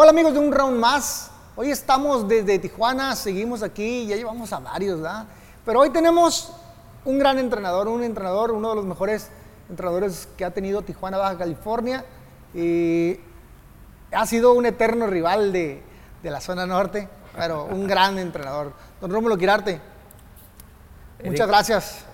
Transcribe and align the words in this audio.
Hola 0.00 0.10
amigos 0.10 0.32
de 0.32 0.38
un 0.38 0.52
round 0.52 0.78
más. 0.78 1.28
Hoy 1.56 1.72
estamos 1.72 2.28
desde 2.28 2.60
Tijuana, 2.60 3.16
seguimos 3.16 3.64
aquí, 3.64 4.06
ya 4.06 4.14
llevamos 4.14 4.52
a 4.52 4.60
varios, 4.60 5.00
¿verdad? 5.00 5.26
Pero 5.64 5.80
hoy 5.80 5.90
tenemos 5.90 6.52
un 7.04 7.18
gran 7.18 7.36
entrenador, 7.40 7.88
un 7.88 8.04
entrenador, 8.04 8.52
uno 8.52 8.68
de 8.68 8.76
los 8.76 8.84
mejores 8.84 9.28
entrenadores 9.68 10.28
que 10.36 10.44
ha 10.44 10.52
tenido 10.52 10.82
Tijuana, 10.82 11.18
Baja 11.18 11.36
California. 11.36 12.04
Y 12.54 13.18
ha 14.12 14.24
sido 14.24 14.52
un 14.52 14.66
eterno 14.66 15.08
rival 15.08 15.52
de, 15.52 15.82
de 16.22 16.30
la 16.30 16.40
zona 16.40 16.64
norte, 16.64 17.08
pero 17.36 17.64
un 17.64 17.84
gran 17.88 18.20
entrenador. 18.20 18.74
Don 19.00 19.10
Rómulo 19.10 19.36
Quirarte, 19.36 19.80
muchas 21.24 21.48
gracias. 21.48 22.04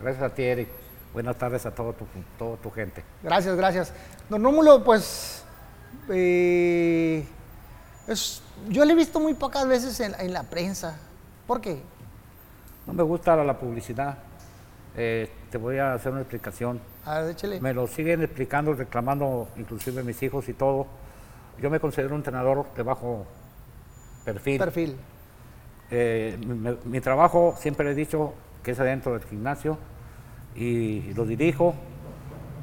Gracias 0.00 0.22
a 0.22 0.34
ti, 0.34 0.44
Eric. 0.44 0.68
Buenas 1.12 1.36
tardes 1.36 1.66
a 1.66 1.74
todo 1.74 1.92
tu, 1.92 2.06
toda 2.38 2.56
tu 2.56 2.70
gente. 2.70 3.04
Gracias, 3.22 3.54
gracias. 3.54 3.92
Don 4.30 4.42
Rómulo, 4.42 4.82
pues 4.82 5.43
eh, 6.08 7.24
es- 8.06 8.42
yo 8.68 8.84
le 8.84 8.92
he 8.92 8.96
visto 8.96 9.20
muy 9.20 9.34
pocas 9.34 9.66
veces 9.66 9.98
en, 10.00 10.14
en 10.18 10.32
la 10.32 10.42
prensa. 10.44 10.96
¿Por 11.46 11.60
qué? 11.60 11.80
No 12.86 12.92
me 12.92 13.02
gusta 13.02 13.36
la 13.36 13.58
publicidad. 13.58 14.18
Eh, 14.96 15.30
te 15.50 15.58
voy 15.58 15.78
a 15.78 15.94
hacer 15.94 16.12
una 16.12 16.20
explicación. 16.20 16.80
A 17.04 17.20
ver. 17.20 17.36
Me 17.60 17.74
lo 17.74 17.86
siguen 17.86 18.22
explicando, 18.22 18.72
reclamando, 18.74 19.48
inclusive 19.56 20.02
mis 20.02 20.22
hijos 20.22 20.48
y 20.48 20.54
todo. 20.54 20.86
Yo 21.60 21.70
me 21.70 21.80
considero 21.80 22.10
un 22.14 22.20
entrenador 22.20 22.66
de 22.74 22.82
bajo 22.82 23.26
perfil. 24.24 24.58
Perfil. 24.58 24.96
Eh, 25.90 26.38
mi, 26.40 26.54
mi- 26.54 26.78
mi 26.84 27.00
trabajo 27.00 27.54
siempre 27.58 27.90
he 27.90 27.94
dicho 27.94 28.34
que 28.62 28.70
es 28.70 28.80
adentro 28.80 29.12
del 29.12 29.22
gimnasio 29.24 29.78
y, 30.56 31.12
lo 31.14 31.24
dirijo. 31.24 31.74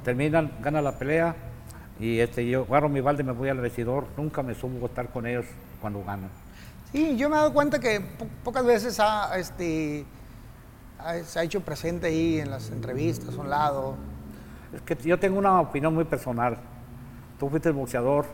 Terminan, 0.04 0.52
gana 0.62 0.82
la 0.82 0.98
pelea 0.98 1.36
y 2.02 2.20
este, 2.20 2.48
yo 2.50 2.64
agarro 2.64 2.90
mi 2.90 3.00
balde 3.00 3.24
me 3.24 3.32
voy 3.32 3.48
al 3.50 3.60
vestidor. 3.60 4.08
Nunca 4.18 4.42
me 4.44 4.56
subo 4.56 4.86
a 4.86 4.90
estar 4.90 5.10
con 5.10 5.26
ellos 5.28 5.46
cuando 5.80 6.04
ganan. 6.04 6.30
Sí, 6.92 7.16
yo 7.16 7.30
me 7.30 7.36
he 7.36 7.40
dado 7.40 7.54
cuenta 7.54 7.80
que 7.80 8.02
po- 8.02 8.28
pocas 8.44 8.66
veces 8.66 9.00
ha, 9.00 9.38
este, 9.38 10.04
ha- 11.00 11.20
se 11.20 11.40
ha 11.40 11.44
hecho 11.44 11.62
presente 11.62 12.08
ahí 12.08 12.40
en 12.40 12.50
las 12.50 12.70
entrevistas, 12.72 13.34
a 13.38 13.40
un 13.42 13.50
lado. 13.50 13.96
Es 14.74 14.82
que 14.82 14.96
yo 15.08 15.18
tengo 15.20 15.38
una 15.38 15.62
opinión 15.62 15.94
muy 15.94 16.04
personal. 16.04 16.58
Tú 17.40 17.50
fuiste 17.50 17.70
el 17.70 17.76
boxeador 17.76 18.26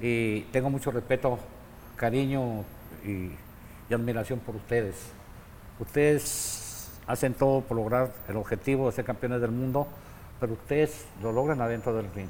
y 0.00 0.40
tengo 0.52 0.70
mucho 0.70 0.90
respeto, 0.90 1.38
cariño 1.96 2.64
y, 3.04 3.30
y 3.90 3.94
admiración 3.94 4.38
por 4.40 4.56
ustedes. 4.56 4.96
Ustedes 5.78 6.90
hacen 7.06 7.34
todo 7.34 7.60
por 7.60 7.76
lograr 7.76 8.12
el 8.28 8.36
objetivo 8.36 8.86
de 8.86 8.92
ser 8.92 9.04
campeones 9.04 9.40
del 9.40 9.50
mundo, 9.50 9.86
pero 10.40 10.54
ustedes 10.54 11.04
lo 11.22 11.32
logran 11.32 11.60
adentro 11.60 11.94
del 11.94 12.06
ring. 12.14 12.28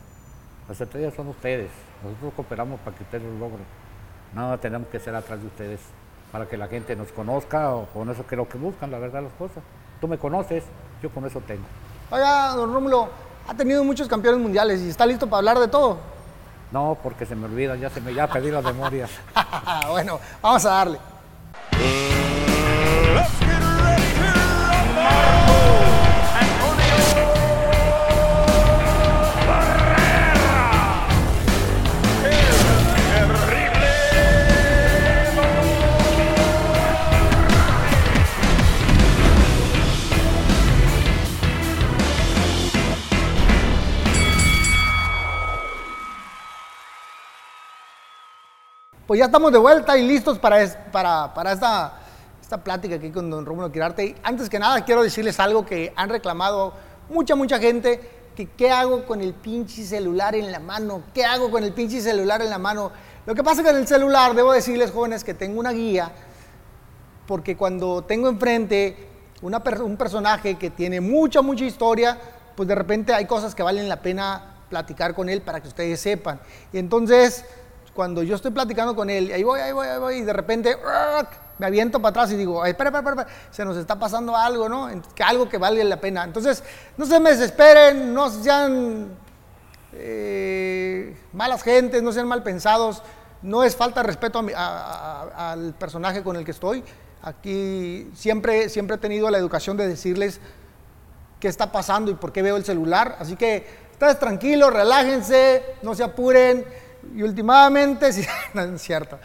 Las 0.69 0.81
estrellas 0.81 1.15
son 1.15 1.29
ustedes. 1.29 1.71
Nosotros 2.03 2.33
cooperamos 2.37 2.81
para 2.81 2.97
que 2.97 3.03
ustedes 3.03 3.25
lo 3.25 3.39
logren. 3.39 3.65
Nada 4.35 4.59
tenemos 4.59 4.89
que 4.89 4.99
ser 4.99 5.15
atrás 5.15 5.41
de 5.41 5.47
ustedes 5.47 5.81
para 6.33 6.47
que 6.47 6.57
la 6.57 6.67
gente 6.67 6.97
nos 6.97 7.13
conozca 7.13 7.75
o 7.75 7.87
con 7.87 8.11
eso 8.11 8.27
que 8.27 8.35
lo 8.35 8.49
que 8.49 8.59
buscan, 8.59 8.91
la 8.91 8.99
verdad, 8.99 9.23
las 9.23 9.33
cosas. 9.35 9.63
Tú 10.01 10.09
me 10.09 10.19
conoces, 10.19 10.65
yo 11.03 11.11
con 11.11 11.25
eso 11.25 11.41
tengo. 11.47 11.63
Oiga, 12.11 12.49
don 12.57 12.73
Rómulo, 12.73 13.09
ha 13.47 13.55
tenido 13.55 13.85
muchos 13.85 14.09
campeones 14.09 14.41
mundiales 14.41 14.81
y 14.81 14.89
está 14.89 15.07
listo 15.07 15.29
para 15.29 15.39
hablar 15.39 15.59
de 15.59 15.69
todo. 15.69 15.99
No, 16.73 16.99
porque 17.03 17.25
se 17.25 17.37
me 17.37 17.45
olvida, 17.45 17.77
ya 17.77 17.89
se 17.89 18.01
me 18.01 18.13
ya 18.13 18.27
perdí 18.27 18.51
la 18.51 18.63
memoria. 18.63 19.07
bueno, 19.91 20.19
vamos 20.43 20.65
a 20.65 20.71
darle. 20.71 20.99
Pues 49.07 49.19
ya 49.19 49.27
estamos 49.27 49.53
de 49.53 49.59
vuelta 49.59 49.97
y 49.99 50.07
listos 50.07 50.39
para, 50.39 50.63
es- 50.63 50.77
para, 50.91 51.35
para 51.35 51.53
esta, 51.53 51.99
esta 52.41 52.63
plática 52.65 52.95
aquí 52.97 53.11
con 53.11 53.29
don 53.31 53.45
Rómulo 53.45 53.71
Quirarte. 53.71 54.15
Antes 54.23 54.49
que 54.49 54.59
nada, 54.59 54.83
quiero 54.85 55.03
decirles 55.03 55.39
algo 55.41 55.67
que 55.67 55.93
han 55.95 56.09
reclamado 56.09 56.73
mucha, 57.11 57.35
mucha 57.35 57.59
gente, 57.59 58.01
que 58.35 58.47
qué 58.49 58.71
hago 58.71 59.05
con 59.05 59.21
el 59.21 59.35
pinche 59.35 59.85
celular 59.85 60.35
en 60.35 60.51
la 60.51 60.59
mano, 60.59 61.03
qué 61.13 61.25
hago 61.25 61.51
con 61.51 61.63
el 61.65 61.73
pinche 61.73 62.01
celular 62.01 62.41
en 62.41 62.49
la 62.51 62.59
mano. 62.59 62.91
Lo 63.27 63.35
que 63.35 63.45
pasa 63.45 63.61
en 63.69 63.77
el 63.77 63.87
celular, 63.87 64.35
debo 64.35 64.53
decirles, 64.53 64.91
jóvenes, 64.91 65.23
que 65.23 65.35
tengo 65.35 65.61
una 65.61 65.73
guía, 65.73 66.11
porque 67.27 67.57
cuando 67.57 68.03
tengo 68.03 68.29
enfrente 68.29 69.09
una 69.43 69.63
un 69.83 69.97
personaje 69.99 70.55
que 70.57 70.71
tiene 70.71 71.03
mucha, 71.03 71.43
mucha 71.43 71.65
historia, 71.65 72.19
pues 72.57 72.67
de 72.67 72.75
repente 72.75 73.13
hay 73.13 73.27
cosas 73.27 73.55
que 73.55 73.63
valen 73.63 73.89
la 73.89 74.01
pena 74.01 74.55
platicar 74.71 75.15
con 75.15 75.29
él 75.29 75.43
para 75.43 75.61
que 75.61 75.69
ustedes 75.69 76.01
sepan. 76.01 76.41
Y 76.73 76.79
entonces, 76.79 77.45
cuando 77.95 78.23
yo 78.23 78.35
estoy 78.35 78.51
platicando 78.51 78.95
con 78.95 79.09
él, 79.09 79.31
ahí 79.33 79.43
voy, 79.43 79.61
ahí 79.61 79.73
voy, 79.73 79.87
ahí 79.87 79.99
voy, 79.99 80.15
y 80.17 80.23
de 80.23 80.33
repente 80.33 80.77
me 81.59 81.67
aviento 81.67 82.01
para 82.01 82.11
atrás 82.11 82.33
y 82.33 82.37
digo, 82.37 82.63
"Ay, 82.63 82.73
espera, 82.73 82.91
espera, 82.91 83.11
espera, 83.11 83.29
se 83.51 83.65
nos 83.65 83.77
está 83.77 83.99
pasando 83.99 84.37
algo, 84.37 84.69
¿no? 84.69 84.89
Algo 85.25 85.49
que 85.49 85.59
valga 85.59 85.85
la 85.85 86.01
pena. 86.01 86.25
Entonces, 86.25 86.63
no 86.97 87.07
se 87.07 87.21
me 87.21 87.31
desesperen, 87.31 88.13
no 88.13 88.29
sean 88.31 89.09
eh, 89.93 91.17
malas 91.33 91.63
gentes, 91.63 92.03
no 92.03 92.11
sean 92.11 92.27
mal 92.27 92.43
pensados, 92.43 93.03
no 93.43 93.63
es 93.63 93.77
falta 93.77 94.01
de 94.01 94.09
respeto 94.09 94.45
al 94.57 95.75
personaje 95.75 96.23
con 96.23 96.37
el 96.37 96.45
que 96.45 96.51
estoy. 96.51 96.83
Aquí 97.23 98.11
siempre, 98.15 98.69
siempre 98.69 98.97
he 98.97 98.99
tenido 98.99 99.31
la 99.31 99.39
educación 99.39 99.77
de 99.77 99.87
decirles 99.87 100.41
qué 101.39 101.49
está 101.49 101.71
pasando 101.71 102.11
y 102.11 102.15
por 102.15 102.33
qué 102.33 102.43
veo 102.43 102.57
el 102.57 102.65
celular. 102.65 103.17
Así 103.21 103.37
que 103.37 103.67
ustedes 103.93 104.19
tranquilos, 104.19 104.73
relájense, 104.73 105.63
no 105.83 105.95
se 105.95 106.03
apuren. 106.03 106.65
Y 107.15 107.23
últimamente, 107.23 108.13
sí, 108.13 108.25
no 108.55 108.63
es 108.63 108.83
cierto. 108.83 109.19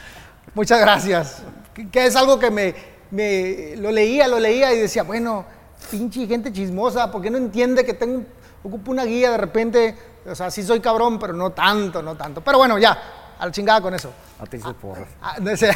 Muchas 0.53 0.79
gracias. 0.79 1.43
Que, 1.73 1.89
que 1.89 2.05
es 2.05 2.15
algo 2.15 2.39
que 2.39 2.49
me, 2.51 2.75
me- 3.11 3.75
lo 3.77 3.91
leía, 3.91 4.27
lo 4.27 4.39
leía 4.39 4.73
y 4.73 4.79
decía, 4.79 5.03
bueno, 5.03 5.45
pinche 5.91 6.25
gente 6.27 6.51
chismosa, 6.51 7.11
¿por 7.11 7.21
qué 7.21 7.29
no 7.29 7.37
entiende 7.37 7.85
que 7.85 7.93
tengo, 7.93 8.23
ocupo 8.63 8.91
una 8.91 9.05
guía 9.05 9.31
de 9.31 9.37
repente? 9.37 9.95
O 10.25 10.35
sea, 10.35 10.51
sí 10.51 10.63
soy 10.63 10.79
cabrón, 10.79 11.17
pero 11.19 11.33
no 11.33 11.51
tanto, 11.51 12.01
no 12.01 12.15
tanto. 12.15 12.41
Pero 12.41 12.57
bueno, 12.57 12.77
ya, 12.77 12.97
a 13.39 13.45
la 13.45 13.51
chingada 13.51 13.81
con 13.81 13.93
eso. 13.93 14.11
Te 14.49 14.57
hice 14.57 14.73
porras. 14.73 15.07
Ah, 15.21 15.35
no 15.41 15.55
sé. 15.57 15.71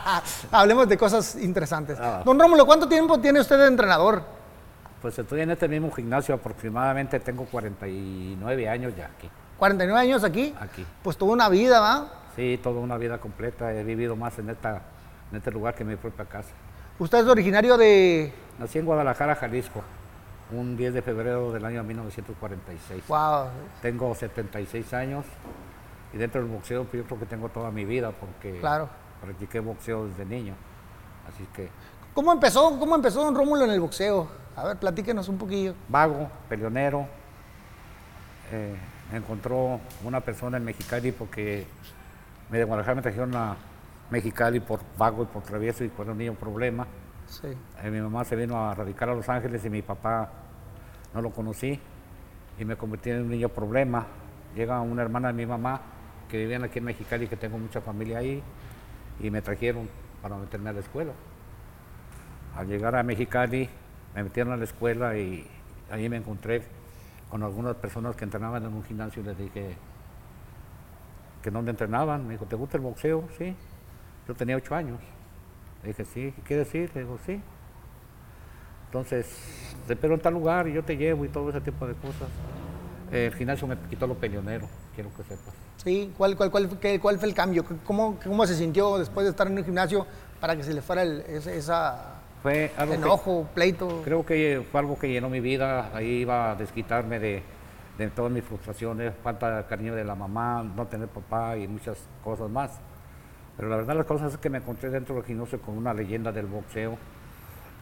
Hablemos 0.50 0.88
de 0.88 0.96
cosas 0.96 1.36
interesantes. 1.36 1.98
Ah. 2.00 2.22
Don 2.24 2.38
Rómulo, 2.38 2.64
¿cuánto 2.66 2.88
tiempo 2.88 3.18
tiene 3.20 3.40
usted 3.40 3.58
de 3.58 3.66
entrenador? 3.66 4.22
Pues 5.02 5.18
estoy 5.18 5.42
en 5.42 5.50
este 5.50 5.68
mismo 5.68 5.90
gimnasio 5.92 6.34
aproximadamente, 6.34 7.20
tengo 7.20 7.44
49 7.44 8.68
años 8.68 8.94
ya 8.96 9.06
aquí. 9.06 9.28
49 9.58 10.00
años 10.00 10.24
aquí. 10.24 10.54
Aquí. 10.60 10.84
Pues 11.02 11.16
tuvo 11.16 11.32
una 11.32 11.48
vida, 11.48 11.80
¿va? 11.80 12.08
Sí, 12.36 12.58
toda 12.62 12.80
una 12.80 12.96
vida 12.98 13.18
completa, 13.18 13.72
he 13.72 13.84
vivido 13.84 14.16
más 14.16 14.38
en, 14.38 14.50
esta, 14.50 14.82
en 15.30 15.38
este 15.38 15.50
lugar 15.50 15.74
que 15.74 15.82
en 15.84 15.90
mi 15.90 15.96
propia 15.96 16.24
casa. 16.24 16.50
Usted 16.98 17.18
es 17.18 17.26
originario 17.26 17.76
de... 17.76 18.32
Nací 18.58 18.78
en 18.78 18.84
Guadalajara, 18.86 19.34
Jalisco, 19.36 19.82
un 20.52 20.76
10 20.76 20.94
de 20.94 21.02
febrero 21.02 21.52
del 21.52 21.64
año 21.64 21.82
1946. 21.84 23.04
Wow. 23.08 23.46
Tengo 23.82 24.14
76 24.14 24.92
años 24.94 25.24
y 26.12 26.16
dentro 26.18 26.40
del 26.40 26.50
boxeo 26.50 26.84
pues 26.84 27.02
yo 27.02 27.06
creo 27.06 27.18
que 27.20 27.26
tengo 27.26 27.48
toda 27.48 27.70
mi 27.70 27.84
vida 27.84 28.10
porque 28.12 28.58
Claro. 28.60 28.88
practiqué 29.22 29.60
boxeo 29.60 30.06
desde 30.08 30.24
niño. 30.24 30.54
Así 31.28 31.46
que 31.54 31.68
¿Cómo 32.14 32.32
empezó, 32.32 32.78
¿Cómo 32.78 32.94
empezó 32.94 33.24
don 33.24 33.34
Rómulo 33.34 33.64
en 33.64 33.70
el 33.72 33.80
boxeo? 33.80 34.28
A 34.54 34.64
ver, 34.64 34.76
platíquenos 34.76 35.28
un 35.28 35.36
poquillo. 35.38 35.74
vago, 35.88 36.28
peleonero. 36.48 37.06
eh, 38.52 38.76
encontró 39.16 39.80
una 40.04 40.20
persona 40.20 40.56
en 40.56 40.64
Mexicali 40.64 41.12
porque 41.12 41.66
me 42.50 42.58
de 42.58 42.64
Guadalajara 42.64 42.96
me 42.96 43.02
trajeron 43.02 43.34
a 43.36 43.56
Mexicali 44.10 44.60
por 44.60 44.80
vago 44.98 45.22
y 45.22 45.26
por 45.26 45.42
travieso 45.42 45.84
y 45.84 45.88
por 45.88 46.08
un 46.08 46.18
niño 46.18 46.34
problema. 46.34 46.86
Sí. 47.26 47.48
Eh, 47.82 47.90
mi 47.90 48.00
mamá 48.00 48.24
se 48.24 48.36
vino 48.36 48.68
a 48.68 48.74
radicar 48.74 49.08
a 49.08 49.14
Los 49.14 49.28
Ángeles 49.28 49.64
y 49.64 49.70
mi 49.70 49.82
papá 49.82 50.30
no 51.14 51.22
lo 51.22 51.30
conocí 51.30 51.80
y 52.58 52.64
me 52.64 52.76
convertí 52.76 53.10
en 53.10 53.22
un 53.22 53.30
niño 53.30 53.48
problema. 53.48 54.06
Llega 54.54 54.80
una 54.80 55.02
hermana 55.02 55.28
de 55.28 55.34
mi 55.34 55.46
mamá 55.46 55.80
que 56.28 56.38
vivían 56.38 56.64
aquí 56.64 56.78
en 56.78 56.84
Mexicali, 56.84 57.26
que 57.26 57.36
tengo 57.36 57.58
mucha 57.58 57.80
familia 57.80 58.18
ahí, 58.18 58.42
y 59.20 59.30
me 59.30 59.42
trajeron 59.42 59.88
para 60.22 60.36
meterme 60.36 60.70
a 60.70 60.72
la 60.72 60.80
escuela. 60.80 61.12
Al 62.56 62.66
llegar 62.66 62.94
a 62.96 63.02
Mexicali, 63.02 63.68
me 64.14 64.22
metieron 64.22 64.52
a 64.52 64.56
la 64.56 64.64
escuela 64.64 65.16
y 65.16 65.46
ahí 65.90 66.08
me 66.08 66.16
encontré 66.16 66.62
con 67.34 67.42
algunas 67.42 67.74
personas 67.74 68.14
que 68.14 68.22
entrenaban 68.22 68.64
en 68.64 68.72
un 68.72 68.84
gimnasio 68.84 69.20
les 69.24 69.36
dije 69.36 69.74
que 71.42 71.50
dónde 71.50 71.72
entrenaban. 71.72 72.24
Me 72.28 72.34
dijo, 72.34 72.44
¿te 72.44 72.54
gusta 72.54 72.76
el 72.76 72.84
boxeo? 72.84 73.24
Sí. 73.36 73.56
Yo 74.28 74.34
tenía 74.36 74.54
ocho 74.56 74.72
años. 74.76 75.00
Le 75.82 75.88
dije, 75.88 76.04
sí, 76.04 76.32
¿qué 76.36 76.42
quiere 76.42 76.62
decir? 76.62 76.92
Le 76.94 77.00
digo, 77.00 77.18
sí. 77.26 77.42
Entonces, 78.86 79.26
te 79.88 79.94
espero 79.94 80.14
en 80.14 80.20
tal 80.20 80.32
lugar 80.34 80.68
y 80.68 80.74
yo 80.74 80.84
te 80.84 80.96
llevo 80.96 81.24
y 81.24 81.28
todo 81.28 81.50
ese 81.50 81.60
tipo 81.60 81.88
de 81.88 81.94
cosas. 81.94 82.28
El 83.10 83.34
gimnasio 83.34 83.66
me 83.66 83.76
quitó 83.90 84.06
lo 84.06 84.14
peleonero. 84.14 84.68
quiero 84.94 85.10
que 85.16 85.24
sepas. 85.24 85.54
Sí, 85.78 86.14
¿cuál, 86.16 86.36
cuál, 86.36 86.52
cuál, 86.52 86.78
qué- 86.78 87.00
cuál 87.00 87.18
fue 87.18 87.26
el 87.26 87.34
cambio? 87.34 87.64
¿Cómo, 87.84 88.16
¿Cómo 88.22 88.46
se 88.46 88.54
sintió 88.54 88.96
después 88.96 89.24
de 89.24 89.30
estar 89.30 89.48
en 89.48 89.58
un 89.58 89.64
gimnasio 89.64 90.06
para 90.40 90.54
que 90.54 90.62
se 90.62 90.72
le 90.72 90.82
fuera 90.82 91.02
esa 91.02 92.13
Fue 92.44 92.70
algo 92.76 92.92
que- 92.92 92.98
enojo, 92.98 93.48
pleito? 93.54 94.02
Creo 94.04 94.26
que 94.26 94.62
fue 94.70 94.78
algo 94.80 94.98
que 94.98 95.08
llenó 95.08 95.30
mi 95.30 95.40
vida, 95.40 95.90
ahí 95.94 96.18
iba 96.20 96.50
a 96.50 96.54
desquitarme 96.54 97.18
de, 97.18 97.42
de 97.96 98.08
todas 98.10 98.30
mis 98.30 98.44
frustraciones, 98.44 99.14
falta 99.22 99.56
de 99.56 99.64
cariño 99.64 99.94
de 99.94 100.04
la 100.04 100.14
mamá, 100.14 100.62
no 100.62 100.86
tener 100.86 101.08
papá 101.08 101.56
y 101.56 101.66
muchas 101.66 101.96
cosas 102.22 102.50
más. 102.50 102.78
Pero 103.56 103.70
la 103.70 103.76
verdad 103.76 103.96
las 103.96 104.04
cosas 104.04 104.34
es 104.34 104.38
que 104.38 104.50
me 104.50 104.58
encontré 104.58 104.90
dentro 104.90 105.14
del 105.14 105.24
gimnasio 105.24 105.58
con 105.62 105.74
una 105.78 105.94
leyenda 105.94 106.32
del 106.32 106.44
boxeo, 106.44 106.98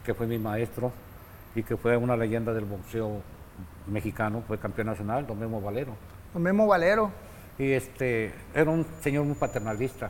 que 0.05 0.13
fue 0.13 0.27
mi 0.27 0.39
maestro 0.39 0.93
y 1.55 1.63
que 1.63 1.75
fue 1.75 1.97
una 1.97 2.15
leyenda 2.15 2.53
del 2.53 2.63
boxeo 2.63 3.21
mexicano, 3.87 4.43
fue 4.47 4.57
campeón 4.59 4.87
nacional, 4.87 5.27
don 5.27 5.37
Memo 5.37 5.59
Valero. 5.59 5.91
Don 6.33 6.41
Memo 6.41 6.67
Valero. 6.67 7.11
Y 7.59 7.69
este, 7.73 8.31
era 8.55 8.71
un 8.71 8.85
señor 9.01 9.25
muy 9.25 9.35
paternalista, 9.35 10.09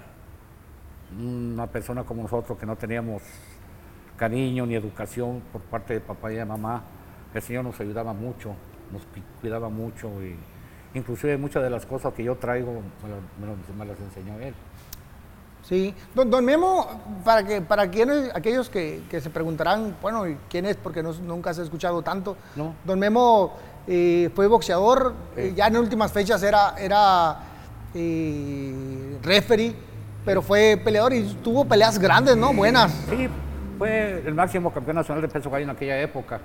una 1.19 1.65
persona 1.65 2.03
como 2.03 2.21
nosotros 2.21 2.55
que 2.59 2.67
no 2.67 2.75
teníamos 2.75 3.23
cariño 4.17 4.65
ni 4.65 4.75
educación 4.75 5.41
por 5.51 5.61
parte 5.61 5.93
de 5.95 5.99
papá 5.99 6.31
y 6.31 6.35
de 6.35 6.45
mamá. 6.45 6.83
El 7.33 7.41
señor 7.41 7.63
nos 7.63 7.79
ayudaba 7.79 8.13
mucho, 8.13 8.53
nos 8.91 9.01
cu- 9.03 9.39
cuidaba 9.41 9.69
mucho 9.69 10.07
y 10.23 10.35
inclusive 10.97 11.37
muchas 11.37 11.63
de 11.63 11.69
las 11.69 11.85
cosas 11.85 12.13
que 12.13 12.23
yo 12.23 12.35
traigo 12.35 12.71
me, 13.03 13.47
las- 13.47 13.75
me 13.77 13.85
las- 13.85 13.99
enseñó 13.99 14.39
él. 14.39 14.53
Sí. 15.67 15.95
Don, 16.13 16.29
don 16.29 16.43
Memo, 16.43 16.87
para, 17.23 17.43
que, 17.45 17.61
para 17.61 17.89
quienes, 17.89 18.29
aquellos 18.35 18.69
que, 18.69 19.01
que 19.09 19.21
se 19.21 19.29
preguntarán, 19.29 19.95
bueno, 20.01 20.27
¿y 20.27 20.37
¿quién 20.49 20.65
es? 20.65 20.75
Porque 20.75 21.01
no- 21.01 21.13
nunca 21.13 21.53
se 21.53 21.61
ha 21.61 21.63
escuchado 21.63 22.01
tanto. 22.01 22.35
No. 22.55 22.75
Don 22.83 22.99
Memo 22.99 23.53
eh, 23.87 24.29
fue 24.35 24.47
boxeador, 24.47 25.13
eh, 25.37 25.53
ya 25.55 25.67
en 25.67 25.77
últimas 25.77 26.11
fechas 26.11 26.43
era, 26.43 26.75
era 26.77 27.39
eh, 27.95 29.17
referee, 29.23 29.73
pero 30.25 30.41
fue 30.41 30.79
peleador 30.83 31.13
y 31.13 31.23
tuvo 31.43 31.65
peleas 31.65 31.97
grandes, 31.97 32.35
¿no? 32.37 32.53
Buenas. 32.53 32.91
Sí, 33.09 33.27
fue 33.77 34.23
el 34.25 34.33
máximo 34.33 34.71
campeón 34.73 34.97
nacional 34.97 35.21
de 35.21 35.27
peso 35.27 35.49
gallo 35.49 35.63
en 35.63 35.69
aquella 35.71 35.99
época. 36.01 36.39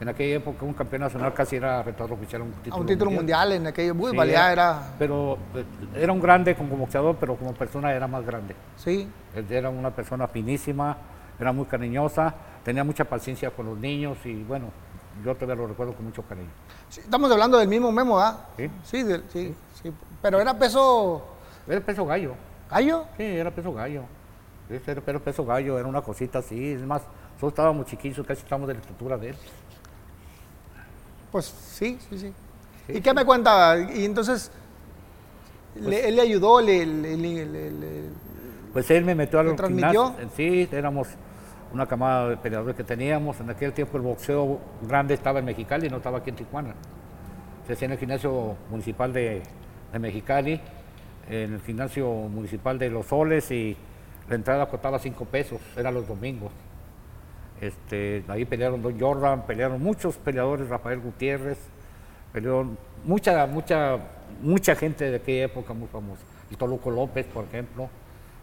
En 0.00 0.08
aquella 0.08 0.36
época 0.36 0.64
un 0.64 0.74
campeón 0.74 1.02
nacional 1.02 1.32
casi 1.32 1.56
era 1.56 1.82
retador 1.82 2.12
oficial 2.14 2.42
a 2.42 2.44
un 2.44 2.52
título, 2.54 2.76
A 2.76 2.80
un 2.80 2.86
título 2.86 3.10
mundial, 3.12 3.52
en 3.52 3.66
aquello, 3.68 3.94
uy, 3.94 4.10
Sí, 4.10 4.16
valía, 4.16 4.52
era, 4.52 4.82
Pero 4.98 5.38
eh, 5.54 5.64
era 5.94 6.12
un 6.12 6.20
grande 6.20 6.54
como 6.56 6.76
boxeador, 6.76 7.16
pero 7.16 7.36
como 7.36 7.54
persona 7.54 7.92
era 7.92 8.06
más 8.08 8.24
grande. 8.26 8.54
sí. 8.76 9.08
Era 9.50 9.68
una 9.68 9.90
persona 9.90 10.26
finísima, 10.28 10.96
era 11.40 11.52
muy 11.52 11.64
cariñosa, 11.66 12.34
tenía 12.64 12.84
mucha 12.84 13.04
paciencia 13.04 13.50
con 13.50 13.66
los 13.66 13.78
niños 13.78 14.18
y 14.24 14.42
bueno, 14.44 14.66
yo 15.24 15.34
todavía 15.34 15.62
lo 15.62 15.68
recuerdo 15.68 15.92
con 15.94 16.04
mucho 16.06 16.22
cariño. 16.22 16.50
Sí, 16.88 17.00
Estamos 17.00 17.30
hablando 17.30 17.58
del 17.58 17.68
mismo 17.68 17.90
Memo, 17.92 18.18
¿ah? 18.18 18.46
Sí. 18.56 18.70
Sí, 18.84 19.04
sí. 19.32 19.54
Pero 20.22 20.40
era 20.40 20.54
peso 20.58 21.24
Era 21.68 21.80
peso 21.80 22.04
gallo, 22.06 22.34
gallo. 22.70 23.04
sí, 23.16 23.22
era 23.24 23.50
peso 23.50 23.72
gallo. 23.72 24.02
Ese 24.68 24.90
Era, 24.90 25.18
peso 25.20 25.44
gallo, 25.44 25.78
era 25.78 25.86
una 25.88 26.00
cosita 26.02 26.38
así, 26.38 26.72
es 26.72 26.82
más, 26.82 27.02
nosotros 27.34 27.52
estábamos 27.52 27.86
chiquitos, 27.86 28.26
casi 28.26 28.42
estábamos 28.42 28.68
de 28.68 28.74
la 28.74 28.80
estatura 28.80 29.18
de 29.18 29.30
él. 29.30 29.36
Pues 31.32 31.46
sí, 31.46 31.98
sí, 32.08 32.18
sí. 32.18 32.32
Sí, 32.86 32.92
¿Y 32.96 33.00
qué 33.00 33.12
me 33.14 33.24
cuenta? 33.24 33.76
Y 33.94 34.04
entonces, 34.04 34.50
le- 35.76 36.08
él 36.08 36.16
le 36.16 36.22
ayudó, 36.22 36.60
le, 36.60 36.84
le- 36.86 38.04
Pues 38.72 38.90
él 38.90 39.04
me 39.04 39.14
metió 39.14 39.42
¿Le 39.42 39.50
al 39.50 39.56
transmitió? 39.56 40.08
gimnasio. 40.16 40.30
Sí, 40.36 40.68
éramos 40.72 41.08
una 41.72 41.86
camada 41.86 42.28
de 42.30 42.36
peleadores 42.36 42.76
que 42.76 42.84
teníamos. 42.84 43.40
En 43.40 43.50
aquel 43.50 43.72
tiempo 43.72 43.96
el 43.96 44.02
boxeo 44.02 44.60
grande 44.82 45.14
estaba 45.14 45.38
en 45.40 45.44
Mexicali, 45.46 45.88
no 45.88 45.96
estaba 45.96 46.18
aquí 46.18 46.30
en 46.30 46.36
Tijuana. 46.36 46.74
Se 47.66 47.72
hacía 47.72 47.86
en 47.86 47.92
el 47.92 47.98
gimnasio 47.98 48.56
municipal 48.70 49.12
de, 49.12 49.42
de 49.92 49.98
Mexicali, 49.98 50.60
en 51.28 51.54
el 51.54 51.60
gimnasio 51.62 52.06
municipal 52.12 52.78
de 52.78 52.90
Los 52.90 53.06
Soles 53.06 53.50
y 53.50 53.76
la 54.28 54.34
entrada 54.34 54.66
costaba 54.66 54.98
cinco 54.98 55.24
pesos, 55.24 55.60
era 55.76 55.90
los 55.90 56.06
domingos. 56.08 56.50
Este, 57.60 58.24
ahí 58.28 58.44
pelearon 58.44 58.82
Don 58.82 58.98
Jordan, 58.98 59.46
pelearon 59.46 59.82
muchos 59.82 60.16
peleadores, 60.16 60.68
Rafael 60.68 61.00
Gutiérrez, 61.00 61.58
peleó 62.32 62.66
mucha, 63.04 63.46
mucha, 63.46 63.98
mucha 64.42 64.74
gente 64.74 65.10
de 65.10 65.16
aquella 65.16 65.44
época 65.44 65.72
muy 65.72 65.88
famosa. 65.88 66.22
El 66.50 66.56
Toluco 66.56 66.90
López, 66.90 67.26
por 67.26 67.44
ejemplo, 67.44 67.88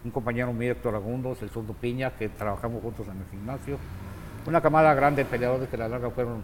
un 0.04 0.12
compañero 0.12 0.54
mío, 0.54 0.72
Héctor 0.72 0.95
Agundos, 0.95 1.42
el 1.42 1.50
Zurdo 1.50 1.74
Piña, 1.74 2.12
que 2.12 2.30
trabajamos 2.30 2.81
juntos 2.81 3.07
en 3.07 3.18
el 3.18 3.30
gimnasio. 3.30 3.77
Una 4.48 4.62
camada 4.62 4.94
grande 4.94 5.24
de 5.24 5.30
peleadores 5.30 5.69
que 5.69 5.75
a 5.75 5.80
la 5.80 5.89
larga 5.89 6.10
fueron 6.10 6.44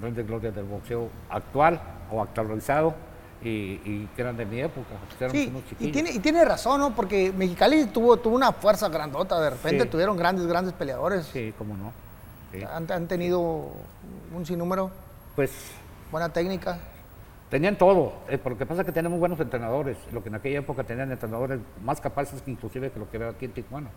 grandes 0.00 0.26
glorias 0.26 0.54
del 0.54 0.64
boxeo 0.64 1.08
actual 1.28 1.80
o 2.10 2.22
actualizado 2.22 2.94
y, 3.42 3.80
y 3.84 4.08
que 4.14 4.22
eran 4.22 4.36
de 4.36 4.46
mi 4.46 4.60
época. 4.60 4.88
Sí, 5.30 5.48
unos 5.50 5.62
y 5.80 5.90
tiene, 5.90 6.10
y 6.12 6.18
tiene 6.20 6.44
razón, 6.44 6.80
¿no? 6.80 6.94
Porque 6.94 7.32
Mexicali 7.32 7.86
tuvo, 7.86 8.16
tuvo 8.16 8.36
una 8.36 8.52
fuerza 8.52 8.88
grandota, 8.88 9.40
de 9.40 9.50
repente 9.50 9.84
Sí. 9.84 9.88
tuvieron 9.90 10.16
grandes, 10.16 10.46
grandes 10.46 10.74
peleadores. 10.74 11.26
Sí, 11.26 11.52
cómo 11.58 11.76
no. 11.76 11.92
Sí. 12.52 12.62
Han, 12.62 12.90
han 12.90 13.08
tenido 13.08 13.40
un 14.34 14.46
sinnúmero, 14.46 14.90
Pues 15.34 15.50
buena 16.10 16.28
técnica. 16.28 16.78
Tenían 17.50 17.76
todo, 17.76 18.14
eh, 18.28 18.40
lo 18.42 18.56
que 18.56 18.64
pasa 18.64 18.80
es 18.80 18.86
que 18.86 18.92
tenemos 18.92 19.18
buenos 19.18 19.38
entrenadores, 19.38 19.98
lo 20.10 20.22
que 20.22 20.30
en 20.30 20.36
aquella 20.36 20.60
época 20.60 20.84
tenían 20.84 21.10
entrenadores 21.12 21.60
más 21.84 22.00
capaces 22.00 22.40
que 22.40 22.50
inclusive 22.50 22.90
que 22.90 22.98
lo 22.98 23.10
que 23.10 23.18
veo 23.18 23.28
aquí 23.30 23.44
en 23.44 23.52
Tijuana. 23.52 23.90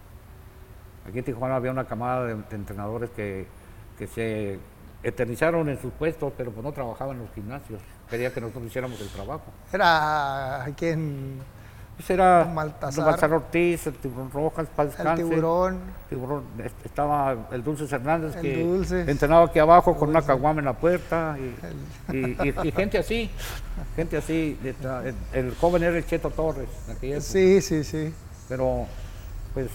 Aquí 1.07 1.19
en 1.19 1.23
Tijuana 1.25 1.55
había 1.55 1.71
una 1.71 1.85
camada 1.85 2.25
de, 2.25 2.35
de 2.35 2.55
entrenadores 2.55 3.09
que, 3.11 3.47
que 3.97 4.07
se 4.07 4.59
eternizaron 5.05 5.69
en 5.69 5.79
sus 5.79 5.93
puestos, 5.93 6.33
pero 6.35 6.51
pues 6.51 6.63
no 6.63 6.71
trabajaban 6.71 7.17
en 7.17 7.23
los 7.23 7.31
gimnasios, 7.33 7.79
quería 8.09 8.33
que 8.33 8.41
nosotros 8.41 8.65
hiciéramos 8.65 8.99
el 8.99 9.07
trabajo. 9.09 9.43
Era 9.71 10.67
quien, 10.75 11.39
Pues 11.95 12.09
era 12.09 12.43
Baltasar. 12.43 13.31
Ortiz, 13.33 13.87
el 13.87 13.93
Tiburón 13.93 14.29
Rojas, 14.31 14.67
paz 14.75 14.99
el 14.99 15.15
tiburón. 15.15 15.79
Tiburón, 16.09 16.43
estaba 16.83 17.47
el 17.51 17.63
Dulces 17.63 17.89
Hernández 17.91 18.35
El 18.35 18.41
que 18.41 18.63
Dulces. 18.63 19.07
entrenaba 19.07 19.45
aquí 19.45 19.59
abajo 19.59 19.95
con 19.95 20.09
una 20.09 20.21
caguama 20.21 20.59
en 20.59 20.65
la 20.65 20.73
puerta 20.73 21.37
y, 21.39 22.13
y- 22.17 22.37
y- 22.43 22.67
y 22.67 22.71
gente 22.73 22.97
así, 22.97 23.29
gente 23.95 24.17
así. 24.17 24.59
El, 24.63 25.15
el 25.33 25.55
joven 25.55 25.83
era 25.83 25.95
el 25.97 26.05
Cheto 26.05 26.31
Torres, 26.31 26.67
en 26.87 26.97
aquella 26.97 27.13
época, 27.15 27.29
Sí, 27.29 27.61
sí, 27.61 27.83
sí. 27.85 28.13
pero 28.49 28.87
pues 29.53 29.69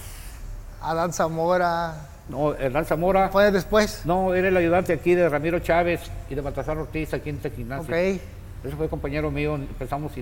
Adán 0.82 1.12
Zamora. 1.12 1.94
No, 2.30 2.54
Hernán 2.54 2.84
Zamora 2.84 3.28
Fue 3.28 3.50
después. 3.50 4.02
no 4.04 4.34
era 4.34 4.48
el 4.48 4.56
ayudante 4.56 4.92
aquí 4.92 5.14
de 5.14 5.28
Ramiro 5.28 5.58
Chávez 5.58 6.00
y 6.28 6.34
de 6.34 6.40
Baltasar 6.40 6.78
Ortiz 6.78 7.12
aquí 7.14 7.30
en 7.30 7.36
este 7.36 7.50
gimnasio. 7.50 7.92
Ok. 7.94 8.20
Ese 8.62 8.76
fue 8.76 8.88
compañero 8.88 9.30
mío, 9.30 9.54
empezamos 9.56 10.16
y 10.16 10.20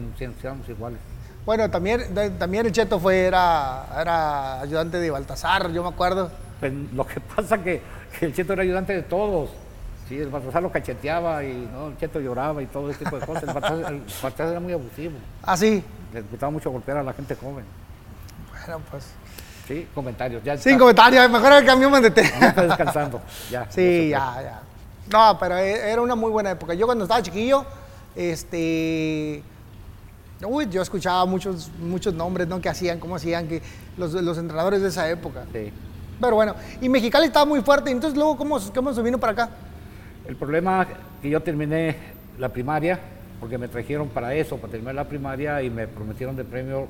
iguales. 0.68 0.98
Bueno, 1.44 1.68
también, 1.70 2.14
de- 2.14 2.30
también 2.30 2.66
el 2.66 2.72
Cheto 2.72 3.00
fue, 3.00 3.20
era, 3.26 3.86
era 4.00 4.60
ayudante 4.60 4.98
de 4.98 5.10
Baltasar, 5.10 5.70
yo 5.72 5.82
me 5.82 5.88
acuerdo. 5.88 6.30
Pues 6.60 6.72
lo 6.94 7.06
que 7.06 7.20
pasa 7.36 7.58
que, 7.62 7.80
que 8.18 8.26
el 8.26 8.34
Cheto 8.34 8.52
era 8.52 8.62
ayudante 8.62 8.92
de 8.94 9.02
todos. 9.02 9.50
Sí, 10.08 10.18
el 10.18 10.28
Baltasar 10.28 10.62
lo 10.62 10.70
cacheteaba 10.70 11.42
y 11.44 11.68
¿no? 11.72 11.88
el 11.88 11.98
Cheto 11.98 12.20
lloraba 12.20 12.62
y 12.62 12.66
todo 12.66 12.90
ese 12.90 13.04
tipo 13.04 13.18
de 13.18 13.26
cosas. 13.26 13.42
El 13.42 13.52
Baltasar, 13.54 13.92
el 13.92 14.00
Baltasar 14.22 14.48
era 14.48 14.60
muy 14.60 14.72
abusivo. 14.72 15.14
Ah, 15.42 15.56
sí. 15.56 15.82
Le 16.14 16.22
gustaba 16.22 16.50
mucho 16.50 16.70
golpear 16.70 16.98
a 16.98 17.02
la 17.02 17.12
gente 17.12 17.34
joven. 17.34 17.64
Bueno, 18.66 18.80
pues. 18.90 19.04
Sí, 19.68 19.86
comentarios. 19.94 20.42
Ya 20.42 20.56
Sin 20.56 20.72
está. 20.72 20.80
comentarios, 20.80 21.30
mejor 21.30 21.52
el 21.52 21.64
camión. 21.66 21.92
Ya 22.02 22.08
está 22.48 22.62
descansando. 22.62 23.20
Ya. 23.50 23.70
Sí, 23.70 24.08
ya. 24.08 24.32
ya, 24.36 24.42
ya. 24.42 24.60
No, 25.12 25.38
pero 25.38 25.56
e- 25.58 25.90
era 25.92 26.00
una 26.02 26.14
muy 26.14 26.30
buena 26.30 26.50
época. 26.50 26.74
Yo 26.74 26.86
cuando 26.86 27.04
estaba 27.04 27.22
chiquillo, 27.22 27.64
este. 28.16 29.42
Uy, 30.44 30.68
yo 30.70 30.82
escuchaba 30.82 31.24
muchos, 31.26 31.70
muchos 31.80 32.14
nombres, 32.14 32.46
¿no? 32.48 32.60
Que 32.60 32.68
hacían, 32.68 32.98
cómo 33.00 33.16
hacían, 33.16 33.48
que 33.48 33.60
los, 33.96 34.12
los 34.12 34.38
entrenadores 34.38 34.80
de 34.82 34.88
esa 34.88 35.08
época. 35.10 35.44
Sí. 35.52 35.72
Pero 36.20 36.34
bueno, 36.36 36.54
y 36.80 36.88
Mexicali 36.88 37.26
estaba 37.26 37.44
muy 37.44 37.60
fuerte, 37.60 37.90
entonces 37.90 38.16
luego, 38.16 38.36
¿cómo, 38.36 38.58
cómo 38.74 38.92
se 38.92 39.02
vino 39.02 39.18
para 39.18 39.32
acá? 39.32 39.50
El 40.26 40.36
problema 40.36 40.86
que 41.22 41.30
yo 41.30 41.40
terminé 41.40 41.96
la 42.38 42.48
primaria, 42.48 42.98
porque 43.40 43.56
me 43.58 43.68
trajeron 43.68 44.08
para 44.08 44.34
eso, 44.34 44.56
para 44.56 44.70
terminar 44.72 44.94
la 44.94 45.04
primaria 45.08 45.62
y 45.62 45.70
me 45.70 45.86
prometieron 45.86 46.36
de 46.36 46.44
premio 46.44 46.86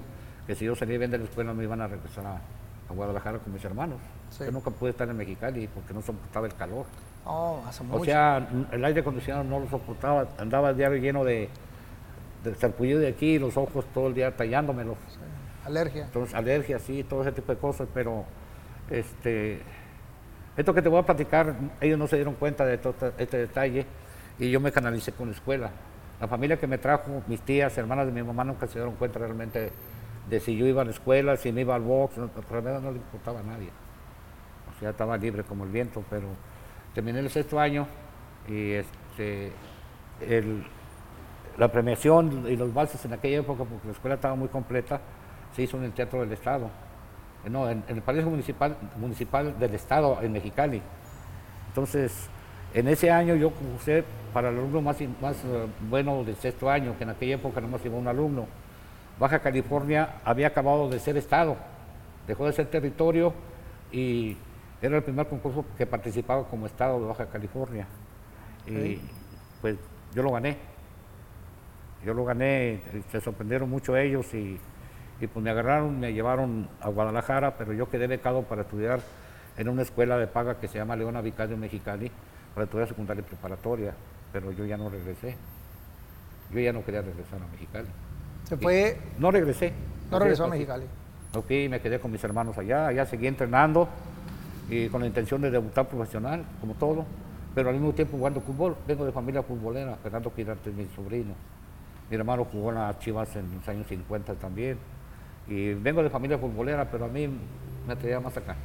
que 0.47 0.55
si 0.55 0.65
yo 0.65 0.75
salía 0.75 0.99
bien 0.99 1.11
de 1.11 1.19
la 1.19 1.25
escuela 1.25 1.53
me 1.53 1.65
iban 1.65 1.81
a 1.83 1.87
regresar 1.87 2.27
a, 2.27 2.41
a 2.89 2.93
Guadalajara 2.93 3.39
con 3.39 3.53
mis 3.53 3.65
hermanos. 3.65 3.99
Sí. 4.31 4.45
Yo 4.45 4.53
nunca 4.53 4.71
pude 4.71 4.91
estar 4.91 5.09
en 5.09 5.17
Mexicali 5.17 5.67
porque 5.69 5.93
no 5.95 6.03
soportaba 6.03 6.47
el 6.47 6.55
calor. 6.55 6.87
Oh, 7.25 7.61
hace 7.67 7.83
mucho. 7.85 8.01
O 8.01 8.05
sea, 8.05 8.49
el 8.73 8.85
aire 8.85 9.01
acondicionado 9.01 9.45
no 9.45 9.61
lo 9.61 9.69
soportaba, 9.69 10.29
andaba 10.39 10.71
el 10.71 10.77
diario 10.77 10.99
lleno 10.99 11.25
de, 11.25 11.49
de 12.45 12.55
sarpullido 12.55 13.01
de 13.01 13.09
aquí, 13.09 13.39
los 13.39 13.57
ojos 13.57 13.85
todo 13.93 14.09
el 14.09 14.15
día 14.15 14.35
tallándomelos. 14.37 14.97
Alergia. 15.65 16.05
Entonces, 16.05 16.35
alergias, 16.35 16.81
sí, 16.83 17.05
todo 17.05 17.23
ese 17.23 17.33
tipo 17.33 17.53
de 17.53 17.59
cosas, 17.59 17.89
pero 17.93 18.25
este, 18.91 19.61
esto 20.57 20.73
que 20.75 20.81
te 20.83 20.89
voy 20.89 21.01
a 21.01 21.03
platicar, 21.07 21.55
ellos 21.81 21.99
no 21.99 22.07
se 22.07 22.17
dieron 22.17 22.35
cuenta 22.35 22.65
de 22.65 22.79
todo 22.79 22.93
este- 22.93 23.23
este 23.23 23.37
detalle 23.39 23.85
y 24.39 24.51
yo 24.51 24.61
me 24.61 24.73
canalicé 24.73 25.13
con 25.13 25.29
la 25.29 25.35
escuela. 25.35 25.71
La 26.21 26.27
familia 26.27 26.57
que 26.57 26.67
me 26.67 26.79
trajo, 26.79 27.23
mis 27.27 27.41
tías, 27.43 27.77
hermanas 27.79 28.07
de 28.07 28.13
mi 28.13 28.23
mamá, 28.23 28.45
nunca 28.45 28.67
se 28.67 28.75
dieron 28.75 28.95
cuenta 28.97 29.19
realmente 29.19 29.71
de 30.29 30.41
si 30.41 30.57
yo 30.57 30.67
iba 30.67 30.83
a 30.83 30.85
la 30.85 30.91
escuela, 30.91 31.37
si 31.37 31.53
me 31.53 31.63
iba 31.63 31.75
al 31.75 31.83
box, 31.83 32.19
no, 32.19 32.31
no 32.81 32.91
le 32.91 32.99
importaba 32.99 33.41
a 33.41 33.43
nadie. 33.43 33.71
O 34.75 34.79
sea, 34.79 34.91
estaba 34.91 35.17
libre 35.17 35.43
como 35.45 35.65
el 35.65 35.71
viento, 35.71 36.05
pero 36.11 36.29
terminé 36.95 37.21
el 37.21 37.31
sexto 37.31 37.59
año 37.59 37.87
y 38.47 38.73
este, 38.73 39.53
el, 40.21 40.65
la 41.57 41.69
premiación 41.69 42.47
y 42.49 42.57
los 42.57 42.73
valses 42.73 43.05
en 43.05 43.13
aquella 43.13 43.39
época, 43.39 43.65
porque 43.65 43.87
la 43.87 43.93
escuela 43.93 44.15
estaba 44.15 44.35
muy 44.35 44.49
completa, 44.49 45.01
se 45.55 45.63
hizo 45.63 45.77
en 45.79 45.85
el 45.85 45.93
Teatro 45.93 46.21
del 46.21 46.33
Estado. 46.33 46.71
No, 47.49 47.69
en, 47.69 47.83
el 47.89 48.03
Palacio 48.03 48.31
Municipal, 48.31 48.77
Municipal 48.97 49.59
del 49.59 49.75
Estado, 49.75 50.19
en 50.23 50.33
Mexicali. 50.33 50.83
Entonces, 51.69 52.29
en 52.75 52.89
ese 52.89 53.11
año 53.11 53.35
yo 53.35 53.51
cursé 53.51 54.05
para 54.33 54.51
el 54.51 54.59
alumno 54.59 54.83
más 54.83 55.01
eh, 55.01 55.07
bueno 55.89 56.23
del 56.25 56.37
sexto 56.37 56.69
año, 56.69 56.95
que 56.99 57.05
en 57.05 57.11
aquella 57.11 57.37
época 57.37 57.61
nomás 57.61 57.85
iba 57.85 57.97
un 57.97 58.07
alumno. 58.07 58.47
Baja 59.19 59.41
California 59.41 60.21
había 60.25 60.49
acabado 60.49 60.89
de 60.89 60.99
ser 61.01 61.17
Estado, 61.17 61.57
dejó 62.27 62.47
de 62.47 62.53
ser 62.53 62.67
territorio 62.67 63.33
y 63.91 64.37
era 64.81 64.97
el 64.97 65.03
primer 65.03 65.27
concurso 65.27 65.65
que 65.77 65.87
participaba 65.87 66.45
como 66.45 66.67
Estado 66.67 67.01
de 67.01 67.07
Baja 67.07 67.27
California. 67.27 67.87
Y 68.67 69.01
pues 69.61 69.77
yo 70.15 70.23
lo 70.23 70.33
gané. 70.33 70.57
Yo 72.05 72.15
lo 72.15 72.25
gané, 72.25 72.81
se 73.11 73.21
sorprendieron 73.21 73.69
mucho 73.69 73.97
ellos 73.97 74.33
y, 74.33 74.61
y, 75.21 75.27
pues 75.27 75.43
me 75.43 75.51
agarraron, 75.51 75.99
me 75.99 76.13
llevaron 76.13 76.69
a 76.81 76.89
Guadalajara, 76.89 77.57
pero 77.57 77.73
yo 77.73 77.91
quedé 77.91 78.07
becado 78.07 78.43
para 78.43 78.63
estudiar 78.63 79.01
en 79.57 79.69
una 79.69 79.83
escuela 79.83 80.17
de 80.17 80.29
paga 80.29 80.61
que 80.61 80.69
se 80.69 80.79
llama 80.79 80.95
Leona 80.95 81.21
Vicario 81.21 81.57
Mexicali, 81.57 82.13
para 82.55 82.67
estudiar 82.67 82.87
secundaria 82.87 83.21
y 83.21 83.25
preparatoria, 83.25 83.95
pero 84.33 84.53
yo 84.53 84.65
ya 84.65 84.77
no 84.77 84.89
regresé. 84.89 85.37
Yo 86.53 86.61
ya 86.61 86.73
no 86.73 86.85
quería 86.85 87.03
regresar 87.03 87.41
a 87.43 87.47
Mexicali. 87.53 87.89
Se 88.49 88.57
fue, 88.57 88.97
No 89.19 89.31
regresé. 89.31 89.73
no 90.11 90.19
regresó 90.19 90.45
a. 90.45 90.49
Mexicali. 90.49 90.87
Ok, 91.35 91.51
me 91.69 91.81
quedé 91.81 92.01
con 92.01 92.11
mis 92.11 92.25
hermanos 92.25 92.57
allá, 92.57 92.87
allá 92.87 93.05
seguí 93.05 93.27
entrenando 93.27 93.87
y 94.71 94.89
con 94.89 95.03
la 95.03 95.07
intención 95.07 95.43
de 95.43 95.51
debutar 95.51 95.87
profesional, 95.87 96.45
como 96.61 96.73
todo, 96.75 97.05
pero 97.55 97.69
al 97.69 97.75
mismo 97.75 97.93
tiempo 97.93 98.17
jugando 98.17 98.41
fútbol. 98.41 98.77
Vengo 98.87 99.05
de 99.05 99.13
familia 99.13 99.43
futbolera, 99.43 99.97
Fernando 100.03 100.33
Quirarte 100.33 100.71
es 100.71 100.77
mi 100.77 100.87
sobrino. 100.97 101.35
Mi 102.09 102.17
hermano 102.17 102.47
jugó 102.51 102.71
en 102.71 102.77
las 102.77 102.99
Chivas 103.01 103.37
en 103.37 103.55
los 103.55 103.69
años 103.69 103.87
50 103.87 104.35
también. 104.35 104.79
Y 105.47 105.75
vengo 105.75 106.03
de 106.03 106.09
familia 106.09 106.39
futbolera, 106.39 106.91
pero 106.91 107.05
a 107.05 107.09
mí 107.09 107.29
me 107.87 107.93
atraía 107.93 108.19
más 108.21 108.35
acá. 108.37 108.57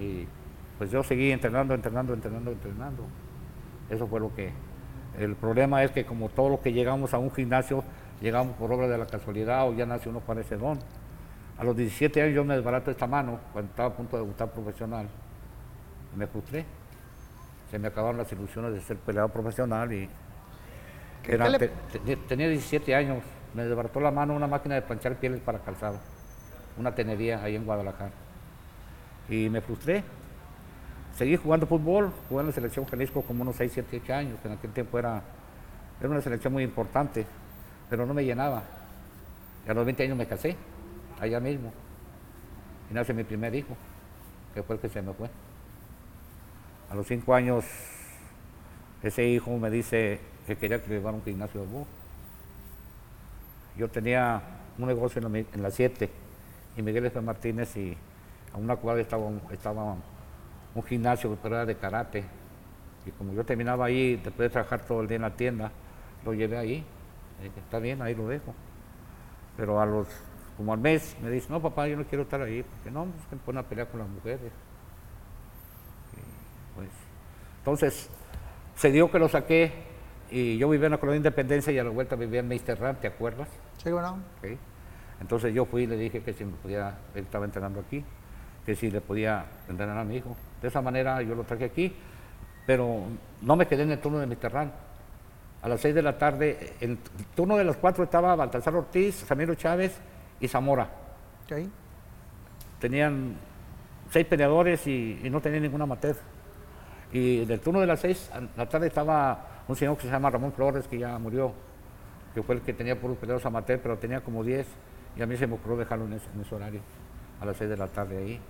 Y 0.00 0.26
pues 0.78 0.90
yo 0.90 1.04
seguí 1.04 1.30
entrenando, 1.30 1.74
entrenando, 1.74 2.12
entrenando, 2.12 2.50
entrenando. 2.50 3.04
Eso 3.88 4.08
fue 4.08 4.18
lo 4.18 4.34
que... 4.34 4.50
El 5.18 5.36
problema 5.36 5.84
es 5.84 5.92
que 5.92 6.04
como 6.04 6.28
todo 6.28 6.48
lo 6.48 6.60
que 6.60 6.72
llegamos 6.72 7.14
a 7.14 7.18
un 7.18 7.30
gimnasio, 7.30 7.84
llegamos 8.20 8.56
por 8.56 8.72
obra 8.72 8.88
de 8.88 8.98
la 8.98 9.06
casualidad 9.06 9.68
o 9.68 9.72
ya 9.74 9.86
nace 9.86 10.08
uno 10.08 10.20
con 10.20 10.38
ese 10.38 10.56
don. 10.56 10.78
A 11.58 11.64
los 11.64 11.76
17 11.76 12.22
años 12.22 12.34
yo 12.34 12.44
me 12.44 12.54
desbarato 12.56 12.90
esta 12.90 13.06
mano, 13.06 13.38
cuando 13.52 13.70
estaba 13.70 13.88
a 13.90 13.92
punto 13.92 14.16
de 14.16 14.22
debutar 14.22 14.50
profesional. 14.50 15.08
Me 16.16 16.26
frustré. 16.26 16.64
Se 17.70 17.78
me 17.78 17.88
acabaron 17.88 18.16
las 18.18 18.30
ilusiones 18.32 18.72
de 18.72 18.80
ser 18.80 18.96
peleador 18.96 19.30
profesional 19.30 19.92
y... 19.92 20.08
¿Qué- 21.22 21.34
era- 21.34 21.44
qué 21.44 21.50
le- 21.50 21.58
te- 21.58 21.98
te- 22.00 22.16
tenía 22.16 22.48
17 22.48 22.94
años, 22.94 23.22
me 23.54 23.64
desbarató 23.64 24.00
la 24.00 24.10
mano 24.10 24.34
una 24.34 24.46
máquina 24.46 24.74
de 24.76 24.82
planchar 24.82 25.16
pieles 25.16 25.40
para 25.40 25.58
calzado, 25.58 25.98
una 26.78 26.94
tenería 26.94 27.42
ahí 27.42 27.54
en 27.56 27.64
Guadalajara. 27.64 28.10
Y 29.28 29.48
me 29.50 29.60
frustré. 29.60 30.02
Seguí 31.14 31.36
jugando 31.36 31.66
fútbol, 31.66 32.10
jugué 32.28 32.40
en 32.40 32.46
la 32.46 32.52
selección 32.52 32.86
Jalisco 32.86 33.22
como 33.22 33.42
unos 33.42 33.56
6, 33.56 33.70
7, 33.74 34.00
8 34.02 34.14
años, 34.14 34.38
que 34.40 34.48
en 34.48 34.54
aquel 34.54 34.72
tiempo 34.72 34.98
era, 34.98 35.22
era 36.00 36.08
una 36.08 36.20
selección 36.22 36.52
muy 36.52 36.62
importante, 36.64 37.26
pero 37.90 38.06
no 38.06 38.14
me 38.14 38.24
llenaba. 38.24 38.62
Y 39.66 39.70
a 39.70 39.74
los 39.74 39.84
20 39.84 40.04
años 40.04 40.16
me 40.16 40.26
casé, 40.26 40.56
allá 41.20 41.40
mismo. 41.40 41.72
Y 42.90 42.94
nace 42.94 43.12
mi 43.12 43.24
primer 43.24 43.54
hijo, 43.54 43.76
que 44.54 44.62
fue 44.62 44.76
el 44.76 44.80
que 44.80 44.88
se 44.88 45.02
me 45.02 45.12
fue. 45.12 45.28
A 46.90 46.94
los 46.94 47.06
5 47.06 47.34
años, 47.34 47.64
ese 49.02 49.26
hijo 49.26 49.56
me 49.58 49.70
dice 49.70 50.20
que 50.46 50.56
quería 50.56 50.82
que 50.82 50.88
le 50.88 50.94
llevara 50.96 51.16
un 51.16 51.22
gimnasio 51.22 51.60
de 51.60 51.66
box. 51.66 51.88
Yo 53.76 53.88
tenía 53.88 54.40
un 54.78 54.86
negocio 54.88 55.20
en 55.24 55.62
la 55.62 55.70
7 55.70 56.10
y 56.76 56.82
Miguel 56.82 57.06
F. 57.06 57.20
Martínez 57.20 57.76
y 57.76 57.96
a 58.52 58.58
una 58.58 58.76
cuadra 58.76 59.00
estaba, 59.02 59.24
un- 59.24 59.40
estaba 59.52 59.96
un 60.74 60.82
gimnasio 60.84 61.36
pero 61.42 61.56
era 61.56 61.66
de 61.66 61.76
karate. 61.76 62.24
Y 63.06 63.10
como 63.12 63.32
yo 63.32 63.44
terminaba 63.44 63.86
ahí, 63.86 64.16
después 64.16 64.48
de 64.48 64.50
trabajar 64.50 64.80
todo 64.84 65.00
el 65.00 65.08
día 65.08 65.16
en 65.16 65.22
la 65.22 65.30
tienda, 65.30 65.70
lo 66.24 66.34
llevé 66.34 66.58
ahí. 66.58 66.84
Dije, 67.42 67.60
está 67.60 67.78
bien, 67.78 68.02
ahí 68.02 68.14
lo 68.14 68.28
dejo. 68.28 68.54
Pero 69.56 69.80
a 69.80 69.86
los, 69.86 70.08
como 70.56 70.72
al 70.72 70.78
mes, 70.78 71.16
me 71.22 71.30
dice, 71.30 71.48
no 71.50 71.60
papá, 71.60 71.88
yo 71.88 71.96
no 71.96 72.04
quiero 72.04 72.22
estar 72.22 72.40
ahí, 72.40 72.62
porque 72.62 72.90
no, 72.90 73.04
pues, 73.06 73.32
me 73.32 73.38
ponen 73.38 73.64
a 73.64 73.68
pelear 73.68 73.88
con 73.88 74.00
las 74.00 74.08
mujeres. 74.08 74.52
Y, 76.12 76.76
pues, 76.76 76.90
entonces, 77.58 78.10
se 78.74 78.90
dio 78.90 79.10
que 79.10 79.18
lo 79.18 79.28
saqué 79.28 79.72
y 80.30 80.56
yo 80.58 80.68
vivía 80.68 80.86
en 80.86 80.92
la 80.92 80.98
colonia 80.98 81.18
Independencia 81.18 81.72
y 81.72 81.78
a 81.78 81.84
la 81.84 81.90
vuelta 81.90 82.16
vivía 82.16 82.40
en 82.40 82.48
Meisterran, 82.48 82.96
¿te 82.96 83.08
acuerdas? 83.08 83.48
Sí, 83.82 83.90
bueno. 83.90 84.18
Entonces 85.20 85.52
yo 85.52 85.66
fui 85.66 85.82
y 85.82 85.86
le 85.86 85.96
dije 85.96 86.22
que 86.22 86.32
si 86.32 86.44
me 86.44 86.52
podía, 86.52 86.96
él 87.14 87.24
estaba 87.24 87.44
entrenando 87.44 87.80
aquí, 87.80 88.04
que 88.64 88.74
si 88.74 88.90
le 88.90 89.00
podía 89.00 89.44
entrenar 89.68 89.98
a 89.98 90.04
mi 90.04 90.16
hijo. 90.16 90.36
De 90.62 90.68
esa 90.68 90.80
manera 90.80 91.20
yo 91.22 91.34
lo 91.34 91.44
traje 91.44 91.64
aquí, 91.64 91.94
pero 92.66 93.02
no 93.42 93.56
me 93.56 93.66
quedé 93.66 93.82
en 93.82 93.90
el 93.90 94.00
turno 94.00 94.18
de 94.18 94.26
Miterrán. 94.26 94.72
A 95.62 95.68
las 95.68 95.80
6 95.80 95.94
de 95.94 96.02
la 96.02 96.16
tarde, 96.16 96.74
en 96.80 96.92
el 96.92 96.98
turno 97.34 97.56
de 97.56 97.64
las 97.64 97.76
4 97.76 98.04
estaba 98.04 98.34
Baltasar 98.34 98.74
Ortiz, 98.74 99.28
Ramiro 99.28 99.54
Chávez 99.54 99.98
y 100.40 100.48
Zamora. 100.48 100.88
Tenían 102.78 103.34
seis 104.10 104.26
peleadores 104.26 104.86
y, 104.86 105.20
y 105.22 105.28
no 105.28 105.40
tenían 105.40 105.62
ninguna 105.62 105.84
amateur. 105.84 106.16
Y 107.12 107.44
del 107.44 107.60
turno 107.60 107.80
de 107.80 107.86
las 107.86 108.00
6 108.00 108.30
a 108.32 108.40
la 108.56 108.68
tarde 108.68 108.86
estaba 108.86 109.62
un 109.68 109.76
señor 109.76 109.96
que 109.96 110.02
se 110.02 110.10
llama 110.10 110.30
Ramón 110.30 110.52
Flores, 110.52 110.86
que 110.86 110.98
ya 110.98 111.18
murió, 111.18 111.52
que 112.34 112.42
fue 112.42 112.54
el 112.54 112.62
que 112.62 112.72
tenía 112.72 112.98
puros 112.98 113.18
peleadores 113.18 113.44
amateur, 113.44 113.80
pero 113.82 113.98
tenía 113.98 114.20
como 114.20 114.42
10. 114.42 114.66
Y 115.16 115.22
a 115.22 115.26
mí 115.26 115.36
se 115.36 115.46
me 115.46 115.54
ocurrió 115.54 115.76
dejarlo 115.76 116.06
en 116.06 116.14
ese, 116.14 116.26
en 116.34 116.40
ese 116.40 116.54
horario, 116.54 116.80
a 117.40 117.44
las 117.44 117.56
6 117.56 117.68
de 117.68 117.76
la 117.76 117.88
tarde 117.88 118.16
ahí. 118.16 118.40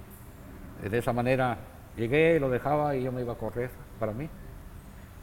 De 0.88 0.98
esa 0.98 1.12
manera 1.12 1.58
llegué, 1.96 2.38
lo 2.38 2.48
dejaba 2.48 2.94
y 2.94 3.02
yo 3.02 3.12
me 3.12 3.22
iba 3.22 3.32
a 3.32 3.36
correr 3.36 3.70
para 3.98 4.12
mí. 4.12 4.28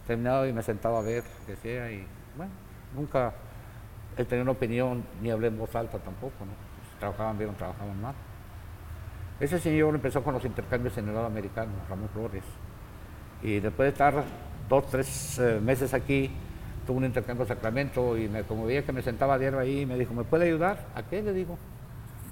Terminaba 0.08 0.48
y 0.48 0.54
me 0.54 0.64
sentaba 0.64 1.00
a 1.00 1.02
ver 1.02 1.24
qué 1.46 1.54
hacía 1.54 1.92
y 1.92 2.08
bueno, 2.38 2.52
nunca 2.96 3.34
he 4.18 4.24
tenido 4.24 4.44
una 4.44 4.54
opinión 4.54 5.04
ni 5.22 5.30
hablé 5.30 5.48
en 5.48 5.58
voz 5.58 5.76
alta 5.76 6.00
tampoco, 6.00 6.46
¿no? 6.46 6.52
Si 6.90 7.00
trabajaban 7.00 7.38
bien 7.38 7.50
o 7.50 7.54
trabajaban 7.54 8.02
mal. 8.02 8.16
Ese 9.40 9.60
señor 9.60 9.94
empezó 9.94 10.24
con 10.24 10.34
los 10.34 10.44
intercambios 10.46 10.98
en 10.98 11.10
el 11.10 11.14
lado 11.14 11.28
americano, 11.28 11.72
Ramón 11.90 12.10
Flores. 12.10 12.44
Y 13.44 13.60
después 13.60 13.86
de 13.88 13.92
estar 13.92 14.24
dos, 14.68 14.90
tres 14.90 15.38
eh, 15.40 15.60
meses 15.62 15.94
aquí, 15.94 16.32
tuvo 16.88 16.98
un 16.98 17.06
intercambio 17.06 17.44
en 17.44 17.50
Sacramento 17.50 18.18
y 18.18 18.28
me, 18.28 18.44
como 18.44 18.66
veía 18.66 18.84
que 18.84 18.92
me 18.92 19.02
sentaba 19.04 19.36
a 19.36 19.38
diario 19.38 19.60
ahí, 19.60 19.86
me 19.86 19.98
dijo, 19.98 20.14
¿me 20.14 20.24
puede 20.24 20.46
ayudar? 20.46 20.88
¿A 20.96 21.04
qué? 21.04 21.22
Le 21.22 21.34
digo. 21.34 21.58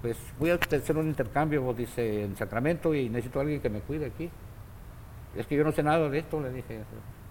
Pues 0.01 0.17
voy 0.39 0.51
a 0.51 0.55
hacer 0.55 0.97
un 0.97 1.07
intercambio, 1.07 1.73
dice, 1.73 2.23
en 2.23 2.35
Sacramento 2.35 2.93
y 2.93 3.09
necesito 3.09 3.39
a 3.39 3.41
alguien 3.43 3.59
que 3.59 3.69
me 3.69 3.79
cuide 3.79 4.05
aquí. 4.05 4.29
Es 5.35 5.45
que 5.45 5.55
yo 5.55 5.63
no 5.63 5.71
sé 5.71 5.83
nada 5.83 6.09
de 6.09 6.19
esto, 6.19 6.39
le 6.41 6.51
dije, 6.51 6.83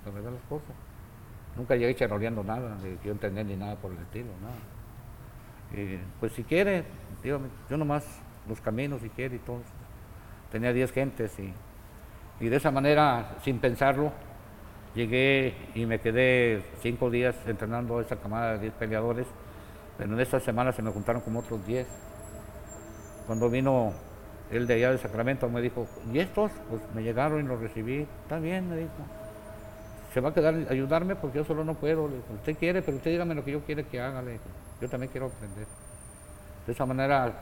la 0.05 0.13
verdad 0.13 0.33
las 0.33 0.43
cosas. 0.49 0.75
Nunca 1.57 1.77
llegué 1.77 1.95
charoleando 1.95 2.43
nada, 2.43 2.77
de 2.77 2.97
que 2.97 3.07
yo 3.07 3.13
entender 3.13 3.47
ni 3.47 3.57
nada 3.57 3.77
por 3.77 3.93
el 3.93 3.99
estilo, 3.99 4.29
nada. 4.43 4.55
Y, 5.73 5.99
pues 6.21 6.33
si 6.33 6.43
quiere, 6.43 6.85
dígame, 7.23 7.49
yo 7.71 7.77
nomás 7.77 8.05
los 8.49 8.61
caminos 8.61 9.01
si 9.03 9.09
quiere 9.11 9.37
y 9.37 9.39
todo. 9.39 9.61
Tenía 10.51 10.73
10 10.73 10.93
gentes 10.93 11.39
y, 11.39 11.53
y 12.41 12.49
de 12.49 12.57
esa 12.57 12.71
manera, 12.71 13.37
sin 13.43 13.59
pensarlo, 13.59 14.13
llegué 14.95 15.55
y 15.75 15.87
me 15.87 16.01
quedé 16.01 16.63
cinco 16.81 17.11
días 17.11 17.37
entrenando 17.47 18.01
esa 18.01 18.17
camada 18.17 18.55
de 18.55 18.59
10 18.61 18.75
peleadores, 18.75 19.27
pero 19.97 20.13
en 20.13 20.21
esta 20.21 20.41
semana 20.41 20.73
se 20.73 20.83
me 20.83 20.91
juntaron 20.91 21.23
como 21.23 21.41
otros 21.41 21.65
10. 21.67 21.87
Cuando 23.27 23.49
vino 23.49 23.93
él 24.51 24.67
de 24.67 24.75
allá 24.75 24.93
de 24.93 24.99
Sacramento 24.99 25.49
me 25.49 25.61
dijo, 25.61 25.87
¿y 26.13 26.19
estos? 26.19 26.51
Pues 26.69 26.83
me 26.95 27.03
llegaron 27.03 27.45
y 27.45 27.49
los 27.49 27.61
recibí. 27.61 28.07
Está 28.23 28.39
bien, 28.39 28.69
me 28.69 28.77
dijo. 28.77 29.24
Se 30.15 30.21
va 30.21 30.29
a 30.29 30.33
quedar 30.33 30.55
a 30.55 30.73
ayudarme 30.73 31.17
porque 31.17 31.39
yo 31.39 31.45
solo 31.45 31.65
no 31.65 31.75
puedo. 31.75 32.07
Le 32.07 32.19
usted 32.37 32.57
quiere, 32.57 32.83
pero 32.83 32.99
usted 32.99 33.11
dígame 33.11 33.35
lo 33.35 33.45
que 33.45 33.51
yo 33.51 33.61
quiere 33.65 33.85
que 33.85 34.01
haga. 34.01 34.23
Le 34.23 34.39
yo 34.81 34.89
también 34.89 35.11
quiero 35.11 35.27
aprender. 35.27 35.67
De 36.65 36.73
esa 36.73 36.87
manera, 36.87 37.33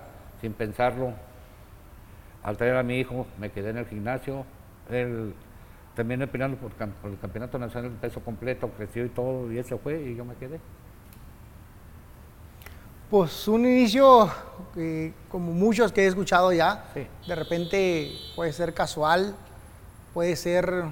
sin 0.41 0.55
pensarlo, 0.55 1.12
al 2.43 2.57
traer 2.57 2.76
a 2.76 2.83
mi 2.83 2.99
hijo, 2.99 3.26
me 3.38 3.50
quedé 3.50 3.71
en 3.71 3.76
el 3.76 3.87
gimnasio. 3.87 4.47
Él 4.91 5.35
terminé 5.95 6.26
peleando 6.26 6.57
por, 6.57 6.73
el 6.73 7.19
campeonato 7.19 7.59
nacional 7.59 7.93
de 7.93 7.99
peso 7.99 8.21
completo, 8.21 8.71
creció 8.71 9.05
y 9.05 9.11
todo, 9.11 9.52
y 9.52 9.59
él 9.59 9.64
se 9.67 9.76
fue 9.76 10.00
y 10.00 10.17
yo 10.17 10.25
me 10.25 10.35
quedé. 10.37 10.59
Pues 13.11 13.47
un 13.47 13.67
inicio, 13.67 14.31
eh, 14.76 15.12
como 15.29 15.52
muchos 15.52 15.93
que 15.93 16.05
he 16.05 16.07
escuchado 16.07 16.50
ya, 16.50 16.87
Sí. 16.95 17.07
de 17.29 17.35
repente 17.35 18.12
puede 18.35 18.55
ser 18.55 18.73
casual, 18.73 19.35
puede 20.14 20.35
ser 20.35 20.87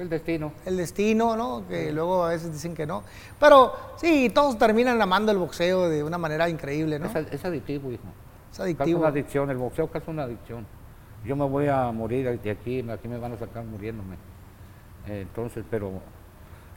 El 0.00 0.08
destino. 0.08 0.52
el 0.64 0.76
destino, 0.76 1.36
¿no? 1.36 1.66
Que 1.68 1.92
luego 1.92 2.24
a 2.24 2.30
veces 2.30 2.52
dicen 2.52 2.74
que 2.74 2.86
no. 2.86 3.02
Pero 3.38 3.72
sí, 3.96 4.30
todos 4.34 4.56
terminan 4.58 5.00
amando 5.02 5.30
el 5.30 5.38
boxeo 5.38 5.88
de 5.88 6.02
una 6.02 6.16
manera 6.18 6.48
increíble, 6.48 6.98
¿no? 6.98 7.06
Es, 7.06 7.16
ad- 7.16 7.32
es 7.34 7.44
adictivo, 7.44 7.92
hijo. 7.92 8.02
Es 8.50 8.58
Casi 8.58 8.62
adictivo. 8.62 8.98
una 9.00 9.08
adicción, 9.08 9.50
el 9.50 9.58
boxeo 9.58 9.88
casi 9.88 10.10
una 10.10 10.22
adicción. 10.24 10.66
Yo 11.24 11.36
me 11.36 11.44
voy 11.44 11.68
a 11.68 11.90
morir 11.92 12.40
de 12.40 12.50
aquí, 12.50 12.84
aquí 12.90 13.08
me 13.08 13.18
van 13.18 13.32
a 13.32 13.36
sacar 13.36 13.62
muriéndome. 13.64 14.16
Entonces, 15.06 15.64
pero 15.70 15.90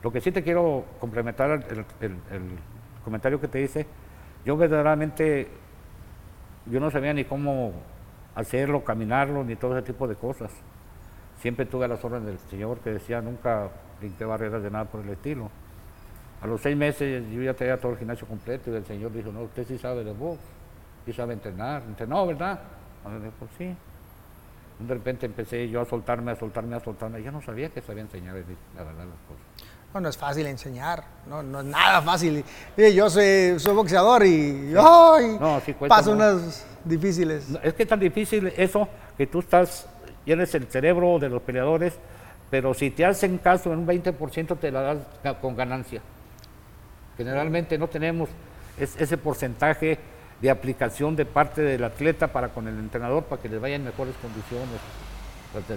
Lo 0.03 0.11
que 0.11 0.19
sí 0.19 0.33
te 0.33 0.43
quiero 0.43 0.83
complementar 0.99 1.49
el, 1.51 1.63
el- 1.69 1.85
el- 2.01 2.11
el 2.35 2.41
comentario 3.05 3.39
que 3.39 3.47
te 3.47 3.61
hice, 3.61 3.87
yo 4.45 4.57
verdaderamente, 4.57 5.47
yo 6.65 6.81
no 6.81 6.91
sabía 6.91 7.13
ni 7.13 7.23
cómo 7.23 7.71
hacerlo, 8.35 8.83
caminarlo, 8.83 9.45
ni 9.45 9.55
todo 9.55 9.77
ese 9.77 9.85
tipo 9.87 10.05
de 10.09 10.15
cosas. 10.15 10.51
Siempre 11.43 11.65
tuve 11.65 11.89
las 11.89 12.01
órdenes 12.05 12.25
del 12.27 12.39
Señor 12.49 12.79
que 12.79 12.91
decía, 12.91 13.21
nunca 13.21 13.67
brinqué 13.99 14.23
barreras 14.23 14.63
de 14.63 14.71
nada 14.71 14.85
por 14.85 15.01
el 15.01 15.09
estilo. 15.09 15.51
A 16.41 16.47
los 16.47 16.61
seis 16.61 16.77
meses 16.77 17.25
yo 17.29 17.41
ya 17.41 17.53
tenía 17.53 17.75
todo 17.75 17.91
el 17.91 17.97
gimnasio 17.97 18.25
completo 18.25 18.71
y 18.71 18.75
el 18.75 18.85
Señor 18.85 19.11
dijo, 19.11 19.29
no, 19.29 19.41
usted 19.41 19.67
sí 19.67 19.77
sabe 19.77 20.05
de 20.05 20.13
box, 20.13 20.39
sí 21.05 21.11
sabe 21.11 21.33
entrenar. 21.33 21.83
Entrenó, 21.85 22.25
¿verdad? 22.25 22.61
Pues 23.37 23.51
sí. 23.57 23.75
De 24.79 24.93
repente 24.93 25.25
empecé 25.25 25.67
yo 25.67 25.81
a 25.81 25.85
soltarme, 25.85 26.31
a 26.31 26.35
soltarme, 26.37 26.77
a 26.77 26.79
soltarme. 26.79 27.21
Yo 27.21 27.33
no 27.33 27.41
sabía 27.41 27.67
que 27.67 27.81
sabía 27.81 28.03
enseñar, 28.03 28.35
la 28.35 28.83
verdad, 28.83 29.03
las 29.05 29.19
cosas. 29.27 29.67
No, 29.93 29.99
no 29.99 30.07
es 30.07 30.17
fácil 30.17 30.47
enseñar, 30.47 31.03
no, 31.27 31.43
no 31.43 31.59
es 31.59 31.65
nada 31.65 32.01
fácil. 32.01 32.45
Yo 32.77 33.09
soy, 33.09 33.59
soy 33.59 33.75
boxeador 33.75 34.25
y 34.25 34.73
¡ay! 34.79 35.37
No, 35.39 35.59
sí 35.59 35.73
cuesta, 35.73 35.93
paso 35.93 36.11
¿no? 36.15 36.15
unas 36.15 36.65
difíciles. 36.85 37.49
No, 37.49 37.59
Es 37.61 37.73
que 37.73 37.83
es 37.83 37.89
tan 37.89 37.99
difícil 37.99 38.47
eso 38.55 38.87
que 39.17 39.27
tú 39.27 39.39
estás, 39.39 39.87
tienes 40.25 40.53
el 40.55 40.67
cerebro 40.67 41.19
de 41.19 41.29
los 41.29 41.41
peleadores, 41.41 41.93
pero 42.49 42.73
si 42.73 42.91
te 42.91 43.05
hacen 43.05 43.37
caso 43.37 43.73
en 43.73 43.79
un 43.79 43.87
20% 43.87 44.57
te 44.57 44.71
la 44.71 44.81
das 44.81 44.97
con 45.41 45.55
ganancia. 45.55 46.01
Generalmente 47.17 47.77
no 47.77 47.87
tenemos 47.87 48.29
es- 48.77 48.99
ese 48.99 49.17
porcentaje 49.17 49.99
de 50.41 50.49
aplicación 50.49 51.15
de 51.15 51.25
parte 51.25 51.61
del 51.61 51.83
atleta 51.83 52.27
para 52.27 52.49
con 52.49 52.67
el 52.67 52.77
entrenador 52.79 53.23
para 53.23 53.41
que 53.41 53.49
les 53.49 53.61
vaya 53.61 53.75
en 53.75 53.83
mejores 53.85 54.15
condiciones. 54.21 54.79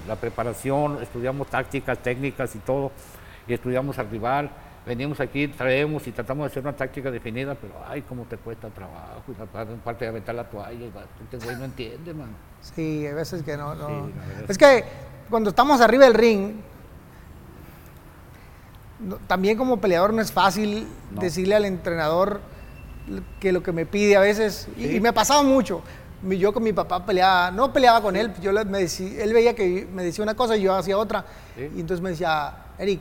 La 0.09 0.17
preparación, 0.17 1.03
estudiamos 1.03 1.49
tácticas, 1.49 1.99
técnicas 1.99 2.55
y 2.57 2.59
todo, 2.61 2.91
y 3.47 3.53
estudiamos 3.53 3.99
al 3.99 4.09
rival. 4.11 4.51
Venimos 4.87 5.19
aquí, 5.19 5.49
traemos 5.49 6.07
y 6.07 6.13
tratamos 6.13 6.45
de 6.45 6.51
hacer 6.53 6.63
una 6.63 6.73
táctica 6.77 7.11
definida, 7.11 7.57
pero 7.57 7.75
ay, 7.89 8.03
cómo 8.03 8.23
te 8.25 8.37
cuesta 8.37 8.69
trabajo, 8.69 9.21
y 9.29 9.33
la 9.37 9.47
parte, 9.83 10.05
de 10.05 10.09
aventar 10.11 10.35
la 10.37 10.45
toalla, 10.45 10.87
este 11.25 11.45
güey 11.45 11.57
no 11.57 11.65
entiende, 11.65 12.15
man. 12.15 12.29
Sí, 12.61 13.05
hay 13.05 13.13
veces 13.15 13.43
que 13.43 13.57
no. 13.57 13.75
no. 13.75 14.07
Sí, 14.07 14.13
es 14.49 14.57
que 14.57 14.85
cuando 15.29 15.51
estamos 15.51 15.81
arriba 15.81 16.05
del 16.05 16.15
ring, 16.15 16.53
no- 19.01 19.17
también 19.27 19.59
como 19.59 19.79
peleador 19.81 20.13
no 20.15 20.23
es 20.23 20.31
fácil 20.31 20.87
No. 21.13 21.21
decirle 21.21 21.57
al 21.57 21.65
entrenador 21.65 22.41
que 23.41 23.51
lo 23.53 23.65
que 23.65 23.73
me 23.73 23.87
pide 23.87 24.17
a 24.17 24.21
veces, 24.21 24.69
y- 24.77 24.85
Sí. 24.85 24.97
y, 24.97 25.01
me 25.01 25.13
pasaba 25.13 25.43
mucho. 25.43 25.83
Mi- 26.23 26.39
Yo 26.39 26.53
con 26.53 26.63
mi 26.63 26.73
papá 26.73 27.05
peleaba, 27.05 27.51
no 27.51 27.73
peleaba 27.73 28.01
con 28.01 28.15
él, 28.17 28.33
yo 28.41 28.53
me 28.65 28.79
decía- 28.79 29.23
él 29.23 29.33
veía 29.33 29.55
que 29.55 29.87
me 29.93 30.03
decía 30.05 30.23
una 30.23 30.35
cosa 30.35 30.57
y 30.57 30.63
yo 30.63 30.75
hacía 30.75 30.97
otra. 30.97 31.25
Y 31.57 31.81
entonces 31.81 32.01
me 32.01 32.11
decía, 32.11 32.55
Eric, 32.79 33.01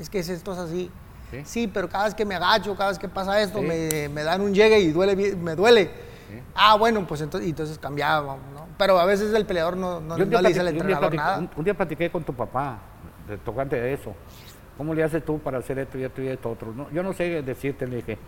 es 0.00 0.08
que 0.10 0.18
es 0.18 0.28
esto 0.30 0.52
es 0.52 0.58
así. 0.58 0.90
Sí. 1.44 1.62
Sí, 1.62 1.70
pero 1.72 1.88
cada 1.88 2.04
vez 2.04 2.14
que 2.14 2.24
me 2.24 2.34
agacho, 2.34 2.74
cada 2.76 2.90
vez 2.90 2.98
que 2.98 3.08
pasa 3.08 3.40
esto, 3.40 3.60
Sí. 3.60 3.66
me, 3.66 4.08
me 4.08 4.22
dan 4.22 4.40
un 4.40 4.54
llegue 4.54 4.78
y 4.80 4.92
duele, 4.92 5.14
me 5.36 5.54
duele. 5.54 5.90
Ah, 6.54 6.76
bueno, 6.76 7.06
pues 7.06 7.20
entonces, 7.20 7.48
entonces 7.48 7.78
cambiaba, 7.78 8.36
¿no? 8.54 8.66
Pero 8.78 8.98
a 8.98 9.04
veces 9.06 9.32
el 9.32 9.46
peleador 9.46 9.76
no, 9.76 10.00
no, 10.00 10.14
un 10.14 10.20
le 10.30 10.48
dice 10.48 10.60
al 10.60 10.66
un 10.68 10.72
entrenador 10.74 11.10
platiqué- 11.12 11.16
nada. 11.16 11.38
un- 11.38 11.50
un 11.56 11.64
día 11.64 11.74
platiqué 11.74 12.10
con 12.10 12.24
tu 12.24 12.34
papá, 12.34 12.78
de, 13.28 13.38
tocante 13.38 13.80
de 13.80 13.92
eso. 13.94 14.14
¿Cómo 14.76 14.92
le 14.92 15.02
haces 15.02 15.24
tú 15.24 15.38
para 15.38 15.58
hacer 15.58 15.78
esto 15.78 15.98
y 15.98 16.04
esto 16.04 16.20
y 16.22 16.28
esto 16.28 16.50
otro? 16.50 16.72
No, 16.74 16.90
yo 16.90 17.02
no 17.02 17.12
sé 17.14 17.42
decirte, 17.42 17.86
le 17.86 17.96
dije, 17.96 18.18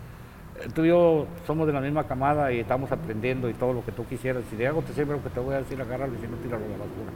tú 0.73 0.83
y 0.85 0.87
yo 0.89 1.27
somos 1.45 1.67
de 1.67 1.73
la 1.73 1.81
misma 1.81 2.05
camada 2.07 2.51
y 2.51 2.59
estamos 2.59 2.91
aprendiendo 2.91 3.49
y 3.49 3.53
todo 3.53 3.73
lo 3.73 3.85
que 3.85 3.91
tú 3.91 4.05
quisieras. 4.07 4.43
Si 4.49 4.55
de 4.55 4.67
algo 4.67 4.81
te 4.81 4.93
sirve 4.93 5.13
lo 5.15 5.21
que 5.23 5.29
te 5.29 5.39
voy 5.39 5.53
a 5.55 5.59
decir, 5.59 5.79
agárralo 5.79 6.13
y 6.15 6.17
si 6.21 6.27
no, 6.27 6.37
tíralo 6.37 6.65
a 6.65 6.67
la 6.69 6.77
basura. 6.77 7.11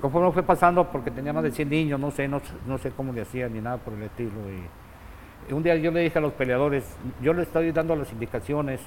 Conforme 0.00 0.32
fue 0.32 0.42
pasando, 0.42 0.90
porque 0.90 1.10
tenía 1.10 1.32
más 1.32 1.42
de 1.42 1.50
100 1.50 1.68
niños, 1.68 2.00
no 2.00 2.10
sé, 2.10 2.26
no, 2.26 2.40
sé- 2.40 2.54
no 2.66 2.78
sé 2.78 2.90
cómo 2.90 3.12
le 3.12 3.22
hacía 3.22 3.48
ni 3.48 3.60
nada 3.60 3.76
por 3.76 3.92
el 3.94 4.02
estilo. 4.04 4.30
Y, 4.50 5.50
y 5.50 5.52
un 5.52 5.62
día 5.62 5.76
yo 5.76 5.90
le 5.90 6.00
dije 6.00 6.18
a 6.18 6.22
los 6.22 6.32
peleadores, 6.32 6.96
yo 7.20 7.32
les 7.34 7.46
estoy 7.48 7.70
dando 7.72 7.94
las 7.96 8.10
indicaciones, 8.12 8.80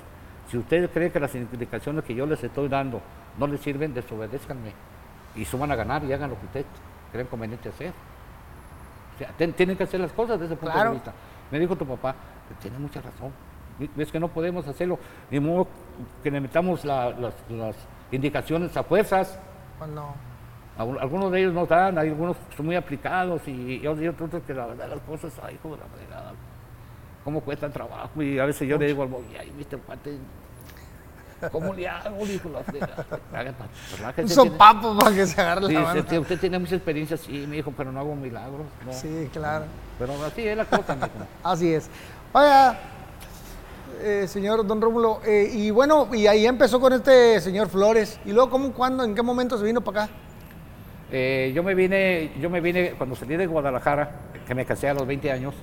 si 0.50 0.58
ustedes 0.58 0.90
creen 0.92 1.12
que 1.12 1.20
las 1.20 1.34
indicaciones 1.36 2.04
que 2.04 2.16
yo 2.16 2.26
les 2.26 2.44
estoy 2.44 2.68
dando 2.68 3.02
no 3.38 3.48
les 3.48 3.60
sirven, 3.62 3.94
desobedézcanme 3.94 4.72
y 5.36 5.46
suban 5.46 5.72
a 5.72 5.76
ganar 5.76 6.04
y 6.04 6.14
hagan 6.14 6.30
lo 6.32 6.40
que 6.40 6.46
ustedes 6.46 6.66
creen 7.12 7.28
conveniente 7.28 7.70
hacer. 7.70 7.92
O 9.16 9.18
sea, 9.20 9.30
ten- 9.38 9.54
tienen 9.54 9.78
que 9.78 9.84
hacer 9.84 10.00
las 10.00 10.12
cosas 10.12 10.40
desde 10.40 10.54
ese 10.56 10.60
punto 10.60 10.74
Claro. 10.74 10.90
de 10.92 10.96
vista. 10.96 11.14
Me 11.52 11.60
dijo 11.60 11.76
tu 11.76 11.86
papá, 11.86 12.16
tiene 12.62 12.80
mucha 12.80 13.02
razón. 13.02 13.32
Es 13.98 14.12
que 14.12 14.20
no 14.20 14.28
podemos 14.28 14.68
hacerlo, 14.68 14.98
ni 15.32 15.40
modo 15.40 15.68
que 16.24 16.32
le 16.32 16.40
metamos 16.42 16.84
la- 16.86 17.10
las, 17.12 17.34
las 17.50 17.76
indicaciones 18.12 18.76
a 18.78 18.84
fuerzas. 18.84 19.40
Pues 19.78 19.90
no. 19.92 20.14
Algun- 20.78 21.00
Algunos 21.00 21.32
de 21.32 21.40
ellos 21.42 21.54
no 21.54 21.66
dan, 21.66 21.98
hay 21.98 22.10
algunos 22.10 22.36
que 22.50 22.58
son 22.58 22.66
muy 22.66 22.76
aplicados 22.76 23.42
y, 23.48 23.80
y 23.84 23.88
otros 23.88 24.30
que 24.48 24.54
la 24.54 24.66
verdad 24.68 24.90
las 24.90 25.00
cosas, 25.02 25.32
ay, 25.44 25.56
hijo 25.56 25.70
de 25.76 25.78
la 25.78 25.86
fregada, 25.86 26.32
cómo 27.24 27.42
cuesta 27.42 27.66
el 27.68 27.72
trabajo. 27.72 28.22
Y 28.24 28.40
a 28.40 28.46
veces 28.46 28.68
yo 28.68 28.78
le 28.78 28.88
digo 28.88 29.04
al 29.04 29.10
boy, 29.10 29.24
ay, 29.40 29.52
mister 29.56 29.78
Pate, 29.80 30.18
¿cómo 31.52 31.74
le 31.74 31.88
hago? 31.88 32.26
Dijo 32.26 32.50
la 32.50 32.64
fregada. 32.64 33.06
Un 34.18 34.30
sopapo 34.30 34.98
para 34.98 35.16
que 35.16 35.28
se 35.28 35.40
agarre 35.40 35.68
Sí, 35.68 35.74
la 35.74 35.80
usted, 35.82 35.94
mano. 35.96 36.04
tiene- 36.06 36.20
usted 36.22 36.40
tiene 36.40 36.60
mucha 36.60 36.76
experiencia, 36.76 37.18
sí, 37.18 37.46
me 37.48 37.58
dijo, 37.58 37.72
pero 37.78 37.92
no 37.92 38.00
hago 38.00 38.16
milagros. 38.16 38.66
No. 38.86 38.94
Sí, 38.94 39.30
claro. 39.32 39.66
Pero 40.00 40.14
así 40.26 40.48
es 40.48 40.58
la 40.58 40.66
cosa, 40.66 40.96
mijo. 40.96 41.10
Así 41.44 41.72
es. 41.74 41.88
Oiga, 42.34 42.80
eh, 44.02 44.26
señor 44.28 44.66
Don 44.66 44.82
Rómulo, 44.82 45.22
eh, 45.24 45.50
y 45.54 45.70
bueno, 45.70 46.08
y 46.14 46.26
ahí 46.26 46.48
empezó 46.48 46.80
con 46.80 46.94
este 46.94 47.40
señor 47.42 47.70
Flores. 47.70 48.20
¿Y 48.26 48.32
luego 48.32 48.50
cómo, 48.50 48.72
cuándo, 48.74 49.04
en 49.04 49.14
qué 49.14 49.22
momento 49.22 49.56
se 49.58 49.64
vino 49.66 49.82
para 49.82 50.06
acá? 50.06 50.14
Eh, 51.16 51.52
yo 51.54 51.62
me 51.62 51.76
vine, 51.76 52.32
yo 52.42 52.50
me 52.50 52.60
vine 52.60 52.94
cuando 52.98 53.16
salí 53.16 53.38
de 53.38 53.46
Guadalajara, 53.46 54.10
que 54.48 54.56
me 54.56 54.66
casé 54.66 54.90
a 54.90 54.96
los 54.96 55.06
20 55.06 55.32
años, 55.32 55.54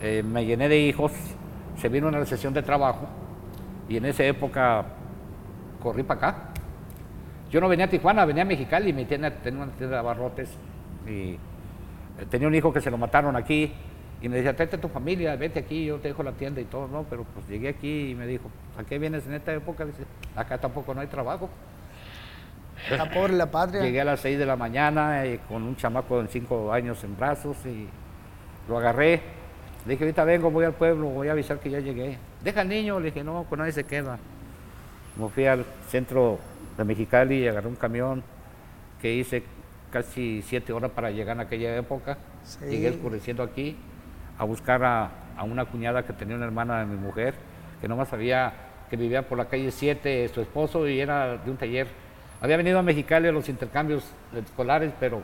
eh, 0.00 0.22
me 0.22 0.46
llené 0.46 0.66
de 0.66 0.78
hijos, 0.78 1.12
se 1.76 1.90
vino 1.90 2.08
una 2.08 2.18
recesión 2.18 2.54
de 2.54 2.62
trabajo 2.62 3.06
y 3.86 3.98
en 3.98 4.06
esa 4.06 4.24
época 4.24 4.86
corrí 5.82 6.04
para 6.04 6.18
acá. 6.18 6.38
Yo 7.50 7.60
no 7.60 7.68
venía 7.68 7.84
a 7.84 7.90
Tijuana, 7.90 8.24
venía 8.24 8.44
a 8.44 8.46
Mexicali, 8.46 8.94
mi 8.94 9.04
tienda 9.04 9.30
tenía 9.30 9.62
una 9.62 9.72
tienda 9.72 9.96
de 9.96 10.00
abarrotes 10.00 10.48
y 11.06 11.32
eh, 11.32 11.38
tenía 12.30 12.48
un 12.48 12.54
hijo 12.54 12.72
que 12.72 12.80
se 12.80 12.90
lo 12.90 12.96
mataron 12.96 13.36
aquí 13.36 13.70
y 14.22 14.28
me 14.30 14.36
decía, 14.36 14.56
tráete 14.56 14.76
a 14.76 14.80
tu 14.80 14.88
familia, 14.88 15.36
vete 15.36 15.58
aquí, 15.58 15.84
yo 15.84 15.98
te 15.98 16.08
dejo 16.08 16.22
la 16.22 16.32
tienda 16.32 16.62
y 16.62 16.64
todo, 16.64 16.88
no, 16.88 17.04
pero 17.10 17.24
pues 17.34 17.46
llegué 17.46 17.68
aquí 17.68 18.12
y 18.12 18.14
me 18.14 18.26
dijo, 18.26 18.50
¿a 18.78 18.84
qué 18.84 18.98
vienes 18.98 19.26
en 19.26 19.34
esta 19.34 19.52
época? 19.52 19.84
Dice, 19.84 20.04
acá 20.34 20.56
tampoco 20.56 20.94
no 20.94 21.02
hay 21.02 21.08
trabajo. 21.08 21.50
Pobre 23.14 23.34
la 23.34 23.50
patria. 23.50 23.82
Llegué 23.82 24.00
a 24.00 24.04
las 24.04 24.20
6 24.20 24.38
de 24.38 24.46
la 24.46 24.56
mañana 24.56 25.24
eh, 25.24 25.40
con 25.48 25.62
un 25.62 25.76
chamaco 25.76 26.22
de 26.22 26.28
5 26.28 26.72
años 26.72 27.02
en 27.04 27.16
brazos 27.16 27.56
y 27.66 27.88
lo 28.68 28.78
agarré. 28.78 29.20
Le 29.86 29.92
dije, 29.92 30.04
ahorita 30.04 30.24
vengo, 30.24 30.50
voy 30.50 30.64
al 30.64 30.74
pueblo, 30.74 31.08
voy 31.08 31.28
a 31.28 31.32
avisar 31.32 31.58
que 31.58 31.70
ya 31.70 31.80
llegué. 31.80 32.18
Deja 32.42 32.60
al 32.60 32.68
niño, 32.68 33.00
le 33.00 33.06
dije, 33.06 33.24
no, 33.24 33.44
con 33.44 33.58
nadie 33.58 33.72
se 33.72 33.84
queda. 33.84 34.18
Me 35.16 35.28
fui 35.28 35.46
al 35.46 35.64
centro 35.88 36.38
de 36.76 36.84
Mexicali 36.84 37.38
y 37.38 37.48
agarré 37.48 37.68
un 37.68 37.76
camión 37.76 38.22
que 39.00 39.12
hice 39.12 39.42
casi 39.90 40.42
7 40.42 40.72
horas 40.72 40.90
para 40.90 41.10
llegar 41.10 41.36
en 41.36 41.40
aquella 41.42 41.76
época. 41.76 42.18
Sí. 42.44 42.66
Llegué 42.66 42.90
oscureciendo 42.90 43.42
aquí 43.42 43.76
a 44.38 44.44
buscar 44.44 44.84
a, 44.84 45.10
a 45.36 45.44
una 45.44 45.64
cuñada 45.64 46.04
que 46.04 46.12
tenía 46.12 46.36
una 46.36 46.44
hermana 46.44 46.80
de 46.80 46.86
mi 46.86 46.96
mujer, 46.96 47.34
que 47.80 47.88
nomás 47.88 48.08
sabía 48.08 48.52
que 48.88 48.96
vivía 48.96 49.26
por 49.28 49.38
la 49.38 49.46
calle 49.46 49.70
7, 49.70 50.28
su 50.32 50.40
esposo, 50.40 50.88
y 50.88 51.00
era 51.00 51.36
de 51.36 51.50
un 51.50 51.56
taller. 51.56 51.88
Había 52.40 52.56
venido 52.56 52.78
a 52.78 52.82
Mexicali 52.82 53.28
a 53.28 53.32
los 53.32 53.48
intercambios 53.48 54.04
escolares, 54.36 54.92
pero 55.00 55.22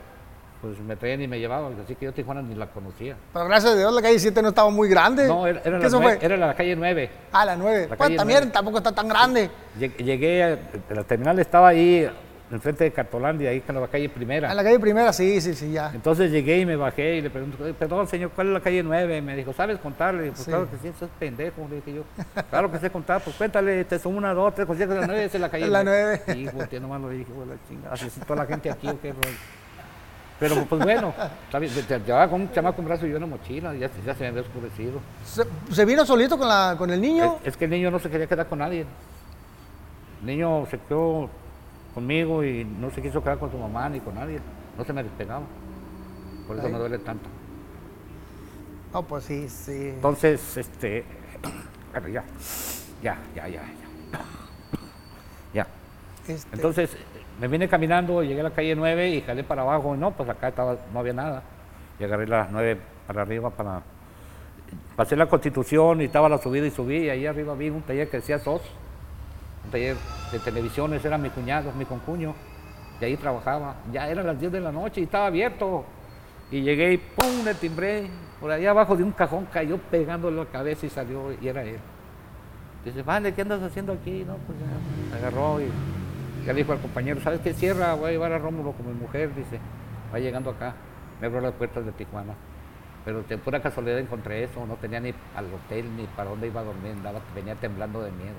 pues 0.61 0.79
me 0.81 0.97
traían 0.97 1.21
y 1.21 1.29
me 1.29 1.39
llevaban, 1.39 1.75
así 1.85 1.95
que 1.95 2.07
yo 2.07 2.13
Tijuana 2.13 2.41
ni 2.41 2.55
la 2.55 2.67
conocía. 2.69 3.17
Pero 3.35 3.45
gracias 3.45 3.75
a 3.75 3.77
Dios 3.77 3.93
la 3.93 4.01
calle 4.01 4.19
7 4.19 4.41
no 4.41 4.49
estaba 4.49 4.71
muy 4.71 4.89
grande. 4.89 5.29
No, 5.29 5.47
era, 5.47 5.61
era 5.63 5.77
¿Qué 5.77 5.83
la, 5.83 5.87
eso 5.89 6.01
nue- 6.01 6.03
fue? 6.03 6.19
era 6.23 6.37
la 6.39 6.55
calle 6.55 6.75
9. 6.75 7.11
Ah, 7.33 7.45
la 7.45 7.57
9. 7.57 7.89
la 7.91 7.97
Pues 7.97 8.17
también 8.17 8.39
nueve. 8.41 8.53
tampoco 8.53 8.79
está 8.79 8.91
tan 8.93 9.07
grande. 9.09 9.51
Lleg- 9.79 9.97
Llegué, 9.99 10.43
a, 10.43 10.59
la 10.95 11.05
terminal 11.05 11.39
estaba 11.39 11.69
ahí, 11.69 12.11
enfrente 12.55 12.85
de 12.85 12.93
Cartolandia, 12.93 13.51
ahí 13.51 13.61
con 13.61 13.79
la 13.81 13.87
calle 13.89 14.09
primera. 14.09 14.51
En 14.51 14.57
la 14.57 14.63
calle 14.65 14.79
primera, 14.79 15.13
sí, 15.13 15.41
sí, 15.41 15.55
sí, 15.55 15.73
ya. 15.73 15.91
Entonces 15.95 16.31
llegué 16.31 16.59
y 16.61 16.67
me 16.67 16.77
bajé 16.77 17.17
y 17.17 17.21
le 17.21 17.31
pregunto, 17.31 17.63
"Oye, 17.63 17.75
perdón 17.75 18.07
señor, 18.09 18.31
¿cuál 18.35 18.49
es 18.49 18.53
la 18.55 18.61
calle 18.61 18.83
9? 18.83 19.21
Me 19.23 19.37
dijo, 19.37 19.53
¿sabes 19.53 19.79
contarle? 19.79 20.19
Le 20.21 20.25
dije, 20.27 20.35
pues 20.37 20.45
Sí. 20.45 20.51
claro 20.51 20.71
que 20.71 20.77
sí, 20.79 20.89
eso 20.89 21.05
es 21.05 21.11
pendejo, 21.19 21.67
le 21.69 21.77
dije 21.77 21.95
yo. 21.95 22.03
Claro 22.51 22.71
que 22.71 22.79
sé 22.79 22.91
contar, 22.91 23.21
pues 23.23 23.37
cuéntale, 23.37 23.81
este 23.81 23.99
son 23.99 24.17
una, 24.17 24.33
dos, 24.35 24.55
tres, 24.55 24.67
cuatro, 24.67 24.87
la 24.87 25.07
9 25.07 25.25
es 25.25 25.35
la 25.41 25.49
calle 25.51 25.67
La 25.67 25.85
9. 25.85 26.23
nueve. 26.27 26.41
Y 26.41 26.49
volteé 26.49 26.81
nomás 26.81 27.01
lo 27.01 27.09
dije, 27.11 27.27
"Hijo 27.31 27.41
de 27.41 27.47
la 27.47 27.55
chingada, 27.69 27.95
así 27.95 28.07
es 28.07 28.15
toda 28.27 28.37
la 28.43 28.47
gente 28.47 28.71
aquí 28.71 28.89
o 28.89 29.01
qué 29.01 29.13
rollo?". 29.13 29.37
Pero 30.41 30.65
pues 30.65 30.83
bueno, 30.83 31.15
te- 31.51 31.69
te 31.69 31.99
llevaba 32.01 32.29
con 32.29 32.41
un 32.43 32.53
chamaco 32.53 32.83
en 32.83 32.89
brazo 32.89 33.07
y 33.07 33.11
yo 33.11 33.17
una 33.17 33.27
mochila, 33.27 33.73
ya, 33.75 33.89
se- 33.89 34.03
ya 34.05 34.15
se 34.15 34.23
me 34.25 34.29
había 34.31 34.43
oscurecido. 34.43 35.01
¿Se, 35.25 35.45
se 35.73 35.85
vino 35.85 36.05
solito 36.05 36.37
con, 36.37 36.49
la, 36.49 36.75
con 36.77 36.91
el 36.91 37.01
niño? 37.01 37.37
Es, 37.43 37.49
es 37.49 37.57
que 37.57 37.67
el 37.67 37.71
niño 37.71 37.91
no 37.91 37.99
se 38.01 38.11
quería 38.11 38.27
quedar 38.27 38.47
con 38.49 38.59
nadie. 38.59 38.85
El 40.21 40.27
niño 40.27 40.67
se 40.71 40.79
quedó 40.79 41.31
conmigo 41.95 42.45
y 42.45 42.65
no 42.65 42.91
se 42.91 43.01
quiso 43.01 43.23
quedar 43.23 43.39
con 43.39 43.51
su 43.51 43.57
mamá 43.57 43.89
ni 43.89 44.01
con 44.01 44.15
nadie. 44.15 44.41
No 44.77 44.85
se 44.85 44.93
me 44.93 45.03
despegaba. 45.03 45.45
Por 46.47 46.57
eso 46.57 46.67
Ay. 46.67 46.73
me 46.73 46.79
duele 46.79 46.99
tanto. 46.99 47.29
No, 48.93 49.03
pues 49.03 49.25
sí, 49.25 49.49
sí. 49.49 49.91
Entonces, 49.95 50.57
este. 50.57 51.05
Bueno, 51.93 52.09
ya. 52.09 52.25
Ya, 53.03 53.19
ya, 53.35 53.49
ya, 53.49 53.63
ya. 53.63 54.21
Ya. 55.53 55.67
Este, 56.27 56.57
Entonces, 56.57 56.97
me 57.41 57.49
vine 57.49 57.69
caminando, 57.69 58.23
llegué 58.23 58.41
a 58.41 58.45
la 58.45 58.51
calle 58.51 58.75
9 58.75 59.11
y 59.11 59.21
jalé 59.23 59.45
para 59.45 59.63
abajo. 59.63 59.95
Y 59.95 59.99
no, 59.99 60.13
pues 60.13 60.29
acá 60.29 60.49
estaba, 60.49 60.77
no 60.93 61.01
había 61.01 61.13
nada. 61.13 61.43
Y 61.99 62.05
agarré 62.05 62.27
la 62.27 62.49
9 62.51 62.79
para 63.07 63.23
arriba, 63.23 63.51
para... 63.51 63.83
Pasé 64.97 65.17
la 65.17 65.27
constitución 65.27 66.01
y 66.01 66.05
estaba 66.05 66.29
la 66.29 66.39
subida 66.39 66.67
y 66.67 66.71
subí, 66.71 66.99
y 66.99 67.11
ahí 67.11 67.27
arriba 67.27 67.55
vi 67.55 67.71
un 67.71 67.83
taller 67.83 68.09
que 68.09 68.19
decía 68.19 68.39
SOS, 68.39 68.63
un 69.65 69.71
taller 69.71 69.97
de 70.33 70.39
televisiones, 70.39 71.05
era 71.05 71.19
mi 71.19 71.31
cuñado, 71.31 71.73
mi 71.73 71.85
concuño, 71.85 72.35
y 73.01 73.05
ahí 73.05 73.17
trabajaba. 73.17 73.77
Ya 73.93 74.09
eran 74.09 74.27
las 74.27 74.39
10 74.39 74.53
de 74.53 74.61
la 74.61 74.73
noche 74.73 75.01
y 75.01 75.05
estaba 75.05 75.27
abierto. 75.27 75.85
Y 76.51 76.63
llegué 76.63 76.95
y 76.95 76.99
¡pum! 76.99 77.45
le 77.45 77.55
timbré. 77.55 78.09
Por 78.41 78.51
allá 78.51 78.71
abajo 78.71 78.97
de 78.97 79.03
un 79.03 79.13
cajón 79.13 79.47
cayó 79.47 79.79
pegándole 79.79 80.37
la 80.37 80.47
cabeza 80.47 80.87
y 80.87 80.91
salió 80.91 81.33
y 81.41 81.49
era 81.49 81.63
él. 81.63 81.79
Dice, 82.85 83.03
vale, 83.03 83.33
¿qué 83.33 83.43
andas 83.43 83.63
haciendo 83.63 83.93
aquí? 83.93 84.25
No, 84.27 84.37
pues 84.47 84.59
ya, 84.59 85.17
agarró 85.17 85.61
y 85.61 85.69
ya 86.47 86.53
dijo 86.53 86.73
al 86.73 86.81
compañero, 86.81 87.21
¿sabes 87.23 87.41
qué? 87.41 87.55
Cierra, 87.55 87.95
voy 87.95 88.09
a 88.09 88.13
llevar 88.13 88.33
a 88.33 88.39
Rómulo 88.39 88.73
con 88.73 88.87
mi 88.87 88.93
mujer, 88.93 89.35
dice, 89.35 89.59
va 90.13 90.19
llegando 90.19 90.51
acá. 90.51 90.75
Me 91.21 91.27
abrió 91.27 91.41
las 91.41 91.55
puertas 91.55 91.87
de 91.87 91.93
Tijuana. 91.93 92.35
Pero 93.05 93.23
de 93.23 93.39
pura 93.39 93.61
casualidad 93.61 93.99
encontré 93.99 94.45
eso, 94.45 94.67
no 94.67 94.75
tenía 94.75 95.01
ni 95.01 95.15
al 95.35 95.47
hotel 95.47 95.87
ni 95.97 96.05
para 96.05 96.31
dónde 96.31 96.49
iba 96.49 96.61
a 96.61 96.65
dormir, 96.65 96.93
andaba, 96.93 97.21
venía 97.35 97.55
temblando 97.55 98.03
de 98.03 98.11
miedo. 98.13 98.37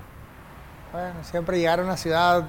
Bueno, 0.92 1.22
siempre 1.24 1.58
llegar 1.58 1.80
a 1.80 1.82
una 1.84 1.96
ciudad. 1.96 2.44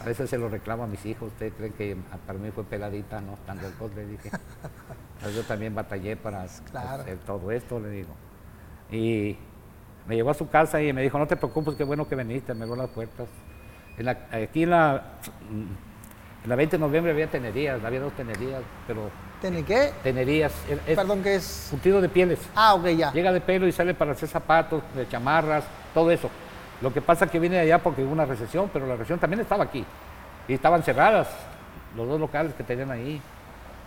A 0.00 0.04
veces 0.04 0.30
se 0.30 0.38
lo 0.38 0.48
reclamo 0.48 0.84
a 0.84 0.86
mis 0.86 1.04
hijos, 1.06 1.28
¿ustedes 1.32 1.52
creen 1.56 1.72
que 1.72 1.96
para 2.26 2.38
mí 2.38 2.50
fue 2.50 2.64
peladita? 2.64 3.20
No, 3.20 3.36
tan 3.46 3.56
lejos, 3.56 3.90
le 3.96 4.06
dije. 4.06 4.30
Entonces, 5.16 5.34
yo 5.36 5.42
también 5.44 5.74
batallé 5.74 6.16
para 6.16 6.46
Claro. 6.70 7.02
hacer 7.02 7.18
todo 7.26 7.50
esto, 7.50 7.80
le 7.80 7.88
digo. 7.90 8.14
Y 8.90 9.36
me 10.06 10.14
llevó 10.14 10.30
a 10.30 10.34
su 10.34 10.48
casa 10.48 10.80
y 10.80 10.92
me 10.92 11.02
dijo, 11.02 11.18
no 11.18 11.26
te 11.26 11.36
preocupes, 11.36 11.74
qué 11.74 11.82
bueno 11.84 12.06
que 12.06 12.14
viniste, 12.14 12.54
me 12.54 12.64
abrió 12.64 12.76
las 12.76 12.90
puertas. 12.90 13.26
En 13.98 14.04
la- 14.04 14.18
aquí 14.30 14.62
en 14.64 14.70
la, 14.70 15.02
en 16.44 16.48
la 16.50 16.54
20 16.54 16.76
de 16.76 16.80
noviembre 16.80 17.10
había 17.12 17.28
tenerías, 17.28 17.82
había 17.82 18.00
dos 18.00 18.12
tenerías, 18.12 18.62
pero 18.86 19.10
¿Tiene 19.40 19.64
qué? 19.64 19.92
tenerías, 20.02 20.52
es, 20.86 20.96
Perdón, 20.96 21.22
¿qué 21.22 21.36
es? 21.36 21.44
surtido 21.44 22.00
de 22.00 22.08
pieles. 22.08 22.38
Ah, 22.54 22.74
ok, 22.74 22.86
ya. 22.88 23.12
Llega 23.12 23.32
de 23.32 23.40
pelo 23.40 23.66
y 23.66 23.72
sale 23.72 23.94
para 23.94 24.12
hacer 24.12 24.28
zapatos, 24.28 24.82
de 24.94 25.08
chamarras, 25.08 25.64
todo 25.92 26.10
eso. 26.10 26.30
Lo 26.82 26.92
que 26.92 27.00
pasa 27.00 27.24
es 27.24 27.30
que 27.30 27.38
viene 27.38 27.56
de 27.56 27.62
allá 27.62 27.78
porque 27.78 28.02
hubo 28.02 28.12
una 28.12 28.26
recesión, 28.26 28.70
pero 28.72 28.86
la 28.86 28.94
recesión 28.94 29.18
también 29.18 29.40
estaba 29.40 29.64
aquí. 29.64 29.84
Y 30.48 30.54
estaban 30.54 30.82
cerradas 30.82 31.28
los 31.96 32.06
dos 32.06 32.20
locales 32.20 32.52
que 32.54 32.62
tenían 32.62 32.90
ahí. 32.90 33.20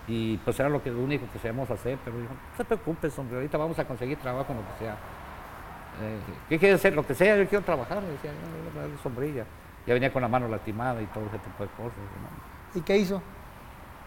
Y 0.08 0.38
pues 0.38 0.60
era 0.60 0.69
lo, 0.69 0.82
que, 0.82 0.89
lo 0.89 1.02
único 1.02 1.25
que 1.32 1.38
sabíamos 1.38 1.69
hacer. 1.69 1.97
Pero 2.04 2.17
dijo, 2.17 2.34
no 2.34 2.58
te 2.58 2.65
preocupes, 2.65 3.17
hombre, 3.19 3.38
ahorita 3.38 3.58
vamos 3.58 3.78
a 3.78 3.86
conseguir 3.86 4.17
trabajo 4.17 4.52
en 4.52 4.58
lo 4.58 4.63
que 4.63 4.80
sea. 4.86 4.93
Eh, 6.02 6.17
¿Qué 6.49 6.58
quieres 6.58 6.80
hacer? 6.80 6.93
Lo 6.93 7.06
que 7.06 7.13
sea, 7.13 7.38
yo 7.38 7.47
quiero 7.47 7.63
trabajar. 7.63 8.02
Le 8.02 8.10
decía, 8.10 8.32
"No, 8.32 8.82
no, 8.82 8.88
no, 8.88 8.97
sombrilla. 9.04 9.45
Ya 9.86 9.93
venía 9.93 10.12
con 10.12 10.21
la 10.21 10.28
mano 10.28 10.47
lastimada 10.47 11.02
y 11.02 11.06
todo 11.08 11.25
ese 11.28 11.38
tipo 11.39 11.63
de 11.63 11.69
cosas. 11.69 11.93
¿no? 11.93 12.80
¿Y 12.80 12.84
qué 12.84 12.97
hizo? 12.97 13.21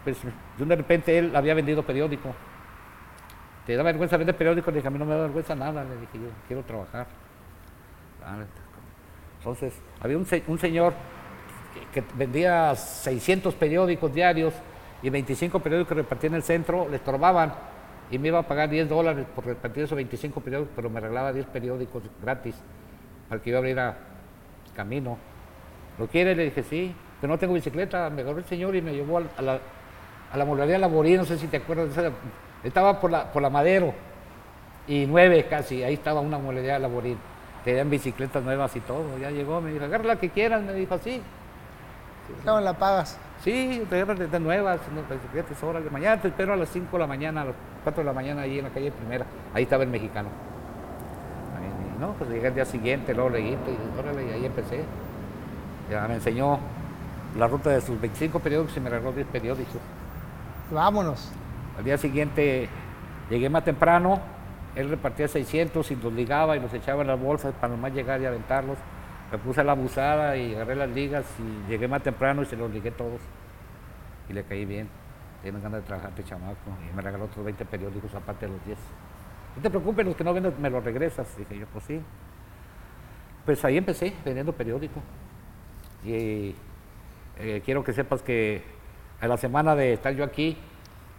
Pues 0.03 0.17
de 0.57 0.65
de 0.65 0.75
repente 0.75 1.17
él 1.17 1.33
había 1.35 1.53
vendido 1.53 1.83
periódico. 1.83 2.33
¿Te 3.65 3.75
da 3.77 3.83
vergüenza 3.83 4.17
vender 4.17 4.35
periódico? 4.35 4.71
Le 4.71 4.77
dije, 4.77 4.87
a 4.87 4.91
mí 4.91 4.99
no 4.99 5.05
me 5.05 5.15
da 5.15 5.21
vergüenza 5.21 5.55
nada. 5.55 5.83
Le 5.85 5.95
dije, 5.95 6.19
yo 6.19 6.29
quiero 6.47 6.63
trabajar. 6.63 7.07
Ah, 8.25 8.37
Entonces, 9.43 9.73
había 9.99 10.17
un, 10.17 10.25
se- 10.25 10.41
un 10.47 10.57
señor 10.57 10.93
que, 11.93 12.01
vendía 12.15 12.73
600 12.77 13.53
periódicos 13.55 14.13
diarios 14.13 14.53
y 15.01 15.09
25 15.09 15.59
periódicos 15.59 15.97
repartía 15.97 16.29
en 16.29 16.35
el 16.35 16.43
centro, 16.43 16.87
le 16.89 16.95
estorbaban 16.95 17.53
y 18.09 18.17
me 18.19 18.29
iba 18.29 18.39
a 18.39 18.43
pagar 18.47 18.69
10 18.69 18.87
dólares 18.87 19.25
por 19.35 19.45
repartir 19.45 19.83
esos 19.83 19.97
25 19.97 20.39
periódicos, 20.39 20.71
pero 20.77 20.89
me 20.89 21.01
regalaba 21.01 21.33
10 21.33 21.45
periódicos 21.47 22.03
gratis 22.21 22.55
para 23.27 23.41
que 23.41 23.51
yo 23.51 23.57
abriera 23.57 23.97
camino. 24.77 25.17
¿Lo 25.99 26.07
quiere? 26.07 26.35
Le 26.35 26.45
dije, 26.45 26.63
sí, 26.63 26.95
pero 27.19 27.33
no 27.33 27.37
tengo 27.37 27.53
bicicleta. 27.53 28.09
Me 28.09 28.21
agarró 28.21 28.37
el 28.37 28.45
señor 28.45 28.77
y 28.77 28.81
me 28.81 28.93
llevó 28.93 29.17
a, 29.17 29.41
la, 29.41 29.59
a 30.31 30.37
la 30.37 30.45
mueblería 30.45 30.77
Laborí, 30.77 31.17
no 31.17 31.25
sé 31.25 31.37
si 31.37 31.47
te 31.47 31.57
acuerdas 31.57 31.93
de 31.93 32.01
esa. 32.07 32.15
Estaba 32.63 33.01
por 33.01 33.11
la, 33.11 33.29
por 33.29 33.41
la 33.41 33.49
Madero 33.49 33.93
y 34.87 35.05
nueve 35.05 35.47
casi, 35.49 35.83
ahí 35.83 35.95
estaba 35.95 36.21
una 36.21 36.37
mueblería 36.37 36.79
Laborí. 36.79 37.17
Tenían 37.63 37.89
bicicletas 37.89 38.43
nuevas 38.43 38.75
y 38.75 38.79
todo. 38.81 39.17
Ya 39.17 39.31
llegó, 39.31 39.61
me 39.61 39.71
dijo, 39.71 39.85
agarra 39.85 40.05
la 40.05 40.15
que 40.17 40.29
quieras, 40.29 40.61
me 40.61 40.73
dijo 40.73 40.95
así. 40.95 41.21
¿Cómo 42.45 42.59
la 42.59 42.73
pagas? 42.73 43.17
Sí, 43.43 43.85
te 43.89 43.95
agarras 43.95 44.19
de, 44.19 44.27
de 44.27 44.39
nuevas, 44.39 44.79
no, 44.93 45.01
bicicletas, 45.01 45.61
órale. 45.63 45.89
Mañana 45.89 46.21
te 46.21 46.29
espero 46.29 46.53
a 46.53 46.55
las 46.55 46.69
5 46.69 46.89
de 46.91 46.99
la 46.99 47.07
mañana, 47.07 47.41
a 47.41 47.45
las 47.45 47.55
4 47.83 48.01
de 48.01 48.05
la 48.05 48.13
mañana, 48.13 48.41
ahí 48.41 48.59
en 48.59 48.65
la 48.65 48.71
calle 48.71 48.91
Primera. 48.91 49.25
Ahí 49.53 49.63
estaba 49.63 49.83
el 49.83 49.89
mexicano. 49.89 50.29
Y 51.97 52.01
no, 52.01 52.13
pues 52.13 52.29
llegué 52.29 52.47
el 52.47 52.55
día 52.55 52.65
siguiente, 52.65 53.13
luego 53.13 53.29
leí, 53.29 53.51
y 53.51 53.99
órale, 53.99 54.25
y 54.25 54.31
ahí 54.31 54.45
empecé. 54.45 54.83
Ya 55.89 56.07
me 56.07 56.15
enseñó 56.15 56.59
la 57.37 57.47
ruta 57.47 57.69
de 57.69 57.81
sus 57.81 57.99
25 57.99 58.39
periódicos 58.39 58.75
y 58.77 58.79
me 58.79 58.89
regaló 58.89 59.11
10 59.11 59.27
periódicos. 59.27 59.81
Vámonos. 60.71 61.31
Al 61.77 61.83
día 61.83 61.97
siguiente 61.97 62.69
llegué 63.29 63.49
más 63.49 63.63
temprano, 63.63 64.19
él 64.75 64.89
repartía 64.89 65.27
600 65.27 65.91
y 65.91 65.95
los 65.95 66.13
ligaba 66.13 66.57
y 66.57 66.59
los 66.59 66.73
echaba 66.73 67.01
en 67.01 67.07
las 67.07 67.19
bolsas 67.19 67.53
para 67.53 67.73
nomás 67.75 67.93
llegar 67.93 68.21
y 68.21 68.25
aventarlos. 68.25 68.77
Me 69.31 69.37
puse 69.37 69.63
la 69.63 69.73
abusada 69.73 70.35
y 70.37 70.55
agarré 70.55 70.75
las 70.75 70.89
ligas 70.89 71.25
y 71.39 71.69
llegué 71.69 71.87
más 71.87 72.03
temprano 72.03 72.41
y 72.43 72.45
se 72.45 72.55
los 72.55 72.71
ligué 72.71 72.91
todos. 72.91 73.21
Y 74.29 74.33
le 74.33 74.43
caí 74.43 74.65
bien. 74.65 74.87
Tienes 75.41 75.61
ganas 75.61 75.81
de 75.81 75.87
trabajar, 75.87 76.11
este 76.11 76.23
chamaco. 76.23 76.71
Y 76.89 76.95
me 76.95 77.01
regaló 77.01 77.25
otros 77.25 77.43
20 77.43 77.65
periódicos 77.65 78.13
aparte 78.15 78.45
de 78.47 78.53
los 78.53 78.65
10. 78.65 78.77
No 79.55 79.61
te 79.61 79.69
preocupes, 79.69 80.05
los 80.05 80.15
que 80.15 80.23
no 80.23 80.33
vendes 80.33 80.57
me 80.57 80.69
los 80.69 80.83
regresas. 80.83 81.37
Dije 81.37 81.59
yo, 81.59 81.65
pues 81.67 81.83
sí. 81.85 82.01
Pues 83.45 83.63
ahí 83.65 83.77
empecé 83.77 84.13
vendiendo 84.23 84.53
periódico. 84.53 85.01
Y 86.03 86.55
eh, 87.37 87.61
quiero 87.65 87.83
que 87.83 87.93
sepas 87.93 88.21
que 88.21 88.63
a 89.19 89.27
la 89.27 89.37
semana 89.37 89.75
de 89.75 89.93
estar 89.93 90.13
yo 90.13 90.23
aquí, 90.23 90.57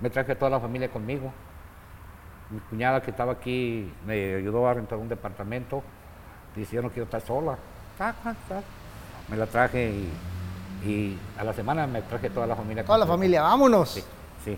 me 0.01 0.11
traje 0.11 0.35
toda 0.35 0.51
la 0.51 0.61
familia 0.61 0.89
conmigo. 0.89 1.33
Mi 2.55 2.61
cuñada 2.61 3.03
que 3.03 3.11
estaba 3.11 3.33
aquí 3.33 3.93
me 4.07 4.37
ayudó 4.37 4.69
a 4.69 4.75
rentar 4.75 4.97
un 4.99 5.09
departamento. 5.09 5.83
Dice, 6.55 6.77
yo 6.77 6.83
no 6.83 6.91
quiero 6.91 7.05
estar 7.05 7.21
sola. 7.21 7.59
Tac, 7.99 8.15
tac, 8.23 8.37
tac. 8.49 8.65
Me 9.29 9.37
la 9.37 9.47
traje 9.47 9.91
y, 9.91 10.89
y 10.89 11.19
a 11.37 11.43
la 11.43 11.53
semana 11.53 11.85
me 11.89 12.03
traje 12.03 12.31
toda 12.31 12.47
la 12.47 12.55
familia. 12.55 12.85
Toda 12.85 12.99
la 12.99 13.07
familia, 13.07 13.43
vámonos. 13.43 13.91
Sí, 13.91 14.05
sí. 14.45 14.57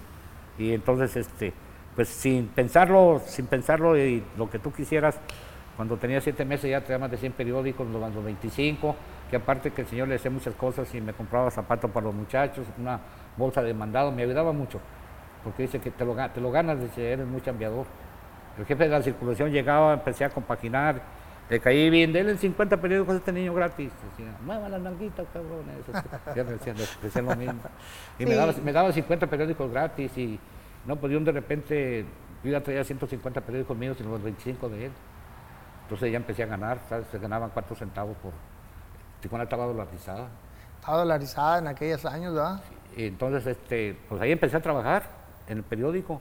Y 0.59 0.75
entonces, 0.75 1.17
este, 1.17 1.55
pues 1.95 2.09
sin 2.09 2.49
pensarlo, 2.49 3.23
sin 3.25 3.47
pensarlo 3.47 3.97
y 3.97 4.23
lo 4.37 4.51
que 4.51 4.59
tú 4.59 4.71
quisieras, 4.71 5.19
cuando 5.77 5.97
tenía 5.97 6.21
siete 6.21 6.45
meses 6.45 6.71
ya 6.71 6.83
traía 6.83 6.99
más 6.99 7.11
de 7.11 7.17
100 7.17 7.33
periódicos, 7.33 7.87
los 7.89 8.15
los 8.15 8.25
25, 8.25 8.95
que 9.31 9.37
aparte 9.37 9.71
que 9.71 9.81
el 9.81 9.89
señor 9.89 10.09
le 10.09 10.17
hacía 10.17 10.31
muchas 10.31 10.55
cosas 10.55 10.95
y 10.95 11.01
me 11.01 11.15
compraba 11.15 11.51
zapatos 11.51 11.91
para 11.91 12.05
los 12.05 12.15
muchachos, 12.15 12.67
una 12.79 13.01
bolsa 13.37 13.63
de 13.63 13.73
mandado, 13.73 14.13
me 14.13 14.23
ayudaba 14.23 14.53
mucho, 14.53 14.81
porque 15.47 15.63
dice 15.63 15.79
que 15.79 15.93
te 15.93 16.05
lo, 16.05 16.17
te 16.31 16.41
lo 16.41 16.51
ganas, 16.51 16.81
dice, 16.81 17.13
eres 17.13 17.25
muy 17.25 17.41
chambeador. 17.41 17.87
El 18.59 18.67
jefe 18.67 18.83
de 18.83 18.91
la 18.91 19.01
circulación 19.01 19.53
llegaba, 19.53 19.93
empecé 19.93 20.25
a 20.25 20.31
compaginar, 20.31 21.01
le 21.49 21.61
caí 21.61 21.89
bien, 21.89 22.13
denle 22.13 22.37
50 22.37 22.77
periódicos 22.79 23.15
a 23.15 23.19
este 23.19 23.33
niño 23.33 23.55
gratis. 23.55 23.93
Decía, 24.11 24.35
mueva 24.45 24.69
las 24.69 24.81
nalguitas, 24.81 25.25
cabrones. 25.33 25.77
Ya 26.35 26.43
me 26.43 26.51
decían, 26.51 26.77
decían 27.01 27.27
lo 27.27 27.37
mismo. 27.37 27.61
Y 28.19 28.27
me, 28.27 28.35
daba, 28.35 28.53
me 28.65 28.73
daba 28.73 28.91
50 28.91 29.29
periódicos 29.29 29.71
gratis 29.71 30.19
y 30.19 30.41
no, 30.85 30.97
pues 30.97 31.13
yo 31.13 31.21
de 31.21 31.31
repente, 31.31 32.05
yo 32.43 32.51
ya 32.51 32.61
traía 32.61 32.83
150 32.83 33.41
periódicos 33.43 33.77
míos 33.77 33.97
y 34.01 34.03
los 34.03 34.21
25 34.21 34.69
de 34.69 34.87
él. 34.87 34.93
Entonces 35.83 36.11
ya 36.11 36.17
empecé 36.17 36.43
a 36.43 36.47
ganar, 36.47 36.81
¿sabes? 36.89 37.07
Se 37.13 37.21
ganaban 37.21 37.51
4 37.51 37.77
centavos 37.77 38.17
por... 38.17 38.33
Tijuana 39.21 39.45
estaba 39.45 39.67
dolarizada. 39.67 40.27
Estaba 40.81 40.99
dolarizada 40.99 41.59
en 41.59 41.69
aquellos 41.69 42.05
años, 42.05 42.35
¿verdad? 42.35 42.61
Y 42.97 43.07
entonces, 43.07 43.47
este, 43.47 43.97
pues 44.09 44.21
ahí 44.21 44.33
empecé 44.33 44.57
a 44.57 44.61
trabajar 44.61 45.16
en 45.49 45.59
el 45.59 45.65
periódico. 45.65 46.21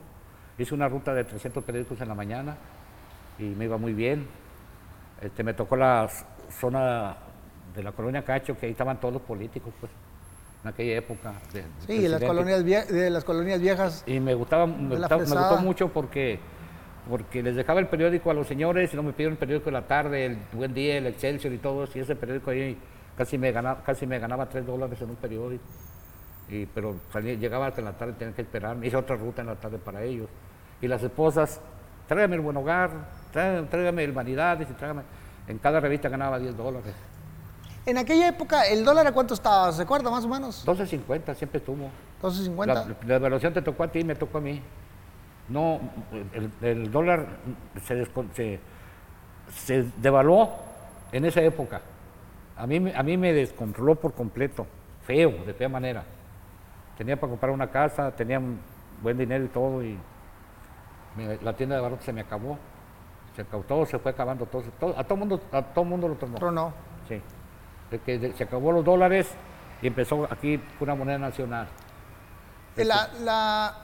Hice 0.58 0.74
una 0.74 0.88
ruta 0.88 1.12
de 1.14 1.24
300 1.24 1.62
periódicos 1.64 2.00
en 2.00 2.08
la 2.08 2.14
mañana 2.14 2.56
y 3.38 3.44
me 3.44 3.64
iba 3.66 3.76
muy 3.76 3.92
bien. 3.92 4.26
Este, 5.20 5.42
me 5.42 5.54
tocó 5.54 5.76
la 5.76 6.08
zona 6.60 7.16
de 7.74 7.82
la 7.82 7.92
colonia 7.92 8.24
Cacho, 8.24 8.56
que 8.56 8.66
ahí 8.66 8.72
estaban 8.72 8.98
todos 8.98 9.14
los 9.14 9.22
políticos, 9.22 9.72
pues, 9.80 9.92
en 10.62 10.68
aquella 10.70 10.96
época. 10.96 11.34
de- 11.52 11.62
de 11.62 11.68
Sí, 11.86 11.98
de 12.02 12.08
las, 12.08 12.22
colonias 12.22 12.64
de 12.64 13.10
las 13.10 13.24
colonias 13.24 13.60
viejas. 13.60 14.02
Y 14.06 14.18
me 14.20 14.34
gustaba, 14.34 14.66
me, 14.66 14.96
gustaba- 14.96 15.22
gustó 15.24 15.58
mucho 15.58 15.88
porque, 15.92 16.38
porque 17.08 17.42
les 17.42 17.54
dejaba 17.56 17.80
el 17.80 17.88
periódico 17.88 18.30
a 18.30 18.34
los 18.34 18.46
señores 18.46 18.92
y 18.92 18.96
no 18.96 19.02
me 19.02 19.12
pidieron 19.12 19.32
el 19.34 19.38
periódico 19.38 19.66
de 19.66 19.72
la 19.72 19.86
tarde, 19.86 20.24
el 20.26 20.38
Buen 20.52 20.72
Día, 20.72 20.96
el 20.96 21.06
Excelsior 21.06 21.52
y 21.52 21.58
todo 21.58 21.84
eso. 21.84 21.98
Y 21.98 22.02
ese 22.02 22.16
periódico 22.16 22.50
ahí 22.50 22.78
casi 23.16 23.36
me 23.38 23.52
ganaba, 23.52 23.82
casi 23.84 24.06
me 24.06 24.18
ganaba 24.18 24.46
3 24.48 24.64
dólares 24.66 25.00
en 25.00 25.10
un 25.10 25.16
periódico. 25.16 25.64
Y, 26.48 26.66
pero 26.66 26.96
salía, 27.12 27.34
llegaba 27.34 27.66
hasta 27.66 27.80
en 27.80 27.86
la 27.86 27.92
tarde, 27.92 28.14
tenía 28.14 28.34
que 28.34 28.42
esperar. 28.42 28.76
Hice 28.84 28.96
otra 28.96 29.16
ruta 29.16 29.42
en 29.42 29.48
la 29.48 29.56
tarde 29.56 29.78
para 29.78 30.02
ellos. 30.02 30.28
Y 30.80 30.88
las 30.88 31.02
esposas, 31.02 31.60
tráigame 32.06 32.36
el 32.36 32.42
Buen 32.42 32.56
Hogar, 32.56 32.90
tráigame, 33.32 33.66
tráigame 33.68 34.04
el 34.04 34.12
Vanidades 34.12 34.70
y 34.70 34.72
tráigame. 34.74 35.02
En 35.48 35.58
cada 35.58 35.80
revista 35.80 36.08
ganaba 36.08 36.38
10 36.38 36.56
dólares. 36.56 36.94
En 37.84 37.98
aquella 37.98 38.28
época, 38.28 38.62
¿el 38.66 38.84
dólar 38.84 39.06
a 39.06 39.12
cuánto 39.12 39.34
estaba? 39.34 39.72
¿Se 39.72 39.82
acuerda 39.82 40.10
más 40.10 40.24
o 40.24 40.28
menos? 40.28 40.66
12.50 40.66 41.34
siempre 41.34 41.58
estuvo. 41.58 41.88
12.50. 42.20 42.66
La, 42.66 42.96
la 43.06 43.14
evaluación 43.14 43.52
te 43.52 43.62
tocó 43.62 43.84
a 43.84 43.88
ti, 43.88 44.02
me 44.02 44.16
tocó 44.16 44.38
a 44.38 44.40
mí. 44.40 44.60
No, 45.48 45.80
el, 46.32 46.50
el 46.62 46.90
dólar 46.90 47.26
se, 47.84 48.04
se, 48.34 48.60
se 49.54 49.84
devaluó 49.98 50.50
en 51.12 51.24
esa 51.24 51.40
época. 51.42 51.80
A 52.56 52.66
mí, 52.66 52.92
a 52.94 53.02
mí 53.02 53.16
me 53.16 53.32
descontroló 53.32 53.94
por 53.94 54.14
completo, 54.14 54.66
feo, 55.06 55.44
de 55.44 55.54
fea 55.54 55.68
manera. 55.68 56.04
Tenía 56.96 57.16
para 57.18 57.30
comprar 57.30 57.52
una 57.52 57.70
casa, 57.70 58.10
tenía 58.12 58.40
buen 59.02 59.18
dinero 59.18 59.44
y 59.44 59.48
todo, 59.48 59.82
y 59.82 59.98
Me- 61.16 61.38
la 61.42 61.54
tienda 61.54 61.76
de 61.76 61.80
barrotes 61.82 62.04
se 62.04 62.12
me 62.12 62.20
acabó. 62.20 62.58
Se 63.34 63.40
acabó, 63.42 63.62
todo 63.62 63.86
se 63.86 63.98
fue 63.98 64.10
acabando, 64.10 64.44
todo, 64.46 64.62
todo- 64.78 64.98
a 64.98 65.04
todo 65.04 65.16
mundo, 65.16 65.40
a 65.50 65.62
todo 65.62 65.84
mundo 65.84 66.08
lo 66.08 66.14
tomó. 66.16 66.36
Tronó. 66.36 66.74
Sí. 67.08 67.22
De 67.90 67.98
que 68.00 68.18
de- 68.18 68.32
se 68.34 68.44
acabó 68.44 68.70
los 68.72 68.84
dólares 68.84 69.30
y 69.80 69.86
empezó 69.86 70.26
aquí 70.30 70.60
una 70.78 70.94
moneda 70.94 71.16
nacional. 71.18 71.68
Eh, 72.76 72.84
La, 72.84 73.08
la, 73.24 73.74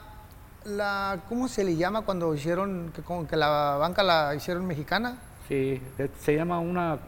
la, 0.65 1.19
¿Cómo 1.27 1.47
se 1.47 1.63
le 1.63 1.75
llama 1.75 2.01
cuando 2.03 2.33
hicieron, 2.35 2.91
que, 2.95 3.01
como 3.01 3.25
que 3.27 3.35
la 3.35 3.77
banca 3.79 4.03
la 4.03 4.35
hicieron 4.35 4.65
mexicana? 4.67 5.17
Sí, 5.47 5.81
se- 6.19 6.35
llama 6.35 6.59
una, 6.59 6.99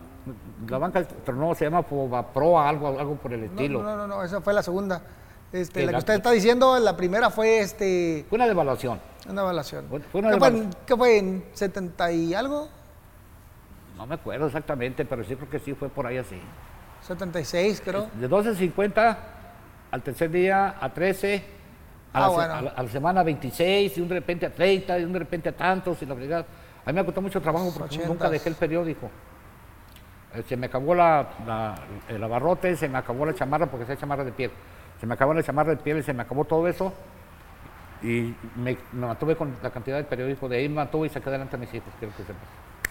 la 0.68 0.78
banca 0.80 1.04
tronó, 1.24 1.54
se 1.54 1.66
llama 1.66 1.84
Proa, 1.84 2.68
algo, 2.68 3.00
algo 3.00 3.16
por 3.16 3.32
el 3.34 3.42
No, 3.42 3.46
estilo. 3.46 3.84
No, 3.84 3.96
no, 3.96 4.08
no, 4.08 4.24
esa 4.24 4.42
fue 4.42 4.54
la 4.54 4.64
segunda. 4.64 5.02
Este, 5.56 5.86
la 5.86 5.94
que 5.94 5.98
usted 6.00 6.14
está 6.16 6.32
diciendo, 6.32 6.78
la 6.80 6.98
primera 6.98 7.30
fue 7.30 7.60
este, 7.60 8.26
Fue 8.30 8.36
una 8.38 8.48
devaluación. 8.48 9.00
una 9.30 9.42
evaluación. 9.42 9.86
Fue- 9.90 10.02
una 10.22 10.32
¿Qué, 10.32 10.38
fue, 10.38 10.48
en- 10.50 10.70
qué 10.86 10.96
fue 10.98 11.18
en 11.18 11.46
70 11.54 12.12
y 12.12 12.34
algo? 12.34 12.68
No 13.98 14.06
me 14.06 14.16
acuerdo 14.16 14.48
exactamente, 14.48 15.06
pero 15.06 15.24
sí 15.24 15.36
creo 15.36 15.50
que 15.50 15.60
sí 15.60 15.74
fue 15.74 15.88
por 15.90 16.06
ahí 16.06 16.18
así. 16.18 16.40
76, 17.02 17.82
creo. 17.86 18.10
De 18.20 18.28
12.50 18.28 19.18
al 19.92 20.02
tercer 20.04 20.30
día 20.32 20.76
a 20.82 20.94
13, 20.94 21.44
a, 22.12 22.18
Ah, 22.18 22.20
la, 22.22 22.28
bueno. 22.28 22.54
a 22.56 22.62
la- 22.62 22.72
a 22.72 22.84
la 22.84 22.90
semana 22.90 23.24
26, 23.24 23.98
y 23.98 24.02
un 24.02 24.10
de 24.10 24.16
repente 24.16 24.46
a 24.46 24.54
30, 24.54 25.00
y 25.00 25.04
un 25.06 25.14
de 25.14 25.20
repente 25.20 25.50
a 25.50 25.56
tantos, 25.56 26.02
y 26.02 26.06
la 26.06 26.14
verdad. 26.16 26.46
A 26.86 26.92
mí 26.92 26.96
me 27.00 27.06
costó 27.06 27.22
mucho 27.22 27.42
trabajo 27.42 27.74
porque 27.78 27.98
nunca 28.06 28.30
dejé 28.30 28.50
el 28.50 28.56
periódico. 28.56 29.10
Eh, 30.36 30.44
Se 30.48 30.58
me 30.58 30.66
acabó 30.66 30.94
la, 30.94 31.30
la- 31.48 31.76
el 32.10 32.22
abarrote, 32.24 32.76
se 32.76 32.90
me 32.90 32.98
acabó 32.98 33.26
la 33.26 33.34
chamarra 33.34 33.66
porque 33.68 33.92
es 33.92 34.00
chamarra 34.00 34.24
de 34.26 34.32
piel. 34.34 34.52
Se 35.00 35.06
me 35.06 35.14
acabó 35.14 35.34
la 35.34 35.44
chamarra 35.44 35.72
de 35.72 35.78
piel 35.78 36.04
se 36.04 36.14
me 36.14 36.22
acabó 36.24 36.46
todo 36.46 36.68
eso. 36.68 36.94
Y 38.02 38.36
me, 38.56 38.78
me 38.92 39.08
mantuve 39.08 39.36
con 39.36 39.56
la 39.64 39.70
cantidad 39.72 39.98
de 39.98 40.04
periódico 40.04 40.48
de 40.48 40.58
ahí, 40.58 40.70
me 40.70 40.76
mantuve 40.76 41.08
y 41.08 41.10
saqué 41.10 41.30
adelante 41.30 41.56
a 41.56 41.60
mis 41.60 41.74
hijos, 41.74 41.90
quiero 42.00 42.14
que 42.16 42.24
sepas. 42.24 42.44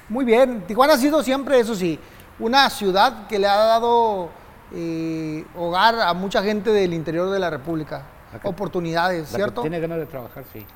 Muy 0.08 0.24
bien. 0.24 0.62
Tijuana 0.66 0.94
ha 0.94 0.96
sido 0.96 1.22
siempre, 1.22 1.58
eso 1.60 1.74
sí, 1.74 1.98
una 2.38 2.68
ciudad 2.70 3.26
que 3.26 3.38
le 3.38 3.46
ha 3.46 3.54
dado 3.56 4.30
eh, 4.74 5.44
hogar 5.56 6.00
a 6.00 6.12
mucha 6.14 6.42
gente 6.42 6.70
del 6.70 6.92
interior 6.94 7.30
de 7.30 7.38
la 7.38 7.50
República. 7.50 8.02
La 8.32 8.40
que- 8.40 8.48
Oportunidades, 8.48 9.30
La 9.32 9.36
¿cierto? 9.38 9.62
que 9.62 9.68
tiene 9.68 9.80
ganas 9.80 9.98
de 9.98 10.06
trabajar, 10.06 10.44
sí. 10.52 10.66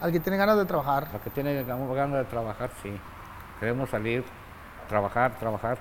Al 0.00 0.12
que 0.12 0.20
tiene 0.20 0.38
ganas 0.38 0.56
de 0.56 0.64
trabajar. 0.64 1.08
La 1.12 1.18
que 1.18 1.30
tiene 1.30 1.64
ganas 1.64 2.12
de 2.18 2.24
trabajar, 2.24 2.70
sí. 2.82 2.92
Queremos 3.58 3.90
salir, 3.90 4.22
trabajar, 4.88 5.36
trabajar. 5.40 5.78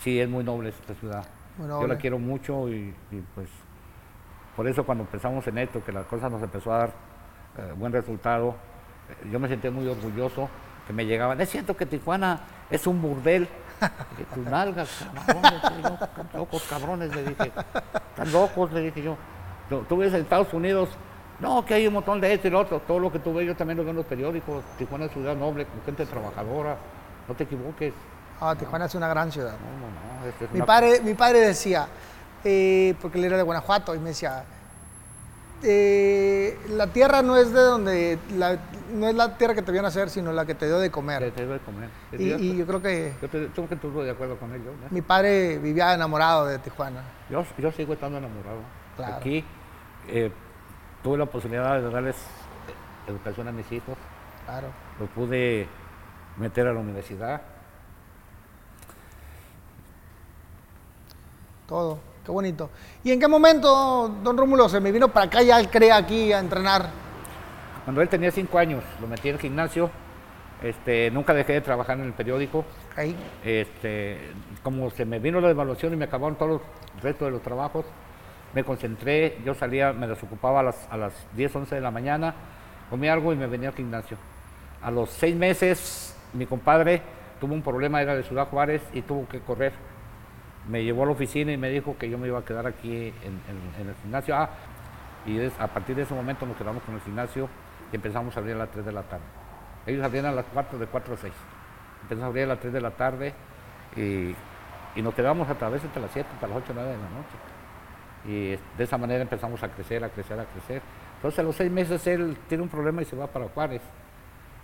Sí, 0.00 0.20
es 0.20 0.28
muy 0.28 0.44
noble 0.44 0.68
esta 0.68 0.94
ciudad. 0.94 1.24
Muy 1.56 1.68
Yo 1.68 1.86
la 1.86 1.96
quiero 1.96 2.18
mucho 2.18 2.68
y, 2.68 2.94
y, 3.10 3.20
pues 3.34 3.48
por 4.56 4.66
eso 4.68 4.84
cuando 4.84 5.04
empezamos 5.04 5.46
en 5.46 5.58
esto, 5.58 5.84
que 5.84 5.92
la 5.92 6.02
cosa 6.04 6.28
nos 6.28 6.42
empezó 6.42 6.72
a 6.72 6.78
dar 6.78 6.90
eh, 7.58 7.72
buen 7.76 7.92
resultado, 7.92 8.54
eh, 9.10 9.28
yo 9.30 9.38
me 9.38 9.48
sentí 9.48 9.68
muy 9.70 9.86
orgulloso 9.88 10.48
que 10.86 10.92
me 10.92 11.06
llegaban. 11.06 11.40
Es 11.40 11.50
cierto 11.50 11.76
que 11.76 11.86
Tijuana 11.86 12.40
es 12.70 12.86
un 12.86 13.00
burdel. 13.00 13.48
Dije, 14.16 14.24
tus 14.34 14.44
nalgas, 14.46 14.88
cabrones, 15.26 15.62
le 15.70 15.76
digo, 15.76 15.98
"Están 16.00 16.28
locos 16.34 16.62
cabrones, 16.68 17.14
le 17.14 17.22
dije. 17.24 17.52
Están 18.10 18.32
locos, 18.32 18.72
le 18.72 18.80
dije 18.82 19.02
yo. 19.02 19.16
Tú, 19.88 19.96
ves 19.96 20.12
en 20.14 20.20
Estados 20.22 20.52
Unidos, 20.54 20.90
no, 21.40 21.64
que 21.64 21.74
hay 21.74 21.86
un 21.86 21.94
montón 21.94 22.20
de 22.20 22.32
esto 22.32 22.48
y 22.48 22.50
lo 22.50 22.60
otro. 22.60 22.80
Todo 22.80 22.98
lo 23.00 23.10
que 23.10 23.18
tú 23.18 23.34
ves, 23.34 23.46
yo 23.46 23.56
también 23.56 23.76
lo 23.78 23.82
veo 23.82 23.90
en 23.90 23.96
los 23.96 24.06
periódicos. 24.06 24.62
Tijuana 24.78 25.06
es 25.06 25.12
ciudad 25.12 25.34
noble, 25.34 25.66
con 25.66 25.82
gente 25.84 26.06
trabajadora. 26.06 26.76
No 27.26 27.34
te 27.34 27.44
equivoques. 27.44 27.92
Ah, 28.40 28.54
Tijuana 28.56 28.84
es 28.84 28.94
una 28.94 29.08
gran 29.08 29.32
ciudad. 29.32 29.52
No, 29.52 29.86
no, 29.86 30.20
no. 30.22 30.26
este 30.28 30.44
es 30.44 30.50
Mi 30.52 30.58
una- 30.58 30.66
padre, 30.66 31.00
mi 31.02 31.14
padre 31.14 31.40
decía, 31.40 31.86
eh, 32.44 32.94
porque 33.00 33.18
él 33.18 33.24
era 33.24 33.36
de 33.36 33.42
Guanajuato, 33.42 33.94
y 33.94 33.98
me 33.98 34.10
decía, 34.10 34.44
eh, 35.62 36.58
la 36.70 36.88
tierra 36.88 37.22
no 37.22 37.36
es 37.36 37.52
de 37.52 37.60
donde, 37.60 38.18
la- 38.36 38.58
no 38.92 39.08
es 39.08 39.14
la 39.14 39.36
tierra 39.38 39.54
que 39.54 39.62
te 39.62 39.72
vio 39.72 39.80
nacer, 39.80 40.10
sino 40.10 40.30
la 40.32 40.44
que 40.44 40.54
te 40.54 40.66
dio 40.66 40.78
de 40.78 40.90
comer. 40.90 41.32
te 41.32 41.40
debe 41.46 41.58
comer. 41.60 41.88
Y, 42.12 42.32
y 42.32 42.56
yo 42.56 42.66
creo 42.66 42.82
que 42.82 43.14
Yo 43.22 43.28
te- 43.28 43.48
que 43.68 43.74
estuve 43.74 44.04
de 44.04 44.10
acuerdo 44.10 44.36
con. 44.38 44.50
¿no? 44.50 44.56
mi 44.90 45.00
padre 45.00 45.58
vivía 45.58 45.94
enamorado 45.94 46.46
de 46.46 46.58
Tijuana. 46.58 47.02
Yo, 47.30 47.44
yo 47.58 47.72
sigo 47.72 47.94
estando 47.94 48.18
enamorado. 48.18 48.58
Claro. 48.96 49.14
Aquí 49.16 49.42
eh, 50.08 50.30
tuve 51.02 51.16
la 51.18 51.26
posibilidad 51.26 51.80
de 51.80 51.90
darles 51.90 52.16
eh, 52.16 53.10
educación 53.10 53.48
a 53.48 53.52
mis 53.52 53.70
hijos. 53.72 53.96
Claro. 54.44 54.68
Los 55.00 55.08
pude 55.10 55.66
meter 56.36 56.66
a 56.68 56.74
la 56.74 56.80
universidad. 56.80 57.40
Todo. 61.66 61.98
Qué 62.24 62.32
bonito. 62.32 62.70
¿Y 63.02 63.12
en 63.12 63.20
qué 63.20 63.28
momento, 63.28 64.08
don 64.22 64.36
Rómulo, 64.36 64.68
se 64.68 64.80
me 64.80 64.90
vino 64.90 65.08
para 65.08 65.26
acá 65.26 65.42
ya 65.42 65.60
el 65.60 65.68
CREA 65.68 65.96
aquí 65.96 66.32
a 66.32 66.38
entrenar? 66.38 66.88
Cuando 67.84 68.00
él 68.00 68.08
tenía 68.08 68.30
cinco 68.30 68.58
años, 68.58 68.82
lo 69.00 69.06
metí 69.06 69.28
en 69.28 69.34
el 69.34 69.40
gimnasio. 69.40 69.90
Este, 70.62 71.10
nunca 71.10 71.34
dejé 71.34 71.54
de 71.54 71.60
trabajar 71.60 71.98
en 71.98 72.06
el 72.06 72.14
periódico. 72.14 72.64
Ahí. 72.96 73.14
Este, 73.44 74.32
como 74.62 74.88
se 74.90 75.04
me 75.04 75.18
vino 75.18 75.38
la 75.40 75.48
devaluación 75.48 75.92
y 75.92 75.96
me 75.96 76.06
acabaron 76.06 76.36
todos 76.36 76.52
los 76.52 76.60
el 76.96 77.02
resto 77.02 77.24
de 77.24 77.32
los 77.32 77.42
trabajos, 77.42 77.84
me 78.54 78.64
concentré, 78.64 79.38
yo 79.44 79.54
salía, 79.54 79.92
me 79.92 80.06
desocupaba 80.06 80.60
a 80.60 80.62
las, 80.62 80.88
a 80.90 80.96
las 80.96 81.12
10, 81.36 81.56
11 81.56 81.74
de 81.74 81.80
la 81.80 81.90
mañana, 81.90 82.34
comía 82.88 83.12
algo 83.12 83.32
y 83.32 83.36
me 83.36 83.46
venía 83.46 83.68
al 83.70 83.74
gimnasio. 83.74 84.16
A 84.80 84.90
los 84.90 85.10
seis 85.10 85.34
meses, 85.34 86.16
mi 86.32 86.46
compadre 86.46 87.02
tuvo 87.40 87.54
un 87.54 87.62
problema, 87.62 88.00
era 88.00 88.14
de 88.14 88.22
Ciudad 88.22 88.48
Juárez 88.48 88.82
y 88.92 89.02
tuvo 89.02 89.26
que 89.28 89.40
correr. 89.40 89.72
Me 90.68 90.82
llevó 90.82 91.02
a 91.02 91.06
la 91.06 91.12
oficina 91.12 91.52
y 91.52 91.56
me 91.56 91.68
dijo 91.68 91.96
que 91.98 92.08
yo 92.08 92.18
me 92.18 92.26
iba 92.28 92.38
a 92.38 92.44
quedar 92.44 92.66
aquí 92.66 93.12
en, 93.22 93.86
el 93.86 93.94
gimnasio. 94.02 94.36
Ah, 94.36 94.50
y 95.26 95.38
a 95.40 95.66
partir 95.68 95.96
de 95.96 96.02
ese 96.02 96.14
momento 96.14 96.46
nos 96.46 96.56
quedamos 96.56 96.82
con 96.82 96.94
el 96.94 97.00
gimnasio 97.00 97.48
y 97.92 97.96
empezamos 97.96 98.36
a 98.36 98.40
abrir 98.40 98.54
a 98.54 98.58
las 98.58 98.70
3 98.70 98.84
de 98.84 98.92
la 98.92 99.02
tarde. 99.02 99.24
Ellos 99.86 100.04
abrían 100.04 100.26
a 100.26 100.32
las 100.32 100.46
4, 100.52 100.78
de 100.78 100.86
4 100.86 101.14
a 101.14 101.16
6. 101.16 101.32
Empezamos 102.02 102.24
a 102.24 102.26
abrir 102.28 102.44
a 102.44 102.46
las 102.48 102.60
3 102.60 102.72
de 102.72 102.80
la 102.80 102.90
tarde 102.90 103.34
y, 103.96 104.34
y 104.98 105.02
nos 105.02 105.14
quedamos 105.14 105.48
a 105.48 105.54
través 105.54 105.84
hasta 105.84 106.00
las 106.00 106.10
7, 106.12 106.28
hasta 106.34 106.46
las 106.46 106.56
8, 106.58 106.72
9 106.74 106.90
de 106.90 106.96
la 106.96 107.02
noche. 107.02 107.54
Y 108.26 108.76
de 108.78 108.84
esa 108.84 108.96
manera 108.96 109.22
empezamos 109.22 109.62
a 109.62 109.68
crecer, 109.68 110.02
a 110.02 110.08
crecer, 110.08 110.38
a 110.40 110.44
crecer. 110.44 110.82
Entonces 111.16 111.38
a 111.38 111.42
los 111.42 111.56
seis 111.56 111.70
meses 111.70 112.06
él 112.06 112.36
tiene 112.48 112.62
un 112.62 112.68
problema 112.68 113.02
y 113.02 113.04
se 113.04 113.16
va 113.16 113.26
para 113.26 113.48
Juárez. 113.48 113.82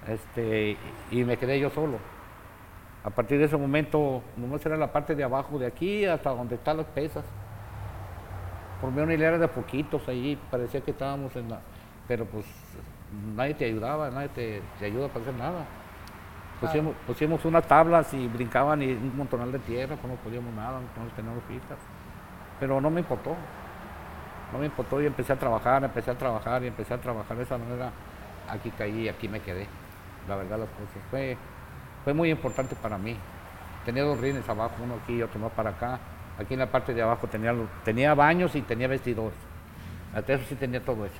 Este, 0.06 0.76
y 1.10 1.24
me 1.24 1.36
quedé 1.36 1.60
yo 1.60 1.70
solo. 1.70 1.98
A 3.02 3.10
partir 3.10 3.38
de 3.38 3.46
ese 3.46 3.56
momento, 3.56 4.22
nomás 4.36 4.64
era 4.66 4.76
la 4.76 4.92
parte 4.92 5.14
de 5.14 5.24
abajo, 5.24 5.58
de 5.58 5.66
aquí 5.66 6.04
hasta 6.04 6.30
donde 6.30 6.56
están 6.56 6.76
las 6.76 6.86
pesas. 6.86 7.24
Formé 8.80 9.02
una 9.02 9.14
hilera 9.14 9.38
de 9.38 9.48
poquitos 9.48 10.06
ahí, 10.08 10.38
parecía 10.50 10.80
que 10.80 10.90
estábamos 10.90 11.34
en 11.36 11.48
la... 11.48 11.60
Pero 12.06 12.26
pues 12.26 12.44
nadie 13.34 13.54
te 13.54 13.64
ayudaba, 13.64 14.10
nadie 14.10 14.28
te, 14.28 14.62
te 14.78 14.86
ayuda 14.86 15.08
para 15.08 15.20
hacer 15.20 15.34
nada. 15.34 15.64
Pusimos, 16.60 16.94
pusimos 17.06 17.44
unas 17.46 17.66
tablas 17.66 18.12
y 18.12 18.28
brincaban 18.28 18.82
y 18.82 18.92
un 18.92 19.16
montonal 19.16 19.50
de 19.50 19.58
tierra, 19.60 19.96
pues 19.96 20.12
no 20.12 20.18
podíamos 20.20 20.52
nada, 20.54 20.78
no 20.78 21.10
teníamos 21.16 21.42
pistas. 21.44 21.78
Pero 22.58 22.80
no 22.80 22.90
me 22.90 23.00
importó. 23.00 23.34
No 24.52 24.58
me 24.58 24.66
importó 24.66 25.00
y 25.00 25.06
empecé 25.06 25.32
a 25.32 25.36
trabajar, 25.36 25.82
empecé 25.84 26.10
a 26.10 26.18
trabajar 26.18 26.62
y 26.64 26.66
empecé 26.66 26.92
a 26.92 26.98
trabajar 26.98 27.36
de 27.36 27.44
esa 27.44 27.56
manera. 27.56 27.90
Aquí 28.48 28.70
caí 28.70 29.02
y 29.02 29.08
aquí 29.08 29.28
me 29.28 29.40
quedé. 29.40 29.66
La 30.28 30.36
verdad 30.36 30.58
las 30.58 30.68
cosas. 30.68 31.02
Fue, 31.10 31.38
fue 32.04 32.14
muy 32.14 32.30
importante 32.30 32.74
para 32.76 32.98
mí. 32.98 33.16
Tenía 33.84 34.02
dos 34.04 34.18
rines 34.20 34.48
abajo, 34.48 34.74
uno 34.82 34.94
aquí 35.02 35.14
y 35.16 35.22
otro 35.22 35.38
más 35.40 35.52
para 35.52 35.70
acá. 35.70 35.98
Aquí 36.38 36.54
en 36.54 36.60
la 36.60 36.70
parte 36.70 36.94
de 36.94 37.02
abajo 37.02 37.26
tenía, 37.26 37.54
tenía 37.84 38.14
baños 38.14 38.54
y 38.54 38.62
tenía 38.62 38.88
vestidores. 38.88 39.38
Hasta 40.14 40.34
eso 40.34 40.44
sí 40.48 40.54
tenía 40.54 40.84
todo 40.84 41.04
eso. 41.06 41.14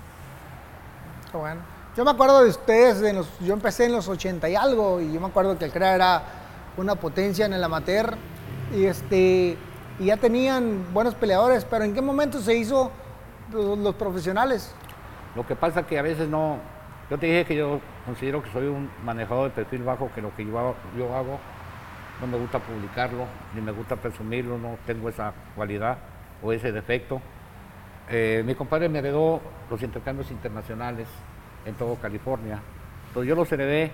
Qué 1.31 1.37
bueno. 1.37 1.61
Yo 1.97 2.05
me 2.05 2.11
acuerdo 2.12 2.43
de 2.43 2.51
ustedes, 2.51 3.01
de 3.01 3.12
los- 3.12 3.38
yo 3.40 3.53
empecé 3.53 3.87
en 3.87 3.93
los 3.93 4.09
80 4.09 4.49
y 4.49 4.55
algo, 4.55 5.01
y 5.01 5.12
yo 5.12 5.21
me 5.21 5.27
acuerdo 5.27 5.59
que 5.59 5.64
el 5.64 5.73
CREA 5.73 5.95
era 5.95 6.23
una 6.77 6.95
potencia 6.95 7.47
en 7.47 7.53
el 7.53 7.62
amateur, 7.64 8.16
y, 8.75 8.85
este, 8.85 9.59
y 9.99 10.05
ya 10.05 10.16
tenían 10.16 10.93
buenos 10.95 11.14
peleadores, 11.14 11.64
pero 11.64 11.85
¿en 11.85 11.93
qué 11.95 12.01
momento 12.01 12.40
se 12.40 12.55
hizo 12.55 12.90
los, 13.53 13.77
los 13.79 13.95
profesionales? 13.97 14.73
Lo 15.35 15.47
que 15.47 15.57
pasa 15.57 15.83
que 15.87 15.99
a 15.99 16.03
veces 16.03 16.29
no. 16.29 16.59
Yo 17.11 17.18
te 17.18 17.27
dije 17.27 17.44
que 17.44 17.57
yo 17.57 17.81
considero 18.07 18.40
que 18.40 18.51
soy 18.51 18.68
un 18.68 18.88
manejador 19.05 19.51
de 19.51 19.57
perfil 19.57 19.83
bajo, 19.83 20.12
que 20.14 20.23
lo 20.23 20.33
que 20.37 20.46
yo 20.46 20.57
hago, 21.12 21.40
no 22.20 22.27
me 22.29 22.38
gusta 22.38 22.61
publicarlo, 22.61 23.25
ni 23.53 23.61
me 23.61 23.73
gusta 23.73 23.96
presumirlo, 23.96 24.59
no 24.59 24.77
tengo 24.87 25.09
esa 25.09 25.33
cualidad 25.57 25.99
o 26.40 26.53
ese 26.53 26.70
defecto. 26.70 27.20
Eh, 28.09 28.44
mi 28.46 28.55
compadre 28.55 28.88
me 28.88 29.01
heredó 29.01 29.40
los 29.68 29.83
intercambios 29.83 30.31
internacionales 30.31 31.09
en 31.66 31.75
todo 31.75 31.96
California. 31.96 32.61
Entonces 33.09 33.29
yo 33.29 33.35
los 33.35 33.51
heredé, 33.51 33.90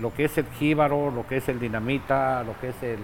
lo 0.00 0.12
que 0.12 0.24
es 0.24 0.36
el 0.36 0.46
jíbaro, 0.46 1.12
lo 1.12 1.24
que 1.28 1.36
es 1.36 1.48
el 1.48 1.60
dinamita, 1.60 2.42
lo 2.42 2.58
que 2.58 2.70
es 2.70 2.82
el... 2.82 2.98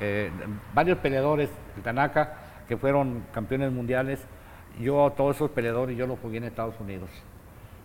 eh, 0.00 0.30
varios 0.72 0.98
peleadores, 0.98 1.50
el 1.76 1.82
Tanaka, 1.82 2.34
que 2.68 2.76
fueron 2.76 3.24
campeones 3.34 3.72
mundiales. 3.72 4.24
Yo 4.78 5.04
a 5.04 5.10
todos 5.16 5.34
esos 5.34 5.50
peleadores 5.50 5.96
yo 5.96 6.06
los 6.06 6.20
jugué 6.20 6.36
en 6.38 6.44
Estados 6.44 6.78
Unidos. 6.78 7.10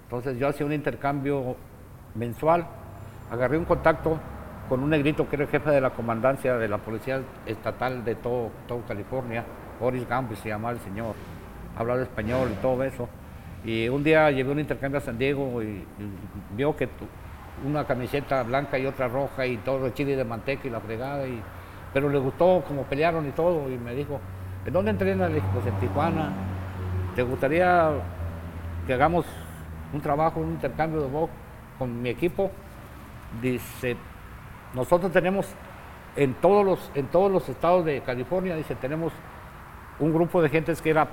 Entonces 0.08 0.40
yo 0.40 0.48
hacía 0.48 0.66
un 0.66 0.72
intercambio 0.72 1.58
mensual, 2.16 2.66
agarré 3.30 3.58
un 3.58 3.66
contacto 3.66 4.18
con 4.70 4.82
un 4.82 4.90
negrito 4.90 5.28
que 5.28 5.36
era 5.36 5.44
el 5.44 5.52
jefe 5.52 5.70
de 5.70 5.82
la 5.82 5.90
comandancia 5.90 6.58
de 6.58 6.70
la 6.70 6.78
policía 6.78 7.20
estatal 7.46 8.06
de 8.06 8.16
todo, 8.16 8.52
California, 8.88 9.44
Boris 9.82 10.08
Gambis 10.08 10.40
se 10.40 10.48
llamaba 10.48 10.76
el 10.76 10.80
señor, 10.80 11.14
hablaba 11.78 12.02
español 12.02 12.52
y 12.54 12.62
todo 12.62 12.82
eso. 12.86 13.10
Y 13.66 13.90
un 13.90 14.02
día 14.02 14.32
llevé 14.32 14.50
un 14.50 14.60
intercambio 14.62 15.00
a 15.00 15.02
San 15.02 15.18
Diego 15.18 15.62
y, 15.62 15.84
vio 16.56 16.74
que 16.78 16.88
una 17.66 17.84
camiseta 17.84 18.44
blanca 18.44 18.80
y 18.80 18.86
otra 18.86 19.10
roja 19.10 19.46
y 19.46 19.58
todo 19.58 19.84
de 19.84 19.94
chile 19.94 20.16
de 20.16 20.24
manteca 20.24 20.70
y 20.70 20.70
la 20.70 20.80
fregada. 20.80 21.28
Y, 21.28 21.42
pero 21.94 22.08
le 22.08 22.18
gustó 22.18 22.64
como 22.66 22.84
pelearon 22.84 23.28
y 23.28 23.32
todo 23.32 23.70
y 23.70 23.78
me 23.78 23.94
dijo, 23.94 24.22
¿en 24.66 24.72
dónde 24.72 24.92
entrenas? 24.92 25.28
Le 25.28 25.36
dije, 25.36 25.48
pues 25.54 25.66
en 25.66 25.74
Tijuana. 25.82 26.32
¿Te 27.14 27.24
gustaría 27.24 27.92
que 28.86 28.94
hagamos 28.94 29.26
un 29.94 30.02
trabajo, 30.02 30.40
un 30.40 30.52
intercambio 30.52 31.02
de 31.02 31.08
box 31.08 31.32
con 31.78 32.02
mi 32.02 32.10
equipo? 32.10 32.52
Dice, 33.42 33.98
nosotros 34.74 35.12
tenemos 35.12 35.48
en 36.16 36.34
todos 36.36 36.66
los, 36.66 36.92
en 36.96 37.08
todos 37.08 37.32
los 37.32 37.48
estados 37.48 37.86
de 37.86 38.02
California, 38.02 38.56
dice, 38.56 38.76
tenemos 38.76 39.14
un 40.00 40.14
grupo 40.14 40.42
de 40.42 40.50
gentes 40.50 40.82
que 40.82 40.90
era 40.90 41.08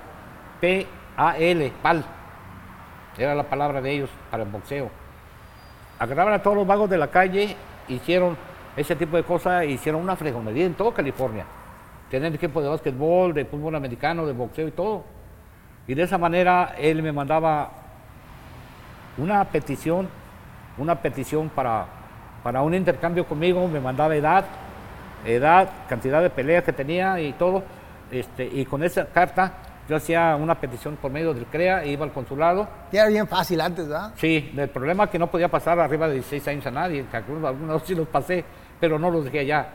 P-A-L, 0.61 1.73
PAL. 1.83 2.05
Era 3.17 3.35
la 3.35 3.45
palabra 3.45 3.81
de 3.81 3.93
ellos 3.93 4.11
para 4.31 4.43
el 4.43 4.49
boxeo. 4.49 4.91
Agarraban 5.99 6.35
a 6.35 6.43
todos 6.43 6.57
los 6.57 6.67
vagos 6.67 6.91
de 6.91 6.99
la 6.99 7.09
calle, 7.09 7.57
hicieron 7.89 8.37
ese 8.77 8.97
tipo 8.97 9.17
de 9.17 9.23
cosas, 9.23 9.65
hicieron 9.67 10.01
una 10.01 10.17
fregonería 10.17 10.67
en 10.67 10.75
toda 10.75 10.93
California. 10.93 11.45
Tenían 12.11 12.35
equipo 12.35 12.61
de 12.61 12.69
básquetbol, 12.69 13.33
de 13.33 13.45
fútbol 13.45 13.75
americano, 13.77 14.27
de 14.27 14.33
boxeo 14.33 14.69
y 14.69 14.73
todo. 14.73 15.05
Y 15.87 15.95
de 15.95 16.03
esa 16.03 16.19
manera 16.19 16.75
él 16.79 17.03
me 17.03 17.13
mandaba 17.13 17.71
una 19.19 19.45
petición, 19.45 20.09
una 20.79 20.97
petición 20.97 21.49
para, 21.49 21.87
para 22.43 22.63
un 22.63 22.75
intercambio 22.75 23.27
conmigo, 23.27 23.67
me 23.69 23.81
mandaba 23.81 24.15
edad, 24.17 24.45
edad, 25.25 25.69
cantidad 25.89 26.23
de 26.23 26.31
peleas 26.31 26.65
que 26.65 26.73
tenía 26.73 27.21
y 27.21 27.33
todo. 27.35 27.63
Este, 28.11 28.45
y 28.45 28.65
con 28.65 28.83
esa 28.83 29.07
carta 29.07 29.53
yo 29.89 29.97
hacía 29.97 30.37
una 30.37 30.55
petición 30.59 30.97
por 30.97 31.11
medio 31.11 31.35
del 31.35 31.47
CREA, 31.47 31.85
iba 31.85 32.05
al 32.05 32.13
consulado. 32.13 32.67
Y 32.91 32.97
era 32.97 33.09
bien 33.09 33.27
fácil 33.27 33.61
antes, 33.61 33.87
¿verdad? 33.89 34.13
Sí, 34.17 34.53
el 34.57 34.69
problema 34.69 35.05
es 35.05 35.11
que 35.11 35.19
no 35.19 35.27
podía 35.31 35.49
pasar 35.49 35.79
arriba 35.79 36.09
de 36.09 36.15
16 36.15 36.49
años 36.49 36.67
a 36.67 36.71
nadie, 36.71 37.05
algunos, 37.13 37.45
algunos 37.45 37.83
sí 37.87 37.95
los 37.95 38.09
pasé, 38.09 38.45
pero 38.81 38.99
no 38.99 39.11
los 39.11 39.25
dejé 39.25 39.41
allá. 39.41 39.69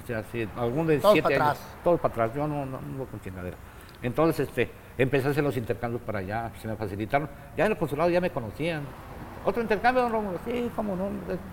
O 0.00 0.06
sea, 0.06 0.22
sí, 0.30 0.48
algunos 0.56 0.88
de 0.88 0.98
Todos 0.98 1.14
7 1.14 1.22
para 1.28 1.44
años, 1.46 1.58
atrás. 1.58 1.76
todos 1.82 2.00
para 2.00 2.12
atrás, 2.12 2.30
yo 2.36 2.46
no, 2.46 2.64
no, 2.64 2.80
no 2.80 3.04
con 3.06 3.20
chingadera. 3.20 3.56
Entonces, 4.00 4.48
este, 4.48 4.70
empecé 4.98 5.28
a 5.28 5.30
hacer 5.30 5.44
los 5.44 5.56
intercambios 5.56 6.02
para 6.02 6.18
allá, 6.18 6.50
se 6.60 6.68
me 6.68 6.76
facilitaron. 6.76 7.28
Ya 7.56 7.66
en 7.66 7.72
el 7.72 7.78
consulado 7.78 8.10
ya 8.10 8.20
me 8.20 8.30
conocían. 8.30 8.82
¿Otro 9.44 9.62
intercambio, 9.62 10.02
don 10.02 10.12
Rómulo? 10.12 10.38
Sí, 10.44 10.70
cómo 10.76 10.96
no. 10.96 11.08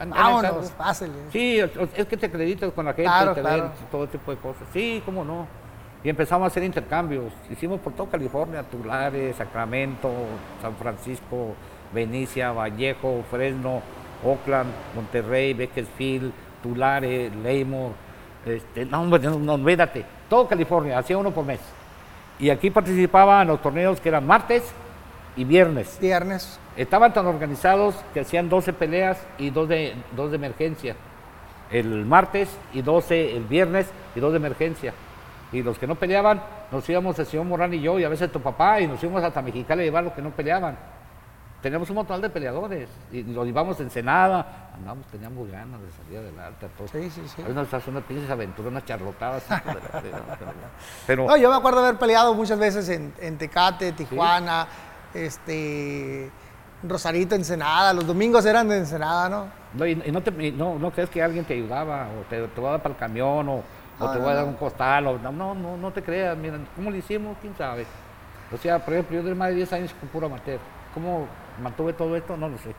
Vámonos, 0.10 0.72
fácil. 0.72 1.08
¿eh? 1.10 1.30
Sí, 1.32 1.60
es 1.96 2.06
que 2.08 2.18
te 2.18 2.26
acreditas 2.26 2.72
con 2.74 2.86
la 2.86 2.94
gente, 2.94 3.04
Claro, 3.10 3.34
te 3.34 3.42
claro. 3.42 3.64
ven 3.64 3.72
todo 3.92 4.08
tipo 4.08 4.32
de 4.32 4.38
cosas. 4.38 4.68
Sí, 4.74 5.02
cómo 5.06 5.24
no. 5.24 5.48
Y 6.04 6.10
empezamos 6.10 6.46
a 6.46 6.48
hacer 6.48 6.64
intercambios. 6.64 7.32
Hicimos 7.50 7.80
por 7.80 7.94
toda 7.94 8.10
California, 8.10 8.64
Tulares, 8.64 9.36
Sacramento, 9.38 10.12
San 10.62 10.76
Francisco, 10.76 11.56
Benicia, 11.94 12.52
Vallejo, 12.52 13.24
Fresno, 13.30 13.82
Oakland, 14.24 14.72
Monterrey, 14.96 15.54
Bakersfield, 15.54 16.32
Tulare, 16.62 17.30
Leymore. 17.30 17.94
Este, 18.46 18.86
no, 18.86 19.02
hombre, 19.02 19.20
no, 19.22 19.40
no, 19.40 19.54
olvídate. 19.54 20.06
Todo 20.30 20.48
California, 20.48 20.98
hacía 21.00 21.18
uno 21.18 21.32
por 21.32 21.46
mes. 21.46 21.60
Y 22.40 22.50
aquí 22.50 22.70
participaba 22.70 23.42
en 23.42 23.48
los 23.48 23.62
torneos 23.62 24.00
que 24.00 24.10
eran 24.10 24.28
martes 24.28 24.64
y 25.36 25.44
viernes. 25.44 25.98
Viernes. 26.02 26.60
Estaban 26.76 27.14
tan 27.14 27.26
organizados 27.26 27.96
que 28.14 28.22
hacían 28.22 28.50
12 28.50 28.74
peleas 28.74 29.26
y 29.38 29.50
dos 29.50 29.70
de, 29.70 29.96
dos 30.16 30.32
de 30.32 30.36
emergencia. 30.36 30.96
El 31.72 32.06
martes 32.06 32.50
y 32.74 32.82
12 32.82 33.38
el 33.38 33.44
viernes 33.44 33.88
y 34.16 34.20
dos 34.20 34.32
de 34.32 34.38
emergencia. 34.38 34.94
Y 35.52 35.64
los 35.64 35.78
que 35.78 35.88
no 35.88 35.96
peleaban, 35.96 36.42
nos 36.72 36.88
íbamos 36.90 37.18
el 37.20 37.26
señor 37.26 37.46
Morán 37.46 37.74
y 37.74 37.80
yo, 37.80 37.98
y 37.98 38.04
a 38.04 38.10
veces 38.10 38.32
tu 38.32 38.42
papá, 38.42 38.82
y 38.82 38.88
nos 38.88 39.02
íbamos 39.02 39.24
hasta 39.24 39.42
Mexicali 39.42 39.82
a 39.82 39.86
llevar 39.86 40.04
los 40.04 40.14
que 40.14 40.22
no 40.22 40.32
peleaban. 40.32 40.78
Teníamos 41.62 41.90
un 41.90 41.96
montón 41.96 42.22
de 42.22 42.30
peleadores, 42.30 42.88
y 43.12 43.24
los 43.24 43.44
llevamos 43.46 43.80
en 43.80 43.86
Ensenada, 43.88 44.70
andamos, 44.76 45.06
teníamos 45.08 45.50
ganas 45.50 45.82
de 45.82 45.92
salir 45.92 46.20
adelante 46.20 46.68
a 46.68 46.70
todos. 46.70 46.92
Sí, 46.92 47.10
sí, 47.10 47.22
sí. 47.28 47.42
A 47.42 47.46
veces 47.46 47.56
nos 47.56 47.74
hace 47.74 47.90
unas 47.90 48.04
pinches 48.04 48.30
aventuras, 48.30 48.72
unas 48.72 48.86
charlotadas. 48.86 49.44
de 49.50 50.12
pero- 51.08 51.26
No, 51.26 51.36
yo 51.38 51.50
me 51.50 51.56
acuerdo 51.56 51.80
haber 51.80 51.96
peleado 51.98 52.36
muchas 52.36 52.60
veces 52.60 52.88
en, 52.90 53.14
en 53.20 53.38
Tecate, 53.40 53.94
Tijuana, 53.94 54.68
este, 55.14 56.30
Rosarito, 56.84 57.34
Ensenada. 57.34 57.94
Los 57.94 58.06
domingos 58.06 58.46
eran 58.46 58.68
de 58.68 58.78
Ensenada, 58.78 59.28
¿no? 59.30 59.48
No, 59.74 59.88
y, 59.88 60.00
y 60.06 60.12
no, 60.12 60.22
te, 60.22 60.30
y 60.46 60.52
no, 60.52 60.78
no 60.78 60.92
crees 60.92 61.10
que 61.10 61.24
alguien 61.24 61.46
te 61.46 61.56
ayudaba, 61.56 62.08
o 62.10 62.22
te, 62.30 62.48
te 62.48 62.62
voy 62.62 62.68
a 62.68 62.72
dar 62.74 62.82
para 62.84 62.94
el 62.94 63.00
camión, 63.00 63.50
o, 63.50 63.64
o 64.00 64.12
te 64.12 64.20
voy 64.20 64.30
a 64.30 64.36
dar 64.36 64.46
un 64.46 64.54
costal, 64.56 65.08
o 65.08 65.18
no, 65.18 65.32
no, 65.32 65.78
no, 65.78 65.92
te 65.92 66.04
creas, 66.04 66.38
miren, 66.38 66.68
¿cómo 66.76 66.92
lo 66.92 66.96
hicimos? 66.98 67.36
¿Quién 67.42 67.56
sabe? 67.58 67.88
O 68.54 68.58
sea, 68.58 68.78
por 68.78 68.94
ejemplo, 68.94 69.16
yo 69.18 69.24
duré 69.24 69.34
más 69.34 69.50
de 69.50 69.56
10 69.56 69.74
años 69.74 69.96
con 70.00 70.08
puro 70.10 70.28
amateur. 70.28 70.60
¿Cómo 70.94 71.28
mantuve 71.62 71.94
todo 71.94 72.16
esto? 72.16 72.36
No 72.38 72.50
lo 72.50 72.58
sé. 72.58 72.76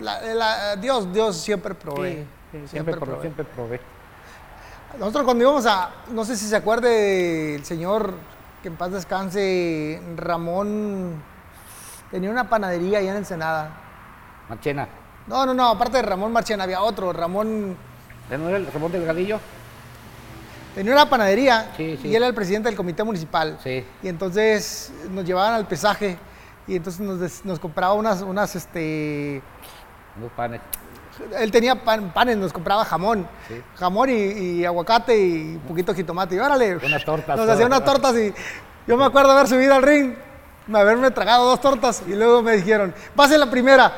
La- 0.00 0.20
la- 0.34 0.76
Dios, 0.76 1.12
Dios 1.12 1.36
siempre 1.36 1.74
provee. 1.74 2.14
Sí, 2.14 2.26
sí, 2.52 2.68
siempre 2.68 2.68
siempre, 2.68 2.94
provee. 2.96 3.20
siempre 3.20 3.44
probé. 3.44 3.80
Nosotros 4.98 5.24
cuando 5.24 5.44
íbamos 5.44 5.66
a, 5.66 5.90
no 6.10 6.24
sé 6.24 6.36
si 6.36 6.46
se 6.46 6.56
acuerde 6.56 7.54
el 7.56 7.64
señor, 7.64 8.14
que 8.62 8.68
en 8.68 8.76
paz 8.76 8.90
descanse, 8.90 10.02
Ramón, 10.16 11.22
tenía 12.10 12.30
una 12.30 12.48
panadería 12.48 12.98
allá 12.98 13.12
en 13.12 13.16
Ensenada. 13.18 13.70
Machena. 14.48 14.88
No, 15.26 15.46
no, 15.46 15.54
no, 15.54 15.68
aparte 15.68 15.98
de 15.98 16.02
Ramón 16.02 16.32
Marchena 16.32 16.64
había 16.64 16.82
otro, 16.82 17.12
Ramón 17.12 17.76
¿No 18.30 18.48
era 18.48 18.56
el 18.58 18.66
Ramón 18.72 18.90
Delgadillo? 18.92 19.38
tenía 20.74 20.92
una 20.92 21.08
panadería 21.10 21.72
sí. 21.76 21.98
y 22.02 22.08
él 22.10 22.16
era 22.16 22.26
el 22.28 22.34
presidente 22.34 22.68
del 22.68 22.76
comité 22.76 23.02
municipal. 23.04 23.58
Sí. 23.62 23.84
Y 24.02 24.08
entonces 24.08 24.92
nos 25.10 25.24
llevaban 25.24 25.54
al 25.54 25.66
pesaje 25.66 26.16
y 26.70 26.76
entonces 26.76 27.00
nos, 27.00 27.20
des- 27.20 27.44
nos 27.44 27.58
compraba 27.58 27.94
unas, 27.94 28.22
unas, 28.22 28.54
este, 28.56 29.42
Unos 30.16 30.30
panes. 30.32 30.60
él 31.38 31.50
tenía 31.50 31.84
pan- 31.84 32.12
panes, 32.12 32.36
nos 32.36 32.52
compraba 32.52 32.84
jamón, 32.84 33.26
Sí. 33.48 33.60
jamón 33.76 34.08
y, 34.10 34.12
y 34.14 34.64
aguacate 34.64 35.18
y 35.18 35.54
un 35.56 35.62
poquito 35.68 35.92
de 35.92 35.96
jitomate. 35.98 36.34
Y 36.34 36.38
órale, 36.38 36.76
Unas 36.76 37.04
tortas, 37.04 37.36
Nos 37.38 37.48
hacía 37.48 37.66
unas 37.66 37.84
tortas 37.84 38.14
y 38.16 38.32
yo 38.86 38.96
me 38.96 39.04
acuerdo 39.04 39.32
haber 39.32 39.46
subido 39.48 39.74
al 39.74 39.82
ring, 39.82 40.14
haberme 40.72 41.10
tragado 41.10 41.44
dos 41.46 41.60
tortas 41.60 42.02
y 42.06 42.14
luego 42.14 42.42
me 42.42 42.52
dijeron, 42.56 42.94
pase 43.16 43.36
la 43.38 43.50
primera. 43.50 43.92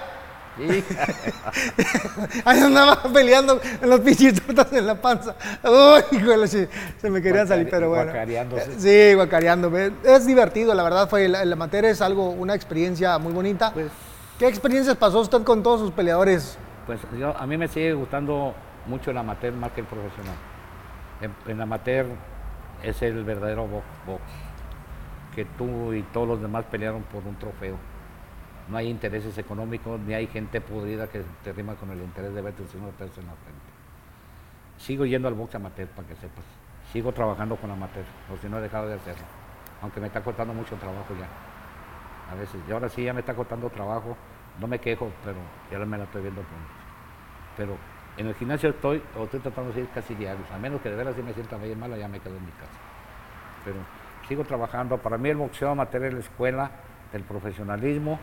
Ahí 2.45 2.61
andaba 2.61 3.03
peleando 3.13 3.61
en 3.81 3.89
los 3.91 4.01
pinches 4.01 4.35
tortas 4.41 4.73
en 4.73 4.87
la 4.87 4.95
panza. 5.01 5.35
Uy, 5.65 6.19
híjole, 6.19 6.47
se 6.47 6.69
me 7.11 7.23
querían 7.23 7.49
salir, 7.49 7.67
Guacare- 7.67 7.71
pero 7.71 7.89
bueno. 7.89 8.05
guacareándose. 8.05 8.79
Sí, 8.81 9.15
guacareándome. 9.15 9.93
Es 10.05 10.27
divertido, 10.27 10.75
la 10.75 10.83
verdad, 10.83 11.09
fue 11.09 11.25
el, 11.27 11.35
el 11.35 11.53
amateur 11.53 11.85
es 11.87 12.01
algo, 12.03 12.31
una 12.31 12.55
experiencia 12.55 13.19
muy 13.19 13.33
bonita. 13.33 13.73
Pues, 13.73 13.91
¿Qué 14.39 14.47
experiencias 14.47 14.97
pasó 14.97 15.21
usted 15.21 15.43
con 15.43 15.63
todos 15.63 15.81
sus 15.81 15.91
peleadores? 15.93 16.59
Pues 16.87 16.99
yo, 17.19 17.37
a 17.37 17.47
mí 17.47 17.57
me 17.57 17.69
sigue 17.69 17.93
gustando 17.95 18.55
mucho 18.87 19.11
el 19.11 19.19
amateur 19.19 19.53
más 19.53 19.73
que 19.73 19.81
el 19.83 19.87
profesional. 19.87 20.35
En, 21.21 21.33
en 21.51 21.61
amateur 21.61 22.07
es 22.83 23.01
el 23.03 23.23
verdadero 23.25 23.67
box, 23.69 23.85
box, 24.07 24.23
que 25.35 25.45
tú 25.45 25.93
y 25.95 26.03
todos 26.13 26.27
los 26.27 26.43
demás 26.43 26.65
pelearon 26.71 27.03
por 27.05 27.23
un 27.25 27.37
trofeo. 27.39 27.77
No 28.69 28.77
hay 28.77 28.89
intereses 28.89 29.37
económicos, 29.39 30.01
ni 30.01 30.15
hay 30.15 30.27
gente 30.27 30.61
podrida 30.61 31.09
que 31.09 31.23
te 31.43 31.53
rima 31.53 31.75
con 31.75 31.91
el 31.91 32.01
interés 32.01 32.35
de 32.35 32.43
verte 32.43 32.63
uno 32.75 32.89
pesos 32.91 33.19
en 33.19 33.27
la 33.27 33.35
frente. 33.35 33.61
Sigo 34.79 35.05
yendo 35.05 35.29
al 35.29 35.35
box 35.35 35.55
amateur, 35.55 35.89
para 35.89 36.09
que 36.09 36.15
sepas. 36.17 36.45
Sigo 36.93 37.13
trabajando 37.13 37.57
con 37.57 37.71
amateur, 37.71 38.05
o 38.33 38.37
si 38.41 38.49
no 38.49 38.59
he 38.59 38.61
dejado 38.63 38.89
de 38.89 38.95
hacerlo. 38.95 39.25
Aunque 39.83 40.01
me 40.01 40.07
está 40.07 40.23
costando 40.23 40.55
mucho 40.55 40.77
trabajo 40.77 41.15
ya. 41.19 41.29
A 42.33 42.35
veces, 42.37 42.61
y 42.69 42.73
ahora 42.73 42.89
sí 42.89 43.03
ya 43.05 43.13
me 43.13 43.21
está 43.21 43.35
costando 43.35 43.69
trabajo, 43.71 44.17
no 44.61 44.67
me 44.67 44.79
quejo, 44.79 45.11
pero 45.25 45.39
ya 45.71 45.79
me 45.85 45.99
la 45.99 46.05
estoy 46.05 46.23
viendo 46.23 46.43
con 46.43 46.83
pero 47.57 47.77
en 48.17 48.27
el 48.27 48.35
gimnasio 48.35 48.71
estoy, 48.71 49.03
o 49.17 49.25
estoy 49.25 49.41
tratando 49.41 49.73
de 49.73 49.81
ir 49.81 49.89
casi 49.95 50.15
diarios, 50.15 50.51
a 50.51 50.59
menos 50.59 50.81
que 50.81 50.91
de 50.91 50.97
veras 50.97 51.15
si 51.17 51.23
me 51.23 51.33
sienta 51.33 51.59
medio 51.59 51.77
malo, 51.77 51.97
ya 51.97 52.09
me 52.09 52.21
quedo 52.21 52.37
en 52.37 52.45
mi 52.45 52.53
casa. 52.53 52.79
Pero 53.65 53.77
sigo 54.29 54.45
trabajando, 54.45 54.99
para 54.99 55.19
mí 55.19 55.29
el 55.29 55.37
boxeo 55.37 55.71
amateur 55.71 56.05
es 56.05 56.15
la 56.15 56.21
escuela 56.21 56.71
del 57.13 57.23
profesionalismo 57.25 58.19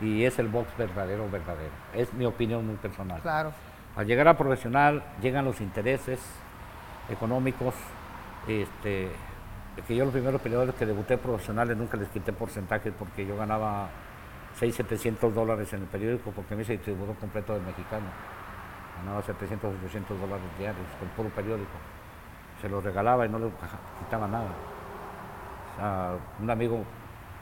y 0.00 0.24
es 0.24 0.38
el 0.38 0.48
box 0.48 0.68
verdadero, 0.76 1.28
verdadero. 1.30 1.72
Es 1.94 2.12
mi 2.14 2.24
opinión 2.24 2.66
muy 2.66 2.76
personal. 2.76 3.20
Claro. 3.20 3.52
Al 3.96 4.06
llegar 4.06 4.28
a 4.28 4.36
profesional 4.36 5.02
llegan 5.20 5.44
los 5.44 5.60
intereses 5.60 6.20
económicos, 7.08 7.74
este, 8.46 9.10
que 9.86 9.96
yo 9.96 10.04
los 10.04 10.12
primeros 10.12 10.40
peleadores 10.40 10.74
que 10.74 10.86
debuté 10.86 11.18
profesionales 11.18 11.76
nunca 11.76 11.96
les 11.96 12.08
quité 12.08 12.32
porcentajes 12.32 12.92
porque 12.98 13.26
yo 13.26 13.36
ganaba 13.36 13.88
6, 14.58 14.74
700 14.74 15.34
dólares 15.34 15.72
en 15.72 15.82
el 15.82 15.86
periódico 15.86 16.30
porque 16.30 16.54
me 16.54 16.62
hice 16.62 16.72
distribuidor 16.72 17.16
completo 17.16 17.54
del 17.54 17.62
mexicano. 17.62 18.06
Ganaba 19.00 19.22
700, 19.22 19.74
800 19.84 20.20
dólares 20.20 20.44
diarios 20.58 20.86
con 20.98 21.08
puro 21.10 21.28
periódico. 21.30 21.78
Se 22.60 22.68
los 22.68 22.82
regalaba 22.82 23.26
y 23.26 23.28
no 23.28 23.38
les 23.38 23.52
quitaba 24.00 24.26
nada. 24.26 24.50
O 25.74 25.76
sea, 25.76 26.12
un 26.40 26.50
amigo 26.50 26.84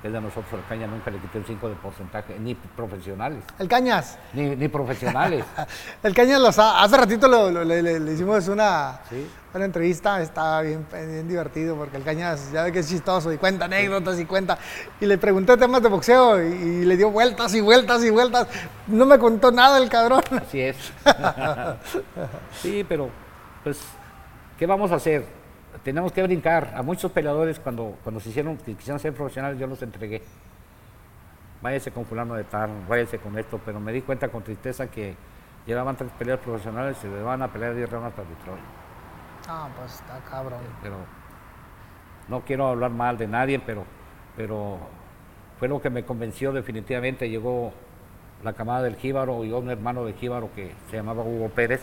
que 0.07 0.09
es 0.09 0.12
de 0.12 0.20
nosotros, 0.20 0.61
el 0.62 0.68
Caña 0.68 0.86
nunca 0.86 1.11
le 1.11 1.18
quité 1.18 1.38
el 1.38 1.44
5 1.44 1.68
de 1.68 1.74
porcentaje, 1.74 2.38
ni 2.38 2.54
profesionales, 2.54 3.42
El 3.59 3.66
Cañas. 3.66 4.16
ni, 4.34 4.54
ni 4.54 4.68
profesionales. 4.68 5.44
El 6.04 6.14
Cañas 6.14 6.40
los 6.40 6.57
ha- 6.61 6.80
hace 6.84 6.96
ratito 6.96 7.26
lo- 7.26 7.50
lo- 7.50 7.64
le, 7.64 7.82
le- 7.82 7.98
le 7.98 8.12
hicimos 8.12 8.46
una, 8.46 9.00
Sí. 9.11 9.26
una 9.52 9.64
entrevista, 9.64 10.20
está 10.22 10.61
bien, 10.61 10.86
bien 10.92 11.26
divertido 11.26 11.74
porque 11.74 11.96
el 11.96 12.04
Cañas 12.04 12.52
ya 12.52 12.62
ve 12.62 12.70
que 12.70 12.78
es 12.80 12.88
chistoso 12.88 13.32
y 13.32 13.36
cuenta 13.38 13.64
anécdotas 13.64 14.20
y 14.20 14.26
cuenta. 14.26 14.59
Y 15.00 15.07
le 15.07 15.18
pregunté 15.18 15.57
temas 15.57 15.82
de 15.82 15.88
boxeo 15.88 16.40
y, 16.40 16.52
y 16.52 16.84
le 16.84 16.96
dio 16.96 17.11
vueltas 17.11 17.52
y 17.54 17.61
vueltas 17.61 18.04
y 18.04 18.11
vueltas. 18.11 18.46
No 18.86 19.07
me 19.07 19.18
contó 19.18 19.50
nada 19.50 19.78
el 19.78 19.88
cabrón. 19.88 20.22
Así 20.40 20.61
es. 20.61 20.76
sí, 22.62 22.84
pero 22.88 23.11
pues, 23.64 23.80
¿qué 24.57 24.66
vamos 24.66 24.92
a 24.92 24.96
hacer? 24.96 25.26
Tenemos 25.87 26.11
que 26.11 26.20
brincar. 26.20 26.72
A 26.74 26.82
muchos 26.82 27.12
peleadores 27.12 27.61
cuando, 27.61 27.97
cuando 28.03 28.18
se 28.18 28.30
hicieron, 28.30 28.57
que 28.57 28.74
quisieron 28.74 28.99
ser 28.99 29.14
profesionales, 29.14 29.57
yo 29.57 29.68
los 29.68 29.80
entregué. 29.82 30.20
Váyase 31.62 31.93
con 31.93 32.05
fulano 32.05 32.34
de 32.34 32.43
tal, 32.43 32.70
váyase 32.89 33.20
con 33.20 33.39
esto, 33.39 33.61
pero 33.64 33.78
me 33.78 33.93
di 33.93 34.03
cuenta 34.03 34.26
con 34.26 34.43
tristeza 34.43 34.89
que 34.89 35.14
llevaban 35.64 35.95
tres 35.95 36.11
peleas 36.18 36.41
profesionales 36.41 36.97
y 36.99 37.03
se 37.03 37.09
le 37.09 37.22
van 37.22 37.41
a 37.41 37.53
pelear 37.53 37.76
10 37.76 37.89
rounds 37.89 38.12
para 38.14 38.28
Detroit. 38.28 38.61
Ah, 39.47 39.68
pues 39.78 39.95
está 39.95 40.18
cabrón. 40.28 40.59
Pero 40.82 40.97
no 42.26 42.41
quiero 42.41 42.66
hablar 42.66 42.91
mal 42.91 43.16
de 43.16 43.28
nadie, 43.28 43.61
pero, 43.61 43.84
pero 44.37 44.78
fue 45.61 45.68
lo 45.68 45.80
que 45.80 45.89
me 45.89 46.05
convenció 46.05 46.51
definitivamente. 46.51 47.30
Llegó 47.30 47.72
la 48.43 48.55
camada 48.55 48.82
del 48.82 48.97
Jíbaro 48.97 49.45
y 49.45 49.53
un 49.53 49.70
hermano 49.70 50.05
de 50.05 50.14
Jíbaro 50.14 50.51
que 50.53 50.74
se 50.91 50.97
llamaba 50.97 51.22
Hugo 51.22 51.49
Pérez, 51.49 51.82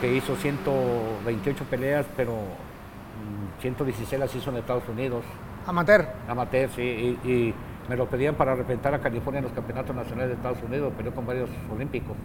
que 0.00 0.14
hizo 0.14 0.34
128 0.36 1.64
peleas, 1.64 2.06
pero 2.16 2.32
mm, 2.32 3.60
116 3.60 4.18
las 4.20 4.34
hizo 4.34 4.50
en 4.50 4.56
Estados 4.56 4.88
Unidos, 4.88 5.24
Amateur. 5.66 6.06
amateur, 6.28 6.70
sí, 6.74 6.82
y, 7.22 7.28
y 7.30 7.54
me 7.88 7.96
lo 7.96 8.06
pedían 8.06 8.34
para 8.34 8.54
representar 8.54 8.94
a 8.94 9.00
California 9.00 9.38
en 9.38 9.44
los 9.44 9.52
campeonatos 9.52 9.94
nacionales 9.94 10.30
de 10.30 10.34
Estados 10.36 10.58
Unidos, 10.62 10.92
peleó 10.96 11.14
con 11.14 11.26
varios 11.26 11.50
olímpicos. 11.72 12.16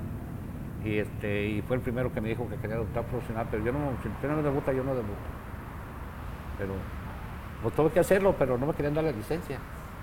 Y, 0.83 0.99
este, 0.99 1.47
y 1.47 1.61
fue 1.63 1.77
el 1.77 1.81
primero 1.81 2.13
que 2.13 2.21
me 2.21 2.29
dijo 2.29 2.47
que 2.47 2.55
quería 2.57 2.75
debutar 2.75 3.03
profesional, 3.05 3.47
pero 3.49 3.63
yo 3.65 3.71
no, 3.71 3.79
si 4.03 4.07
usted 4.07 4.29
no 4.29 4.37
me 4.37 4.43
debuta, 4.43 4.71
yo 4.71 4.83
no 4.83 4.91
debuto. 4.93 5.13
Pero, 6.59 6.73
pues 7.63 7.73
tuve 7.75 7.89
que 7.89 7.99
hacerlo, 7.99 8.35
pero 8.37 8.57
no 8.57 8.67
me 8.67 8.73
querían 8.73 8.93
dar 8.93 9.03
la 9.03 9.11
licencia. 9.11 9.57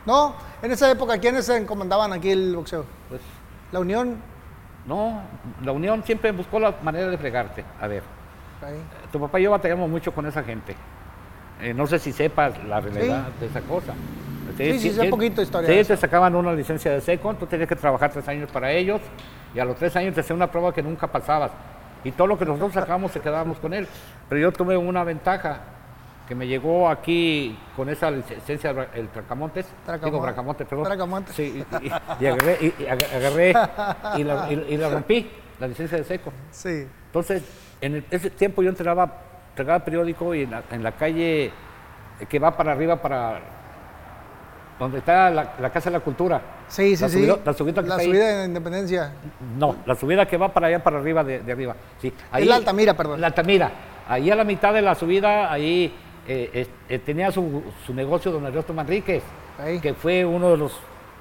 No, 0.05 0.35
en 0.61 0.73
esa 0.73 0.91
época, 0.91 1.18
¿quiénes 1.18 1.47
se 1.47 1.64
comandaban 1.64 2.12
aquí 2.12 2.31
el 2.31 2.57
boxeo? 2.57 2.85
Pues, 3.09 3.20
La 3.70 3.79
Unión. 3.79 4.16
No, 4.87 5.22
la 5.64 5.72
Unión 5.72 6.03
siempre 6.05 6.33
buscó 6.33 6.59
la 6.59 6.74
manera 6.83 7.09
de 7.09 7.18
fregarte. 7.18 7.64
A 7.80 7.87
ver, 7.87 8.03
tu 9.11 9.20
papá 9.20 9.41
y 9.41 9.45
yo 9.45 9.51
batallamos 9.51 9.89
mucho 9.89 10.12
con 10.12 10.26
esa 10.26 10.43
gente. 10.43 10.74
Eh, 11.61 11.72
no 11.72 11.87
sé 11.87 11.99
si 11.99 12.12
sepas 12.12 12.62
la 12.64 12.80
realidad 12.80 13.28
de 13.39 13.47
esa 13.47 13.61
cosa. 13.61 13.95
Sí, 14.57 14.78
sí, 14.78 14.91
sé 14.91 15.05
poquito 15.09 15.37
de 15.37 15.45
historia 15.45 15.68
Sí, 15.68 15.89
te 15.89 15.97
sacaban 15.97 16.35
una 16.35 16.53
licencia 16.53 16.91
de 16.91 17.01
seco, 17.01 17.33
tú 17.35 17.47
tenías 17.47 17.68
que 17.68 17.76
trabajar 17.76 18.11
tres 18.11 18.26
años 18.28 18.51
para 18.51 18.70
ellos 18.70 19.01
y 19.55 19.61
a 19.61 19.64
los 19.64 19.76
tres 19.76 19.95
años 19.97 20.14
te 20.14 20.20
hacían 20.20 20.37
una 20.37 20.51
prueba 20.51 20.74
que 20.74 20.83
nunca 20.83 21.07
pasabas. 21.07 21.53
Y 22.05 22.11
todo 22.11 22.26
lo 22.26 22.39
que 22.39 22.45
nosotros 22.45 22.72
sacábamos 22.72 23.12
se 23.12 23.20
quedábamos 23.20 23.59
con 23.59 23.72
él. 23.72 23.87
Pero 24.28 24.41
yo 24.41 24.53
tuve 24.53 24.76
una 24.76 25.05
ventaja 25.05 25.61
que 26.29 26.35
me 26.35 26.47
llegó 26.47 26.89
aquí 26.89 27.59
con 27.77 27.89
esa 27.89 28.11
licencia, 28.11 28.75
el 28.95 29.09
Tracamontes. 29.09 29.66
Tracamon- 29.87 30.05
Digo, 30.05 30.20
Bracamontes, 30.20 30.66
perdón. 30.66 30.85
Tracamontes. 30.87 31.35
Sí, 31.35 31.64
y, 31.83 31.87
y- 31.87 31.93
y 32.20 32.27
agarré, 32.27 32.59
y, 32.61 32.66
y 32.66 32.87
ag- 32.87 33.14
agarré 33.14 33.51
y, 34.18 34.25
la, 34.25 34.53
y- 34.53 34.77
la 34.77 34.89
rompí, 34.91 35.31
la 35.59 35.66
licencia 35.68 35.99
de 35.99 36.05
seco. 36.05 36.33
Sí. 36.51 36.87
Entonces, 37.07 37.43
en 37.81 37.97
el- 37.97 38.05
ese 38.11 38.31
tiempo 38.31 38.62
yo 38.62 38.70
entregaba, 38.70 39.12
entregaba 39.51 39.85
periódico 39.85 40.35
y 40.35 40.43
en 40.43 40.51
la, 40.53 40.62
en 40.70 40.83
la 40.83 40.93
calle 40.93 41.47
eh, 41.47 41.53
que 42.29 42.39
va 42.39 42.57
para 42.57 42.73
arriba, 42.73 42.97
para 43.03 43.41
donde 44.79 44.99
está 44.99 45.31
la, 45.31 45.53
la 45.61 45.70
Casa 45.70 45.91
de 45.91 45.99
la 45.99 46.01
Cultura. 46.05 46.41
Sí, 46.68 46.97
sí, 46.97 47.03
la 47.03 47.09
sí. 47.09 47.18
subida- 47.18 47.39
la 47.45 47.53
subida 47.53 47.83
que 47.83 47.89
La 47.89 47.95
está 47.97 48.03
ahí. 48.03 48.07
subida 48.09 48.39
de 48.39 48.45
Independencia. 48.47 49.12
No, 49.59 49.77
la 49.87 49.95
subida 49.95 50.27
que 50.27 50.37
va 50.37 50.49
para 50.53 50.68
allá, 50.68 50.83
para 50.83 50.99
arriba, 50.99 51.23
de, 51.23 51.41
de 51.41 51.53
arriba. 51.53 51.77
Sí, 52.01 52.12
la 52.41 52.57
Altamira, 52.57 52.95
perdón. 52.97 53.20
La 53.20 53.27
Altamira. 53.29 53.70
Ahí 54.09 54.31
a 54.31 54.35
la 54.37 54.45
mitad 54.45 54.73
de 54.73 54.83
la 54.83 54.95
subida, 54.95 55.53
ahí 55.53 55.95
eh, 56.27 56.66
eh, 56.89 56.99
tenía 57.01 57.31
su, 57.33 57.62
su 57.87 57.93
negocio 57.95 58.31
don 58.33 58.45
Ernesto 58.47 58.73
Manríquez, 58.73 59.23
Ahí. 59.59 59.81
que 59.81 59.95
fue 59.95 60.25
uno 60.25 60.51
de 60.51 60.57
los 60.57 60.73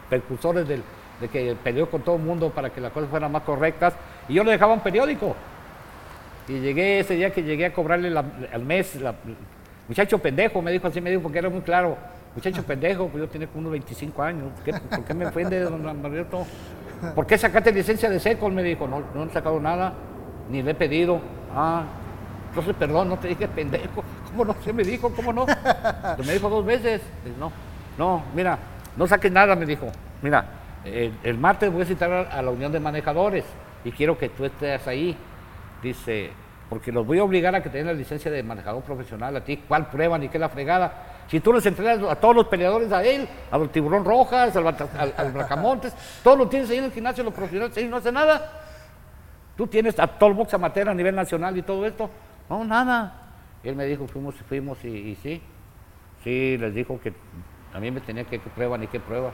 precursores 0.10 0.68
del- 0.68 0.84
de 1.20 1.28
que 1.28 1.56
peleó 1.64 1.90
con 1.90 2.02
todo 2.02 2.16
el 2.16 2.22
mundo 2.24 2.50
para 2.50 2.70
que 2.72 2.82
las 2.82 2.92
cosas 2.92 3.10
fueran 3.10 3.32
más 3.32 3.44
correctas. 3.44 3.94
Y 4.28 4.34
yo 4.34 4.44
le 4.44 4.52
dejaba 4.52 4.74
un 4.74 4.80
periódico. 4.80 5.36
Y 6.48 6.60
llegué 6.60 7.00
ese 7.00 7.16
día 7.16 7.32
que 7.32 7.44
llegué 7.44 7.66
a 7.68 7.74
cobrarle 7.74 8.10
la- 8.10 8.26
al 8.52 8.64
mes, 8.64 8.96
la- 8.96 9.16
muchacho 9.88 10.18
pendejo, 10.20 10.62
me 10.62 10.72
dijo 10.72 10.88
así, 10.88 11.00
me 11.02 11.10
dijo 11.12 11.22
porque 11.22 11.40
era 11.40 11.50
muy 11.50 11.62
claro. 11.62 11.98
Muchacho 12.36 12.64
pendejo, 12.64 13.08
pues 13.08 13.22
yo 13.24 13.30
tenía 13.30 13.48
como 13.48 13.60
unos 13.60 13.72
25 13.74 14.24
años. 14.24 14.46
¿Qué- 14.64 14.74
¿Por 14.74 15.04
qué 15.04 15.14
me 15.14 15.26
ofende, 15.28 15.60
don 15.60 15.86
Alberto? 15.88 16.46
¿Por 17.14 17.26
qué 17.28 17.38
sacaste 17.38 17.72
licencia 17.72 18.10
de 18.10 18.20
seco? 18.20 18.50
Me 18.50 18.64
dijo, 18.64 18.88
no, 18.88 19.04
no 19.14 19.24
he 19.26 19.30
sacado 19.30 19.60
nada, 19.60 19.94
ni 20.50 20.62
le 20.64 20.72
he 20.72 20.76
pedido. 20.76 21.20
Ah, 21.54 21.84
entonces 22.52 22.76
perdón, 22.76 23.08
no 23.08 23.18
te 23.18 23.30
dije 23.30 23.48
pendejo. 23.48 24.04
¿Cómo 24.30 24.44
no? 24.44 24.56
Se 24.62 24.74
me 24.74 24.84
dijo, 24.84 25.10
¿cómo 25.16 25.32
no? 25.32 25.46
Me 26.18 26.34
dijo 26.34 26.50
dos 26.50 26.66
veces. 26.66 27.02
No, 27.40 27.50
no, 27.98 28.24
mira, 28.36 28.60
no 28.98 29.08
saques 29.08 29.32
nada, 29.32 29.56
me 29.56 29.66
dijo. 29.66 29.88
Mira, 30.22 30.46
el, 30.84 31.38
martes 31.38 31.72
voy 31.72 31.84
a 31.84 31.86
citar 31.86 32.12
a, 32.12 32.42
la 32.42 32.52
Unión 32.52 32.74
de 32.74 32.82
Manejadores 32.82 33.46
y 33.86 33.92
quiero 33.94 34.18
que 34.18 34.28
tú 34.28 34.44
estés 34.44 34.86
ahí. 34.86 35.16
Dice, 35.82 36.32
porque 36.70 36.92
los 36.92 37.08
voy 37.08 37.20
a 37.20 37.24
obligar 37.24 37.56
a 37.56 37.64
que 37.64 37.70
tengan 37.70 37.88
la 37.88 37.94
licencia 37.94 38.30
de 38.30 38.44
manejador 38.44 38.84
profesional 38.84 39.34
a 39.38 39.46
ti. 39.46 39.64
¿Cuál 39.66 39.90
prueba 39.90 40.18
ni 40.18 40.28
qué 40.28 40.38
la 40.38 40.50
fregada? 40.50 41.24
Si 41.30 41.40
tú 41.40 41.54
les 41.54 41.66
entregas 41.66 42.04
a 42.04 42.16
todos 42.16 42.36
los 42.36 42.48
peleadores, 42.48 42.92
a 42.92 43.02
él, 43.02 43.30
a 43.50 43.58
los 43.58 43.72
tiburón 43.72 44.04
rojas, 44.04 44.54
al, 44.58 45.14
al 45.16 45.32
Bracamontes, 45.32 45.94
todos 46.22 46.38
los 46.38 46.50
tienes 46.50 46.70
ahí 46.70 46.80
en 46.80 46.84
el 46.84 46.92
gimnasio, 46.92 47.24
los 47.24 47.34
profesionales, 47.34 47.78
ahí 47.78 47.88
no 47.88 47.96
hace 47.96 48.12
nada. 48.12 48.60
Tú 49.56 49.68
tienes 49.68 49.98
a 50.00 50.08
todo 50.08 50.30
el 50.30 50.36
box 50.36 50.54
amateur 50.54 50.90
a 50.90 50.94
nivel 50.94 51.16
nacional 51.16 51.58
y 51.58 51.62
todo 51.62 51.86
esto. 51.86 52.10
No, 52.52 52.66
nada. 52.66 53.14
Él 53.64 53.78
me 53.78 53.86
dijo, 53.86 54.06
fuimos 54.08 54.36
y 54.36 54.44
fuimos 54.44 54.84
y, 54.84 55.16
sí. 55.24 55.42
Sí, 56.22 56.58
les 56.58 56.76
dijo 56.76 57.00
que 57.00 57.14
a 57.74 57.80
mí 57.80 57.90
me 57.92 58.02
tenía 58.02 58.26
que, 58.26 58.40
que 58.40 58.50
prueba 58.50 58.78
ni 58.78 58.88
qué 58.88 59.00
prueba. 59.00 59.32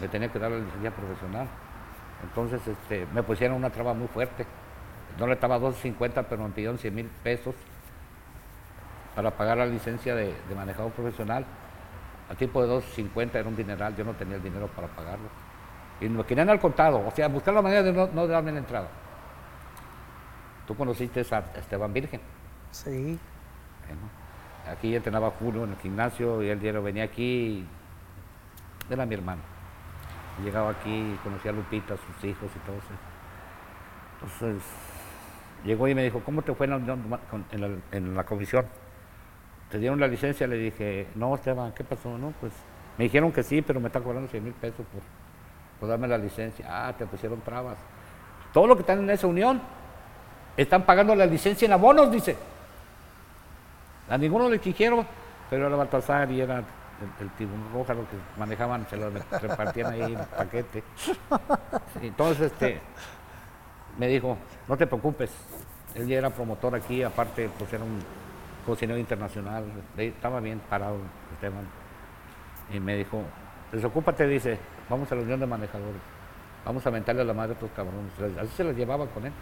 Me 0.00 0.08
tenía 0.08 0.32
que 0.32 0.38
dar 0.38 0.50
la 0.50 0.56
licencia 0.60 0.90
profesional. 0.90 1.48
Entonces 2.22 2.66
este, 2.66 3.06
me 3.12 3.22
pusieron 3.22 3.58
una 3.58 3.68
traba 3.68 3.92
muy 3.92 4.08
fuerte. 4.08 4.46
No 5.18 5.26
le 5.26 5.34
estaba 5.34 5.58
2.50, 5.58 6.24
pero 6.30 6.44
me 6.44 6.48
pidieron 6.48 6.78
100 6.78 6.94
mil 6.94 7.04
pesos 7.22 7.54
para 9.14 9.32
pagar 9.32 9.58
la 9.58 9.66
licencia 9.66 10.14
de, 10.14 10.34
de 10.48 10.54
manejador 10.54 10.92
profesional. 10.92 11.44
A 12.30 12.34
tipo 12.36 12.66
de 12.66 12.72
2.50 12.72 13.34
era 13.34 13.48
un 13.50 13.54
dineral, 13.54 13.94
yo 13.96 14.04
no 14.04 14.14
tenía 14.14 14.36
el 14.36 14.42
dinero 14.42 14.68
para 14.68 14.88
pagarlo. 14.88 15.28
Y 16.00 16.08
me 16.08 16.24
querían 16.24 16.48
al 16.48 16.58
contado, 16.58 17.06
o 17.06 17.10
sea, 17.10 17.28
buscar 17.28 17.52
la 17.52 17.60
manera 17.60 17.82
de 17.82 17.92
no, 17.92 18.06
no 18.06 18.26
darme 18.26 18.50
la 18.50 18.58
entrada. 18.60 18.88
Tú 20.66 20.74
conociste 20.74 21.20
a 21.20 21.44
Esteban 21.58 21.92
Virgen. 21.92 22.22
Sí. 22.70 23.18
Bueno, 23.86 24.02
aquí 24.70 24.90
ya 24.90 24.98
entrenaba 24.98 25.30
Julio 25.38 25.64
en 25.64 25.70
el 25.70 25.76
gimnasio 25.78 26.42
y 26.42 26.48
él 26.48 26.60
diario 26.60 26.82
venía 26.82 27.04
aquí. 27.04 27.66
Era 28.90 29.06
mi 29.06 29.14
hermano. 29.14 29.42
Llegaba 30.44 30.70
aquí 30.70 31.18
conocía 31.22 31.50
a 31.50 31.54
Lupita, 31.54 31.96
sus 31.96 32.24
hijos 32.24 32.50
y 32.54 32.58
todo 32.60 32.76
eso. 32.76 32.86
Entonces, 34.14 34.62
llegó 35.64 35.88
y 35.88 35.94
me 35.94 36.04
dijo, 36.04 36.20
¿cómo 36.24 36.42
te 36.42 36.54
fue 36.54 36.66
en 36.66 36.86
la, 36.86 37.06
en 37.52 37.82
en 37.92 38.14
la 38.14 38.24
comisión? 38.24 38.66
¿Te 39.70 39.78
dieron 39.78 39.98
la 39.98 40.06
licencia? 40.06 40.46
Le 40.46 40.56
dije, 40.56 41.08
no, 41.14 41.34
Esteban, 41.34 41.72
¿qué 41.72 41.82
pasó? 41.84 42.16
No, 42.18 42.32
pues 42.40 42.52
me 42.98 43.04
dijeron 43.04 43.32
que 43.32 43.42
sí, 43.42 43.62
pero 43.62 43.80
me 43.80 43.88
están 43.88 44.02
cobrando 44.02 44.28
100 44.28 44.44
mil 44.44 44.52
pesos 44.52 44.86
por, 44.86 45.02
por 45.80 45.88
darme 45.88 46.06
la 46.06 46.18
licencia. 46.18 46.66
Ah, 46.68 46.92
te 46.96 47.06
pusieron 47.06 47.40
trabas. 47.40 47.76
Todo 48.52 48.66
lo 48.66 48.76
que 48.76 48.82
están 48.82 49.00
en 49.00 49.10
esa 49.10 49.26
unión 49.26 49.60
están 50.56 50.84
pagando 50.86 51.14
la 51.14 51.26
licencia 51.26 51.66
en 51.66 51.72
abonos, 51.72 52.10
dice. 52.10 52.36
A 54.08 54.18
ninguno 54.18 54.48
le 54.48 54.56
exigieron, 54.56 55.06
pero 55.50 55.66
era 55.66 55.76
Baltasar 55.76 56.30
y 56.30 56.40
era 56.40 56.58
el, 56.58 56.64
el 57.20 57.30
tiburón 57.32 57.72
roja 57.72 57.94
lo 57.94 58.02
que 58.02 58.16
manejaban, 58.38 58.86
se 58.88 58.96
lo 58.96 59.10
repartían 59.10 59.92
ahí 59.92 60.14
en 60.14 60.24
paquete. 60.24 60.82
Entonces, 62.00 62.52
este, 62.52 62.80
me 63.98 64.06
dijo, 64.08 64.36
no 64.68 64.76
te 64.76 64.86
preocupes, 64.86 65.30
él 65.94 66.06
ya 66.06 66.18
era 66.18 66.30
promotor 66.30 66.74
aquí, 66.74 67.02
aparte, 67.02 67.50
pues 67.58 67.72
era 67.72 67.84
un 67.84 67.98
cocinero 68.64 68.98
internacional, 68.98 69.64
estaba 69.96 70.40
bien 70.40 70.60
parado 70.68 70.98
Esteban. 71.34 71.66
Y 72.72 72.80
me 72.80 72.96
dijo, 72.96 73.22
desocúpate, 73.72 74.26
dice, 74.26 74.58
vamos 74.88 75.10
a 75.10 75.14
la 75.14 75.22
unión 75.22 75.40
de 75.40 75.46
manejadores, 75.46 76.00
vamos 76.64 76.86
a 76.86 76.90
mentarle 76.90 77.22
a 77.22 77.24
la 77.24 77.34
madre 77.34 77.52
a 77.52 77.54
estos 77.54 77.70
cabrones. 77.70 78.12
Así 78.38 78.50
se 78.56 78.64
las 78.64 78.76
llevaba 78.76 79.06
con 79.06 79.26
él. 79.26 79.32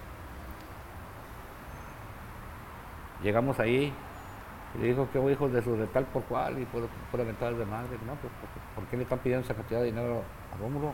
Llegamos 3.22 3.58
ahí, 3.58 3.92
y 4.74 4.78
le 4.78 4.88
dijo 4.88 5.08
que 5.12 5.18
hubo 5.18 5.30
hijos 5.30 5.52
de 5.52 5.62
su 5.62 5.76
de 5.76 5.86
tal 5.88 6.04
por 6.06 6.22
cual 6.24 6.58
y 6.60 6.64
por, 6.66 6.86
por 7.10 7.20
aventadas 7.20 7.56
de 7.58 7.64
madre. 7.66 7.90
No, 8.06 8.14
pues, 8.16 8.32
¿por, 8.74 8.84
qué- 8.86 8.96
le 8.96 9.02
están 9.04 9.18
pidiendo 9.20 9.44
esa 9.44 9.54
cantidad 9.54 9.80
de 9.80 9.86
dinero 9.86 10.22
a 10.54 10.58
Rómulo? 10.58 10.92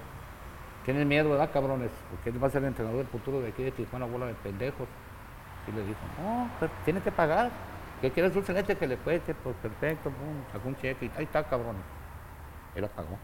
Tienen 0.84 1.06
miedo, 1.08 1.30
¿verdad, 1.30 1.50
cabrones? 1.52 1.90
Porque 2.10 2.30
él 2.30 2.42
va 2.42 2.48
a 2.48 2.50
ser 2.50 2.62
el 2.62 2.68
entrenador 2.68 2.98
del 2.98 3.08
futuro 3.08 3.40
de 3.40 3.48
aquí 3.48 3.62
de 3.62 3.70
Tijuana, 3.70 4.06
bola 4.06 4.26
de 4.26 4.34
pendejos. 4.34 4.88
Y 5.68 5.72
le 5.72 5.82
dijo, 5.84 6.00
no, 6.22 6.50
pero 6.58 6.72
tiene 6.84 7.00
que 7.00 7.12
pagar. 7.12 7.50
¿Qué 8.00 8.10
quieres 8.10 8.34
un 8.34 8.44
celeste 8.44 8.76
que 8.76 8.86
le 8.86 8.96
cueste? 8.96 9.34
Pues 9.34 9.54
perfecto, 9.56 10.10
pum, 10.10 10.42
sacó 10.52 10.68
un 10.68 10.76
cheque 10.76 11.06
y 11.06 11.10
ahí 11.18 11.24
está, 11.24 11.44
cabrones. 11.44 11.82
Él 12.74 12.82
la 12.82 12.88
pagó. 12.88 13.18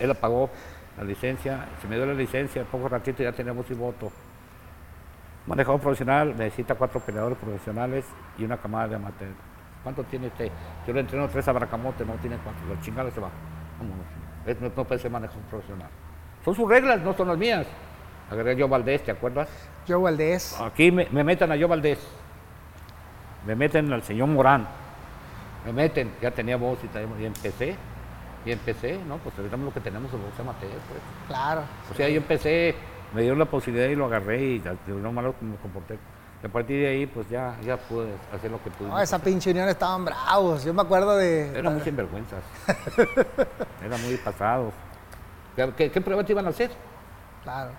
Él 0.00 0.08
la 0.08 0.14
pagó 0.14 0.48
la 0.96 1.04
licencia, 1.04 1.66
se 1.80 1.88
me 1.88 1.96
dio 1.96 2.06
la 2.06 2.14
licencia, 2.14 2.64
poco 2.64 2.88
ratito 2.88 3.22
ya 3.22 3.32
teníamos 3.32 3.68
y 3.70 3.74
voto. 3.74 4.12
Manejador 5.46 5.80
profesional 5.80 6.36
necesita 6.36 6.74
cuatro 6.76 7.00
peleadores 7.00 7.36
profesionales 7.38 8.04
y 8.38 8.44
una 8.44 8.56
camada 8.56 8.88
de 8.88 8.94
amateur. 8.96 9.30
¿Cuánto 9.82 10.04
tiene 10.04 10.28
usted? 10.28 10.50
Yo 10.86 10.92
le 10.92 11.00
entreno 11.00 11.28
tres 11.28 11.48
a 11.48 11.52
Bracamote, 11.52 12.04
no 12.04 12.14
tiene 12.14 12.36
cuatro. 12.44 12.62
La 12.72 12.80
chingada 12.80 13.10
se 13.10 13.20
va. 13.20 13.28
Vámonos. 13.78 14.06
Es- 14.46 14.60
no, 14.60 14.70
no 14.76 14.84
puede 14.84 15.00
ser 15.00 15.10
manejador 15.10 15.42
profesional. 15.44 15.88
Son 16.44 16.54
sus 16.54 16.68
reglas, 16.68 17.00
no 17.00 17.12
son 17.14 17.28
las 17.28 17.38
mías. 17.38 17.66
Agarré 18.30 18.54
yo 18.56 18.68
Valdés, 18.68 19.02
¿te 19.02 19.10
acuerdas? 19.10 19.48
Joe 19.86 19.96
Valdés. 20.00 20.58
Aquí 20.60 20.90
me, 20.92 21.08
me 21.10 21.24
meten 21.24 21.50
a 21.50 21.56
yo 21.56 21.66
Valdés. 21.68 21.98
Me 23.46 23.56
meten 23.56 23.92
al 23.92 24.02
señor 24.02 24.28
Morán. 24.28 24.66
Me 25.66 25.72
meten, 25.72 26.12
ya 26.20 26.30
tenía 26.30 26.56
voz 26.56 26.78
y, 26.84 27.20
y 27.22 27.24
empecé. 27.26 27.76
Y 28.44 28.50
empecé, 28.52 28.98
¿no? 29.06 29.18
Pues 29.18 29.34
tenemos 29.36 29.60
lo 29.66 29.72
que 29.72 29.80
tenemos, 29.80 30.12
el 30.12 30.18
box 30.20 30.40
amateur, 30.40 30.70
pues. 30.70 31.00
Claro. 31.28 31.62
O 31.90 31.94
sea, 31.94 32.08
yo 32.08 32.16
empecé, 32.16 32.74
me 33.14 33.22
dieron 33.22 33.38
la 33.38 33.44
posibilidad 33.46 33.88
y 33.88 33.94
lo 33.94 34.06
agarré 34.06 34.42
y 34.42 34.58
de 34.58 34.76
lo 34.86 35.12
malo 35.12 35.34
que 35.38 35.44
me 35.44 35.56
comporté. 35.56 35.98
Y 36.42 36.46
a 36.46 36.48
partir 36.48 36.80
de 36.80 36.88
ahí, 36.88 37.06
pues 37.06 37.28
ya, 37.28 37.56
ya 37.64 37.76
pude 37.76 38.08
hacer 38.34 38.50
lo 38.50 38.60
que 38.62 38.70
pude. 38.70 38.88
No, 38.88 38.98
esa 39.00 39.18
pinche 39.20 39.52
unión 39.52 39.68
estaban 39.68 40.04
bravos. 40.04 40.64
Yo 40.64 40.74
me 40.74 40.82
acuerdo 40.82 41.16
de. 41.16 41.56
Eran 41.56 41.74
muy 41.74 41.82
sinvergüenzas. 41.82 42.42
Eran 43.84 44.02
muy 44.02 44.16
pasados. 44.16 44.74
¿Qué, 45.54 45.90
qué, 45.90 46.00
prueba 46.00 46.24
te 46.24 46.32
iban 46.32 46.46
a 46.46 46.48
hacer? 46.48 46.72
Claro. 47.44 47.70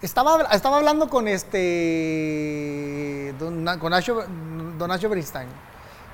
Estaba, 0.00 0.44
estaba 0.52 0.78
hablando 0.78 1.10
con 1.10 1.28
este. 1.28 3.34
Don, 3.38 3.66
con 3.78 3.90
Nacho, 3.90 4.24
don 4.78 4.88
Nacho 4.88 5.10
Beristain. 5.10 5.48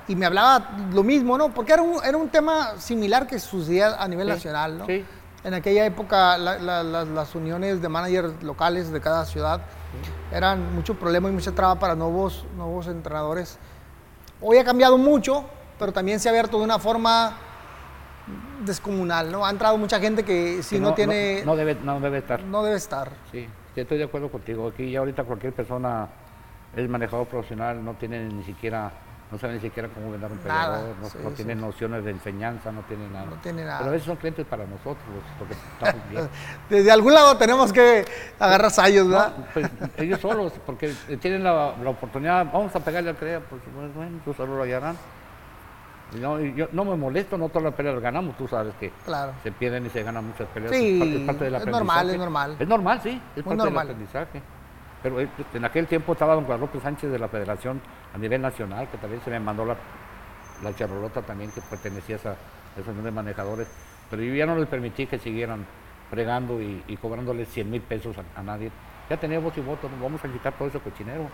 Y 0.09 0.15
me 0.15 0.25
hablaba 0.25 0.71
lo 0.91 1.03
mismo, 1.03 1.37
¿no? 1.37 1.53
Porque 1.53 1.73
era 1.73 1.81
un, 1.81 2.03
era 2.03 2.17
un 2.17 2.29
tema 2.29 2.77
similar 2.79 3.27
que 3.27 3.39
sucedía 3.39 4.01
a 4.01 4.07
nivel 4.07 4.27
Sí, 4.27 4.33
nacional, 4.33 4.77
¿no? 4.77 4.85
sí. 4.85 5.05
En 5.47 5.53
aquella 5.53 5.85
época, 5.85 6.37
la- 6.37 6.57
la- 6.57 6.83
la- 6.83 7.05
las 7.05 7.33
uniones 7.33 7.81
de 7.81 7.87
managers 7.87 8.43
locales 8.43 8.91
de 8.91 8.99
cada 8.99 9.23
ciudad 9.23 9.61
eran 10.29 10.75
mucho 10.75 10.95
problema 10.95 11.29
y 11.29 11.31
mucha 11.31 11.53
traba 11.53 11.75
para 11.79 11.95
nuevos, 11.95 12.45
nuevos 12.57 12.87
entrenadores. 12.87 13.57
Hoy 14.41 14.57
ha 14.57 14.65
cambiado 14.65 14.97
mucho, 14.97 15.45
pero 15.79 15.93
también 15.93 16.19
se 16.19 16.27
ha 16.27 16.31
abierto 16.33 16.57
de 16.57 16.65
una 16.65 16.79
forma 16.79 17.31
descomunal, 18.65 19.31
¿no? 19.31 19.45
Ha 19.45 19.49
entrado 19.49 19.77
mucha 19.77 20.01
gente 20.01 20.23
que 20.25 20.61
si 20.63 20.75
Que 20.75 20.81
no, 20.81 20.93
tiene, 20.93 21.43
No, 21.45 21.55
debe, 21.55 21.75
no 21.75 22.01
debe 22.01 22.17
estar. 22.17 22.43
no 22.43 22.61
debe 22.61 22.75
estar. 22.75 23.09
Sí, 23.31 23.47
estoy 23.73 23.99
de 23.99 24.03
acuerdo 24.03 24.29
contigo. 24.29 24.67
Aquí 24.67 24.91
ya 24.91 24.99
ahorita 24.99 25.23
cualquier 25.23 25.53
persona 25.53 26.09
es 26.75 26.89
manejador 26.89 27.25
profesional, 27.25 27.81
no 27.85 27.93
tiene 27.93 28.27
ni 28.27 28.43
siquiera, 28.43 28.91
no 29.31 29.37
sabe 29.37 29.55
ni 29.55 29.59
siquiera 29.59 29.89
cómo 29.89 30.11
vender 30.11 30.31
un 30.31 30.39
Nada, 30.47 30.75
peleador, 30.77 30.95
no, 31.01 31.09
sí, 31.09 31.17
no 31.21 31.29
sí. 31.31 31.35
tiene 31.35 31.55
nociones 31.55 32.05
de 32.05 32.11
enseñanza, 32.11 32.71
no 32.71 32.81
tiene 32.83 33.09
nada. 33.09 33.25
No 33.25 33.35
tiene 33.41 33.65
nada. 33.65 33.79
Pero 33.79 33.89
a 33.89 33.93
veces 33.93 34.05
son 34.05 34.15
clientes 34.15 34.45
para 34.45 34.65
nosotros, 34.65 34.97
porque 35.37 35.53
estamos 35.53 36.09
bien. 36.09 36.29
Desde 36.69 36.91
algún 36.91 37.13
lado 37.13 37.35
tenemos 37.37 37.73
que 37.73 38.05
agarrar 38.39 38.71
sayos, 38.71 39.07
¿verdad? 39.09 39.33
No, 39.37 39.45
pues, 39.53 39.69
ellos 39.97 40.19
solos, 40.21 40.53
porque 40.65 40.93
tienen 41.19 41.43
la, 41.43 41.73
la 41.83 41.89
oportunidad, 41.89 42.45
vamos 42.51 42.73
a 42.75 42.79
pegarle 42.79 43.09
al 43.09 43.15
crea, 43.17 43.41
pues 43.41 43.61
bueno, 43.95 44.19
tú 44.23 44.33
solo 44.33 44.55
lo 44.55 44.63
hallarán. 44.63 44.95
No, 46.21 46.39
yo 46.39 46.69
no 46.71 46.85
me 46.85 46.95
molesto, 46.95 47.37
no 47.37 47.49
todas 47.49 47.63
las 47.63 47.73
peleas 47.73 47.95
las 47.95 48.03
ganamos, 48.03 48.37
tú 48.37 48.47
sabes 48.47 48.73
que 48.79 48.91
Claro. 49.03 49.33
se 49.43 49.51
pierden 49.51 49.85
y 49.85 49.89
se 49.89 50.03
ganan 50.03 50.25
muchas 50.25 50.47
peleas. 50.53 50.71
Sí, 50.73 50.93
es 50.93 50.99
parte, 50.99 51.17
es 51.19 51.25
parte 51.25 51.43
del 51.43 51.55
es 51.55 51.65
normal, 51.67 52.09
es 52.09 52.17
normal. 52.17 52.55
Es 52.59 52.67
normal, 52.67 52.99
sí, 53.03 53.21
es 53.35 53.45
Muy 53.45 53.57
parte 53.57 53.63
normal. 53.65 53.87
del 53.87 53.95
aprendizaje. 53.97 54.41
Pero 55.03 55.19
eh, 55.21 55.27
en 55.53 55.65
aquel 55.65 55.87
tiempo 55.87 56.13
estaba 56.13 56.33
don 56.35 56.45
Guadalupe 56.45 56.79
Sánchez 56.79 57.11
de 57.11 57.19
la 57.19 57.27
Federación 57.27 57.81
a 58.13 58.17
nivel 58.17 58.41
nacional, 58.41 58.87
que 58.89 58.97
también 58.97 59.21
se 59.23 59.29
me 59.29 59.39
mandó 59.39 59.65
la, 59.65 59.75
la 60.63 60.75
charolota 60.75 61.21
también, 61.21 61.51
que 61.51 61.61
pertenecía 61.61 62.15
a 62.15 62.19
esa, 62.19 62.29
a 62.31 62.79
esa 62.81 62.89
unión 62.91 63.05
de 63.05 63.11
manejadores. 63.11 63.67
Pero 64.09 64.23
yo 64.23 64.33
ya 64.33 64.45
no 64.45 64.55
les 64.55 64.67
permití 64.67 65.05
que 65.05 65.19
siguieran 65.19 65.65
fregando 66.09 66.61
y, 66.61 66.83
y 66.87 66.97
cobrándole 66.97 67.45
100 67.45 67.69
mil 67.69 67.81
pesos 67.81 68.15
a, 68.17 68.39
a 68.39 68.43
nadie. 68.43 68.71
Ya 69.09 69.17
tenía 69.17 69.39
voz 69.39 69.57
y 69.57 69.61
voto, 69.61 69.89
vamos 70.01 70.23
a 70.23 70.27
quitar 70.27 70.53
todo 70.53 70.67
ese 70.67 70.79
cochinero. 70.79 71.29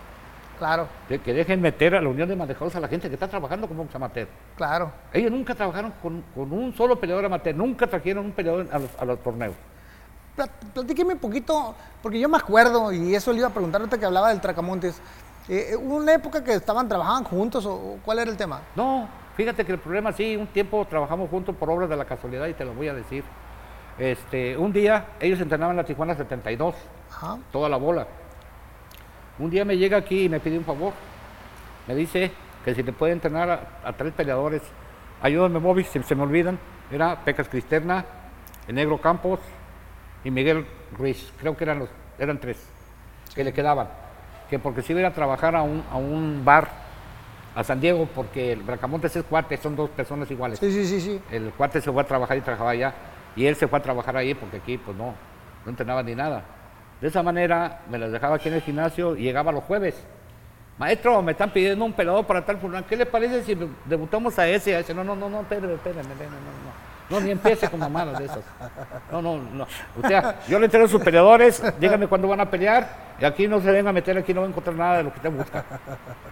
Claro, 0.58 0.86
De- 1.08 1.18
que 1.18 1.32
dejen 1.34 1.60
meter 1.60 1.96
a 1.96 2.00
la 2.00 2.08
unión 2.08 2.28
de 2.28 2.36
manejadores 2.36 2.76
a 2.76 2.80
la 2.80 2.86
gente 2.86 3.08
que 3.08 3.14
está 3.14 3.26
trabajando 3.26 3.66
como 3.66 3.88
amateur. 3.92 4.28
claro. 4.56 4.92
Ellos 5.12 5.32
nunca 5.32 5.54
trabajaron 5.54 5.92
con, 6.00 6.22
con 6.34 6.52
un 6.52 6.72
solo 6.74 6.94
peleador 7.00 7.24
amateur, 7.24 7.54
nunca 7.56 7.86
trajeron 7.88 8.26
un 8.26 8.32
peleador 8.32 8.68
a 8.70 8.78
los, 8.78 8.90
a 9.00 9.04
los 9.04 9.20
torneos. 9.22 9.54
Plat- 10.36 10.50
Platíqueme 10.72 11.14
un 11.14 11.18
poquito, 11.18 11.74
porque 12.02 12.18
yo 12.18 12.28
me 12.28 12.36
acuerdo, 12.38 12.92
y 12.92 13.14
eso 13.14 13.32
le 13.32 13.38
iba 13.38 13.48
a 13.48 13.52
preguntar 13.52 13.80
ahorita 13.80 13.98
que 13.98 14.04
hablaba 14.06 14.30
del 14.30 14.40
Tracamontes. 14.40 15.00
Eh, 15.48 15.68
eh, 15.72 15.76
¿Hubo 15.76 15.96
una 15.96 16.14
época 16.14 16.42
que 16.42 16.54
estaban, 16.54 16.88
trabajaban 16.88 17.24
juntos 17.24 17.64
o, 17.66 17.98
cuál 18.04 18.18
era 18.18 18.30
el 18.30 18.36
tema? 18.36 18.60
No, 18.74 19.08
fíjate 19.36 19.64
que 19.64 19.72
el 19.72 19.78
problema 19.78 20.12
sí, 20.12 20.36
un 20.36 20.46
tiempo 20.48 20.84
trabajamos 20.88 21.30
juntos 21.30 21.54
por 21.54 21.70
obras 21.70 21.88
de 21.88 21.96
la 21.96 22.04
casualidad 22.04 22.46
y 22.46 22.54
te 22.54 22.64
lo 22.64 22.72
voy 22.74 22.88
a 22.88 22.94
decir. 22.94 23.22
Este, 23.98 24.56
un 24.56 24.72
día 24.72 25.06
ellos 25.20 25.40
entrenaban 25.40 25.74
en 25.74 25.78
la 25.78 25.84
Tijuana 25.84 26.16
72, 26.16 26.74
Ajá. 27.12 27.38
toda 27.52 27.68
la 27.68 27.76
bola. 27.76 28.06
Un 29.38 29.50
día 29.50 29.64
me 29.64 29.76
llega 29.76 29.96
aquí 29.98 30.24
y 30.24 30.28
me 30.28 30.40
pide 30.40 30.58
un 30.58 30.64
favor. 30.64 30.92
Me 31.86 31.94
dice 31.94 32.32
que 32.64 32.74
si 32.74 32.82
le 32.82 32.92
puede 32.92 33.12
entrenar 33.12 33.50
a, 33.50 33.88
a 33.88 33.92
tres 33.92 34.12
peleadores. 34.14 34.62
Ayúdame, 35.22 35.58
Bobby, 35.58 35.84
se, 35.84 36.02
se 36.02 36.14
me 36.14 36.22
olvidan. 36.22 36.58
Era 36.90 37.20
Pecas 37.24 37.48
Cristerna, 37.48 38.04
el 38.66 38.74
Negro 38.74 38.98
Campos 39.00 39.40
y 40.24 40.30
Miguel 40.30 40.66
Ruiz. 40.96 41.32
Creo 41.38 41.56
que 41.56 41.64
eran 41.64 41.80
los, 41.80 41.88
eran 42.18 42.38
tres 42.38 42.58
que 43.34 43.44
le 43.44 43.52
quedaban. 43.52 43.88
Que 44.48 44.58
porque 44.58 44.82
si 44.82 44.92
iba 44.92 45.06
a 45.06 45.12
trabajar 45.12 45.54
a 45.54 45.62
un, 45.62 45.84
a 45.90 45.96
un 45.96 46.42
bar 46.44 46.68
a 47.54 47.62
San 47.62 47.80
Diego, 47.80 48.08
porque 48.14 48.52
el 48.52 48.62
Bracamontes 48.62 49.14
es 49.14 49.24
cuate, 49.24 49.56
son 49.56 49.76
dos 49.76 49.90
personas 49.90 50.30
iguales. 50.30 50.58
Sí, 50.58 50.72
sí, 50.72 50.86
sí, 50.86 51.00
sí. 51.00 51.20
El 51.30 51.50
cuate 51.50 51.80
se 51.80 51.92
fue 51.92 52.02
a 52.02 52.06
trabajar 52.06 52.36
y 52.36 52.40
trabajaba 52.40 52.70
allá. 52.70 52.94
Y 53.36 53.46
él 53.46 53.54
se 53.56 53.68
fue 53.68 53.78
a 53.78 53.82
trabajar 53.82 54.16
ahí 54.16 54.34
porque 54.34 54.56
aquí, 54.56 54.78
pues 54.78 54.96
no, 54.96 55.14
no 55.64 55.70
entrenaba 55.70 56.02
ni 56.02 56.14
nada. 56.14 56.44
De 57.00 57.08
esa 57.08 57.22
manera 57.22 57.82
me 57.90 57.98
las 57.98 58.12
dejaba 58.12 58.36
aquí 58.36 58.48
en 58.48 58.54
el 58.54 58.62
gimnasio 58.62 59.16
y 59.16 59.22
llegaba 59.22 59.52
los 59.52 59.64
jueves. 59.64 60.02
Maestro, 60.78 61.22
me 61.22 61.32
están 61.32 61.50
pidiendo 61.50 61.84
un 61.84 61.92
peleador 61.92 62.26
para 62.26 62.44
tal 62.44 62.58
fulano. 62.58 62.86
¿Qué 62.86 62.96
le 62.96 63.06
parece 63.06 63.44
si 63.44 63.56
debutamos 63.84 64.36
a 64.38 64.48
ese? 64.48 64.74
A 64.74 64.80
ese? 64.80 64.92
No, 64.92 65.04
no, 65.04 65.14
no, 65.14 65.28
no, 65.28 65.40
espérame, 65.42 65.74
espérame, 65.74 66.02
no, 66.02 66.10
no. 66.10 66.93
No, 67.10 67.20
ni 67.20 67.30
empiece 67.30 67.68
con 67.68 67.80
mamadas 67.80 68.18
de 68.18 68.24
esas. 68.24 68.38
No, 69.12 69.20
no, 69.20 69.36
no. 69.38 69.66
O 70.02 70.08
sea, 70.08 70.40
yo 70.48 70.58
le 70.58 70.64
entreno 70.66 70.86
a 70.86 70.88
sus 70.88 71.02
peleadores, 71.02 71.62
díganme 71.78 72.06
cuándo 72.06 72.26
van 72.28 72.40
a 72.40 72.50
pelear, 72.50 72.88
y 73.20 73.24
aquí 73.24 73.46
no 73.46 73.60
se 73.60 73.70
venga 73.70 73.90
a 73.90 73.92
meter, 73.92 74.16
aquí 74.16 74.32
no 74.32 74.40
va 74.40 74.46
a 74.46 74.50
encontrar 74.50 74.74
nada 74.74 74.96
de 74.98 75.02
lo 75.04 75.10
que 75.12 75.16
usted 75.18 75.30
busca. 75.30 75.64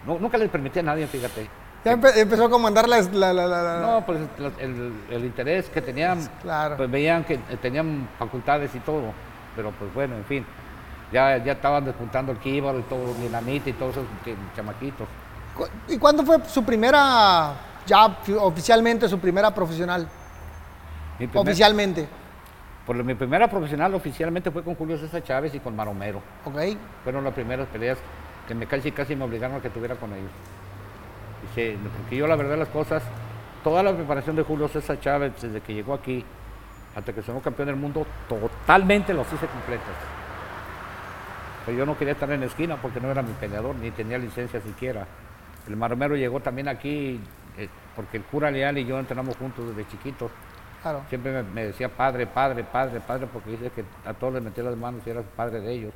No, 0.07 0.19
nunca 0.19 0.39
les 0.39 0.49
permití 0.51 0.79
a 0.79 0.83
nadie, 0.83 1.07
fíjate. 1.07 1.49
Ya 1.85 1.93
empe- 1.97 2.17
empezó 2.17 2.45
a 2.47 2.51
comandar 2.51 2.89
la... 2.89 3.01
la, 3.03 3.33
la, 3.33 3.47
la- 3.47 3.81
No, 3.81 4.07
pues 4.07 4.21
el, 4.61 4.93
el- 5.11 5.25
interés 5.25 5.69
que 5.69 5.83
tenían, 5.83 6.27
Claro. 6.41 6.77
pues 6.77 6.91
veían 6.91 7.25
que 7.25 7.35
eh, 7.35 7.59
tenían 7.61 8.09
facultades 8.19 8.75
y 8.75 8.79
todo, 8.81 9.03
pero 9.57 9.73
pues 9.73 9.93
bueno, 9.93 10.15
en 10.17 10.25
fin, 10.25 10.47
ya, 11.13 11.37
ya 11.39 11.53
estaban 11.53 11.85
despuntando 11.85 12.33
el 12.33 12.39
kíbaro 12.39 12.79
y 12.79 12.83
todo, 12.85 13.11
el 13.15 13.21
dinamita 13.21 13.69
y 13.69 13.73
todos 13.75 13.93
esos 13.97 14.07
chamaquitos. 14.57 15.07
¿Y 15.89 15.99
cuándo 15.99 16.25
fue 16.25 16.39
su 16.47 16.65
primera, 16.65 17.53
ya 17.85 18.09
fi- 18.23 18.33
oficialmente, 18.33 19.07
su 19.09 19.19
primera 19.19 19.51
profesional? 19.53 20.09
Primer- 21.29 21.49
Oficialmente, 21.49 22.09
Por 22.87 22.97
mi 23.05 23.15
primera 23.15 23.49
profesional 23.49 23.95
oficialmente 23.95 24.51
fue 24.51 24.63
con 24.65 24.75
Julio 24.75 24.99
César 24.99 25.23
Chávez 25.23 25.55
y 25.55 25.61
con 25.61 25.77
Maromero. 25.77 26.21
¿ok? 26.45 26.59
Fueron 27.05 27.23
las 27.25 27.33
primeras 27.33 27.69
peleas 27.69 27.97
que 28.49 28.55
me 28.57 28.67
casi 28.67 28.91
casi 28.91 29.15
me 29.15 29.25
obligaron 29.25 29.57
a 29.57 29.61
que 29.63 29.71
tuviera 29.71 29.95
con 29.95 30.13
ellos. 30.13 30.31
Dice, 31.43 31.77
porque 32.01 32.17
yo 32.17 32.27
la 32.27 32.35
verdad 32.37 32.59
las 32.59 32.69
cosas, 32.69 33.03
toda 33.63 33.83
la 33.85 33.95
preparación 33.95 34.35
de 34.37 34.43
Julio 34.43 34.67
César 34.69 34.99
Chávez 35.01 35.33
desde 35.41 35.61
que 35.61 35.75
llegó 35.75 35.95
aquí 35.95 36.25
hasta 36.97 37.13
que 37.13 37.23
sonó 37.23 37.41
campeón 37.41 37.67
del 37.69 37.77
mundo, 37.77 38.05
totalmente 38.29 39.15
los 39.15 39.27
hice 39.33 39.47
completas. 39.47 39.95
Pero 41.65 41.79
yo 41.79 41.87
no 41.87 41.97
quería 41.97 42.13
estar 42.15 42.31
en 42.33 42.41
la 42.41 42.47
esquina 42.47 42.77
porque 42.77 43.01
no 43.01 43.11
era 43.11 43.23
mi 43.23 43.33
peleador, 43.35 43.77
ni 43.77 43.91
tenía 43.93 44.19
licencia 44.19 44.61
siquiera. 44.61 45.07
El 45.69 45.77
maromero 45.77 46.17
llegó 46.17 46.41
también 46.41 46.67
aquí 46.69 47.21
eh, 47.57 47.69
porque 47.95 48.17
el 48.17 48.25
cura 48.25 48.51
Leal 48.51 48.79
y 48.79 48.85
yo 48.85 48.99
entrenamos 48.99 49.37
juntos 49.37 49.69
desde 49.69 49.89
chiquitos. 49.89 50.31
Siempre 51.09 51.43
me, 51.43 51.67
decía 51.67 51.89
padre, 51.89 52.27
padre, 52.27 52.65
padre, 52.65 53.01
padre, 53.01 53.27
porque 53.33 53.51
dice 53.51 53.71
que 53.71 53.85
a 54.05 54.15
todos 54.15 54.35
les 54.35 54.43
metía 54.43 54.65
las 54.65 54.77
manos 54.77 55.03
y 55.07 55.11
era 55.11 55.23
padre 55.23 55.61
de 55.61 55.73
ellos. 55.73 55.93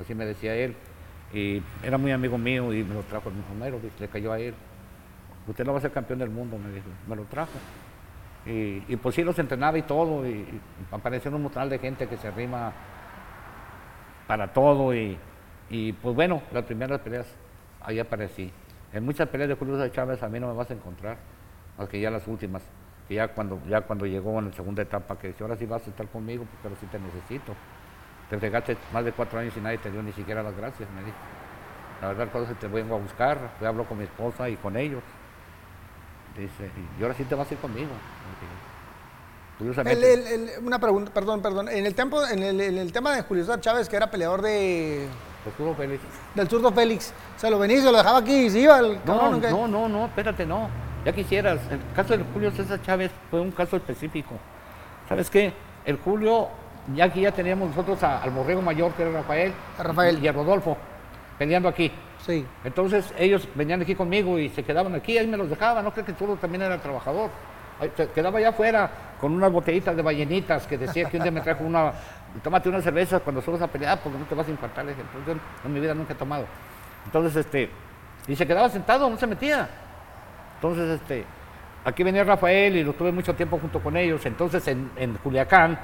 Así 0.00 0.14
me 0.14 0.24
decía 0.24 0.54
él. 0.54 0.74
Y 1.32 1.62
era 1.82 1.98
muy 1.98 2.10
amigo 2.10 2.38
mío 2.38 2.72
y 2.72 2.82
me 2.82 2.94
lo 2.94 3.02
trajo 3.02 3.28
el 3.28 3.36
Romero, 3.48 3.78
le 3.98 4.08
cayó 4.08 4.32
a 4.32 4.38
él. 4.38 4.54
Usted 5.46 5.64
no 5.64 5.72
va 5.72 5.78
a 5.78 5.82
ser 5.82 5.92
campeón 5.92 6.18
del 6.18 6.30
mundo, 6.30 6.58
me 6.58 6.70
dijo. 6.72 6.86
Me 7.06 7.16
lo 7.16 7.24
trajo. 7.24 7.52
Y, 8.46 8.82
y 8.88 8.96
pues 8.96 9.14
sí 9.14 9.22
los 9.22 9.38
entrenaba 9.38 9.76
y 9.76 9.82
todo. 9.82 10.26
Y, 10.26 10.30
y 10.30 10.60
apareció 10.90 11.30
un 11.30 11.42
montón 11.42 11.68
de 11.68 11.78
gente 11.78 12.06
que 12.06 12.16
se 12.16 12.28
arrima 12.28 12.72
para 14.26 14.52
todo. 14.52 14.94
Y, 14.94 15.18
y, 15.68 15.92
pues 15.92 16.14
bueno, 16.14 16.42
las 16.52 16.64
primeras 16.64 17.00
peleas 17.00 17.26
ahí 17.82 17.98
aparecí. 17.98 18.50
En 18.92 19.04
muchas 19.04 19.28
peleas 19.28 19.48
de 19.48 19.54
Julio 19.54 19.74
César 19.74 19.92
Chávez 19.92 20.22
a 20.22 20.28
mí 20.28 20.40
no 20.40 20.48
me 20.48 20.54
vas 20.54 20.70
a 20.70 20.74
encontrar, 20.74 21.16
más 21.78 21.88
que 21.88 22.00
ya 22.00 22.10
las 22.10 22.26
últimas. 22.26 22.62
Que 23.10 23.16
ya 23.16 23.26
cuando, 23.26 23.60
ya 23.68 23.80
cuando 23.80 24.06
llegó 24.06 24.38
en 24.38 24.50
la 24.50 24.52
segunda 24.54 24.82
etapa, 24.82 25.18
que 25.18 25.26
dice, 25.26 25.42
ahora 25.42 25.56
sí 25.56 25.66
vas 25.66 25.84
a 25.84 25.90
estar 25.90 26.06
conmigo, 26.06 26.44
porque 26.48 26.68
ahora 26.68 26.78
sí 26.80 26.86
te 26.86 27.00
necesito. 27.00 27.56
Te 28.30 28.38
fregaste 28.38 28.76
más 28.92 29.04
de 29.04 29.10
cuatro 29.10 29.40
años 29.40 29.52
y 29.56 29.60
nadie 29.60 29.78
te 29.78 29.90
dio 29.90 30.00
ni 30.00 30.12
siquiera 30.12 30.44
las 30.44 30.56
gracias, 30.56 30.88
me 30.94 31.00
dijo. 31.02 31.16
La 32.00 32.06
verdad, 32.06 32.30
cosas 32.30 32.56
te 32.60 32.68
vengo 32.68 32.94
a 32.94 32.98
buscar, 32.98 33.36
yo 33.60 33.66
hablo 33.66 33.82
con 33.86 33.98
mi 33.98 34.04
esposa 34.04 34.48
y 34.48 34.54
con 34.54 34.76
ellos. 34.76 35.02
Dice, 36.38 36.70
y 37.00 37.02
ahora 37.02 37.14
sí 37.16 37.24
te 37.24 37.34
vas 37.34 37.50
a 37.50 37.54
ir 37.54 37.58
conmigo. 37.58 37.90
El- 39.90 40.04
el- 40.04 40.26
el- 40.28 40.50
una 40.64 40.78
pregunta, 40.78 41.12
perdón, 41.12 41.42
perdón. 41.42 41.68
En 41.68 41.84
el, 41.86 41.94
tiempo, 41.96 42.24
en, 42.24 42.44
el, 42.44 42.60
en 42.60 42.78
el 42.78 42.92
tema 42.92 43.10
de 43.12 43.22
Julio 43.22 43.42
César 43.44 43.60
Chávez, 43.60 43.88
que 43.88 43.96
era 43.96 44.08
peleador 44.08 44.40
de, 44.40 45.08
Arturo 45.44 45.74
Félix. 45.74 46.00
del 46.36 46.48
zurdo 46.48 46.70
Félix, 46.70 47.12
se 47.36 47.50
lo 47.50 47.58
venía 47.58 47.80
se 47.80 47.90
lo 47.90 47.98
dejaba 47.98 48.18
aquí 48.20 48.44
y 48.46 48.50
se 48.50 48.60
iba 48.60 48.78
el 48.78 49.00
No, 49.04 49.18
cabrón, 49.18 49.40
no, 49.50 49.66
no, 49.66 49.88
no, 49.88 50.06
espérate, 50.06 50.46
no. 50.46 50.68
Ya 51.04 51.12
quisieras. 51.12 51.60
El 51.70 51.80
caso 51.94 52.16
de 52.16 52.24
Julio 52.32 52.50
César 52.50 52.80
Chávez 52.82 53.10
fue 53.30 53.40
un 53.40 53.50
caso 53.50 53.76
específico. 53.76 54.34
¿Sabes 55.08 55.30
qué? 55.30 55.52
El 55.84 55.96
Julio, 55.98 56.48
ya 56.94 57.04
aquí 57.06 57.22
ya 57.22 57.32
teníamos 57.32 57.70
nosotros 57.70 58.02
a- 58.02 58.22
al 58.22 58.30
borrego 58.30 58.60
mayor, 58.62 58.92
que 58.92 59.02
era 59.02 59.12
Rafael. 59.12 59.52
A 59.78 59.82
Rafael. 59.82 60.22
Y 60.22 60.28
a 60.28 60.32
Rodolfo, 60.32 60.76
peleando 61.38 61.68
aquí. 61.68 61.90
Sí. 62.24 62.46
Entonces 62.64 63.14
ellos 63.18 63.48
venían 63.54 63.80
aquí 63.80 63.94
conmigo 63.94 64.38
y 64.38 64.50
se 64.50 64.62
quedaban 64.62 64.94
aquí, 64.94 65.16
ahí 65.16 65.26
me 65.26 65.38
los 65.38 65.48
dejaban. 65.48 65.82
No 65.84 65.90
creo 65.92 66.04
que 66.04 66.12
zurdo 66.12 66.36
también 66.36 66.62
era 66.62 66.76
trabajador. 66.78 67.30
Se 67.96 68.08
quedaba 68.10 68.38
allá 68.38 68.50
afuera 68.50 68.90
con 69.18 69.32
unas 69.32 69.50
botellitas 69.50 69.96
de 69.96 70.02
ballenitas 70.02 70.66
que 70.66 70.76
decía 70.76 71.08
que 71.08 71.16
un 71.16 71.22
día 71.22 71.32
me 71.32 71.40
trajo 71.40 71.64
una, 71.64 71.92
tómate 72.44 72.68
una 72.68 72.82
cerveza 72.82 73.20
cuando 73.20 73.40
subes 73.40 73.62
a 73.62 73.66
pelear 73.68 73.98
porque 74.02 74.18
no 74.18 74.26
te 74.26 74.34
vas 74.34 74.46
a 74.46 74.50
infartar. 74.50 74.86
Entonces, 74.86 75.26
yo 75.26 75.32
en 75.64 75.72
mi 75.72 75.80
vida 75.80 75.94
nunca 75.94 76.12
he 76.12 76.16
tomado. 76.16 76.44
Entonces, 77.06 77.36
este, 77.36 77.70
y 78.28 78.36
se 78.36 78.46
quedaba 78.46 78.68
sentado, 78.68 79.08
no 79.08 79.16
se 79.16 79.26
metía. 79.26 79.66
Entonces, 80.60 81.00
este, 81.00 81.24
aquí 81.86 82.02
venía 82.02 82.22
Rafael 82.22 82.76
y 82.76 82.84
lo 82.84 82.92
tuve 82.92 83.12
mucho 83.12 83.34
tiempo 83.34 83.58
junto 83.58 83.80
con 83.80 83.96
ellos. 83.96 84.26
Entonces, 84.26 84.68
en, 84.68 84.90
en 84.96 85.14
Culiacán, 85.14 85.78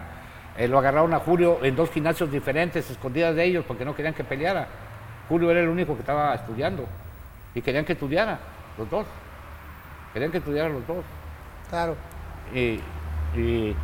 eh, 0.58 0.68
lo 0.68 0.78
agarraron 0.78 1.14
a 1.14 1.18
Julio 1.18 1.58
en 1.62 1.74
dos 1.74 1.90
gimnasios 1.90 2.30
diferentes, 2.30 2.90
escondidas 2.90 3.34
de 3.34 3.44
ellos, 3.44 3.64
porque 3.66 3.86
no 3.86 3.96
querían 3.96 4.12
que 4.12 4.22
peleara. 4.22 4.68
Julio 5.30 5.50
era 5.50 5.60
el 5.60 5.68
único 5.68 5.94
que 5.94 6.00
estaba 6.00 6.34
estudiando 6.34 6.84
y 7.54 7.62
querían 7.62 7.86
que 7.86 7.94
estudiara, 7.94 8.38
los 8.76 8.88
dos. 8.90 9.06
Querían 10.12 10.30
que 10.30 10.38
estudiaran 10.38 10.74
los 10.74 10.86
dos. 10.86 11.04
Claro. 11.70 11.96
Y, 12.54 12.80
y 13.34 13.74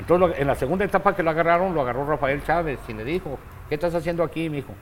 entonces 0.00 0.40
en 0.40 0.46
la 0.48 0.56
segunda 0.56 0.84
etapa 0.84 1.14
que 1.14 1.22
lo 1.22 1.30
agarraron, 1.30 1.72
lo 1.72 1.82
agarró 1.82 2.04
Rafael 2.04 2.42
Chávez 2.44 2.80
y 2.88 2.92
le 2.92 3.04
dijo, 3.04 3.38
¿qué 3.68 3.76
estás 3.76 3.94
haciendo 3.94 4.24
aquí, 4.24 4.50
mijo? 4.50 4.74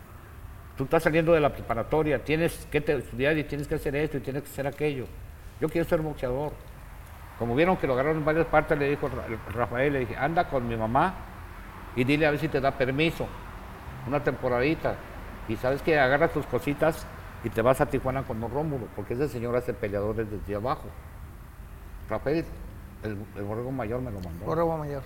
Tú 0.76 0.84
estás 0.84 1.02
saliendo 1.02 1.32
de 1.32 1.40
la 1.40 1.50
preparatoria, 1.50 2.24
tienes 2.24 2.66
que 2.70 2.78
estudiar 2.78 3.38
y 3.38 3.44
tienes 3.44 3.68
que 3.68 3.76
hacer 3.76 3.94
esto 3.94 4.16
y 4.16 4.20
tienes 4.20 4.42
que 4.42 4.48
hacer 4.48 4.66
aquello. 4.66 5.06
Yo 5.60 5.68
quiero 5.68 5.88
ser 5.88 6.00
boxeador. 6.00 6.52
Como 7.38 7.54
vieron 7.56 7.76
que 7.76 7.86
lo 7.86 7.94
agarraron 7.94 8.18
en 8.18 8.24
varias 8.24 8.46
partes, 8.46 8.78
le 8.78 8.88
dijo 8.90 9.08
Ra- 9.08 9.24
Rafael, 9.52 9.92
le 9.92 9.98
dije, 10.00 10.16
anda 10.16 10.48
con 10.48 10.66
mi 10.68 10.76
mamá 10.76 11.14
y 11.96 12.04
dile 12.04 12.26
a 12.26 12.30
ver 12.30 12.38
si 12.40 12.48
te 12.48 12.60
da 12.60 12.70
permiso, 12.72 13.26
una 14.06 14.22
temporadita. 14.22 14.94
Y 15.48 15.56
sabes 15.56 15.82
que 15.82 15.98
agarras 15.98 16.32
tus 16.32 16.46
cositas 16.46 17.06
y 17.42 17.50
te 17.50 17.60
vas 17.60 17.80
a 17.80 17.86
Tijuana 17.86 18.22
con 18.22 18.40
Don 18.40 18.50
Rómulo, 18.50 18.86
porque 18.96 19.14
ese 19.14 19.28
señor 19.28 19.54
hace 19.56 19.74
peleadores 19.74 20.30
desde 20.30 20.54
abajo. 20.54 20.84
Rafael, 22.08 22.44
el, 23.02 23.18
el 23.36 23.42
borrego 23.44 23.70
mayor 23.72 24.00
me 24.00 24.10
lo 24.10 24.20
mandó. 24.20 24.44
Borrego 24.46 24.76
mayor. 24.78 25.02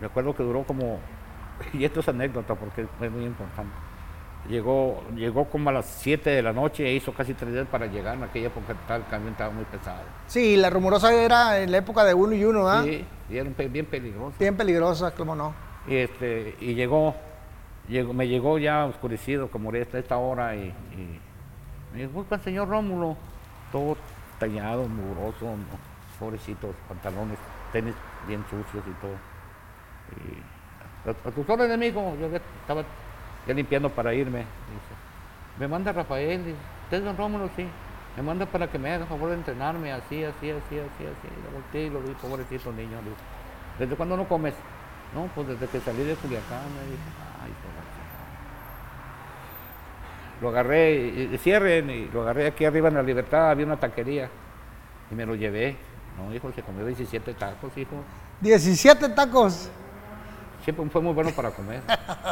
Me 0.00 0.06
acuerdo 0.06 0.34
que 0.36 0.42
duró 0.42 0.62
como, 0.64 0.98
y 1.72 1.84
esto 1.84 2.00
es 2.00 2.08
anécdota 2.08 2.54
porque 2.54 2.82
es 2.82 3.10
muy 3.10 3.24
importante. 3.24 3.72
Llegó, 4.48 5.02
llegó 5.14 5.44
como 5.44 5.68
a 5.68 5.72
las 5.74 5.84
7 5.84 6.30
de 6.30 6.42
la 6.42 6.54
noche 6.54 6.86
e 6.86 6.94
hizo 6.94 7.12
casi 7.12 7.34
tres 7.34 7.52
días 7.52 7.66
para 7.66 7.86
llegar. 7.86 8.16
En 8.16 8.22
aquella 8.22 8.46
época 8.46 8.74
tal, 8.86 9.02
el 9.02 9.06
camión 9.08 9.32
estaba 9.32 9.50
muy 9.52 9.64
pesado. 9.64 10.00
Sí, 10.26 10.56
la 10.56 10.70
rumorosa 10.70 11.12
era 11.12 11.60
en 11.60 11.70
la 11.70 11.78
época 11.78 12.02
de 12.04 12.14
uno 12.14 12.32
y 12.34 12.44
uno, 12.44 12.66
¿ah? 12.66 12.82
Sí, 12.82 13.04
y 13.28 13.36
era 13.36 13.50
bien 13.68 13.84
peligroso. 13.84 14.34
Bien 14.38 14.56
peligrosa, 14.56 15.10
cómo 15.10 15.34
no. 15.34 15.54
Y, 15.86 15.96
este, 15.96 16.56
y 16.60 16.74
llegó, 16.74 17.14
llegó, 17.88 18.14
me 18.14 18.26
llegó 18.26 18.58
ya 18.58 18.86
oscurecido, 18.86 19.50
como 19.50 19.68
era 19.70 19.80
esta, 19.80 19.98
esta 19.98 20.16
hora, 20.16 20.56
y, 20.56 20.68
y 20.92 21.20
me 21.92 22.00
dijo, 22.00 22.12
busca 22.12 22.36
al 22.36 22.40
señor 22.40 22.68
Rómulo, 22.68 23.16
todo 23.70 23.98
tallado, 24.38 24.88
mugroso, 24.88 25.44
¿no? 25.44 25.98
pobrecitos, 26.18 26.74
pantalones, 26.88 27.38
tenis 27.72 27.94
bien 28.26 28.42
sucios 28.44 28.84
y 28.86 29.00
todo. 29.00 29.12
Y, 30.16 31.08
a, 31.08 31.28
a 31.28 31.32
tus 31.32 31.48
órdenes, 31.48 31.74
amigo, 31.74 32.16
yo 32.18 32.26
estaba 32.34 32.82
limpiando 33.54 33.90
para 33.90 34.14
irme. 34.14 34.38
Dice, 34.38 34.94
me 35.58 35.68
manda 35.68 35.92
Rafael, 35.92 36.44
dice, 36.44 36.58
¿usted 36.84 36.98
es 36.98 37.04
don 37.04 37.16
Rómulo? 37.16 37.50
Sí. 37.56 37.66
Me 38.16 38.22
manda 38.22 38.46
para 38.46 38.66
que 38.66 38.78
me 38.78 38.92
haga 38.92 39.06
favor 39.06 39.28
de 39.30 39.36
entrenarme, 39.36 39.92
así, 39.92 40.24
así, 40.24 40.50
así, 40.50 40.78
así, 40.78 41.04
así. 41.04 41.28
Lo 41.44 41.52
volteé 41.52 41.86
y 41.86 41.90
lo 41.90 42.00
vi, 42.00 42.10
pobrecito 42.14 42.72
niño. 42.72 42.98
digo, 43.02 43.16
¿Desde 43.78 43.94
cuándo 43.94 44.16
no 44.16 44.26
comes? 44.28 44.54
No, 45.14 45.28
pues 45.34 45.46
desde 45.46 45.66
que 45.68 45.80
salí 45.80 46.02
de 46.02 46.14
Culiacán, 46.16 46.64
me 46.74 46.90
dijo, 46.90 47.02
ay, 47.42 47.52
chingada". 47.62 47.88
Lo 50.40 50.48
agarré, 50.48 50.94
y 51.32 51.38
cierren, 51.38 51.90
y 51.90 52.06
lo 52.06 52.22
agarré 52.22 52.48
aquí 52.48 52.64
arriba 52.64 52.88
en 52.88 52.94
la 52.94 53.02
Libertad, 53.02 53.50
había 53.50 53.66
una 53.66 53.76
taquería, 53.76 54.28
y 55.10 55.14
me 55.14 55.24
lo 55.24 55.34
llevé. 55.34 55.76
No, 56.16 56.34
hijo, 56.34 56.50
se 56.52 56.62
comió 56.62 56.84
17 56.84 57.34
tacos, 57.34 57.76
hijo. 57.76 58.02
17 58.40 59.10
tacos, 59.10 59.70
Siempre 60.64 60.88
fue 60.90 61.00
muy 61.00 61.12
bueno 61.14 61.30
para 61.30 61.50
comer. 61.50 61.80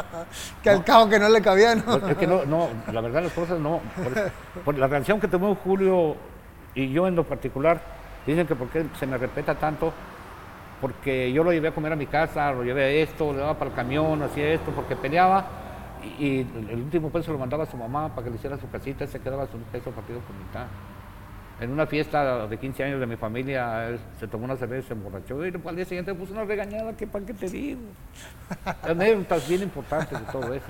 que 0.63 0.69
al 0.69 0.83
cabo 0.83 1.09
que 1.09 1.19
no 1.19 1.29
le 1.29 1.41
cabían. 1.41 1.83
¿no? 1.85 1.95
Es 2.07 2.17
que 2.17 2.27
no, 2.27 2.45
no, 2.45 2.69
la 2.91 3.01
verdad 3.01 3.23
las 3.23 3.33
cosas 3.33 3.59
no. 3.59 3.81
Por, 3.95 4.63
por 4.63 4.77
la 4.77 4.87
reacción 4.87 5.19
que 5.19 5.27
tomó 5.27 5.55
Julio 5.55 6.15
y 6.75 6.91
yo 6.91 7.07
en 7.07 7.15
lo 7.15 7.23
particular, 7.23 7.81
dicen 8.25 8.45
que 8.45 8.55
por 8.55 8.69
qué 8.69 8.85
se 8.99 9.07
me 9.07 9.17
respeta 9.17 9.55
tanto, 9.55 9.91
porque 10.79 11.31
yo 11.31 11.43
lo 11.43 11.51
llevé 11.51 11.69
a 11.69 11.71
comer 11.73 11.93
a 11.93 11.95
mi 11.95 12.05
casa, 12.05 12.51
lo 12.51 12.63
llevé 12.63 12.83
a 12.83 12.89
esto, 12.89 13.33
le 13.33 13.39
daba 13.39 13.55
para 13.55 13.71
el 13.71 13.75
camión, 13.75 14.21
hacía 14.21 14.49
esto, 14.49 14.71
porque 14.71 14.95
peleaba 14.95 15.45
y, 16.19 16.25
y 16.25 16.39
el 16.69 16.81
último 16.81 17.09
peso 17.09 17.31
lo 17.31 17.39
mandaba 17.39 17.63
a 17.63 17.67
su 17.67 17.77
mamá 17.77 18.09
para 18.09 18.25
que 18.25 18.29
le 18.29 18.35
hiciera 18.35 18.57
su 18.57 18.69
casita 18.69 19.05
y 19.05 19.07
se 19.07 19.19
quedaba 19.19 19.47
su 19.47 19.57
peso 19.57 19.89
partido 19.91 20.19
por 20.19 20.35
mitad. 20.35 20.67
En 21.59 21.71
una 21.71 21.87
fiesta 21.87 22.47
de 22.47 22.57
15 22.57 22.83
años 22.83 22.99
de 22.99 23.07
mi 23.07 23.15
familia, 23.15 23.89
él 23.89 23.99
se 24.19 24.27
tomó 24.27 24.45
una 24.45 24.55
cerveza 24.55 24.85
y 24.85 24.87
se 24.89 24.93
emborrachó 24.93 25.43
y 25.43 25.51
al 25.65 25.75
día 25.75 25.85
siguiente 25.85 26.13
puso 26.13 26.33
una 26.33 26.43
regañada, 26.43 26.95
¿qué 26.95 27.07
para 27.07 27.25
qué 27.25 27.33
te 27.33 27.49
digo? 27.49 27.81
Anécdotas 28.83 29.49
bien 29.49 29.63
importantes 29.63 30.19
de 30.19 30.25
todo 30.31 30.53
eso. 30.53 30.67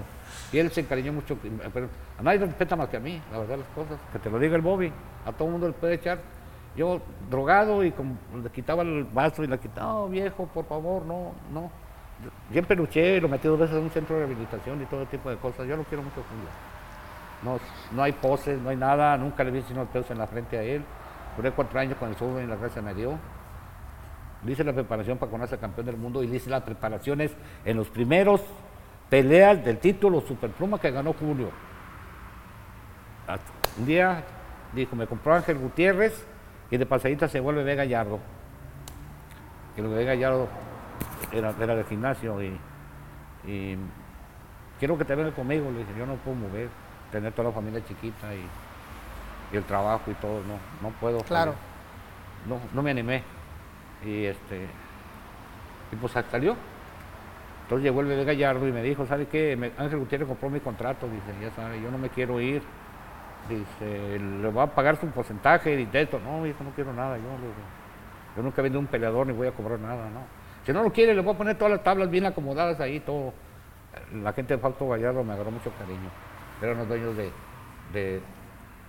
Y 0.53 0.59
él 0.59 0.71
se 0.71 0.79
encariñó 0.79 1.11
mucho, 1.11 1.37
pero 1.73 1.89
a 2.17 2.23
nadie 2.23 2.39
le 2.39 2.45
respeta 2.45 2.77
más 2.77 2.87
que 2.87 2.97
a 2.97 2.99
mí, 3.01 3.21
la 3.33 3.39
verdad 3.39 3.57
las 3.57 3.67
cosas. 3.75 3.99
Que 4.13 4.19
te 4.19 4.29
lo 4.29 4.39
diga 4.39 4.55
el 4.55 4.61
Bobby, 4.61 4.93
a 5.25 5.33
todo 5.33 5.49
el 5.49 5.51
mundo 5.51 5.67
le 5.67 5.73
puede 5.73 5.95
echar. 5.95 6.19
Yo 6.77 7.01
drogado 7.29 7.83
y 7.83 7.91
como 7.91 8.15
le 8.41 8.49
quitaba 8.49 8.83
el 8.83 9.03
vaso 9.03 9.43
y 9.43 9.47
le 9.47 9.59
quitaba, 9.59 9.91
no 9.91 10.07
viejo, 10.07 10.47
por 10.47 10.65
favor, 10.67 11.05
no, 11.05 11.33
no. 11.51 11.69
Siempre 12.49 12.77
luché, 12.77 13.19
lo 13.19 13.27
metí 13.27 13.47
dos 13.49 13.59
veces 13.59 13.75
en 13.75 13.83
un 13.83 13.91
centro 13.91 14.15
de 14.15 14.25
rehabilitación 14.25 14.81
y 14.81 14.85
todo 14.85 15.05
tipo 15.05 15.29
de 15.29 15.35
cosas. 15.35 15.67
Yo 15.67 15.75
lo 15.75 15.83
quiero 15.83 16.01
mucho, 16.01 16.23
Julio. 16.29 16.76
No, 17.43 17.59
no 17.91 18.03
hay 18.03 18.13
poses, 18.13 18.59
no 18.59 18.69
hay 18.69 18.75
nada, 18.75 19.17
nunca 19.17 19.43
le 19.43 19.51
vi 19.51 19.59
el 19.59 19.87
peso 19.87 20.13
en 20.13 20.19
la 20.19 20.27
frente 20.27 20.57
a 20.57 20.63
él. 20.63 20.83
Duré 21.35 21.51
cuatro 21.51 21.79
años 21.79 21.97
con 21.97 22.09
el 22.09 22.15
sur 22.15 22.41
y 22.41 22.47
la 22.47 22.55
gracia 22.55 22.81
me 22.81 22.93
dio. 22.93 23.17
Le 24.43 24.51
hice 24.51 24.63
la 24.63 24.73
preparación 24.73 25.17
para 25.17 25.31
conocer 25.31 25.59
campeón 25.59 25.85
del 25.85 25.97
mundo 25.97 26.23
y 26.23 26.27
le 26.27 26.37
hice 26.37 26.49
las 26.49 26.63
preparaciones 26.63 27.35
en 27.63 27.77
los 27.77 27.89
primeros 27.89 28.41
peleas 29.09 29.63
del 29.63 29.77
título 29.77 30.21
Superpluma 30.21 30.79
que 30.79 30.91
ganó 30.91 31.13
Julio. 31.13 31.49
Un 33.77 33.85
día 33.85 34.23
dijo, 34.73 34.95
me 34.95 35.05
compró 35.05 35.35
Ángel 35.35 35.57
Gutiérrez 35.57 36.25
y 36.71 36.77
de 36.77 36.85
pasadita 36.85 37.27
se 37.27 37.39
vuelve 37.39 37.63
Vega 37.63 37.83
Gallardo. 37.83 38.19
Que 39.75 39.81
el 39.81 39.87
Vega 39.87 40.13
Gallardo 40.13 40.47
era, 41.31 41.53
era 41.59 41.75
del 41.75 41.85
gimnasio 41.85 42.41
y, 42.41 42.59
y 43.45 43.77
quiero 44.79 44.97
que 44.97 45.05
te 45.05 45.13
venga 45.15 45.31
conmigo. 45.31 45.69
Le 45.71 45.79
dije, 45.79 45.91
yo 45.97 46.05
no 46.05 46.15
puedo 46.15 46.37
mover, 46.37 46.69
tener 47.11 47.33
toda 47.33 47.49
la 47.49 47.53
familia 47.55 47.83
chiquita 47.85 48.33
y, 48.33 48.45
y 49.53 49.57
el 49.57 49.63
trabajo 49.63 50.09
y 50.11 50.13
todo, 50.15 50.41
no, 50.43 50.57
no 50.87 50.93
puedo. 50.99 51.19
Claro. 51.19 51.53
No, 52.47 52.59
no 52.73 52.81
me 52.81 52.91
animé. 52.91 53.23
Y 54.05 54.25
este, 54.25 54.67
y 55.91 55.95
pues 55.95 56.13
salió. 56.13 56.55
Entonces 57.63 57.83
llegó 57.83 57.99
el 58.01 58.07
bebé 58.07 58.23
Gallardo 58.23 58.67
y 58.67 58.71
me 58.71 58.81
dijo, 58.81 59.05
¿sabe 59.05 59.25
qué? 59.27 59.57
Me- 59.57 59.71
Ángel 59.77 59.99
Gutiérrez 59.99 60.27
compró 60.27 60.49
mi 60.49 60.59
contrato, 60.61 61.07
dice, 61.07 61.33
ya 61.41 61.51
sabe, 61.53 61.81
yo 61.81 61.91
no 61.91 61.97
me 61.97 62.09
quiero 62.09 62.39
ir. 62.39 62.61
Dice, 63.49 64.19
le 64.19 64.51
va 64.51 64.63
a 64.63 64.67
pagar 64.67 64.97
su 64.97 65.07
porcentaje 65.07 65.73
y 65.79 65.85
de 65.85 66.01
esto. 66.01 66.19
No, 66.19 66.45
hijo, 66.45 66.63
no 66.63 66.69
quiero 66.71 66.93
nada, 66.93 67.17
yo, 67.17 67.23
yo 68.35 68.43
nunca 68.43 68.61
he 68.61 68.63
vendido 68.63 68.79
un 68.79 68.87
peleador 68.87 69.27
ni 69.27 69.33
voy 69.33 69.47
a 69.47 69.51
cobrar 69.51 69.79
nada, 69.79 70.09
no. 70.09 70.21
Si 70.65 70.71
no 70.73 70.83
lo 70.83 70.91
quiere, 70.91 71.13
le 71.13 71.21
voy 71.21 71.33
a 71.33 71.37
poner 71.37 71.57
todas 71.57 71.71
las 71.71 71.83
tablas 71.83 72.09
bien 72.09 72.25
acomodadas 72.25 72.79
ahí, 72.79 72.99
todo. 72.99 73.33
La 74.21 74.31
gente 74.33 74.53
de 74.55 74.59
Fausto 74.61 74.87
Gallardo 74.87 75.23
me 75.23 75.33
agarró 75.33 75.51
mucho 75.51 75.71
cariño. 75.79 76.09
Eran 76.61 76.77
los 76.77 76.87
dueños 76.87 77.15
de, 77.17 77.31
de, 77.93 78.21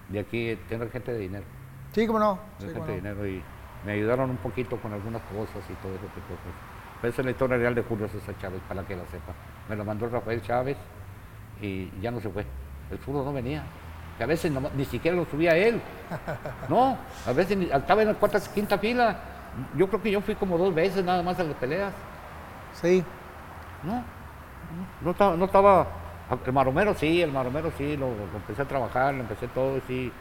de 0.08 0.18
aquí, 0.18 0.58
tienen 0.68 0.90
gente 0.90 1.12
de 1.12 1.18
dinero 1.18 1.44
Sí, 1.92 2.06
cómo 2.06 2.18
no. 2.18 2.38
Sí, 2.58 2.66
cómo 2.72 2.86
gente 2.86 2.92
de 2.92 3.02
no. 3.02 3.14
dinero 3.22 3.26
y 3.26 3.42
me 3.84 3.92
ayudaron 3.92 4.30
un 4.30 4.36
poquito 4.38 4.76
con 4.78 4.92
algunas 4.92 5.22
cosas 5.22 5.62
y 5.70 5.74
todo 5.82 5.92
ese 5.94 6.06
tipo 6.06 6.28
de 6.28 6.36
cosas. 6.36 6.60
Pero 7.00 7.12
esa 7.12 7.22
es 7.22 7.24
la 7.26 7.30
historia 7.30 7.56
real 7.58 7.74
de 7.74 7.82
Julio 7.82 8.08
César 8.08 8.34
Chávez, 8.40 8.60
para 8.68 8.82
que 8.82 8.96
la 8.96 9.04
sepa. 9.06 9.32
Me 9.68 9.76
lo 9.76 9.84
mandó 9.84 10.08
Rafael 10.08 10.42
Chávez 10.42 10.76
y 11.62 11.90
ya 12.00 12.10
no 12.10 12.20
se 12.20 12.28
fue. 12.28 12.44
El 12.90 12.98
fútbol 12.98 13.24
no 13.24 13.32
venía. 13.32 13.62
Que 14.16 14.24
a 14.24 14.26
veces 14.26 14.50
no- 14.50 14.68
ni 14.76 14.84
siquiera 14.84 15.16
lo 15.16 15.24
subía 15.26 15.56
él. 15.56 15.80
No, 16.68 16.98
a 17.26 17.32
veces 17.32 17.56
ni- 17.56 17.70
estaba 17.70 18.02
en 18.02 18.08
la 18.08 18.14
cuarta, 18.14 18.40
quinta 18.52 18.78
fila. 18.78 19.16
Yo 19.76 19.88
creo 19.88 20.02
que 20.02 20.10
yo 20.10 20.20
fui 20.20 20.34
como 20.34 20.58
dos 20.58 20.74
veces 20.74 21.04
nada 21.04 21.22
más 21.22 21.38
a 21.38 21.44
las 21.44 21.54
peleas. 21.54 21.92
Sí. 22.74 23.02
No, 23.84 23.94
no, 23.94 24.02
no 25.02 25.10
estaba, 25.12 25.36
no 25.36 25.44
estaba- 25.44 25.86
el 26.46 26.52
maromero 26.52 26.94
sí, 26.94 27.22
el 27.22 27.32
maromero 27.32 27.70
sí, 27.78 27.96
lo, 27.96 28.08
empecé 28.36 28.62
a 28.62 28.68
trabajar, 28.68 29.14
lo 29.14 29.20
empecé 29.22 29.48
todo, 29.48 29.76
y 29.78 29.82
sí, 29.86 30.12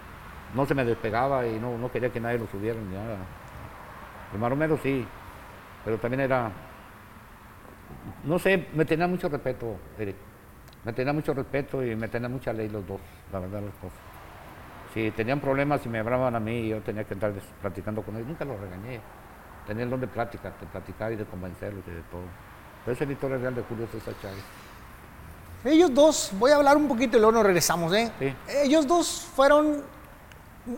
no 0.55 0.65
se 0.65 0.73
me 0.75 0.85
despegaba 0.85 1.45
y 1.47 1.59
no, 1.59 1.77
no 1.77 1.91
quería 1.91 2.09
que 2.11 2.19
nadie 2.19 2.39
lo 2.39 2.47
subiera 2.47 2.79
ni 2.79 2.95
nada. 2.95 3.17
El 4.33 4.39
maromero 4.39 4.77
sí, 4.77 5.05
Pero 5.85 5.97
también 5.99 6.21
era, 6.21 6.51
no 8.23 8.39
sé, 8.39 8.67
me 8.73 8.85
tenía 8.85 9.07
mucho 9.07 9.29
respeto, 9.29 9.77
Eric. 9.97 10.15
Me 10.83 10.93
tenía 10.93 11.13
mucho 11.13 11.33
respeto 11.33 11.83
y 11.85 11.95
me 11.95 12.07
tenía 12.07 12.29
mucha 12.29 12.53
ley 12.53 12.69
los 12.69 12.85
dos, 12.87 13.01
la 13.31 13.39
verdad, 13.39 13.61
los 13.61 13.81
dos. 13.81 13.91
Si 14.93 15.11
tenían 15.11 15.39
problemas 15.39 15.85
y 15.85 15.89
me 15.89 15.99
hablaban 15.99 16.35
a 16.35 16.39
mí, 16.39 16.69
yo 16.69 16.81
tenía 16.81 17.03
que 17.03 17.15
des- 17.15 17.43
platicando 17.61 18.01
con 18.01 18.15
ellos. 18.15 18.27
Nunca 18.27 18.45
los 18.45 18.59
regañé. 18.59 19.01
Tenía 19.65 19.83
el 19.83 19.89
don 19.89 19.99
de 19.99 20.07
plática, 20.07 20.51
de 20.59 20.65
platicar 20.67 21.11
y 21.11 21.15
de 21.17 21.25
convencerlos 21.25 21.83
y 21.87 21.91
de 21.91 22.01
todo. 22.03 22.23
Pero 22.85 22.93
esa 22.93 23.03
es 23.03 23.07
la 23.09 23.13
historia 23.13 23.37
real 23.37 23.55
de 23.55 23.63
Julio 23.63 23.87
César 23.87 24.13
Chávez. 24.21 24.43
Ellos 25.65 25.93
dos, 25.93 26.29
voy 26.33 26.51
a 26.51 26.55
hablar 26.55 26.77
un 26.77 26.87
poquito 26.87 27.17
y 27.17 27.19
luego 27.19 27.33
nos 27.33 27.43
regresamos, 27.43 27.93
¿eh? 27.93 28.11
Sí. 28.19 28.33
Ellos 28.63 28.87
dos 28.87 29.27
fueron 29.35 29.83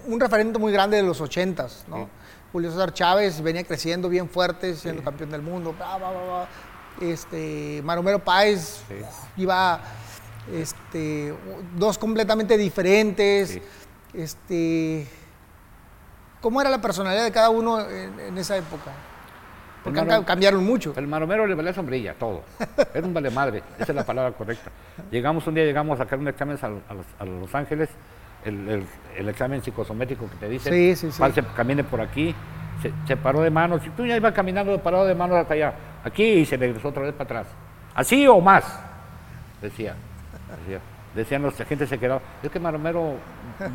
un 0.08 0.20
referente 0.20 0.58
muy 0.60 0.72
grande 0.72 0.98
de 0.98 1.04
los 1.04 1.20
ochentas, 1.22 1.84
¿no? 1.88 1.98
Sí. 1.98 2.08
Julio 2.52 2.72
César 2.72 2.94
Chávez 2.94 3.42
venía 3.42 3.64
creciendo 3.64 4.10
bien 4.10 4.28
fuerte, 4.30 4.76
siendo 4.76 5.02
Sí. 5.02 5.06
campeón 5.06 5.30
del 5.30 5.42
mundo, 5.42 5.74
bla, 5.74 5.98
bla, 5.98 6.10
bla, 6.12 6.24
bla. 6.24 6.48
Este, 7.02 7.82
Maromero 7.84 8.20
Páez 8.24 8.82
iba, 9.38 9.80
este, 10.52 11.34
dos 11.78 11.98
completamente 11.98 12.58
diferentes, 12.58 13.60
este, 14.14 15.08
¿cómo 16.42 16.60
era 16.60 16.70
la 16.70 16.82
personalidad 16.82 17.24
de 17.24 17.32
cada 17.32 17.50
uno 17.52 17.80
en, 17.88 18.20
en 18.20 18.38
esa 18.38 18.58
época? 18.58 18.92
Porque 19.84 20.06
cambiaron 20.26 20.64
mucho. 20.66 20.94
El 20.98 21.08
maromero 21.08 21.48
le 21.48 21.56
valía 21.56 21.74
sombrilla, 21.74 22.14
todo. 22.14 22.44
Era 22.94 23.06
un 23.08 23.14
vale 23.14 23.30
madre, 23.30 23.64
esa 23.78 23.92
es 23.92 23.96
la 23.96 24.04
palabra 24.06 24.32
correcta. 24.34 24.70
Llegamos 25.10 25.46
un 25.48 25.56
día, 25.56 25.64
llegamos 25.66 26.00
a 26.00 26.04
sacar 26.04 26.20
un 26.20 26.28
examen 26.28 26.58
a, 26.62 26.66
a 26.66 26.94
los, 26.94 27.06
a 27.20 27.26
Los 27.26 27.56
Ángeles, 27.56 27.90
el, 28.46 28.68
el- 28.70 28.86
el 29.18 29.30
examen 29.30 29.62
psicosométrico 29.64 30.30
que 30.30 30.36
te 30.36 30.50
dicen. 30.50 30.74
Sí, 30.74 30.96
sí, 30.96 31.12
sí. 31.12 31.20
Pase, 31.20 31.44
camine 31.56 31.84
por 31.84 32.02
aquí, 32.02 32.36
se, 32.82 32.92
se 33.08 33.18
paró 33.18 33.42
de 33.42 33.50
manos. 33.50 33.86
Y 33.86 33.90
tú 33.92 34.06
ya 34.06 34.16
ibas 34.18 34.34
caminando 34.34 34.78
parado 34.80 35.06
de 35.06 35.16
manos 35.16 35.38
hasta 35.38 35.54
allá, 35.54 35.74
aquí 36.04 36.24
y 36.24 36.46
se 36.46 36.58
regresó 36.58 36.90
otra 36.90 37.04
vez 37.04 37.14
para 37.14 37.24
atrás. 37.42 37.48
¿Así 37.96 38.28
o 38.28 38.40
más? 38.42 38.64
Decía. 39.62 39.96
decía. 40.66 40.80
Decían 41.16 41.42
los 41.42 41.58
la 41.58 41.66
gente 41.66 41.88
se 41.88 41.98
quedaba. 41.98 42.22
Es 42.44 42.50
que 42.52 42.60
Maromero 42.60 43.16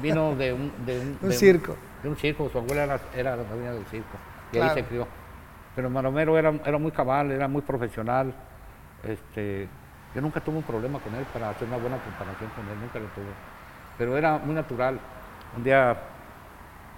vino 0.01 0.35
de 0.37 0.53
un, 0.55 0.73
de 0.87 1.01
un, 1.21 1.33
circo. 1.33 1.77
de 2.03 2.09
un 2.09 2.17
circo, 2.17 2.49
su 2.51 2.59
abuela 2.59 2.85
era, 2.85 3.01
era 3.17 3.37
la 3.37 3.43
dueña 3.45 3.73
del 3.73 3.85
circo. 3.87 4.17
Y 4.53 4.57
Claro. 4.57 4.71
ahí 4.71 4.83
se 4.83 4.85
crió. 4.87 5.07
Pero 5.75 5.91
Maromero 5.91 6.39
era, 6.39 6.53
era 6.65 6.79
muy 6.79 6.93
cabal, 6.93 7.31
era 7.33 7.49
muy 7.49 7.63
profesional. 7.63 8.33
Este, 9.03 9.69
yo 10.15 10.21
nunca 10.21 10.41
tuve 10.41 10.57
un 10.57 10.63
problema 10.63 11.01
con 11.01 11.15
él 11.15 11.25
para 11.33 11.51
hacer 11.51 11.67
una 11.67 11.77
buena 11.77 11.99
comparación 11.99 12.51
con 12.51 12.69
él, 12.69 12.81
nunca 12.81 12.99
lo 12.99 13.07
tuve. 13.07 13.33
Pero 13.99 14.17
era 14.17 14.39
muy 14.39 14.55
natural. 14.55 14.99
Un 15.57 15.65
día, 15.65 15.97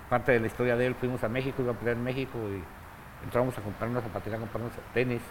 parte 0.08 0.32
de 0.32 0.40
la 0.40 0.46
historia 0.46 0.76
de 0.76 0.86
él, 0.86 0.94
fuimos 0.94 1.22
a 1.24 1.28
México, 1.28 1.62
iba 1.62 1.72
a 1.72 1.74
pelear 1.74 1.96
en 1.96 2.04
México 2.04 2.38
y 2.38 2.62
entramos 3.24 3.56
a 3.56 3.62
comprar 3.62 3.88
una 3.88 4.00
zapatilla, 4.02 4.36
a 4.36 4.40
comprar 4.40 4.62
unos 4.62 4.74
tenis. 4.92 5.22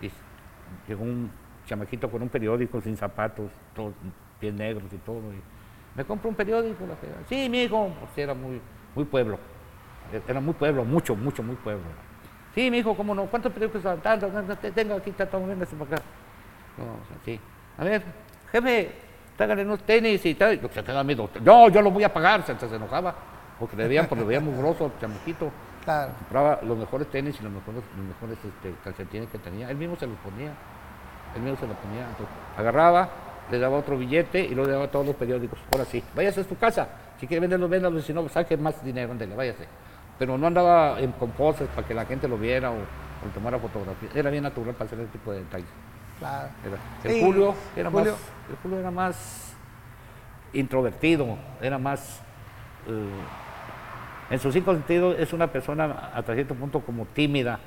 Y 0.00 0.10
llegó 0.86 1.04
un 1.04 1.30
chamaquito 1.66 2.10
con 2.10 2.22
un 2.22 2.28
periódico 2.28 2.80
sin 2.80 2.96
zapatos, 2.96 3.50
todos 3.74 3.94
pies 4.38 4.52
negros 4.52 4.92
y 4.92 4.98
todo. 4.98 5.32
Y 5.32 5.40
me 5.94 6.04
compró 6.04 6.28
un 6.28 6.36
periódico. 6.36 6.86
La 6.86 6.96
sí, 7.26 7.48
mi 7.48 7.62
hijo, 7.62 7.90
pues 8.00 8.18
era 8.18 8.34
muy, 8.34 8.60
muy 8.94 9.04
pueblo. 9.04 9.38
Era 10.28 10.40
muy 10.40 10.54
pueblo, 10.54 10.84
mucho, 10.84 11.16
mucho, 11.16 11.42
muy 11.42 11.56
pueblo. 11.56 11.84
Sí, 12.54 12.70
mi 12.70 12.78
hijo, 12.78 12.96
¿cómo 12.96 13.14
no? 13.14 13.26
¿Cuántos 13.26 13.52
periódicos 13.52 13.82
son? 13.82 14.00
Tenga 14.00 14.94
aquí, 14.94 15.10
está 15.10 15.26
todo, 15.26 15.46
véngase 15.46 15.74
para 15.76 15.96
acá. 15.96 16.04
No, 16.78 16.84
o 16.84 17.06
sea, 17.08 17.16
sí. 17.24 17.40
A 17.78 17.84
ver, 17.84 18.02
jefe, 18.52 18.92
tráigale 19.36 19.64
unos 19.64 19.82
tenis 19.82 20.24
y 20.24 20.34
tal. 20.34 20.60
Se 20.72 20.84
queda 20.84 21.02
miedo. 21.02 21.28
No, 21.42 21.68
yo 21.68 21.82
lo 21.82 21.90
voy 21.90 22.04
a 22.04 22.12
pagar, 22.12 22.44
se, 22.44 22.56
se 22.56 22.76
enojaba. 22.76 23.14
Porque 23.58 23.76
le 23.76 23.88
veían, 23.88 24.06
porque 24.06 24.22
le 24.22 24.28
veían 24.28 24.44
muy 24.44 24.56
grosso, 24.56 24.92
chamaquito. 25.00 25.50
Claro. 25.84 26.12
Compraba 26.18 26.60
los 26.62 26.78
mejores 26.78 27.08
tenis 27.08 27.36
y 27.40 27.42
los 27.42 27.52
mejores, 27.52 27.82
los 27.96 28.06
mejores 28.06 28.38
este, 28.44 28.74
calcetines 28.82 29.28
que 29.30 29.38
tenía. 29.38 29.70
Él 29.70 29.76
mismo 29.76 29.96
se 29.96 30.06
los 30.06 30.16
ponía. 30.18 30.52
Él 31.34 31.42
mismo 31.42 31.58
se 31.58 31.66
los 31.66 31.76
ponía. 31.76 32.02
Entonces, 32.02 32.34
agarraba, 32.56 33.08
le 33.50 33.58
daba 33.58 33.78
otro 33.78 33.98
billete 33.98 34.40
y 34.40 34.54
luego 34.54 34.66
le 34.66 34.72
daba 34.74 34.88
todos 34.88 35.06
los 35.06 35.16
periódicos. 35.16 35.58
Ahora 35.72 35.84
sí, 35.84 36.02
váyase 36.14 36.40
a 36.40 36.44
su 36.44 36.56
casa. 36.56 36.88
Si 37.18 37.26
quiere 37.26 37.40
venderlos, 37.40 37.68
véndalos. 37.68 38.04
Si 38.04 38.12
no, 38.12 38.28
saque 38.28 38.56
más 38.56 38.82
dinero, 38.84 39.12
ándele, 39.12 39.34
váyase. 39.34 39.66
Pero 40.18 40.38
no 40.38 40.46
andaba 40.46 41.00
en, 41.00 41.12
con 41.12 41.30
poses 41.30 41.68
para 41.68 41.86
que 41.86 41.94
la 41.94 42.04
gente 42.06 42.28
lo 42.28 42.38
viera 42.38 42.70
o, 42.70 42.74
o 42.76 43.28
tomara 43.34 43.58
fotografías. 43.58 44.14
Era 44.14 44.30
bien 44.30 44.42
natural 44.44 44.74
para 44.74 44.86
hacer 44.86 45.00
ese 45.00 45.08
tipo 45.10 45.32
de 45.32 45.40
detalles. 45.40 45.68
Claro. 46.18 46.48
Era- 46.64 46.78
El 47.04 47.10
Sí, 47.12 47.20
Julio 47.24 47.54
era 47.76 47.90
Julio. 47.90 48.12
más, 48.12 48.20
el 48.50 48.56
Julio 48.62 48.78
era 48.78 48.90
más 48.90 49.54
introvertido, 50.52 51.36
era 51.60 51.78
más, 51.78 52.20
eh, 52.86 53.10
en 54.30 54.38
sus 54.38 54.54
cinco 54.54 54.72
sentidos 54.72 55.16
es 55.18 55.32
una 55.32 55.48
persona 55.48 56.10
hasta 56.14 56.34
cierto 56.34 56.54
punto 56.54 56.80
como 56.80 57.06
tímida, 57.06 57.58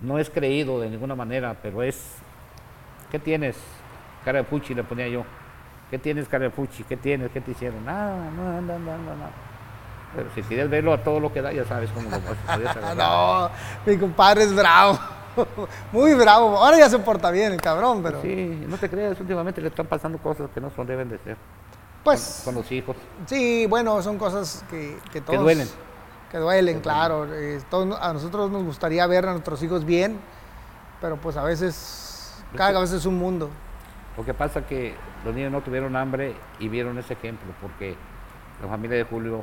no 0.00 0.18
es 0.18 0.30
creído 0.30 0.80
de 0.80 0.88
ninguna 0.88 1.14
manera, 1.16 1.56
pero 1.62 1.82
es, 1.82 2.16
¿qué 3.10 3.18
tienes? 3.18 3.56
Cara 4.24 4.38
de 4.38 4.44
fuchi 4.44 4.72
le 4.74 4.84
ponía 4.84 5.08
yo, 5.08 5.24
¿qué 5.90 5.98
tienes 5.98 6.28
cara 6.28 6.44
de 6.44 6.50
fuchi? 6.50 6.84
¿Qué 6.84 6.96
tienes? 6.96 7.30
¿Qué 7.32 7.40
te 7.40 7.50
hicieron? 7.50 7.84
Nada, 7.84 8.30
nada, 8.30 8.60
nada, 8.60 8.78
nada, 8.78 8.98
nada. 9.16 9.30
Pero 10.14 10.28
si 10.34 10.42
quieres 10.42 10.68
verlo 10.68 10.92
a 10.92 10.98
todo 11.02 11.20
lo 11.20 11.32
que 11.32 11.40
da, 11.40 11.52
ya 11.52 11.64
sabes 11.64 11.90
cómo 11.90 12.10
lo 12.10 12.18
vas 12.20 12.84
a 12.84 12.94
no, 12.94 13.50
mi 13.86 13.96
compadre 13.98 14.44
es 14.44 14.54
bravo. 14.54 14.98
Muy 15.92 16.12
bravo. 16.14 16.58
Ahora 16.58 16.78
ya 16.78 16.90
se 16.90 16.98
porta 16.98 17.30
bien 17.30 17.52
el 17.52 17.60
cabrón, 17.60 18.02
pero. 18.02 18.20
Sí, 18.20 18.64
no 18.68 18.76
te 18.76 18.88
creas, 18.90 19.18
últimamente 19.18 19.60
le 19.60 19.68
están 19.68 19.86
pasando 19.86 20.18
cosas 20.18 20.50
que 20.54 20.60
no 20.60 20.70
son, 20.70 20.86
deben 20.86 21.08
de 21.08 21.18
ser, 21.18 21.36
Pues 22.04 22.42
con 22.44 22.54
los 22.54 22.70
hijos. 22.70 22.96
sí, 23.26 23.66
bueno, 23.66 24.02
son 24.02 24.18
cosas 24.18 24.64
que, 24.70 24.98
que 25.10 25.20
todos. 25.22 25.40
duelen. 25.40 25.68
Que 26.30 26.38
duelen, 26.38 26.80
claro. 26.80 27.26
Eh, 27.32 27.60
todos- 27.70 27.98
a 28.00 28.12
nosotros 28.12 28.50
nos 28.50 28.64
gustaría 28.64 29.06
ver 29.06 29.26
a 29.26 29.32
nuestros 29.32 29.62
hijos 29.62 29.84
bien, 29.84 30.18
pero 31.00 31.16
pues 31.16 31.36
a 31.36 31.42
veces. 31.44 32.42
Cada 32.56 32.80
vez 32.80 32.92
es 32.92 33.06
un 33.06 33.18
mundo. 33.18 33.48
Lo 34.16 34.26
que 34.26 34.34
pasa 34.34 34.66
que 34.66 34.94
los 35.24 35.34
niños 35.34 35.50
no 35.52 35.62
tuvieron 35.62 35.96
hambre 35.96 36.34
y 36.58 36.68
vieron 36.68 36.98
ese 36.98 37.14
ejemplo, 37.14 37.50
porque 37.62 37.96
la 38.60 38.68
familia 38.68 38.98
de 38.98 39.04
Julio, 39.04 39.42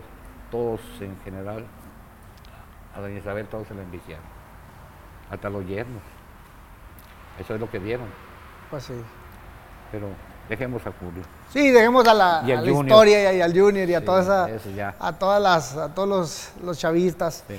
todos 0.52 0.80
en 1.02 1.18
general, 1.24 1.66
a 2.96 3.00
doña 3.02 3.20
Isabel 3.20 3.48
todos 3.48 3.68
se 3.68 3.74
la 3.76 3.82
enviciaron, 3.84 4.26
hasta 5.30 5.50
los 5.50 5.66
yernos. 5.68 6.02
Eso 7.40 7.54
es 7.56 7.60
lo 7.60 7.70
que 7.70 7.80
vieron, 7.80 8.08
Pues 8.70 8.84
sí. 8.84 8.94
pero 9.92 10.08
dejemos 10.50 10.86
a 10.86 10.92
Julio. 11.00 11.24
Sí, 11.52 11.72
dejemos 11.72 12.06
a 12.08 12.14
la, 12.14 12.44
Y 12.46 12.52
a 12.52 12.60
al 12.60 12.66
la 12.66 12.72
Junior. 12.72 12.86
historia 12.88 13.34
y 13.34 13.42
al 13.42 13.58
Junior 13.58 13.90
y 13.90 13.94
a 13.96 14.00
Sí, 14.00 14.06
toda 14.06 14.22
esa, 14.50 14.96
a 15.00 15.14
todas 15.18 15.42
las, 15.42 15.78
a 15.78 15.94
todos 15.94 16.10
los, 16.10 16.52
los 16.64 16.78
chavistas. 16.78 17.44
Sí. 17.48 17.58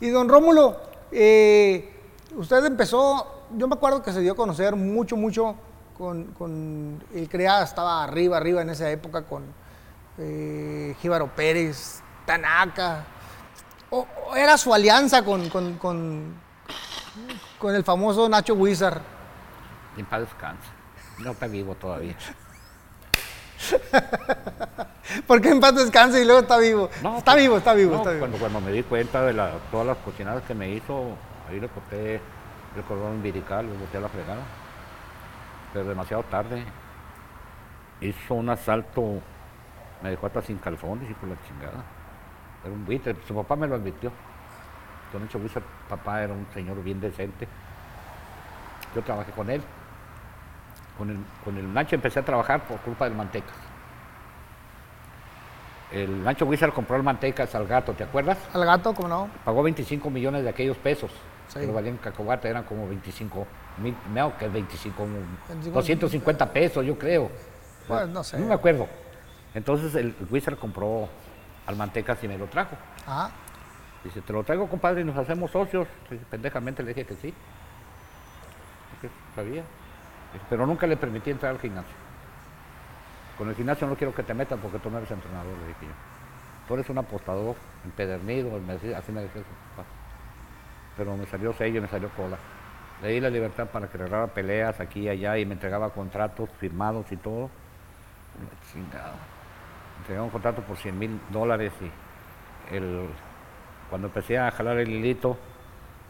Y 0.00 0.10
don 0.10 0.28
Rómulo, 0.28 0.76
eh, 1.10 1.98
usted 2.36 2.64
empezó, 2.66 3.44
yo 3.56 3.68
me 3.68 3.74
acuerdo 3.74 4.02
que 4.02 4.12
se 4.12 4.20
dio 4.20 4.32
a 4.32 4.36
conocer 4.36 4.76
mucho, 4.76 5.16
mucho 5.16 5.54
con, 5.96 6.24
con 6.32 7.02
el 7.14 7.28
CREA, 7.28 7.62
estaba 7.62 8.02
arriba, 8.04 8.36
arriba 8.36 8.60
en 8.62 8.70
esa 8.70 8.90
época 8.90 9.22
con 9.22 9.44
eh, 10.18 10.94
Jíbaro 11.00 11.28
Pérez, 11.34 12.02
Tanaka. 12.36 13.04
O- 13.90 14.06
o 14.30 14.36
era 14.36 14.56
su 14.56 14.72
alianza 14.72 15.22
con, 15.22 15.50
con, 15.50 15.76
con, 15.76 16.34
con 17.58 17.74
el 17.74 17.84
famoso 17.84 18.26
Nacho 18.28 18.54
Wizard. 18.54 19.02
En 19.98 20.06
paz 20.06 20.20
descanse. 20.20 20.68
No 21.18 21.32
está 21.32 21.46
vivo 21.46 21.74
todavía. 21.74 22.16
Porque 25.26 25.50
en 25.50 25.60
paz 25.60 25.74
descanse 25.74 26.22
y 26.22 26.24
luego 26.24 26.40
está 26.40 26.56
vivo. 26.56 26.88
No, 27.02 27.18
está 27.18 27.32
pues, 27.32 27.42
vivo, 27.44 27.58
está 27.58 27.74
vivo, 27.74 27.92
no, 27.92 27.98
está 27.98 28.10
vivo. 28.12 28.20
Cuando, 28.20 28.38
cuando 28.38 28.60
me 28.62 28.72
di 28.72 28.82
cuenta 28.82 29.22
de 29.22 29.34
la- 29.34 29.52
todas 29.70 29.86
las 29.86 29.98
cocinadas 29.98 30.42
que 30.44 30.54
me 30.54 30.70
hizo, 30.70 31.10
ahí 31.50 31.60
le 31.60 31.68
corté 31.68 32.14
el 32.76 32.82
cordón 32.88 33.12
umbilical, 33.12 33.66
le 33.66 33.76
boté 33.76 33.98
a 33.98 34.00
la 34.00 34.08
fregada. 34.08 34.40
Pero 35.74 35.84
demasiado 35.86 36.22
tarde. 36.24 36.64
Hizo 38.00 38.34
un 38.34 38.48
asalto, 38.48 39.20
me 40.02 40.10
dejó 40.10 40.26
hasta 40.26 40.40
sin 40.42 40.56
calzones 40.58 41.10
y 41.10 41.14
por 41.14 41.28
la 41.28 41.36
chingada. 41.46 41.84
Era 42.64 42.72
un 42.72 42.84
buitre, 42.84 43.16
su 43.26 43.34
papá 43.34 43.56
me 43.56 43.66
lo 43.66 43.74
advirtió. 43.74 44.12
Don 45.12 45.22
Nacho 45.22 45.38
Buitre, 45.38 45.62
papá 45.88 46.22
era 46.22 46.32
un 46.32 46.46
señor 46.54 46.82
bien 46.82 47.00
decente. 47.00 47.46
Yo 48.94 49.02
trabajé 49.02 49.32
con 49.32 49.50
él. 49.50 49.62
Con 50.96 51.10
el, 51.10 51.18
con 51.44 51.56
el 51.56 51.72
Nacho 51.72 51.96
empecé 51.96 52.20
a 52.20 52.24
trabajar 52.24 52.66
por 52.66 52.78
culpa 52.80 53.04
del 53.04 53.14
Mantecas. 53.14 53.54
El 55.90 56.24
Nacho 56.24 56.46
Wizard 56.46 56.72
compró 56.72 56.96
el 56.96 57.02
Mantecas 57.02 57.54
al 57.54 57.66
gato, 57.66 57.92
¿te 57.92 58.04
acuerdas? 58.04 58.38
Al 58.54 58.64
gato, 58.64 58.94
como 58.94 59.08
no. 59.08 59.30
Pagó 59.44 59.62
25 59.62 60.08
millones 60.08 60.42
de 60.42 60.48
aquellos 60.48 60.76
pesos. 60.78 61.10
Sí. 61.48 61.58
Pero 61.60 61.74
valían 61.74 61.98
cacobata, 61.98 62.48
eran 62.48 62.64
como 62.64 62.88
25 62.88 63.46
mil, 63.78 63.94
no, 64.14 64.36
que 64.38 64.48
25, 64.48 65.06
25, 65.48 65.74
250 65.74 66.52
pesos, 66.52 66.84
yo 66.86 66.98
creo. 66.98 67.30
Pues, 67.86 68.08
no 68.08 68.24
sé. 68.24 68.38
No 68.38 68.46
me 68.46 68.54
acuerdo. 68.54 68.88
Entonces 69.54 69.94
el 69.94 70.14
Wizard 70.30 70.56
compró 70.56 71.10
al 71.66 71.76
Mantecas 71.76 72.22
y 72.24 72.28
me 72.28 72.38
lo 72.38 72.46
trajo. 72.46 72.76
Ajá. 73.06 73.30
Dice, 74.04 74.20
te 74.20 74.32
lo 74.32 74.42
traigo, 74.42 74.68
compadre, 74.68 75.02
y 75.02 75.04
nos 75.04 75.16
hacemos 75.16 75.50
socios. 75.50 75.86
Dice, 76.10 76.24
pendejamente 76.30 76.82
le 76.82 76.88
dije 76.94 77.06
que 77.06 77.14
sí. 77.14 77.32
Porque 78.90 79.14
sabía. 79.34 79.62
Dice, 80.32 80.44
Pero 80.50 80.66
nunca 80.66 80.86
le 80.86 80.96
permití 80.96 81.30
entrar 81.30 81.52
al 81.52 81.60
gimnasio. 81.60 81.92
Con 83.38 83.48
el 83.48 83.54
gimnasio 83.54 83.86
no 83.86 83.94
quiero 83.96 84.14
que 84.14 84.22
te 84.22 84.34
metas 84.34 84.58
porque 84.60 84.78
tú 84.78 84.90
no 84.90 84.98
eres 84.98 85.10
entrenador, 85.10 85.56
le 85.58 85.66
dije 85.68 85.86
yo. 85.86 85.92
Tú 86.68 86.74
eres 86.74 86.88
un 86.90 86.98
apostador 86.98 87.56
empedernido, 87.84 88.50
me 88.60 88.74
decía- 88.74 88.98
así 88.98 89.10
me 89.12 89.20
decía 89.22 89.42
su 89.42 89.76
papá. 89.76 89.88
pero 90.96 91.16
me 91.16 91.24
salió 91.26 91.52
sello 91.54 91.78
y 91.78 91.80
me 91.80 91.88
salió 91.88 92.08
cola. 92.10 92.36
Le 93.02 93.08
di 93.08 93.20
la 93.20 93.30
libertad 93.30 93.66
para 93.68 93.88
que 93.88 93.98
peleas 94.34 94.78
aquí 94.78 95.00
y 95.00 95.08
allá 95.08 95.38
y 95.38 95.46
me 95.46 95.54
entregaba 95.54 95.90
contratos 95.90 96.50
firmados 96.60 97.10
y 97.10 97.16
todo. 97.16 97.48
La 98.74 99.12
entregaba 100.02 100.24
un 100.24 100.30
contrato 100.30 100.62
por 100.62 100.76
100 100.76 100.98
mil 100.98 101.20
dólares 101.30 101.72
y 101.80 102.74
el, 102.74 103.06
cuando 103.88 104.08
empecé 104.08 104.36
a 104.38 104.50
jalar 104.50 104.78
el 104.78 104.90
hilito, 104.90 105.36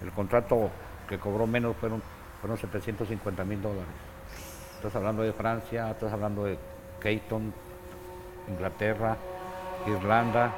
el 0.00 0.10
contrato 0.12 0.70
que 1.08 1.18
cobró 1.18 1.46
menos 1.46 1.76
fueron, 1.76 2.02
fueron 2.40 2.56
750 2.56 3.44
mil 3.44 3.60
dólares. 3.60 3.84
Estás 4.76 4.96
hablando 4.96 5.22
de 5.22 5.32
Francia, 5.32 5.90
estás 5.90 6.10
hablando 6.12 6.44
de 6.44 6.58
Keaton, 7.00 7.52
Inglaterra, 8.48 9.16
Irlanda. 9.86 10.52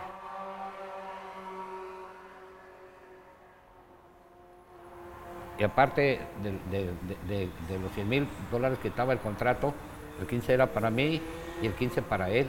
Y 5.58 5.62
aparte 5.62 6.20
de- 6.42 7.48
de 7.68 7.78
los 7.78 7.92
100 7.92 8.08
mil 8.08 8.28
dólares 8.50 8.78
que 8.80 8.88
estaba 8.88 9.12
el 9.12 9.18
contrato, 9.18 9.72
el 10.20 10.26
15 10.26 10.52
era 10.52 10.66
para 10.66 10.90
mí 10.90 11.20
y 11.62 11.66
el 11.66 11.74
15 11.74 12.02
para 12.02 12.28
él, 12.30 12.48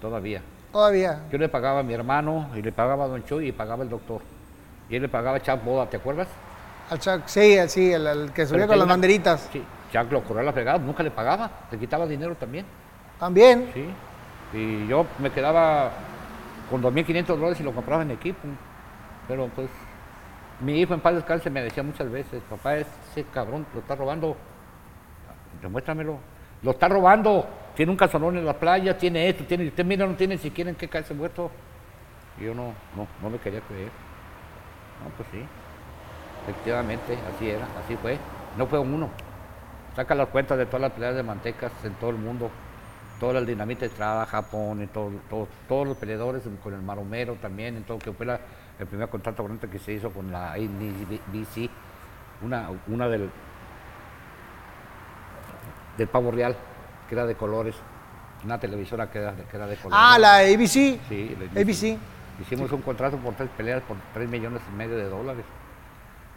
todavía. 0.00 0.42
Todavía. 0.72 1.20
Yo 1.30 1.38
le 1.38 1.48
pagaba 1.48 1.80
a 1.80 1.82
mi 1.82 1.94
hermano 1.94 2.50
y 2.54 2.62
le 2.62 2.72
pagaba 2.72 3.04
a 3.04 3.08
Don 3.08 3.24
Chuy 3.24 3.48
y 3.48 3.52
pagaba 3.52 3.82
el 3.82 3.88
doctor. 3.88 4.20
Y 4.88 4.96
él 4.96 5.02
le 5.02 5.08
pagaba 5.08 5.36
a 5.38 5.40
Chuck 5.40 5.62
Boda, 5.64 5.86
¿te 5.88 5.96
acuerdas? 5.96 6.28
Al 6.90 6.98
Chuck, 6.98 7.22
sí, 7.26 7.54
el- 7.54 7.68
sí, 7.68 7.92
el, 7.92 8.06
el 8.06 8.32
que 8.32 8.46
subía 8.46 8.60
Pero 8.62 8.68
con 8.68 8.78
las 8.78 8.88
banderitas. 8.88 9.48
Sí, 9.52 9.62
Chuck 9.92 10.10
lo 10.12 10.22
corrió 10.22 10.40
a 10.40 10.44
la 10.44 10.52
fregada, 10.52 10.78
nunca 10.78 11.02
le 11.02 11.10
pagaba, 11.10 11.50
le 11.70 11.78
quitaba 11.78 12.06
dinero 12.06 12.34
también. 12.34 12.64
También. 13.18 13.70
Sí. 13.74 13.88
Y 14.54 14.86
yo 14.86 15.06
me 15.18 15.30
quedaba 15.30 15.90
con 16.70 16.82
2.500 16.82 17.26
dólares 17.26 17.60
y 17.60 17.62
lo 17.62 17.72
compraba 17.72 18.02
en 18.02 18.10
equipo. 18.12 18.40
Pero 19.26 19.48
pues 19.54 19.68
mi 20.60 20.80
hijo 20.80 20.94
en 20.94 21.00
paz 21.00 21.14
descanse 21.14 21.50
me 21.50 21.62
decía 21.62 21.82
muchas 21.82 22.10
veces, 22.10 22.42
papá, 22.48 22.76
ese 22.76 23.24
cabrón 23.32 23.66
lo 23.74 23.80
está 23.80 23.94
robando. 23.94 24.36
Demuéstramelo. 25.60 26.18
Lo 26.62 26.70
está 26.70 26.88
robando. 26.88 27.46
Tiene 27.78 27.92
un 27.92 27.96
calzonón 27.96 28.36
en 28.36 28.44
la 28.44 28.54
playa, 28.54 28.98
tiene 28.98 29.28
esto, 29.28 29.44
tiene, 29.44 29.68
usted 29.68 29.84
mira, 29.84 30.04
no 30.04 30.16
tiene 30.16 30.34
ni 30.34 30.40
siquiera 30.40 30.68
en 30.68 30.74
qué 30.74 30.88
caerse 30.88 31.14
muerto. 31.14 31.48
Y 32.36 32.44
yo 32.46 32.52
no, 32.52 32.72
no, 32.96 33.06
no 33.22 33.30
me 33.30 33.38
quería 33.38 33.60
creer. 33.60 33.90
No, 35.04 35.10
pues 35.16 35.28
sí. 35.30 35.44
Efectivamente, 36.42 37.16
así 37.32 37.48
era, 37.48 37.68
así 37.84 37.94
fue. 37.94 38.18
No 38.56 38.66
fue 38.66 38.80
uno. 38.80 39.08
Saca 39.94 40.16
las 40.16 40.26
cuentas 40.26 40.58
de 40.58 40.66
todas 40.66 40.80
las 40.80 40.90
peleas 40.90 41.14
de 41.14 41.22
mantecas 41.22 41.70
en 41.84 41.92
todo 41.94 42.10
el 42.10 42.16
mundo. 42.16 42.50
Todo 43.20 43.38
el 43.38 43.46
dinamita 43.46 43.86
Estrada, 43.86 44.26
Japón, 44.26 44.82
y 44.82 44.88
todo, 44.88 45.12
todo- 45.30 45.46
todos 45.68 45.86
los 45.86 45.96
peleadores, 45.98 46.42
con 46.60 46.74
el 46.74 46.82
Maromero 46.82 47.34
también, 47.34 47.76
en 47.76 47.84
todo 47.84 48.00
que 48.00 48.10
fue 48.12 48.26
la- 48.26 48.40
el 48.80 48.88
primer 48.88 49.08
contrato 49.08 49.48
que 49.70 49.78
se 49.78 49.92
hizo 49.92 50.10
con 50.10 50.32
la 50.32 50.58
NBC, 50.58 51.70
una, 52.42 52.70
una 52.88 53.08
del, 53.08 53.30
del 55.96 56.08
Pavo 56.08 56.32
Real, 56.32 56.56
que 57.08 57.14
era 57.14 57.26
de 57.26 57.34
colores, 57.34 57.74
una 58.44 58.58
televisora 58.58 59.10
que 59.10 59.18
era, 59.18 59.32
de- 59.32 59.44
que 59.44 59.56
era 59.56 59.66
de 59.66 59.76
colores. 59.76 59.98
Ah, 60.00 60.18
la 60.18 60.36
ABC. 60.38 61.00
Sí, 61.08 61.36
la 61.54 61.60
ABC. 61.60 61.98
Hicimos 62.40 62.70
un 62.72 62.82
contrato 62.82 63.16
por 63.16 63.34
tres 63.34 63.48
peleas 63.56 63.82
por 63.82 63.96
tres 64.14 64.28
millones 64.28 64.60
y 64.72 64.76
medio 64.76 64.96
de 64.96 65.08
dólares. 65.08 65.44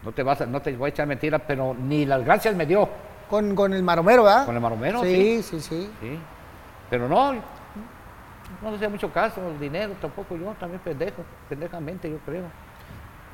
No 0.04 0.12
te 0.12 0.24
vas 0.24 0.42
a, 0.42 0.46
no 0.48 0.60
te 0.62 0.76
voy 0.76 0.88
a 0.88 0.90
echar 0.90 1.06
mentiras, 1.08 1.42
pero 1.48 1.76
ni 1.76 2.06
las 2.06 2.26
gracias 2.26 2.56
me 2.56 2.66
dio 2.66 2.90
Con, 3.30 3.56
con 3.56 3.72
el 3.74 3.84
maromero, 3.84 4.24
¿verdad? 4.24 4.46
con 4.46 4.56
el 4.56 4.62
maromero. 4.62 5.02
Sí, 5.04 5.44
sí, 5.44 5.60
sí. 5.62 5.90
Sí. 6.02 6.20
Pero 6.90 7.08
no, 7.08 7.34
no 7.34 8.76
hacía 8.76 8.90
mucho 8.90 9.12
caso, 9.14 9.48
el 9.48 9.60
dinero 9.60 9.94
tampoco, 10.02 10.36
yo 10.36 10.54
también 10.60 10.82
pendejo, 10.82 11.24
pendejamente 11.48 12.10
yo 12.10 12.18
creo. 12.26 12.46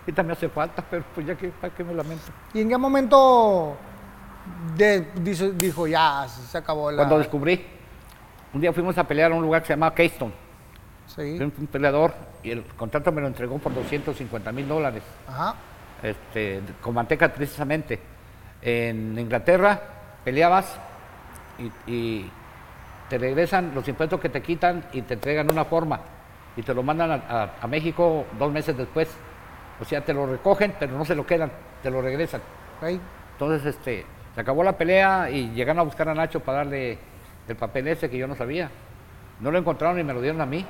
Y 0.05 0.11
también 0.11 0.35
hace 0.37 0.49
falta, 0.49 0.83
pero 0.89 1.03
pues 1.15 1.25
ya 1.25 1.35
que, 1.35 1.47
¿para 1.49 1.73
qué 1.73 1.83
me 1.85 1.93
lamento? 1.93 2.25
¿Y 2.53 2.61
en 2.61 2.69
qué 2.69 2.77
momento 2.77 3.77
de- 4.75 5.07
dice- 5.21 5.51
dijo, 5.53 5.87
ya, 5.87 6.27
se 6.27 6.57
acabó 6.57 6.91
la... 6.91 6.97
Cuando 6.97 7.17
descubrí, 7.19 7.65
un 8.53 8.61
día 8.61 8.71
fuimos 8.73 8.97
a 8.97 9.03
pelear 9.05 9.31
a 9.31 9.35
un 9.35 9.41
lugar 9.41 9.61
que 9.61 9.67
se 9.67 9.73
llama 9.73 9.93
Keystone, 9.93 10.33
Sí. 11.07 11.37
Fui 11.37 11.45
un, 11.45 11.67
peleador 11.67 12.13
y 12.43 12.51
el 12.51 12.63
contrato 12.63 13.11
me 13.13 13.21
lo 13.21 13.27
entregó 13.27 13.57
por 13.59 13.73
250 13.73 14.51
mil 14.51 14.67
dólares. 14.67 15.01
Ajá. 15.27 15.55
este, 16.03 16.61
con 16.81 16.93
manteca 16.93 17.29
precisamente. 17.29 17.99
En 18.61 19.17
Inglaterra 19.17 19.79
peleabas 20.25 20.77
y, 21.57 21.91
y 21.91 22.31
te 23.09 23.17
regresan 23.17 23.71
los 23.73 23.87
impuestos 23.87 24.19
que 24.19 24.27
te 24.29 24.41
quitan 24.41 24.83
y 24.91 25.01
te 25.03 25.13
entregan 25.13 25.49
una 25.49 25.63
forma 25.63 26.01
y 26.57 26.61
te 26.61 26.73
lo 26.73 26.83
mandan 26.83 27.11
a, 27.11 27.15
a- 27.29 27.49
a 27.61 27.67
México 27.67 28.25
dos 28.37 28.51
meses 28.51 28.75
después. 28.77 29.07
O 29.79 29.85
sea, 29.85 30.01
te 30.03 30.13
lo 30.13 30.25
recogen, 30.27 30.73
pero 30.77 30.97
no 30.97 31.05
se 31.05 31.15
lo 31.15 31.25
quedan, 31.25 31.51
te 31.81 31.89
lo 31.89 32.01
regresan. 32.01 32.41
Entonces, 33.33 33.65
este, 33.75 34.05
se 34.37 34.41
acabó 34.41 34.63
la 34.63 34.77
pelea 34.77 35.31
y 35.31 35.49
llegaron 35.49 35.79
a 35.79 35.81
buscar 35.81 36.07
a 36.09 36.13
Nacho 36.13 36.41
para 36.41 36.59
darle 36.59 36.99
el 37.47 37.55
papel 37.55 37.87
ese 37.87 38.07
que 38.07 38.19
yo 38.19 38.27
no 38.27 38.35
sabía. 38.35 38.69
No 39.39 39.49
lo 39.49 39.57
encontraron 39.57 39.99
y 39.99 40.03
me 40.03 40.13
lo 40.13 40.21
dieron 40.21 40.39
a 40.41 40.45
mí. 40.45 40.63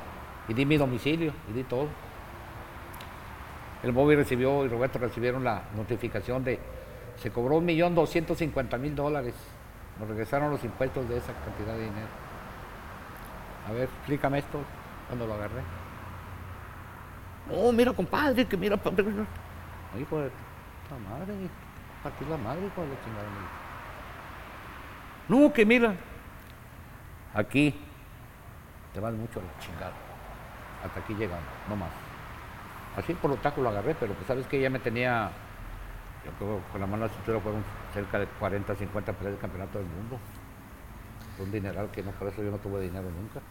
Y 0.47 0.53
di 0.53 0.65
mi 0.65 0.77
domicilio 0.77 1.33
y 1.49 1.51
di 1.51 1.65
todo. 1.65 1.89
El 3.83 3.91
Bobby 3.91 4.15
recibió 4.15 4.63
y 4.63 4.69
Roberto 4.69 4.99
recibieron 4.99 5.43
la 5.43 5.63
notificación 5.75 6.45
de 6.45 6.61
se 7.17 7.29
cobró 7.29 7.57
un 7.57 7.65
millón 7.65 7.93
doscientos 7.93 8.37
cincuenta 8.37 8.77
mil 8.77 8.95
dólares. 8.95 9.33
Nos 9.99 10.07
regresaron 10.07 10.49
los 10.49 10.63
impuestos 10.63 11.09
de 11.09 11.17
esa 11.17 11.33
cantidad 11.33 11.73
de 11.73 11.83
dinero. 11.83 12.07
A 13.67 13.73
ver, 13.73 13.83
explícame 13.83 14.37
esto 14.37 14.59
cuando 15.07 15.27
lo 15.27 15.33
agarré. 15.33 15.61
Oh, 17.51 17.73
mira, 17.73 17.91
compadre, 17.91 18.45
que 18.45 18.55
mira. 18.55 18.77
Hijo 19.99 20.19
de 20.19 20.29
la 20.29 21.09
madre, 21.09 21.33
partí 22.07 22.25
la 22.25 22.37
madre, 22.37 22.61
chingada. 23.03 23.29
me 23.29 23.39
dijo. 25.35 25.47
No, 25.47 25.53
que 25.53 25.65
mira. 25.65 25.93
Aquí 27.33 27.75
te 28.93 28.99
vas 28.99 29.13
mucho 29.13 29.39
a 29.39 29.43
la 29.43 29.59
chingada. 29.59 29.93
Hasta 30.83 30.99
aquí 31.01 31.13
llegamos, 31.13 31.43
no 31.67 31.75
más. 31.75 31.89
Así 32.95 33.13
por 33.13 33.35
tacos 33.37 33.61
lo 33.63 33.69
agarré, 33.69 33.93
pero 33.99 34.13
pues 34.13 34.25
sabes 34.25 34.47
que 34.47 34.59
ya 34.61 34.69
me 34.69 34.79
tenía, 34.79 35.29
yo 36.25 36.31
creo 36.39 36.61
con 36.71 36.81
la 36.81 36.87
mano 36.87 37.03
a 37.03 37.07
la 37.07 37.13
cintura 37.13 37.39
fueron 37.39 37.63
cerca 37.93 38.19
de 38.19 38.25
40, 38.25 38.73
50 38.73 39.13
peleas 39.13 39.35
de 39.35 39.41
campeonato 39.41 39.77
del 39.77 39.87
mundo. 39.87 40.17
Un 41.39 41.51
dineral 41.51 41.91
que 41.91 42.01
no, 42.01 42.11
por 42.11 42.29
eso 42.29 42.41
yo 42.41 42.49
no 42.49 42.57
tuve 42.57 42.81
dinero 42.81 43.09
nunca. 43.11 43.41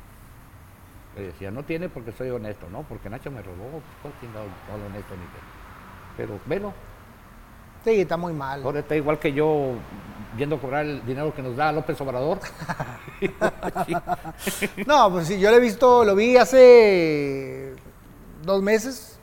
Le 1.15 1.27
decía, 1.27 1.51
no 1.51 1.63
tiene 1.63 1.89
porque 1.89 2.11
soy 2.13 2.31
honesto, 2.31 2.69
no, 2.71 2.83
porque 2.83 3.09
Nacho 3.09 3.31
me 3.31 3.43
robó, 3.43 3.83
pues 4.03 4.15
chingado, 4.21 4.47
cuál 4.67 4.81
honesto 4.81 5.15
ni 5.15 5.23
qué. 5.23 5.41
Pero, 6.17 6.41
velo, 6.47 6.73
Sí, 7.87 8.01
está 8.01 8.17
muy 8.17 8.33
mal. 8.33 8.63
ahora 8.65 8.81
está 8.81 8.97
igual 8.97 9.19
que 9.21 9.33
yo 9.33 9.75
viendo 10.37 10.61
cobrar 10.61 10.85
el 10.85 11.07
dinero 11.07 11.33
que 11.35 11.41
nos 11.41 11.57
da 11.57 11.71
López 11.73 11.99
Obrador. 12.01 12.41
No, 14.87 15.11
pues 15.11 15.27
sí, 15.29 15.39
yo 15.39 15.51
lo 15.51 15.57
he 15.57 15.61
visto, 15.61 16.05
lo 16.05 16.15
vi 16.15 16.37
hace 16.37 17.75
dos 18.45 18.63
meses 18.63 19.19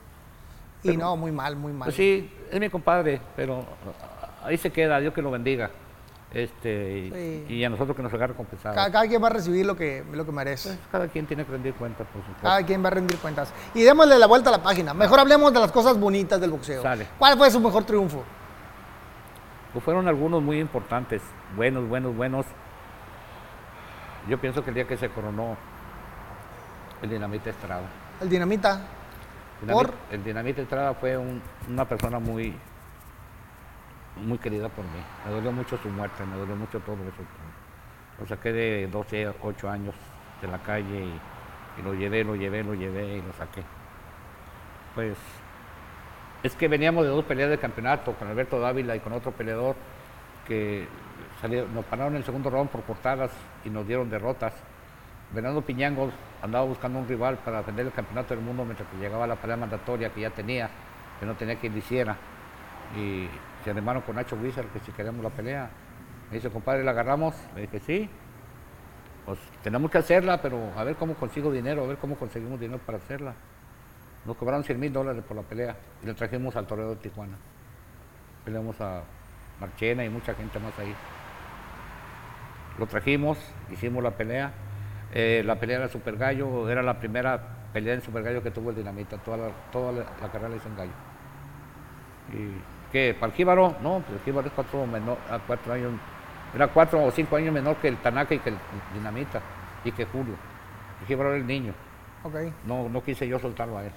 y 0.81 0.97
no, 0.97 1.15
muy 1.15 1.31
mal, 1.31 1.55
muy 1.55 1.71
mal. 1.73 1.85
Pues 1.87 1.95
sí, 1.95 2.31
es 2.51 2.59
mi 2.59 2.69
compadre, 2.69 3.21
pero 3.35 3.63
ahí 4.43 4.57
se 4.57 4.71
queda, 4.71 4.99
Dios 4.99 5.13
que 5.13 5.21
lo 5.21 5.29
bendiga. 5.31 5.69
Este, 6.33 6.97
y- 6.97 7.11
Sí. 7.47 7.53
y 7.55 7.63
a 7.63 7.69
nosotros 7.69 7.95
que 7.95 8.01
nos 8.01 8.11
haga 8.11 8.25
recompensar. 8.27 8.73
Cada, 8.73 8.91
cada 8.91 9.07
quien 9.07 9.21
va 9.21 9.27
a 9.27 9.31
recibir 9.31 9.65
lo 9.67 9.75
que, 9.75 10.03
lo 10.11 10.25
que 10.25 10.31
merece. 10.31 10.69
Pues, 10.69 10.79
cada 10.91 11.07
quien 11.07 11.27
tiene 11.27 11.45
que 11.45 11.51
rendir 11.51 11.75
cuentas 11.75 12.07
por 12.07 12.21
supuesto. 12.23 12.41
Cada 12.41 12.63
quien 12.65 12.83
va 12.83 12.87
a 12.87 12.91
rendir 12.91 13.19
cuentas. 13.19 13.53
Y 13.75 13.83
démosle 13.83 14.17
la 14.17 14.25
vuelta 14.25 14.49
a 14.49 14.53
la 14.53 14.63
página. 14.63 14.95
Mejor 14.95 15.19
hablemos 15.19 15.53
de 15.53 15.59
las 15.59 15.71
cosas 15.71 15.99
bonitas 15.99 16.41
del 16.41 16.49
boxeo. 16.49 16.81
Sale. 16.81 17.05
¿Cuál 17.19 17.37
fue 17.37 17.51
su 17.51 17.59
mejor 17.59 17.83
triunfo? 17.83 18.23
Pues 19.73 19.83
fueron 19.83 20.07
algunos 20.07 20.41
muy 20.41 20.59
importantes, 20.59 21.21
buenos, 21.55 21.87
buenos, 21.87 22.15
buenos. 22.15 22.45
Yo 24.29 24.39
pienso 24.39 24.63
que 24.63 24.69
el 24.69 24.75
día 24.75 24.87
que 24.87 24.97
se 24.97 25.09
coronó 25.09 25.57
el 27.01 27.09
Dinamita 27.09 27.49
Estrada. 27.49 27.83
El 28.21 28.29
dinamita. 28.29 28.79
Dinamita- 29.61 29.73
¿Por? 29.73 29.93
El 30.11 30.23
Dinamita 30.23 30.61
Estrada 30.61 30.93
fue 30.93 31.17
un- 31.17 31.41
una 31.69 31.85
persona 31.85 32.19
muy, 32.19 32.55
muy 34.17 34.37
querida 34.37 34.69
por 34.69 34.85
mí. 34.85 35.03
Me 35.25 35.31
dolió 35.31 35.51
mucho 35.51 35.77
su 35.77 35.89
muerte, 35.89 36.23
me 36.25 36.37
dolió 36.37 36.55
mucho 36.55 36.79
todo 36.81 36.95
eso. 36.95 37.23
Lo 38.19 38.27
saqué 38.27 38.53
de 38.53 38.87
12, 38.87 39.27
8 39.41 39.69
años 39.69 39.95
de 40.41 40.47
la 40.47 40.59
calle 40.59 41.05
y, 41.05 41.19
y 41.79 41.83
lo 41.83 41.93
llevé, 41.95 42.23
lo 42.23 42.35
llevé, 42.35 42.63
lo 42.63 42.75
llevé 42.75 43.17
y 43.17 43.21
lo 43.23 43.33
saqué. 43.33 43.63
Pues 44.95 45.17
es 46.43 46.55
que 46.55 46.67
veníamos 46.67 47.05
de 47.05 47.09
dos 47.09 47.23
peleas 47.23 47.49
de 47.49 47.57
campeonato 47.57 48.13
con 48.13 48.27
Alberto 48.27 48.59
Dávila 48.59 48.95
y 48.95 48.99
con 48.99 49.13
otro 49.13 49.31
peleador 49.31 49.75
que 50.45 50.85
nos 51.73 51.85
pararon 51.85 52.13
en 52.13 52.17
el 52.17 52.23
segundo 52.23 52.49
round 52.49 52.69
por 52.69 52.83
cortadas 52.83 53.31
y 53.65 53.69
nos 53.69 53.87
dieron 53.87 54.09
derrotas. 54.09 54.53
Bernardo 55.33 55.61
Piñango 55.61 56.11
andaba 56.41 56.65
buscando 56.65 56.99
un 56.99 57.07
rival 57.07 57.37
para 57.37 57.59
defender 57.59 57.85
el 57.85 57.91
campeonato 57.93 58.35
del 58.35 58.43
mundo 58.43 58.63
mientras 58.65 58.87
que 58.89 58.97
llegaba 58.97 59.25
la 59.25 59.35
pelea 59.35 59.57
mandatoria 59.57 60.09
que 60.09 60.21
ya 60.21 60.29
tenía, 60.29 60.69
que 61.19 61.25
no 61.25 61.33
tenía 61.35 61.55
quien 61.55 61.77
hiciera. 61.77 62.17
Y 62.97 63.27
se 63.63 63.71
animaron 63.71 64.01
con 64.03 64.15
Nacho 64.15 64.35
Wizard 64.35 64.67
que 64.67 64.79
si 64.79 64.91
queríamos 64.91 65.23
la 65.23 65.29
pelea. 65.29 65.69
Me 66.29 66.35
dice, 66.37 66.49
compadre, 66.49 66.83
¿la 66.83 66.91
agarramos? 66.91 67.35
Le 67.55 67.61
dije, 67.61 67.79
sí. 67.79 68.09
Pues 69.25 69.39
tenemos 69.63 69.89
que 69.89 69.97
hacerla, 69.97 70.41
pero 70.41 70.71
a 70.77 70.83
ver 70.83 70.95
cómo 70.95 71.15
consigo 71.15 71.51
dinero, 71.51 71.83
a 71.83 71.87
ver 71.87 71.97
cómo 71.97 72.15
conseguimos 72.15 72.59
dinero 72.59 72.79
para 72.85 72.97
hacerla. 72.97 73.33
Nos 74.25 74.37
cobraron 74.37 74.63
100 74.63 74.79
mil 74.79 74.93
dólares 74.93 75.23
por 75.27 75.35
la 75.35 75.43
pelea 75.43 75.75
y 76.01 76.05
le 76.05 76.13
trajimos 76.13 76.55
al 76.55 76.65
toreo 76.65 76.89
de 76.89 76.95
Tijuana. 76.97 77.37
peleamos 78.45 78.79
a 78.79 79.03
Marchena 79.59 80.05
y 80.05 80.09
mucha 80.09 80.33
gente 80.33 80.59
más 80.59 80.77
ahí. 80.79 80.93
Lo 82.77 82.87
trajimos, 82.87 83.37
hicimos 83.71 84.03
la 84.03 84.11
pelea. 84.11 84.51
Eh, 85.13 85.43
la 85.45 85.59
pelea 85.59 85.77
era 85.77 85.89
Super 85.89 86.17
Gallo, 86.17 86.69
era 86.69 86.81
la 86.81 86.99
primera 86.99 87.39
pelea 87.71 87.93
en 87.93 88.01
Super 88.01 88.23
Gallo 88.23 88.41
que 88.41 88.51
tuvo 88.51 88.71
el 88.71 88.75
Dinamita, 88.75 89.17
toda 89.17 89.37
la, 89.37 89.49
toda 89.71 89.91
la, 89.91 89.99
la 89.99 90.31
carrera 90.31 90.49
la 90.49 90.55
hizo 90.55 90.69
en 90.69 90.75
Gallo. 90.75 90.91
¿Y 92.33 92.91
qué? 92.91 93.15
¿Para 93.19 93.31
el 93.31 93.37
Jíbaro? 93.37 93.75
No, 93.81 93.99
pues 93.99 94.19
el 94.19 94.25
Jíbaro 94.25 94.47
es 94.47 94.53
cuatro, 94.53 94.87
menor, 94.87 95.17
a 95.29 95.39
cuatro 95.39 95.73
años, 95.73 95.93
era 96.55 96.67
cuatro 96.67 97.03
o 97.03 97.11
cinco 97.11 97.35
años 97.35 97.53
menor 97.53 97.75
que 97.77 97.89
el 97.89 97.97
Tanaka 97.97 98.33
y 98.33 98.39
que 98.39 98.49
el 98.49 98.57
Dinamita 98.93 99.41
y 99.83 99.91
que 99.91 100.05
Julio. 100.05 100.35
El 101.01 101.07
Jíbaro 101.07 101.29
era 101.29 101.37
el 101.37 101.47
niño. 101.47 101.73
No, 102.65 102.89
no 102.89 103.03
quise 103.03 103.27
yo 103.27 103.37
soltarlo 103.37 103.77
a 103.77 103.85
él. 103.85 103.91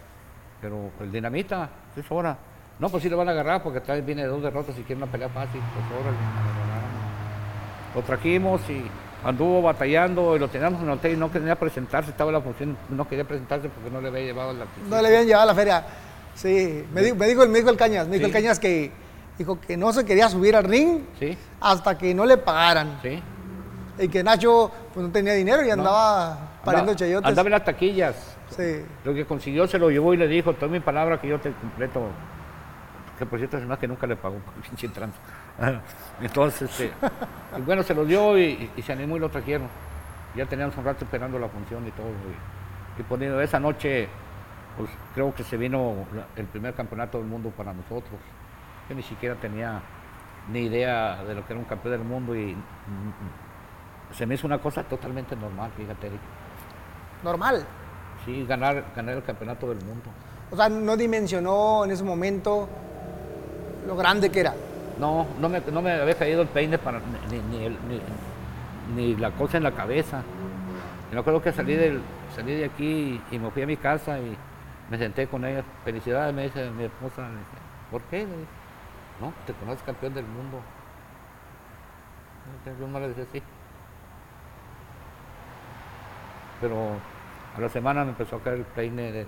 Pero 0.61 0.91
el 1.01 1.13
dinamita, 1.13 1.69
es 1.97 2.05
hora. 2.11 2.37
No, 2.79 2.89
pues 2.89 3.03
sí 3.03 3.09
lo 3.09 3.17
van 3.17 3.29
a 3.29 3.33
agarrar 3.33 3.63
porque 3.63 3.81
trae 3.81 4.01
viene 4.03 4.23
de 4.23 4.29
dos 4.29 4.43
derrotas 4.43 4.77
y 4.79 4.83
quiere 4.83 5.03
una 5.03 5.11
pelea 5.11 5.29
fácil. 5.29 5.61
Pues 5.61 6.01
órale, 6.01 6.17
lo 7.95 8.03
trajimos 8.03 8.61
y 8.69 8.85
anduvo 9.25 9.63
batallando 9.63 10.37
y 10.37 10.39
lo 10.39 10.49
teníamos 10.49 10.81
en 10.83 10.87
el 10.89 10.93
hotel 10.95 11.13
y 11.15 11.17
no 11.17 11.31
quería 11.33 11.59
presentarse, 11.59 12.11
estaba 12.11 12.31
en 12.31 12.35
la 12.35 12.41
función, 12.43 12.77
no 12.91 13.09
quería 13.09 13.25
presentarse 13.25 13.69
porque 13.69 13.91
no 13.91 14.01
le 14.01 14.09
había 14.09 14.21
llevado 14.23 14.53
la 14.53 14.67
No 14.89 15.01
le 15.01 15.09
habían 15.09 15.27
llevado 15.27 15.45
a 15.45 15.47
la 15.47 15.55
feria. 15.55 15.85
Sí, 16.35 16.85
me, 16.93 17.01
di- 17.03 17.13
me 17.15 17.27
dijo, 17.27 17.43
el- 17.43 17.49
me 17.49 17.59
dijo 17.59 17.71
el 17.71 17.77
Cañas, 17.79 18.07
me 18.09 18.17
dijo 18.17 18.27
el. 18.27 18.33
Cañas 18.33 18.59
que 18.59 18.93
dijo 19.39 19.59
que 19.59 19.77
no 19.77 19.93
se 19.93 20.05
quería 20.05 20.29
subir 20.29 20.55
al 20.55 20.65
ring 20.65 21.01
Sí, 21.19 21.37
hasta 21.61 21.97
que 21.97 22.15
no 22.15 22.27
le 22.27 22.37
pagaran. 22.37 22.99
sí. 23.03 23.23
Y 23.99 24.09
que 24.09 24.23
Nacho 24.23 24.71
pues, 24.93 25.07
no 25.07 25.11
tenía 25.11 25.33
dinero 25.33 25.65
y 25.65 25.71
andaba 25.71 26.37
pariendo 26.63 26.93
Andaba- 26.93 26.97
chayotes. 26.99 27.29
Andaba 27.31 27.47
en 27.49 27.53
las 27.53 27.65
taquillas. 27.65 28.36
Sí. 28.57 28.85
Lo 29.05 29.13
que 29.15 29.25
consiguió 29.27 29.67
se 29.67 29.79
lo 29.79 29.91
llevó 29.91 30.15
y 30.15 30.17
le 30.17 30.27
dijo, 30.29 30.53
toma 30.55 30.73
mi 30.73 30.81
palabra 30.81 31.21
que 31.21 31.29
yo 31.29 31.39
te 31.39 31.53
completo. 31.53 32.09
Que 33.19 33.25
por 33.27 33.39
cierto 33.39 33.57
es 33.59 33.67
más 33.67 33.79
que 33.79 33.89
nunca 33.89 34.07
le 34.07 34.17
pagó, 34.17 34.39
pinche 34.69 34.89
tranza. 34.89 35.19
Entonces, 36.21 36.71
este, 36.71 36.93
y 37.57 37.61
bueno, 37.63 37.83
se 37.83 37.95
lo 37.95 38.05
dio 38.05 38.39
y, 38.39 38.71
y 38.77 38.83
se 38.83 38.93
animó 38.93 39.17
y 39.17 39.21
lo 39.21 39.29
trajeron. 39.29 39.69
Ya 40.35 40.45
teníamos 40.47 40.77
un 40.77 40.85
rato 40.85 41.05
esperando 41.05 41.39
la 41.39 41.49
función 41.49 41.87
y 41.87 41.91
todo. 41.93 42.09
Y, 42.09 43.01
y 43.01 43.05
poniendo 43.05 43.41
esa 43.41 43.59
noche, 43.61 44.09
pues 44.77 44.91
creo 45.15 45.35
que 45.35 45.45
se 45.45 45.57
vino 45.57 46.07
la- 46.15 46.27
el 46.37 46.47
primer 46.47 46.75
campeonato 46.75 47.19
del 47.19 47.27
mundo 47.27 47.51
para 47.51 47.73
nosotros. 47.73 48.21
Yo 48.89 48.95
ni 48.95 49.03
siquiera 49.03 49.35
tenía 49.37 49.81
ni 50.53 50.61
idea 50.61 51.25
de 51.25 51.35
lo 51.35 51.45
que 51.47 51.53
era 51.55 51.61
un 51.61 51.67
campeón 51.67 51.93
del 51.99 52.05
mundo 52.07 52.35
y 52.37 52.55
mm, 52.55 54.15
se 54.15 54.27
me 54.27 54.35
hizo 54.35 54.47
una 54.47 54.59
cosa 54.59 54.83
totalmente 54.85 55.35
normal, 55.37 55.71
fíjate, 55.77 56.07
Eric. 56.09 56.21
Normal. 57.25 57.65
Sí, 58.27 58.45
ganar, 58.47 58.85
ganar 58.95 59.16
el 59.16 59.22
campeonato 59.22 59.68
del 59.68 59.79
mundo. 59.79 60.11
O 60.51 60.57
sea, 60.57 60.68
no 60.68 60.97
dimensionó 60.97 61.85
en 61.85 61.91
ese 61.93 62.05
momento 62.05 62.68
lo 63.87 63.97
grande 63.97 64.31
que 64.31 64.41
era. 64.41 64.55
No, 64.99 65.27
no 65.41 65.49
me, 65.49 65.61
no 65.72 65.81
me 65.83 65.93
había 65.93 66.14
caído 66.16 66.43
el 66.43 66.49
peine 66.49 66.77
para 66.79 67.01
ni, 67.31 67.39
ni, 67.39 67.68
ni- 67.68 68.03
ni 68.95 69.16
la 69.16 69.31
cosa 69.31 69.57
en 69.57 69.62
la 69.62 69.72
cabeza. 69.72 70.22
Y 71.11 71.14
me 71.14 71.20
acuerdo 71.20 71.41
que 71.43 71.53
salí, 71.53 71.74
del, 71.74 72.01
salí 72.35 72.55
de 72.55 72.64
aquí 72.66 73.20
y, 73.31 73.35
y 73.37 73.39
me 73.39 73.51
fui 73.51 73.62
a 73.62 73.66
mi 73.66 73.77
casa 73.77 74.18
y 74.18 74.37
me 74.91 74.99
senté 74.99 75.27
con 75.27 75.45
ella. 75.45 75.62
Felicidades, 75.85 76.35
me 76.35 76.45
dice 76.45 76.70
mi 76.70 76.85
esposa. 76.85 77.22
Le 77.22 77.29
dije, 77.29 77.45
¿Por 77.91 78.03
qué? 78.03 78.18
Le 78.18 78.24
dije, 78.27 78.47
no, 79.20 79.33
te 79.47 79.53
conoces 79.55 79.83
campeón 79.85 80.14
del 80.14 80.24
mundo. 80.27 80.59
Yo 82.81 82.87
no 82.89 83.01
le 83.01 83.09
decía 83.09 83.24
así. 83.29 83.43
Pero 86.61 86.93
a 87.57 87.61
la 87.61 87.69
semana 87.69 88.05
me 88.05 88.11
empezó 88.11 88.37
a 88.37 88.41
caer 88.41 88.57
el 88.59 88.65
peine 88.65 89.13
de, 89.13 89.27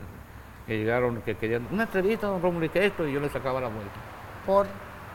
que 0.66 0.79
llegaron, 0.79 1.22
que 1.22 1.37
querían 1.37 1.66
una 1.70 1.85
entrevista, 1.85 2.26
don 2.26 2.43
Rómulo, 2.43 2.66
y 2.66 2.68
que 2.68 2.87
esto, 2.87 3.07
y 3.07 3.12
yo 3.12 3.20
le 3.20 3.29
sacaba 3.31 3.61
la 3.61 3.68
vuelta. 3.68 3.93
Por... 4.47 4.66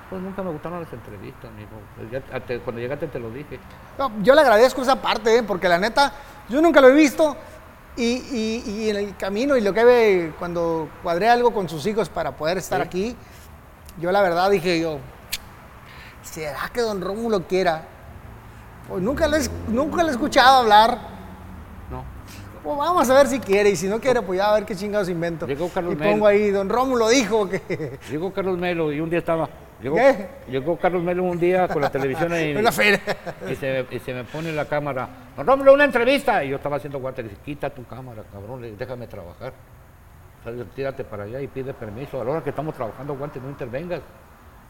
Pues 0.09 0.21
nunca 0.21 0.43
me 0.43 0.51
gustaron 0.51 0.81
las 0.81 0.93
entrevistas, 0.93 1.49
mijo. 1.57 1.71
Pues 1.95 2.61
cuando 2.61 2.79
llegaste 2.81 3.07
te 3.07 3.17
lo 3.19 3.31
dije. 3.31 3.57
No, 3.97 4.11
yo 4.21 4.35
le 4.35 4.41
agradezco 4.41 4.81
esa 4.83 5.01
parte, 5.01 5.37
¿eh? 5.37 5.43
porque 5.43 5.67
la 5.67 5.79
neta, 5.79 6.11
yo 6.49 6.61
nunca 6.61 6.81
lo 6.81 6.89
he 6.89 6.93
visto. 6.93 7.35
Y, 7.95 8.03
y- 8.31 8.63
y 8.67 8.89
en 8.89 8.95
el 8.97 9.17
camino 9.17 9.55
y 9.57 9.61
lo 9.61 9.73
que 9.73 9.83
ve 9.83 10.33
cuando 10.37 10.89
cuadré 11.01 11.29
algo 11.29 11.51
con 11.51 11.67
sus 11.67 11.85
hijos 11.87 12.09
para 12.09 12.31
poder 12.31 12.57
estar 12.59 12.81
Sí. 12.81 12.87
aquí, 12.87 13.15
yo 13.99 14.11
la 14.11 14.21
verdad 14.21 14.51
dije 14.51 14.79
yo, 14.79 14.99
¿será 16.21 16.69
que 16.71 16.81
don 16.81 17.01
Rómulo 17.01 17.43
quiera? 17.47 17.83
Pues 18.87 19.01
nunca 19.01 19.25
he- 19.25 19.71
nunca 19.71 20.03
le 20.03 20.09
he 20.09 20.11
escuchado 20.11 20.57
hablar. 20.61 21.12
Pues 22.63 22.77
vamos 22.77 23.09
a 23.09 23.13
ver 23.15 23.27
si 23.27 23.39
quiere 23.39 23.69
y 23.71 23.75
si 23.75 23.87
no 23.87 23.99
quiere, 23.99 24.21
pues 24.21 24.37
ya 24.37 24.49
a 24.49 24.53
ver 24.53 24.65
qué 24.65 24.73
chingados 24.75 25.09
invento. 25.09 25.45
Llegó 25.45 25.67
Carlos 25.69 25.93
y 25.93 25.97
pongo 25.97 26.25
ahí, 26.27 26.49
don 26.49 26.69
Rómulo 26.69 27.09
dijo 27.09 27.49
que... 27.49 27.99
Llegó 28.09 28.31
Carlos 28.31 28.57
Melo 28.57 28.91
y 28.93 29.01
un 29.01 29.09
día 29.09 29.19
estaba. 29.19 29.49
Llegó, 29.81 29.97
¿Qué? 29.97 30.29
llegó 30.49 30.77
Carlos 30.77 31.03
Melo 31.03 31.23
un 31.23 31.37
día 31.37 31.67
con 31.67 31.81
la 31.81 31.91
televisión 31.91 32.31
y, 32.39 32.55
Una 32.55 32.71
feria. 32.71 33.01
y 33.51 33.55
se, 33.55 33.85
y 33.91 33.99
se 33.99 34.13
me 34.13 34.23
pone 34.23 34.53
la 34.53 34.63
cámara. 34.65 35.09
Don 35.35 35.45
Rómulo, 35.45 35.73
una 35.73 35.83
entrevista. 35.83 36.41
Y 36.43 36.49
yo 36.51 36.55
estaba 36.55 36.77
haciendo 36.77 36.99
guantes. 36.99 37.25
Le 37.25 37.31
dije, 37.31 37.41
quita 37.43 37.69
tu 37.69 37.85
cámara, 37.85 38.23
cabrón, 38.31 38.61
le 38.61 38.67
dije, 38.67 38.79
déjame 38.79 39.07
trabajar. 39.07 39.51
Tírate 40.75 41.03
para 41.03 41.23
allá 41.23 41.41
y 41.41 41.47
pide 41.47 41.73
permiso. 41.73 42.21
A 42.21 42.23
la 42.23 42.31
hora 42.31 42.43
que 42.43 42.49
estamos 42.51 42.73
trabajando 42.75 43.15
guantes, 43.17 43.41
no 43.43 43.49
intervengas. 43.49 43.99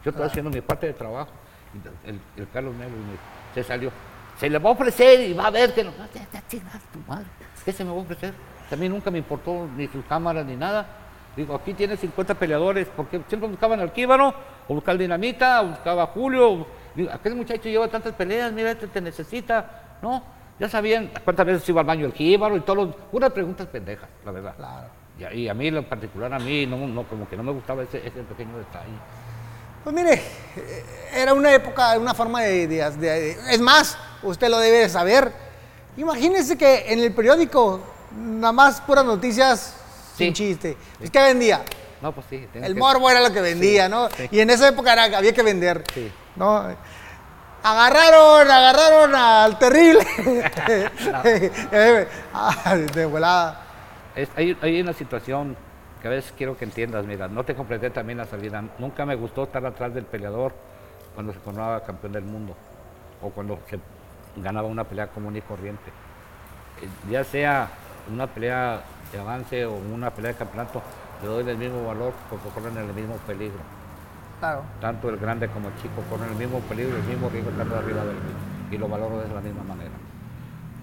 Yo 0.04 0.10
estoy 0.10 0.26
haciendo 0.26 0.50
mi 0.50 0.60
parte 0.60 0.88
de 0.88 0.94
trabajo. 0.94 1.30
Y 1.74 2.08
el, 2.10 2.20
el 2.36 2.48
Carlos 2.50 2.74
Melo 2.74 2.90
y 2.90 3.00
me- 3.12 3.54
se 3.54 3.62
salió. 3.62 3.90
Se 4.38 4.50
le 4.50 4.58
va 4.58 4.70
a 4.70 4.72
ofrecer 4.72 5.20
y 5.20 5.32
va 5.32 5.46
a 5.46 5.50
ver 5.50 5.72
que 5.72 5.84
no. 5.84 5.92
Tu 5.92 6.98
madre. 7.06 7.24
¿Qué 7.64 7.72
se 7.72 7.84
me 7.84 7.90
va 7.90 7.96
a 7.96 8.00
ofrecer? 8.00 8.34
A 8.70 8.76
mí 8.76 8.88
nunca 8.88 9.10
me 9.10 9.18
importó 9.18 9.68
ni 9.76 9.86
sus 9.88 10.04
cámaras 10.06 10.44
ni 10.44 10.56
nada. 10.56 10.86
Digo, 11.36 11.54
aquí 11.54 11.74
tiene 11.74 11.96
50 11.96 12.34
peleadores, 12.34 12.86
porque 12.96 13.20
siempre 13.28 13.48
buscaban 13.48 13.80
al 13.80 13.92
Kíbaro, 13.92 14.32
o 14.68 14.74
buscaba 14.74 14.92
al 14.92 14.98
Dinamita, 14.98 15.62
o 15.62 15.66
buscaba 15.68 16.04
a 16.04 16.06
Julio. 16.06 16.66
Digo, 16.94 17.10
aquel 17.12 17.34
muchacho 17.34 17.64
lleva 17.68 17.88
tantas 17.88 18.12
peleas, 18.14 18.52
mira, 18.52 18.70
este 18.70 18.86
te 18.86 19.00
necesita. 19.00 19.98
No, 20.02 20.22
ya 20.58 20.68
sabían 20.68 21.10
cuántas 21.24 21.46
veces 21.46 21.68
iba 21.68 21.80
al 21.80 21.86
baño 21.86 22.06
el 22.06 22.12
Kíbaro 22.12 22.56
y 22.56 22.60
todos 22.60 22.86
los... 22.86 22.96
Unas 23.12 23.30
preguntas 23.32 23.66
pendejas, 23.66 24.08
la 24.24 24.30
verdad. 24.30 24.54
Claro. 24.56 24.86
Y, 25.18 25.24
a- 25.24 25.32
y 25.34 25.48
a 25.48 25.54
mí, 25.54 25.68
en 25.68 25.84
particular, 25.84 26.32
a 26.32 26.38
mí, 26.38 26.66
no, 26.66 26.76
no, 26.86 27.02
como 27.04 27.28
que 27.28 27.36
no 27.36 27.42
me 27.42 27.52
gustaba 27.52 27.82
ese, 27.82 27.98
ese 27.98 28.22
pequeño 28.22 28.56
detalle. 28.58 28.92
Pues 29.82 29.94
mire, 29.94 30.14
eh, 30.14 30.84
era 31.14 31.34
una 31.34 31.52
época, 31.52 31.98
una 31.98 32.14
forma 32.14 32.42
de, 32.42 32.66
de- 32.68 32.90
de- 32.92 33.30
Es 33.50 33.60
más, 33.60 33.98
usted 34.22 34.48
lo 34.48 34.58
debe 34.58 34.78
de 34.78 34.88
saber. 34.88 35.43
Imagínese 35.96 36.56
que 36.58 36.92
en 36.92 37.00
el 37.00 37.12
periódico, 37.12 37.80
nada 38.16 38.52
más 38.52 38.80
puras 38.80 39.04
noticias 39.04 39.74
sin 40.16 40.28
Sí. 40.34 40.44
chiste. 40.44 40.76
Es 41.00 41.10
que 41.10 41.20
vendía. 41.22 41.62
No, 42.02 42.12
pues 42.12 42.26
sí. 42.28 42.46
El 42.54 42.74
que- 42.74 42.80
morbo 42.80 43.08
era 43.10 43.20
lo 43.20 43.32
que 43.32 43.40
vendía, 43.40 43.88
¿no? 43.88 44.08
sí. 44.10 44.28
Y 44.30 44.40
en 44.40 44.50
esa 44.50 44.68
época 44.68 44.92
era, 44.92 45.16
había 45.18 45.32
que 45.32 45.42
vender. 45.42 45.84
Sí. 45.94 46.10
¿no? 46.36 46.64
Agarraron, 47.62 48.50
agarraron 48.50 49.14
al 49.14 49.58
terrible. 49.58 50.04
Ah, 52.34 52.76
de 52.94 53.06
volada. 53.06 53.60
Es- 54.16 54.28
hay, 54.36 54.56
hay 54.60 54.80
una 54.80 54.92
situación 54.92 55.56
que 56.02 56.08
a 56.08 56.10
veces 56.10 56.32
quiero 56.36 56.56
que 56.58 56.64
entiendas, 56.64 57.04
mira, 57.06 57.28
no 57.28 57.44
te 57.44 57.54
completé 57.54 57.90
también 57.90 58.18
la 58.18 58.26
salida. 58.26 58.62
Nunca 58.78 59.06
me 59.06 59.14
gustó 59.14 59.44
estar 59.44 59.64
atrás 59.64 59.94
del 59.94 60.04
peleador 60.04 60.52
cuando 61.14 61.32
se 61.32 61.38
coronaba 61.38 61.82
campeón 61.84 62.12
del 62.12 62.24
mundo 62.24 62.54
o 63.22 63.30
cuando 63.30 63.58
se 63.70 63.78
ganaba 64.36 64.68
una 64.68 64.84
pelea 64.84 65.08
común 65.08 65.36
y 65.36 65.40
corriente. 65.40 65.90
Eh, 66.82 66.88
Ya 67.10 67.24
sea 67.24 67.68
una 68.12 68.26
pelea 68.26 68.82
de 69.12 69.20
avance 69.20 69.64
o 69.64 69.74
una 69.74 70.10
pelea 70.10 70.32
de 70.32 70.38
campeonato, 70.38 70.82
le 71.22 71.28
doy 71.28 71.48
el 71.48 71.56
mismo 71.56 71.86
valor 71.86 72.12
porque 72.28 72.48
corren 72.48 72.76
el 72.76 72.92
mismo 72.92 73.16
peligro. 73.26 73.60
Claro. 74.40 74.62
Tanto 74.80 75.08
el 75.08 75.16
grande 75.16 75.48
como 75.48 75.68
el 75.68 75.76
chico 75.76 76.02
corren 76.10 76.30
el 76.30 76.36
mismo 76.36 76.60
peligro, 76.60 76.96
el 76.96 77.04
mismo 77.04 77.28
riesgo 77.30 77.50
estando 77.50 77.76
arriba 77.76 78.04
del 78.04 78.16
ring. 78.16 78.72
Y 78.72 78.78
lo 78.78 78.88
valoro 78.88 79.20
de 79.20 79.28
la 79.32 79.40
misma 79.40 79.62
manera. 79.62 79.92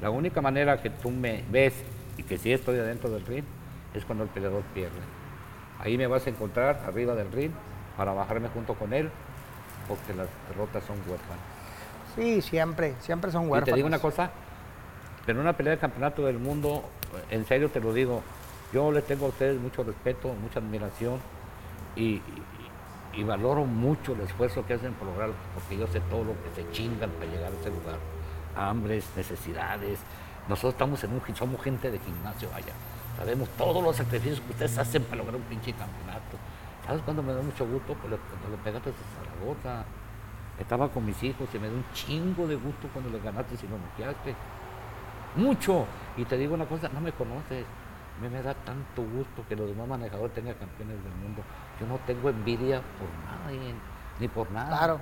La 0.02 0.10
única 0.10 0.42
manera 0.42 0.82
que 0.82 0.90
tú 0.90 1.12
me 1.12 1.44
ves 1.52 1.74
y 2.18 2.24
que 2.24 2.38
sí 2.38 2.52
estoy 2.52 2.80
adentro 2.80 3.10
del 3.10 3.26
ring 3.26 3.44
es 3.94 4.06
cuando 4.06 4.24
el 4.24 4.30
peleador 4.30 4.64
pierde. 4.74 4.98
Ahí 5.80 5.98
me 5.98 6.08
vas 6.08 6.26
a 6.26 6.30
encontrar 6.30 6.82
arriba 6.88 7.14
del 7.14 7.32
ring 7.32 7.52
para 7.98 8.14
bajarme 8.14 8.48
junto 8.50 8.74
con 8.74 8.94
él 8.94 9.12
porque 9.88 10.14
las 10.14 10.28
derrotas 10.48 10.84
son 10.86 10.98
huérfanas. 11.00 11.51
Sí, 12.16 12.42
siempre, 12.42 12.96
siempre 13.00 13.32
son 13.32 13.44
Y 13.46 13.48
huérfanos. 13.48 13.66
te 13.70 13.76
digo 13.76 13.88
una 13.88 14.00
cosa, 14.00 14.32
pero 15.26 15.40
en 15.40 15.46
una 15.46 15.54
pelea 15.54 15.72
de 15.72 15.80
campeonato 15.80 16.26
del 16.26 16.40
mundo, 16.40 16.84
en 17.30 17.46
serio 17.46 17.70
te 17.70 17.80
lo 17.80 17.94
digo, 17.94 18.22
yo 18.74 18.92
les 18.92 19.06
tengo 19.06 19.26
a 19.26 19.30
ustedes 19.30 19.60
mucho 19.60 19.84
respeto, 19.84 20.30
mucha 20.42 20.60
admiración 20.60 21.20
y, 21.96 22.04
y- 22.04 22.24
y 23.14 23.24
valoro 23.24 23.66
mucho 23.66 24.14
el 24.14 24.22
esfuerzo 24.22 24.66
que 24.66 24.74
hacen 24.76 24.94
por 24.94 25.08
lograrlo, 25.08 25.36
porque 25.54 25.78
yo 25.78 25.86
sé 25.88 26.00
todo 26.10 26.24
lo 26.24 26.32
que 26.44 26.50
se 26.64 26.72
chingan 26.72 27.10
para 27.12 27.30
llegar 27.30 27.52
a 27.52 27.60
ese 27.60 27.70
lugar. 27.70 27.98
Hambres, 28.56 29.06
necesidades. 29.18 30.00
Nosotros 30.48 30.74
estamos 30.74 31.04
en 31.04 31.12
un, 31.14 31.36
somos 31.36 31.62
gente 31.62 31.92
de 31.92 32.00
gimnasio, 32.00 32.50
vaya. 32.52 32.74
Sabemos 33.18 33.50
todos 33.58 33.84
los 33.84 33.96
sacrificios 33.98 34.40
que 34.42 34.52
ustedes 34.52 34.78
hacen 34.78 35.04
para 35.04 35.18
lograr 35.18 35.36
un 35.36 35.42
pinche 35.44 35.74
campeonato. 35.74 36.38
¿Sabes 36.88 37.02
cuándo 37.04 37.22
me 37.22 37.34
da 37.34 37.42
mucho 37.42 37.66
gusto? 37.68 37.94
Pues 37.96 38.14
cuando 38.30 38.50
le 38.58 38.64
pegaste 38.64 38.90
a 38.90 38.94
Zaragoza. 39.26 39.86
Estaba 40.60 40.90
con 40.90 41.06
mis 41.06 41.22
hijos 41.24 41.50
y 41.54 41.60
me 41.60 41.68
da 41.68 41.74
un 41.74 41.86
chingo 41.94 42.48
de 42.48 42.56
gusto 42.56 42.88
cuando 42.94 43.10
le 43.10 43.20
ganaste 43.20 43.56
y 43.56 43.68
lo 43.68 43.78
noqueaste. 43.78 44.36
Mucho. 45.36 45.86
Y 46.18 46.26
te 46.26 46.38
digo 46.38 46.54
una 46.54 46.66
cosa, 46.66 46.90
no 46.94 47.02
me 47.02 47.12
conoces. 47.12 47.66
A 48.18 48.22
mí 48.24 48.30
me 48.30 48.42
da 48.42 48.54
tanto 48.54 49.02
gusto 49.02 49.44
que 49.48 49.56
los 49.56 49.68
demás 49.68 49.88
manejadores 49.88 50.34
tengan 50.34 50.54
campeones 50.56 51.02
del 51.04 51.14
mundo. 51.14 51.42
Yo 51.80 51.88
no 51.88 51.98
tengo 52.06 52.30
envidia 52.30 52.82
por 53.00 53.10
nadie. 53.48 53.74
ni 54.20 54.28
por 54.28 54.52
nada. 54.52 54.78
Claro. 54.78 55.00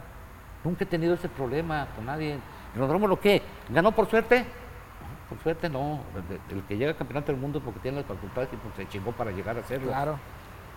Nunca 0.64 0.84
he 0.84 0.88
tenido 0.88 1.14
ese 1.16 1.28
problema 1.28 1.88
con 1.96 2.06
nadie. 2.06 2.40
¿El 2.76 2.88
Rómulo 2.88 3.20
qué? 3.20 3.42
¿Ganó 3.70 3.92
por 3.92 4.10
suerte? 4.10 4.40
No, 4.40 5.30
por 5.30 5.40
suerte 5.44 5.70
no. 5.70 6.02
El, 6.50 6.58
el 6.58 6.64
que 6.64 6.78
llega 6.78 6.92
al 6.92 6.98
campeonato 6.98 7.32
del 7.32 7.42
mundo 7.42 7.58
es 7.60 7.66
porque 7.66 7.80
tiene 7.80 7.98
las 7.98 8.06
facultades 8.06 8.50
y 8.54 8.56
porque 8.58 8.84
se 8.84 8.90
chingó 8.90 9.12
para 9.12 9.32
llegar 9.32 9.58
a 9.58 9.62
hacerlo. 9.62 9.88
Claro. 9.88 10.20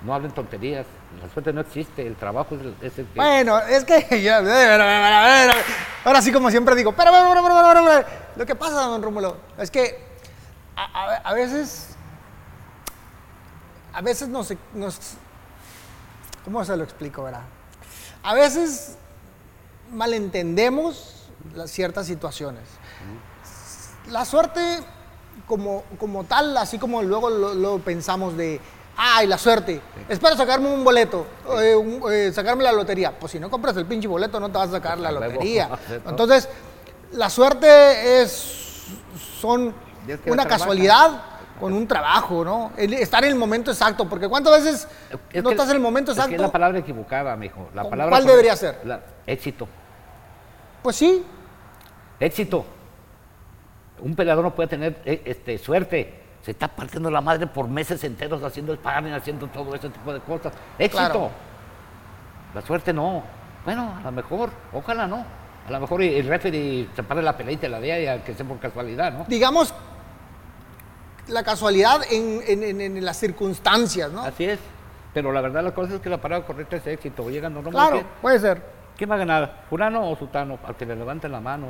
No 0.05 0.15
hablen 0.15 0.33
tonterías. 0.33 0.87
La 1.23 1.29
suerte 1.33 1.53
no 1.53 1.61
existe. 1.61 2.07
El 2.07 2.17
trabajo 2.17 2.55
es 2.57 2.61
el, 2.63 2.77
es 2.83 2.99
el 2.99 3.07
que. 3.07 3.15
Bueno, 3.17 3.59
es 3.61 3.85
que 3.85 4.07
ahora 6.05 6.21
sí 6.23 6.33
como 6.33 6.51
siempre 6.51 6.75
digo, 6.75 6.93
pero, 6.93 7.11
pero, 7.13 7.29
pero, 7.31 7.43
pero, 7.45 7.55
pero, 7.75 7.85
pero, 7.85 8.07
lo 8.37 8.47
que 8.47 8.55
pasa, 8.55 8.75
don 8.87 9.03
Rómulo, 9.03 9.37
es 9.59 9.71
que 9.71 10.05
a, 10.75 10.85
a- 10.85 11.17
a 11.17 11.35
veces, 11.35 11.89
a 13.93 14.01
veces 14.01 14.29
nos, 14.29 14.53
nos, 14.75 14.99
¿cómo 16.45 16.65
se 16.65 16.77
lo 16.77 16.83
explico, 16.85 17.23
verdad? 17.25 17.43
A 18.23 18.35
veces 18.35 18.97
malentendemos 19.93 21.29
las 21.55 21.71
ciertas 21.71 22.07
situaciones. 22.07 22.63
La 24.11 24.25
suerte 24.25 24.81
como, 25.47 25.85
como 25.99 26.25
tal, 26.25 26.57
así 26.57 26.79
como 26.79 27.03
luego 27.03 27.31
lo, 27.31 27.55
lo 27.55 27.79
pensamos 27.81 28.37
de, 28.37 28.61
ay, 28.97 29.27
la 29.27 29.39
suerte, 29.39 29.81
espero 30.09 30.37
sacarme 30.37 30.69
un 30.73 30.85
boleto, 30.85 31.27
eh, 31.61 31.75
un- 31.75 32.03
eh, 32.13 32.31
sacarme 32.33 32.63
la 32.65 32.73
lotería. 32.73 33.19
Pues 33.19 33.33
si 33.33 33.41
no 33.41 33.51
compras 33.51 33.77
el 33.77 33.87
pinche 33.87 34.09
boleto 34.09 34.39
no 34.41 34.49
te 34.51 34.59
vas 34.59 34.69
a 34.69 34.73
sacar 34.73 34.99
la 34.99 35.11
lotería. 35.13 35.69
Entonces, 36.07 36.49
la 37.13 37.29
suerte 37.31 38.23
es, 38.23 38.85
son 39.41 39.75
es 40.09 40.21
que 40.21 40.31
una 40.31 40.43
trabaja. 40.45 40.49
casualidad 40.65 41.23
con 41.61 41.73
un 41.75 41.87
trabajo, 41.87 42.45
¿no? 42.45 42.73
El 42.77 42.93
estar 42.95 43.23
en 43.25 43.31
el 43.31 43.37
momento 43.37 43.71
exacto, 43.71 44.09
porque 44.09 44.29
¿cuántas 44.29 44.65
veces 44.65 44.89
Es 45.33 45.43
no 45.43 45.51
que- 45.51 45.55
estás 45.55 45.69
en 45.71 45.77
el 45.77 45.81
momento 45.83 46.11
es 46.13 46.17
que 46.17 46.21
exacto? 46.23 46.35
es 46.37 46.41
la 46.43 46.51
palabra 46.53 46.79
equivocada, 46.79 47.37
mijo. 47.37 47.69
La 47.75 47.83
¿Cu- 47.85 47.91
palabra 47.91 48.11
cuál 48.17 48.27
debería 48.27 48.57
ser? 48.57 48.81
la- 48.85 49.01
éxito. 49.27 49.69
Pues 50.83 50.97
sí, 50.97 51.25
Éxito. 52.19 52.65
Un 54.01 54.15
peleador 54.17 54.45
no 54.45 54.55
puede 54.55 54.69
tener 54.69 55.01
eh, 55.05 55.23
este, 55.25 55.59
suerte. 55.59 56.22
Se 56.43 56.51
está 56.51 56.69
partiendo 56.69 57.11
la 57.11 57.21
madre 57.21 57.47
por 57.47 57.69
meses 57.69 58.03
enteros 58.05 58.43
haciendo 58.43 58.75
sparring, 58.75 59.13
haciendo 59.15 59.47
todo 59.47 59.75
ese 59.75 59.89
tipo 59.91 60.13
de 60.13 60.21
cosas. 60.21 60.53
Éxito. 60.79 60.99
Claro. 61.05 61.31
La 62.55 62.61
suerte 62.63 62.93
no. 62.93 63.23
Bueno, 63.65 63.95
a 63.99 64.03
lo 64.03 64.13
mejor, 64.13 64.51
ojalá 64.73 65.07
no. 65.07 65.25
A 65.69 65.71
lo 65.71 65.79
mejor 65.81 66.03
el 66.03 66.27
referee 66.27 66.89
se 66.97 67.03
para 67.05 67.23
la 67.23 67.37
pelea 67.37 67.53
y 67.53 67.57
te 67.57 67.69
la 67.69 67.79
vea 67.79 68.01
y 68.01 68.07
a 68.09 68.25
que 68.25 68.35
sea 68.35 68.45
por 68.45 68.59
casualidad, 68.59 69.13
¿no? 69.13 69.25
digamos, 69.29 69.73
la 71.29 71.45
casualidad 71.45 72.01
en, 72.11 72.41
en- 72.47 72.81
en- 72.81 72.97
en 72.97 73.05
las 73.05 73.17
circunstancias, 73.19 74.11
¿no? 74.11 74.23
Así 74.25 74.45
es. 74.45 74.59
Pero 75.15 75.31
la 75.31 75.41
verdad 75.41 75.63
la 75.63 75.73
cosa 75.73 75.95
es 75.95 76.01
que 76.01 76.09
la 76.09 76.21
parada 76.21 76.45
correcta 76.45 76.77
es 76.77 76.87
éxito. 76.89 77.31
Llegan 77.31 77.55
no, 77.55 77.63
Claro, 77.63 77.93
¿quién, 77.99 78.07
puede 78.21 78.41
ser. 78.41 78.63
quién 78.97 79.09
va 79.11 79.15
a 79.15 79.19
ganar? 79.19 79.63
¿Fulano 79.71 80.11
o 80.11 80.17
Sutano? 80.17 80.59
Al 80.67 80.75
que 80.75 80.85
le 80.87 80.97
levante 80.97 81.29
la 81.29 81.41
mano. 81.41 81.69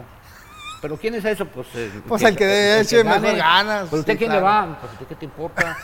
¿Pero 0.82 0.96
quién 0.96 1.14
es 1.14 1.24
eso? 1.24 1.46
Pues, 1.46 1.68
el 1.76 1.90
Pues 2.08 2.22
el 2.24 2.36
que 2.36 2.44
dé 2.44 2.80
eche 2.80 3.02
mejor 3.04 3.36
ganas, 3.36 3.88
¿Pues 3.88 4.00
usted 4.00 4.14
sí, 4.14 4.18
quién 4.18 4.30
claro. 4.32 4.46
le 4.46 4.52
va? 4.52 4.78
Pues 4.80 4.92
usted 4.92 5.06
qué 5.06 5.14
te 5.14 5.24
importa. 5.24 5.76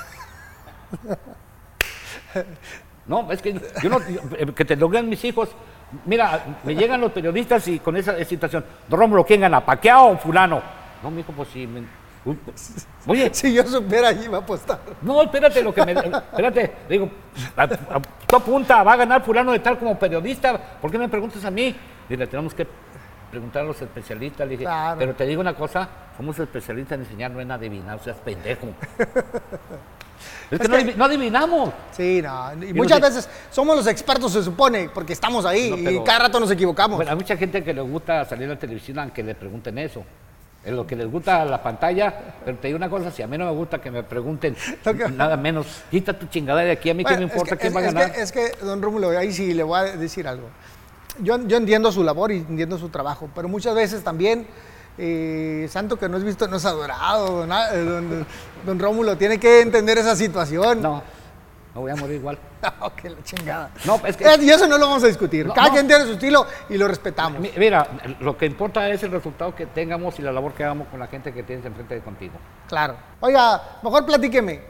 No, 3.07 3.30
es 3.32 3.40
que 3.40 3.55
yo 3.82 3.88
no, 3.88 4.01
yo- 4.09 4.20
eh, 4.36 4.46
que 4.55 4.64
te 4.64 4.76
lo 4.76 4.88
vean 4.88 5.09
mis 5.09 5.24
hijos. 5.24 5.49
Mira, 6.05 6.44
me 6.64 6.74
llegan 6.74 7.01
los 7.01 7.12
periodistas 7.12 7.66
y 7.68 7.78
con 7.78 7.96
esa 7.96 8.22
situación, 8.24 8.64
Don 8.88 9.01
Rómulo, 9.01 9.24
¿quién 9.24 9.40
gana? 9.40 9.64
¿Paqueado 9.64 10.09
o 10.09 10.18
fulano? 10.18 10.61
No, 11.03 11.11
mi 11.11 11.20
hijo, 11.20 11.32
pues 11.32 11.49
sí. 11.53 11.66
me- 11.66 11.84
Oye, 13.07 13.30
Si 13.32 13.55
yo 13.55 13.62
supiera, 13.66 14.09
allí 14.09 14.24
iba 14.26 14.36
a 14.36 14.40
apostar. 14.42 14.80
no, 15.01 15.22
espérate, 15.22 15.62
lo 15.62 15.72
que 15.72 15.86
me. 15.86 15.92
Espérate, 15.92 16.72
digo, 16.90 17.09
a- 17.57 17.62
a- 17.62 17.68
tú 18.26 18.36
apunta, 18.36 18.82
va 18.82 18.92
a 18.92 18.96
ganar 18.96 19.22
fulano 19.24 19.53
de 19.53 19.61
tal 19.61 19.78
como 19.78 19.99
periodista, 19.99 20.59
¿por 20.80 20.90
qué 20.90 20.99
me 20.99 21.09
preguntas 21.09 21.42
a 21.44 21.51
mí? 21.51 21.74
Dile, 22.09 22.26
tenemos 22.26 22.53
que 22.53 22.66
preguntar 23.31 23.62
a 23.62 23.66
los 23.66 23.81
especialistas. 23.81 24.47
Le 24.47 24.53
dije, 24.53 24.64
Claro. 24.64 24.99
pero 24.99 25.14
te 25.14 25.24
digo 25.26 25.41
una 25.41 25.55
cosa, 25.55 25.89
somos 26.16 26.39
especialistas 26.39 26.97
en 26.97 27.05
enseñar, 27.05 27.31
no 27.31 27.41
en 27.41 27.51
adivinar, 27.51 27.99
o 27.99 28.14
pendejo. 28.24 28.68
es 30.51 30.59
que, 30.59 30.68
no, 30.68 30.76
adivi- 30.76 30.95
no 30.97 31.05
adivinamos. 31.05 31.70
Sí, 31.93 32.22
no. 32.22 32.53
Y 32.64 32.72
muchas 32.72 33.01
veces 33.01 33.29
somos 33.51 33.76
los 33.76 33.87
expertos, 33.87 34.33
se 34.33 34.43
supone, 34.43 34.91
porque 34.93 35.12
estamos 35.12 35.45
ahí 35.45 35.70
No, 35.70 35.91
y 35.91 36.03
cada 36.05 36.20
rato 36.20 36.41
nos 36.41 36.51
equivocamos. 36.51 36.97
Bueno, 36.97 37.11
hay 37.11 37.16
mucha 37.16 37.37
gente 37.37 37.62
que 37.62 37.72
le 37.74 37.81
gusta 37.83 38.24
salir 38.24 38.47
a 38.47 38.55
la 38.55 38.59
televisión 38.59 38.99
aunque 38.99 39.22
le 39.22 39.35
pregunten 39.35 39.79
eso. 39.79 40.05
Es 40.64 40.72
lo 40.72 40.85
que 40.87 40.97
les 40.97 41.11
gusta 41.11 41.45
la 41.45 41.62
pantalla, 41.62 42.12
pero 42.45 42.59
te 42.59 42.66
digo 42.66 42.76
una 42.76 42.91
cosa, 42.91 43.11
si 43.12 43.22
a 43.22 43.29
mí 43.29 43.39
no 43.39 43.45
me 43.47 43.53
gusta 43.53 43.79
que 43.81 43.91
me 43.93 44.03
pregunten 44.03 44.57
que- 44.85 45.09
nada 45.11 45.37
menos, 45.37 45.66
quita 45.91 46.18
tu 46.18 46.26
chingada 46.26 46.61
de 46.62 46.72
aquí, 46.72 46.91
a 46.91 46.95
mí 46.95 47.05
Bueno, 47.05 47.16
qué 47.18 47.24
me 47.24 47.26
es 47.26 47.33
importa 47.33 47.57
que- 47.57 47.61
quién 47.62 47.76
va 47.76 47.81
a 47.81 47.83
ganar. 47.85 48.12
Que, 48.12 48.20
es 48.22 48.33
que, 48.33 48.53
don 48.62 48.83
Rómulo, 48.83 49.11
ahí 49.16 49.33
sí 49.33 49.55
le 49.55 49.62
voy 49.62 49.79
a 49.79 49.83
decir 49.85 50.26
algo. 50.26 50.49
Yo, 51.23 51.39
yo 51.47 51.57
entiendo 51.57 51.91
su 51.93 52.03
labor 52.05 52.33
y 52.33 52.39
entiendo 52.39 52.79
su 52.79 52.89
trabajo, 52.89 53.29
pero 53.35 53.49
muchas 53.49 53.75
veces 53.75 54.03
también, 54.05 54.47
eh, 54.97 55.66
santo 55.71 55.97
que 55.99 56.09
no 56.09 56.16
es 56.16 56.25
visto 56.25 56.47
no 56.49 56.57
es 56.57 56.64
adorado, 56.64 57.47
don, 57.47 57.53
eh, 57.53 57.85
don- 57.85 58.27
don 58.66 58.79
Rómulo 58.79 59.16
tiene 59.16 59.39
que 59.39 59.61
entender 59.61 59.99
esa 59.99 60.16
situación. 60.16 60.81
No, 60.83 61.03
me 61.75 61.81
voy 61.81 61.91
a 61.91 61.97
morir 61.97 62.16
igual. 62.16 62.39
Oh, 62.81 62.91
que 62.91 63.09
la 63.11 63.23
chingada. 63.23 63.71
No, 63.85 64.01
es 64.05 64.16
que- 64.16 64.25
y 64.41 64.51
eso 64.51 64.66
no 64.66 64.79
lo 64.79 64.87
vamos 64.89 65.05
a 65.05 65.07
discutir. 65.07 65.47
No, 65.47 65.55
Cada 65.55 65.69
no. 65.69 65.75
quien 65.75 65.87
tiene 65.87 66.05
su 66.05 66.12
estilo 66.14 66.45
y 66.69 66.77
lo 66.77 66.89
respetamos. 66.89 67.41
Mi- 67.41 67.53
Mira, 67.57 67.87
lo 68.21 68.37
que 68.37 68.47
importa 68.47 68.89
es 68.91 69.01
el 69.05 69.12
resultado 69.12 69.55
que 69.55 69.66
tengamos 69.66 70.19
y 70.19 70.23
la 70.23 70.33
labor 70.33 70.53
que 70.55 70.64
hagamos 70.64 70.89
con 70.89 70.99
la 70.99 71.07
gente 71.07 71.33
que 71.33 71.45
tienes 71.45 71.64
enfrente 71.64 71.95
de 71.95 72.01
contigo. 72.01 72.35
Claro. 72.69 72.97
Oiga, 73.21 73.79
mejor 73.83 74.05
platíqueme. 74.05 74.61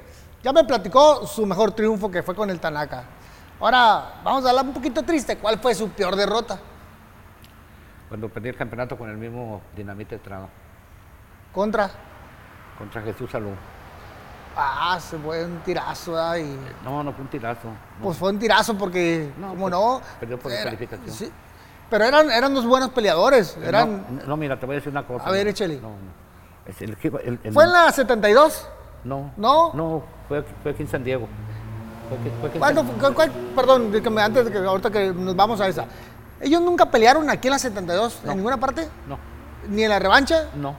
Ya 0.43 0.53
me 0.53 0.65
platicó 0.65 1.27
su 1.27 1.47
mejor 1.47 1.73
triunfo 1.73 2.11
que 2.11 2.23
fue 2.23 2.35
con 2.35 2.51
el 2.51 2.61
Tanaka. 2.61 3.05
Ahora, 3.61 4.21
vamos 4.23 4.45
a 4.45 4.51
hablar 4.51 4.65
un 4.65 4.73
poquito 4.73 5.03
triste. 5.03 5.37
¿Cuál 5.39 5.59
fue 5.59 5.75
su 5.75 5.89
peor 5.91 6.15
derrota? 6.17 6.59
Cuando 8.09 8.29
perdí 8.29 8.49
el 8.51 8.57
campeonato 8.57 8.97
con 8.97 9.11
el 9.11 9.17
mismo 9.17 9.61
Dinamita 9.77 10.15
Estrada, 10.15 10.49
Contra. 11.53 11.91
contra 12.79 13.03
Jesús 13.03 13.31
Salud. 13.31 13.53
Ah, 14.57 14.99
se 15.01 15.19
fue 15.19 15.45
un 15.45 15.59
tirazo. 15.61 16.13
¿verdad? 16.13 16.37
Y, 16.37 16.59
No, 16.85 17.03
no 17.05 17.13
fue 17.13 17.23
un 17.25 17.31
tirazo. 17.31 17.69
no. 17.69 18.03
Pues 18.05 18.17
fue 18.17 18.31
un 18.31 18.39
tirazo 18.39 18.77
porque, 18.79 19.31
No, 19.39 19.49
como 19.49 19.61
pues, 19.63 19.71
no. 19.73 20.01
perdió 20.21 20.39
por 20.39 20.51
descalificación. 20.53 21.11
sí. 21.15 21.31
Pero 21.91 22.05
eran, 22.05 22.31
eran 22.31 22.55
dos 22.55 22.67
buenos 22.67 22.91
peleadores. 22.91 23.57
Eran, 23.65 24.05
no, 24.19 24.27
no, 24.27 24.37
mira, 24.37 24.59
te 24.61 24.67
voy 24.67 24.75
a 24.75 24.77
decir 24.79 24.91
una 24.91 25.07
cosa. 25.07 25.27
A 25.27 25.31
ver, 25.31 25.49
échale. 25.49 25.77
No, 25.81 25.89
no. 25.89 25.97
Es 26.67 26.83
el, 26.83 26.97
el- 27.03 27.41
el- 27.43 27.53
¿Fue 27.55 27.65
en 27.65 27.73
la 27.73 27.91
72? 27.91 28.69
No. 29.05 29.33
¿No? 29.39 29.71
No, 29.73 30.03
fue, 30.29 30.43
fue 30.63 30.73
aquí 30.73 30.83
en 30.83 30.89
San 30.89 31.03
Diego. 31.03 31.27
Fue 32.09 32.19
aquí, 32.19 32.31
fue 32.41 32.49
aquí 32.49 32.57
en 32.57 32.61
¿Cuándo 32.61 32.83
San- 32.83 32.91
fu- 32.93 32.99
cuál- 33.01 33.15
cuál- 33.15 33.31
perdón, 33.55 33.93
antes 34.19 34.45
de 34.47 34.53
que 34.53 34.59
ahorita 34.59 34.91
que 34.91 35.13
nos 35.13 35.37
vamos 35.37 35.61
a 35.61 35.69
esa. 35.69 35.85
¿Ellos 36.41 36.63
nunca 36.63 36.87
pelearon 36.87 37.29
aquí 37.31 37.49
en 37.49 37.53
la 37.53 37.59
72? 37.59 38.21
No. 38.25 38.31
¿En 38.33 38.37
ninguna 38.39 38.57
parte? 38.59 38.89
No, 39.09 39.19
¿Ni 39.69 39.83
en 39.85 39.91
la 39.91 39.99
revancha? 39.99 40.49
no. 40.55 40.75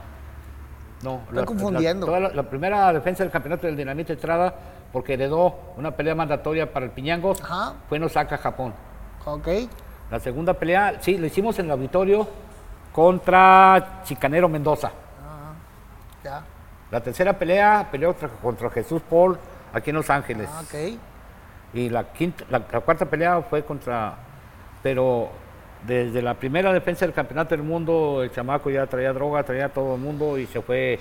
No. 1.02 1.22
Estoy 1.30 1.44
confundiendo. 1.46 2.04
toda 2.06 2.20
la, 2.20 2.28
la 2.28 2.42
primera 2.42 2.92
defensa 2.92 3.22
del 3.22 3.32
campeonato 3.32 3.66
del 3.66 3.74
Dinamita 3.74 4.12
Estrada, 4.12 4.54
porque 4.92 5.14
heredó 5.14 5.72
una 5.78 5.92
pelea 5.92 6.14
mandatoria 6.14 6.70
para 6.70 6.84
el 6.84 6.92
Piñangos, 6.92 7.40
Ajá. 7.42 7.72
fue 7.88 7.96
en 7.96 8.04
Osaka, 8.04 8.36
Japón. 8.36 8.74
Ok. 9.24 9.48
La 10.10 10.20
segunda 10.20 10.52
pelea, 10.52 10.98
sí, 11.00 11.16
la 11.16 11.28
hicimos 11.28 11.58
en 11.58 11.66
el 11.66 11.70
auditorio 11.70 12.28
contra 12.92 14.02
Chicanero 14.04 14.48
Mendoza. 14.48 14.90
Ya. 16.22 16.42
La 16.90 17.00
tercera 17.00 17.32
pelea 17.32 17.88
peleó 17.90 18.12
contra, 18.12 18.28
contra 18.42 18.70
Jesús 18.70 19.00
Paul 19.08 19.38
aquí 19.72 19.90
en 19.90 19.96
Los 19.96 20.10
Ángeles. 20.10 20.48
Ah, 20.52 20.60
ok. 20.62 20.98
Y 21.72 21.88
la, 21.88 22.12
quinta, 22.12 22.44
la, 22.50 22.64
la 22.70 22.80
cuarta 22.80 23.06
pelea 23.06 23.42
fue 23.42 23.64
contra. 23.64 24.16
Pero 24.82 25.30
desde 25.86 26.20
la 26.22 26.34
primera 26.34 26.72
defensa 26.72 27.04
del 27.04 27.14
campeonato 27.14 27.54
del 27.56 27.64
mundo, 27.64 28.22
el 28.22 28.30
chamaco 28.30 28.70
ya 28.70 28.86
traía 28.86 29.12
droga, 29.12 29.42
traía 29.42 29.68
todo 29.68 29.94
el 29.94 30.00
mundo 30.00 30.38
y 30.38 30.46
se 30.46 30.60
fue. 30.60 30.98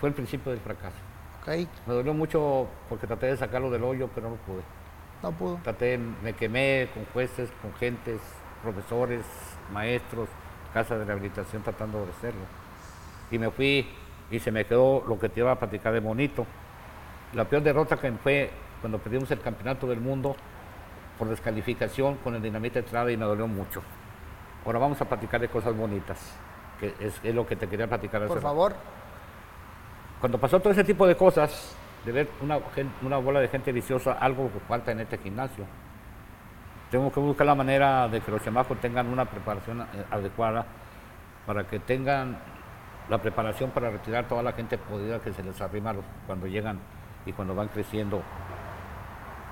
Fue 0.00 0.08
el 0.08 0.14
principio 0.14 0.50
del 0.52 0.60
fracaso. 0.60 0.96
Ok. 1.40 1.48
Me 1.86 1.94
dolió 1.94 2.12
mucho 2.12 2.66
porque 2.88 3.06
traté 3.06 3.26
de 3.26 3.36
sacarlo 3.36 3.70
del 3.70 3.84
hoyo, 3.84 4.10
pero 4.14 4.30
no 4.30 4.36
pude. 4.36 4.62
No 5.22 5.32
pudo. 5.32 5.60
Traté, 5.62 5.98
me 5.98 6.32
quemé 6.32 6.88
con 6.92 7.04
jueces, 7.06 7.50
con 7.62 7.72
gentes, 7.74 8.20
profesores, 8.62 9.24
maestros, 9.72 10.28
casas 10.74 10.98
de 10.98 11.04
rehabilitación 11.04 11.62
tratando 11.62 12.04
de 12.04 12.10
hacerlo. 12.10 12.42
Y 13.30 13.38
me 13.38 13.50
fui 13.50 13.86
y 14.30 14.40
se 14.40 14.50
me 14.50 14.64
quedó 14.64 15.04
lo 15.06 15.18
que 15.18 15.28
te 15.28 15.40
iba 15.40 15.52
a 15.52 15.58
platicar 15.58 15.92
de 15.92 16.00
bonito. 16.00 16.46
La 17.32 17.44
peor 17.44 17.62
derrota 17.62 17.96
que 17.96 18.10
fue 18.12 18.50
cuando 18.86 18.98
perdimos 18.98 19.28
el 19.32 19.40
campeonato 19.40 19.88
del 19.88 20.00
mundo 20.00 20.36
por 21.18 21.28
descalificación 21.28 22.18
con 22.18 22.36
el 22.36 22.42
Dinamita 22.42 22.78
Estrada 22.78 23.10
y 23.10 23.16
me 23.16 23.24
dolió 23.24 23.48
mucho. 23.48 23.82
Ahora 24.64 24.78
vamos 24.78 25.00
a 25.00 25.06
platicar 25.06 25.40
de 25.40 25.48
cosas 25.48 25.76
bonitas, 25.76 26.36
que 26.78 26.94
es, 27.00 27.20
es 27.24 27.34
lo 27.34 27.44
que 27.44 27.56
te 27.56 27.66
quería 27.66 27.88
platicar 27.88 28.20
Por 28.20 28.36
rato 28.36 28.40
favor. 28.42 28.76
cuando 30.20 30.38
pasó 30.38 30.60
todo 30.60 30.72
ese 30.72 30.84
tipo 30.84 31.04
de 31.04 31.16
cosas, 31.16 31.76
de 32.04 32.12
ver 32.12 32.28
una, 32.40 33.16
bola 33.16 33.40
de 33.40 33.48
gente 33.48 33.72
viciosa, 33.72 34.12
algo 34.12 34.52
que 34.52 34.60
falta 34.60 34.92
en 34.92 35.00
este 35.00 35.18
gimnasio. 35.18 35.64
Tengo 36.88 37.10
que 37.10 37.18
buscar 37.18 37.44
la 37.44 37.56
manera 37.56 38.06
de 38.06 38.20
que 38.20 38.30
los 38.30 38.40
chamacos 38.44 38.80
tengan 38.80 39.08
una 39.08 39.24
preparación 39.24 39.80
eh, 39.80 40.04
adecuada 40.12 40.64
para 41.44 41.66
que 41.66 41.80
tengan 41.80 42.38
la 43.08 43.18
preparación 43.18 43.70
para 43.70 43.90
retirar 43.90 44.28
toda 44.28 44.44
la 44.44 44.52
gente 44.52 44.78
podrida 44.78 45.18
que 45.18 45.32
se 45.32 45.42
les 45.42 45.60
arrima 45.60 45.92
cuando 46.28 46.46
llegan 46.46 46.78
y 47.26 47.32
cuando 47.32 47.54
van 47.54 47.68
creciendo 47.68 48.22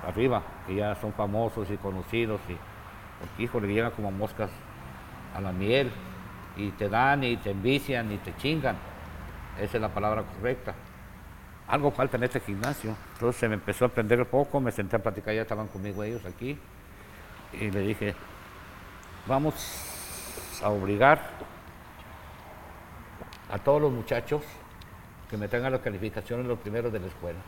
arriba, 0.05 0.43
que 0.67 0.75
ya 0.75 0.95
son 0.95 1.13
famosos 1.13 1.69
y 1.69 1.77
conocidos 1.77 2.39
y 2.49 2.57
porque 3.19 3.43
hijo 3.43 3.59
le 3.59 3.67
llegan 3.67 3.91
como 3.91 4.11
moscas 4.11 4.49
a 5.35 5.41
la 5.41 5.51
miel 5.51 5.91
y 6.57 6.71
te 6.71 6.89
dan 6.89 7.23
y 7.23 7.37
te 7.37 7.51
envician 7.51 8.11
y 8.11 8.17
te 8.17 8.35
chingan. 8.37 8.77
Esa 9.59 9.77
es 9.77 9.81
la 9.81 9.89
palabra 9.89 10.23
correcta. 10.23 10.73
Algo 11.67 11.91
falta 11.91 12.17
en 12.17 12.23
este 12.23 12.39
gimnasio. 12.39 12.95
Entonces 13.13 13.39
se 13.39 13.47
me 13.47 13.55
empezó 13.55 13.85
a 13.85 13.87
aprender 13.87 14.19
un 14.19 14.27
poco, 14.27 14.59
me 14.59 14.71
senté 14.71 14.97
a 14.97 14.99
platicar, 14.99 15.33
ya 15.33 15.41
estaban 15.41 15.67
conmigo 15.67 16.03
ellos 16.03 16.25
aquí. 16.25 16.57
Y 17.53 17.71
le 17.71 17.79
dije, 17.81 18.15
vamos 19.27 20.61
a 20.63 20.69
obligar 20.69 21.19
a 23.51 23.57
todos 23.59 23.81
los 23.81 23.91
muchachos 23.91 24.41
que 25.29 25.37
me 25.37 25.47
traigan 25.47 25.71
las 25.71 25.81
calificaciones 25.81 26.45
los 26.45 26.59
primeros 26.59 26.91
de 26.91 26.99
la 26.99 27.07
escuela. 27.07 27.39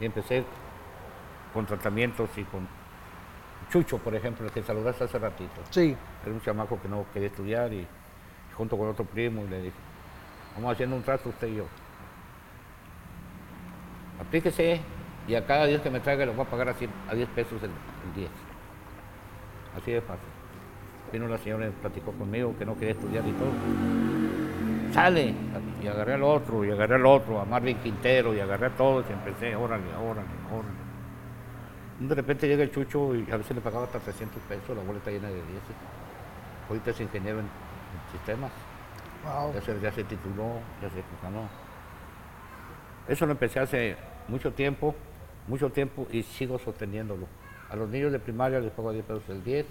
Y 0.00 0.04
empecé 0.04 0.44
con 1.52 1.66
tratamientos 1.66 2.30
y 2.36 2.44
con 2.44 2.66
Chucho, 3.70 3.98
por 3.98 4.14
ejemplo, 4.14 4.46
el 4.46 4.52
que 4.52 4.62
saludaste 4.62 5.04
hace 5.04 5.18
ratito. 5.18 5.60
Sí. 5.70 5.96
Era 6.22 6.32
un 6.32 6.40
chamaco 6.40 6.80
que 6.80 6.88
no 6.88 7.04
quería 7.12 7.28
estudiar 7.28 7.72
y 7.72 7.86
junto 8.56 8.76
con 8.76 8.88
otro 8.88 9.04
primo 9.04 9.42
y 9.44 9.48
le 9.48 9.62
dije, 9.62 9.76
vamos 10.54 10.72
haciendo 10.72 10.96
un 10.96 11.02
trato 11.02 11.28
usted 11.28 11.48
y 11.48 11.56
yo. 11.56 11.64
Aplíquese 14.20 14.80
y 15.28 15.34
a 15.34 15.44
cada 15.44 15.66
10 15.66 15.80
que 15.80 15.90
me 15.90 16.00
traiga 16.00 16.24
le 16.24 16.32
voy 16.32 16.46
a 16.46 16.48
pagar 16.48 16.68
a, 16.68 16.74
100 16.74 16.90
a 17.10 17.14
10 17.14 17.28
pesos 17.30 17.62
el, 17.62 17.70
el 17.70 18.14
10. 18.14 18.30
Así 19.76 19.92
de 19.92 20.00
fácil. 20.00 20.28
Vino 21.12 21.28
la 21.28 21.38
señora 21.38 21.66
y 21.66 21.70
platicó 21.70 22.12
conmigo 22.12 22.54
que 22.58 22.64
no 22.64 22.74
quería 22.74 22.92
estudiar 22.92 23.26
y 23.26 23.32
todo. 23.32 23.50
Sale. 24.92 25.34
Y 25.82 25.86
agarré 25.88 26.14
al 26.14 26.22
otro, 26.22 26.64
y 26.64 26.70
agarré 26.70 26.94
al 26.94 27.06
otro, 27.06 27.40
a 27.40 27.44
Marvin 27.44 27.76
Quintero, 27.78 28.34
y 28.34 28.40
agarré 28.40 28.66
a 28.66 28.70
todos 28.70 29.04
y 29.08 29.12
empecé, 29.12 29.54
órale, 29.54 29.84
órale, 29.94 30.26
órale. 30.50 30.85
De 31.98 32.14
repente 32.14 32.46
llega 32.46 32.62
el 32.62 32.70
chucho 32.70 33.14
y 33.14 33.30
a 33.30 33.36
veces 33.38 33.56
le 33.56 33.62
pagaba 33.62 33.84
hasta 33.84 33.98
300 33.98 34.42
pesos, 34.42 34.76
la 34.76 34.82
boleta 34.82 35.10
llena 35.10 35.28
de 35.28 35.34
10. 35.34 35.46
Ahorita 36.68 36.90
es 36.90 37.00
ingeniero 37.00 37.40
en, 37.40 37.46
sistemas. 38.12 38.50
Wow. 39.24 39.54
Ya 39.54 39.62
se, 39.62 39.80
ya 39.80 39.92
se 39.92 40.04
tituló, 40.04 40.60
ya 40.82 40.90
se 40.90 41.02
ganó. 41.22 41.48
Eso 43.08 43.24
lo 43.24 43.32
empecé 43.32 43.60
hace 43.60 43.96
mucho 44.28 44.52
tiempo, 44.52 44.94
mucho 45.48 45.70
tiempo 45.70 46.06
y 46.10 46.22
sigo 46.22 46.58
sosteniéndolo. 46.58 47.26
A 47.70 47.76
los 47.76 47.88
niños 47.88 48.12
de 48.12 48.18
primaria 48.18 48.60
les 48.60 48.72
pago 48.72 48.92
10 48.92 49.04
pesos 49.04 49.22
el 49.28 49.42
10 49.42 49.66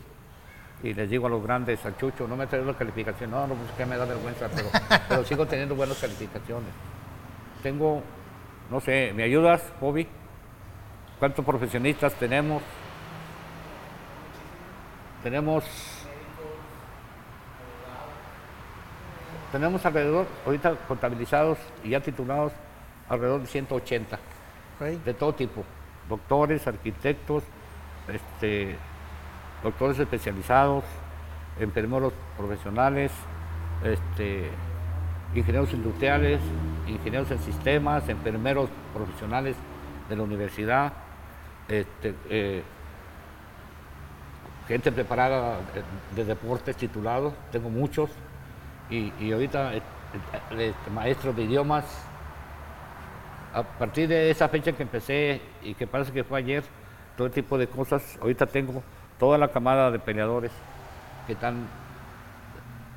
y 0.83 0.93
les 0.93 1.09
digo 1.09 1.27
a 1.27 1.29
los 1.29 1.43
grandes, 1.43 1.85
al 1.85 1.97
chucho, 1.97 2.27
no 2.27 2.35
me 2.35 2.47
traigo 2.47 2.67
la 2.67 2.77
calificación, 2.77 3.31
no, 3.31 3.47
no, 3.47 3.55
pues 3.55 3.71
que 3.71 3.85
me 3.85 3.97
da 3.97 4.05
vergüenza, 4.05 4.49
pero, 4.53 4.67
pero 5.09 5.23
sigo 5.23 5.45
teniendo 5.45 5.75
buenas 5.75 5.97
calificaciones. 5.99 6.69
Tengo, 7.63 8.01
no 8.69 8.79
sé, 8.79 9.13
¿me 9.15 9.23
ayudas, 9.23 9.71
Bobby? 9.79 10.07
¿Cuántos 11.19 11.45
profesionistas 11.45 12.13
tenemos? 12.15 12.61
Tenemos 15.23 15.63
tenemos 19.51 19.85
alrededor, 19.85 20.27
ahorita 20.45 20.75
contabilizados 20.87 21.57
y 21.81 21.91
ya 21.91 22.01
titulados, 22.01 22.51
alrededor 23.07 23.39
de 23.39 23.47
180, 23.47 24.19
Ok. 24.75 24.85
de 25.05 25.13
todo 25.13 25.33
tipo, 25.33 25.63
doctores, 26.09 26.67
arquitectos, 26.67 27.41
este, 28.09 28.75
doctores 29.63 29.97
especializados, 29.97 30.83
enfermeros 31.57 32.11
profesionales, 32.37 33.13
este, 33.85 34.49
ingenieros 35.33 35.71
industriales, 35.71 36.41
ingenieros 36.85 37.31
en 37.31 37.39
sistemas, 37.39 38.09
enfermeros 38.09 38.69
profesionales 38.93 39.55
de 40.09 40.15
la 40.17 40.23
universidad, 40.23 40.91
este, 41.67 42.13
eh, 42.29 42.63
gente 44.67 44.91
preparada 44.91 45.57
de, 45.73 45.83
de 46.15 46.25
deportes 46.25 46.75
titulados, 46.75 47.33
tengo 47.51 47.69
muchos, 47.69 48.09
y, 48.89 49.31
ahorita 49.31 49.75
eh, 49.75 49.81
eh, 50.51 50.69
este, 50.69 50.91
maestros 50.91 51.35
de 51.35 51.43
idiomas. 51.43 51.85
A 53.53 53.63
partir 53.63 54.09
de 54.09 54.29
esa 54.29 54.49
fecha 54.49 54.73
que 54.73 54.83
empecé 54.83 55.41
y 55.63 55.75
que 55.75 55.87
parece 55.87 56.11
que 56.11 56.23
fue 56.23 56.39
ayer, 56.39 56.63
todo 57.15 57.31
tipo 57.31 57.57
de 57.57 57.67
cosas, 57.67 58.17
ahorita 58.21 58.47
tengo 58.47 58.83
toda 59.17 59.37
la 59.37 59.47
camada 59.47 59.91
de 59.91 59.99
peleadores 59.99 60.51
que 61.25 61.33
están 61.33 61.65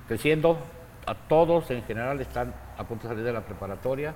creciendo, 0.08 0.58
a 1.06 1.14
todos 1.14 1.70
en 1.70 1.84
general 1.84 2.20
están 2.20 2.52
a 2.76 2.84
punto 2.84 3.04
de 3.04 3.14
salir 3.14 3.24
de 3.24 3.32
la 3.32 3.42
preparatoria 3.42 4.14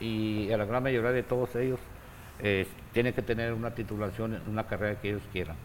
y 0.00 0.50
a 0.50 0.56
la 0.56 0.64
gran 0.64 0.82
mayoría 0.82 1.10
de 1.10 1.22
todos 1.22 1.54
ellos 1.54 1.78
eh, 2.40 2.66
tienen 2.92 3.12
que 3.12 3.22
tener 3.22 3.52
una 3.52 3.74
titulación 3.74 4.40
una 4.46 4.66
carrera 4.66 5.00
que 5.00 5.10
ellos 5.10 5.22
quieran. 5.32 5.56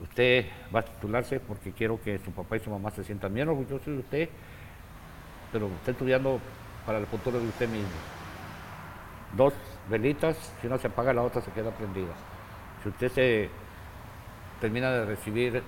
Usted 0.00 0.46
va 0.74 0.80
a 0.80 0.84
titularse 0.84 1.38
porque 1.38 1.72
quiero 1.72 2.00
que 2.00 2.18
su 2.18 2.32
papá 2.32 2.56
y 2.56 2.60
su 2.60 2.70
mamá 2.70 2.90
se 2.90 3.04
sientan 3.04 3.32
bien 3.32 3.48
orgullosos 3.48 3.86
de 3.86 3.98
usted, 3.98 4.28
pero 5.52 5.66
está 5.66 5.90
estudiando 5.92 6.40
para 6.86 6.98
el 6.98 7.06
futuro 7.06 7.38
de 7.38 7.46
usted 7.46 7.68
mismo. 7.68 7.88
Dos 9.36 9.54
velitas, 9.88 10.36
si 10.60 10.66
una 10.66 10.78
se 10.78 10.88
apaga 10.88 11.12
la 11.12 11.22
otra 11.22 11.40
se 11.40 11.50
queda 11.52 11.70
prendida. 11.70 12.12
Si 12.82 12.88
usted 12.88 13.08
se 13.12 13.50
termina 14.60 14.90
de 14.90 15.04
recibir 15.04 15.62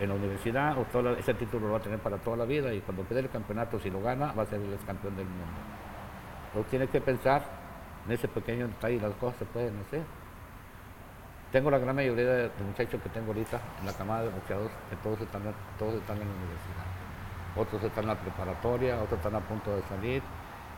en 0.00 0.08
la 0.08 0.14
universidad, 0.14 0.76
ese 1.18 1.34
título 1.34 1.66
lo 1.66 1.72
va 1.74 1.78
a 1.78 1.82
tener 1.82 1.98
para 1.98 2.16
toda 2.18 2.36
la 2.38 2.44
vida 2.44 2.72
y 2.74 2.80
cuando 2.80 3.06
quede 3.06 3.20
el 3.20 3.30
campeonato, 3.30 3.78
si 3.78 3.90
lo 3.90 4.02
gana, 4.02 4.32
va 4.32 4.42
a 4.42 4.46
ser 4.46 4.60
el 4.60 4.78
campeón 4.84 5.16
del 5.16 5.26
mundo. 5.26 5.60
Entonces 6.48 6.70
tiene 6.70 6.86
que 6.88 7.00
pensar 7.00 7.65
en 8.06 8.12
ese 8.12 8.28
pequeño 8.28 8.68
detalle, 8.68 9.00
las 9.00 9.14
cosas 9.14 9.38
se 9.38 9.44
pueden 9.46 9.74
hacer. 9.86 10.02
Tengo 11.52 11.70
la 11.70 11.78
gran 11.78 11.94
mayoría 11.94 12.24
de, 12.24 12.42
de 12.48 12.64
muchachos 12.66 13.00
que 13.02 13.08
tengo 13.08 13.28
ahorita 13.28 13.60
en 13.80 13.86
la 13.86 13.92
camada 13.92 14.22
de 14.24 14.28
boxeadores, 14.30 14.72
que 14.90 14.96
todos 14.96 15.20
están, 15.20 15.42
todos 15.78 15.94
están 15.94 16.16
en 16.16 16.28
la 16.28 16.34
universidad. 16.34 16.86
Otros 17.56 17.82
están 17.82 18.04
en 18.04 18.08
la 18.08 18.16
preparatoria, 18.16 18.96
otros 18.96 19.18
están 19.18 19.34
a 19.34 19.40
punto 19.40 19.74
de 19.74 19.82
salir, 19.82 20.22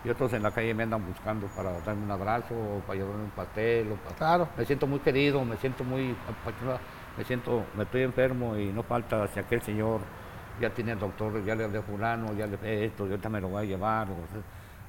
y 0.05 0.09
otros 0.11 0.33
en 0.33 0.43
la 0.43 0.51
calle 0.51 0.73
me 0.75 0.85
andan 0.85 1.05
buscando 1.05 1.47
para 1.49 1.73
darme 1.81 2.05
un 2.05 2.11
abrazo, 2.11 2.55
o 2.55 2.81
para 2.87 2.99
llevarme 2.99 3.25
un 3.25 3.31
pastel, 3.31 3.93
o 3.93 3.97
para... 3.97 4.17
Claro. 4.17 4.49
Me 4.57 4.65
siento 4.65 4.87
muy 4.87 5.01
querido, 5.01 5.45
me 5.45 5.57
siento 5.57 5.83
muy 5.85 6.15
apachurrado, 6.29 6.79
me 7.17 7.25
siento, 7.25 7.65
me 7.77 7.83
estoy 7.83 8.03
enfermo 8.03 8.57
y 8.57 8.67
no 8.73 8.83
falta 8.85 9.27
si 9.29 9.41
aquel 9.41 9.61
señor 9.63 10.01
ya 10.61 10.71
tiene 10.71 10.93
el 10.93 10.99
doctor, 10.99 11.45
ya 11.45 11.55
le 11.55 11.65
hablé 11.65 11.83
fulano, 11.83 12.33
ya 12.35 12.47
le 12.47 12.85
esto, 12.85 13.07
y 13.07 13.11
ahorita 13.11 13.29
me 13.29 13.41
lo 13.41 13.49
voy 13.49 13.65
a 13.65 13.67
llevar. 13.67 14.09
o 14.09 14.15
sea, 14.33 14.41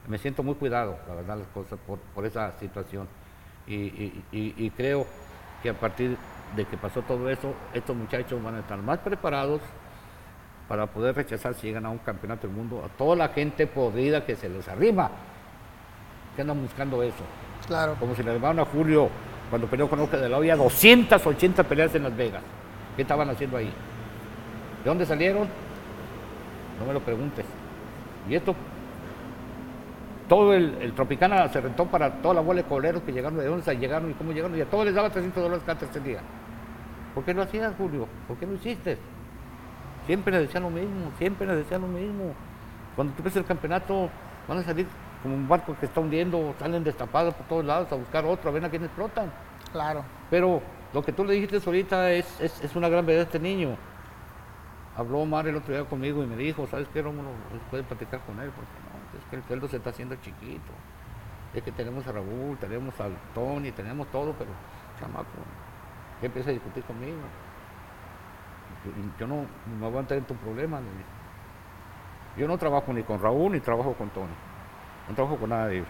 me 0.10 0.18
siento 0.18 0.44
muy 0.44 0.56
cuidado, 0.56 0.98
la 1.07 1.15
verdad, 1.15 1.38
las 1.38 1.48
cosas 1.48 1.80
por, 1.88 1.99
por 1.99 2.26
esa 2.26 2.52
situación. 2.60 3.07
Y, 3.68 3.76
y- 3.76 4.23
y- 4.31 4.53
y 4.57 4.69
creo 4.72 5.06
que 5.64 5.69
a 5.69 5.73
partir 5.73 6.18
de 6.56 6.65
que 6.65 6.76
pasó 6.77 7.02
todo 7.03 7.30
eso, 7.30 7.53
estos 7.73 7.95
muchachos 7.95 8.41
van 8.44 8.56
a 8.56 8.60
estar 8.60 8.77
más 8.80 8.99
preparados 8.99 9.61
para 10.68 10.88
poder 10.88 11.15
rechazar 11.15 11.53
si 11.53 11.68
llegan 11.68 11.86
a 11.86 11.90
un 11.90 11.99
campeonato 11.99 12.48
del 12.48 12.56
mundo 12.56 12.84
a 12.86 12.90
toda 12.98 13.15
la 13.15 13.30
gente 13.30 13.65
podrida 13.68 14.26
que 14.26 14.36
se 14.36 14.49
les 14.49 14.68
arrima, 14.68 15.10
que 16.36 16.41
andan 16.41 16.61
buscando 16.61 17.02
eso. 17.03 17.23
Claro. 17.68 17.95
Como 17.99 18.15
si 18.15 18.23
le 18.23 18.34
llamaron 18.34 18.60
a 18.60 18.65
Julio 18.65 19.10
cuando 19.49 19.68
peleó 19.68 19.90
con 19.90 19.99
Oscar 19.99 20.19
de 20.19 20.30
la 20.30 20.38
Hoya, 20.38 20.56
280 20.56 21.64
peleas 21.64 21.94
en 21.95 22.03
Las 22.03 22.15
Vegas. 22.15 22.41
¿Qué 22.95 23.03
estaban 23.03 23.30
haciendo 23.30 23.57
ahí? 23.57 23.72
¿De 24.84 24.90
dónde 24.90 25.06
salieron? 25.06 25.48
No 26.80 26.86
me 26.86 26.94
lo 26.94 26.99
preguntes. 27.02 27.45
Y 28.27 28.36
esto, 28.36 28.56
todo 30.30 30.54
el, 30.54 30.76
el 30.80 30.94
Tropicana 30.94 31.50
se 31.50 31.60
rentó 31.60 31.86
para 31.86 32.22
toda 32.22 32.36
la 32.36 32.42
bola 32.42 32.62
de 32.62 32.68
coleros 32.68 33.02
que 33.04 33.12
llegaron, 33.12 33.38
de 33.38 33.48
dónde 33.48 33.78
llegaron 33.78 34.12
y 34.12 34.14
cómo 34.14 34.32
llegaron, 34.32 34.58
y 34.58 34.62
a 34.62 34.70
todos 34.70 34.86
les 34.86 34.94
daba 34.94 35.10
300 35.10 35.44
dólares 35.44 35.64
cada 35.66 35.80
tercer 35.80 36.04
día. 36.04 36.20
¿Por 37.14 37.26
qué 37.26 37.34
lo 37.34 37.42
hacías, 37.42 37.74
Julio? 37.76 38.08
¿Por 38.28 38.38
qué 38.38 38.46
no 38.46 38.54
hiciste? 38.54 38.98
Siempre 40.06 40.32
les 40.32 40.44
decían 40.44 40.64
lo 40.64 40.70
mismo, 40.70 41.12
siempre 41.18 41.48
les 41.48 41.58
decían 41.58 41.82
lo 41.82 41.88
mismo. 41.88 42.34
Cuando 42.96 43.14
tú 43.14 43.24
ves 43.24 43.36
el 43.36 43.46
campeonato, 43.46 44.10
van 44.48 44.60
a 44.60 44.64
salir 44.64 44.88
como 45.22 45.36
un 45.36 45.48
barco 45.48 45.76
que 45.80 45.88
está 45.88 46.00
hundiendo, 46.00 46.54
salen 46.60 46.84
destapados 46.84 47.34
por 47.34 47.46
todos 47.48 47.66
lados 47.66 47.92
a 47.92 47.96
buscar 47.96 48.24
otro, 48.26 48.50
a 48.50 48.54
ver 48.54 48.64
a 48.64 48.70
quién 48.70 48.84
explotan. 48.84 49.32
Claro. 49.72 50.04
Pero 50.30 50.62
lo 50.94 51.04
que 51.04 51.12
tú 51.12 51.26
le 51.26 51.34
dijiste 51.34 51.60
ahorita 51.66 52.12
es, 52.12 52.40
es, 52.40 52.64
es 52.64 52.76
una 52.76 52.88
gran 52.88 53.06
verdad 53.06 53.22
de 53.22 53.26
este 53.26 53.40
niño. 53.40 53.76
Habló 54.96 55.20
Omar 55.20 55.48
el 55.48 55.56
otro 55.56 55.74
día 55.74 55.84
conmigo 55.86 56.24
y 56.24 56.28
me 56.28 56.36
dijo, 56.36 56.68
¿sabes 56.68 56.88
qué, 56.94 57.02
Rómulo? 57.02 57.30
Puedes 57.70 57.86
platicar 57.86 58.20
con 58.22 58.40
él, 58.40 58.52
porque 58.56 58.72
no, 58.84 58.89
que 59.30 59.36
el 59.38 59.44
sueldo 59.44 59.68
se 59.68 59.78
está 59.78 59.90
haciendo 59.92 60.16
chiquito. 60.16 60.72
Es 61.54 61.64
que 61.64 61.72
tenemos 61.72 62.06
a 62.08 62.12
Raúl, 62.12 62.58
tenemos 62.60 63.00
al 63.00 63.16
Tony, 63.34 63.72
tenemos 63.72 64.08
todo, 64.08 64.34
pero 64.34 64.52
chamaco, 65.00 65.26
¿qué 66.20 66.28
empieza 66.28 66.50
a 66.50 66.54
discutir 66.54 66.84
conmigo? 66.84 67.18
Yo 69.20 69.28
no 69.28 69.46
me 69.80 69.88
voy 69.88 69.98
a 69.98 70.00
entrar 70.02 70.20
en 70.20 70.26
tu 70.26 70.36
problema. 70.36 70.80
Yo 72.38 72.48
no 72.48 72.58
trabajo 72.58 72.94
ni 72.94 73.04
con 73.04 73.22
Raúl 73.22 73.52
ni 73.52 73.60
trabajo 73.60 73.94
con 73.94 74.10
Tony. 74.10 74.34
No 75.08 75.16
trabajo 75.16 75.38
con 75.38 75.50
nada 75.50 75.68
de 75.68 75.78
ellos. 75.78 75.88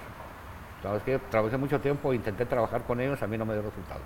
Sabes 0.81 1.03
que 1.03 1.19
trabajé 1.19 1.57
mucho 1.57 1.79
tiempo, 1.81 2.13
intenté 2.13 2.45
trabajar 2.45 2.83
con 2.83 3.01
ellos, 3.01 3.21
a 3.21 3.27
mí 3.27 3.37
no 3.37 3.45
me 3.45 3.53
dio 3.53 3.63
resultado. 3.63 3.99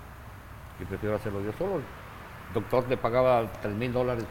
Y 0.80 0.84
prefiero 0.84 1.14
hacerlo 1.16 1.40
yo 1.40 1.52
solo. 1.52 1.76
El 1.76 2.54
doctor 2.54 2.88
le 2.88 2.96
pagaba 2.96 3.46
3 3.62 3.74
mil 3.74 3.92
dólares, 3.92 4.24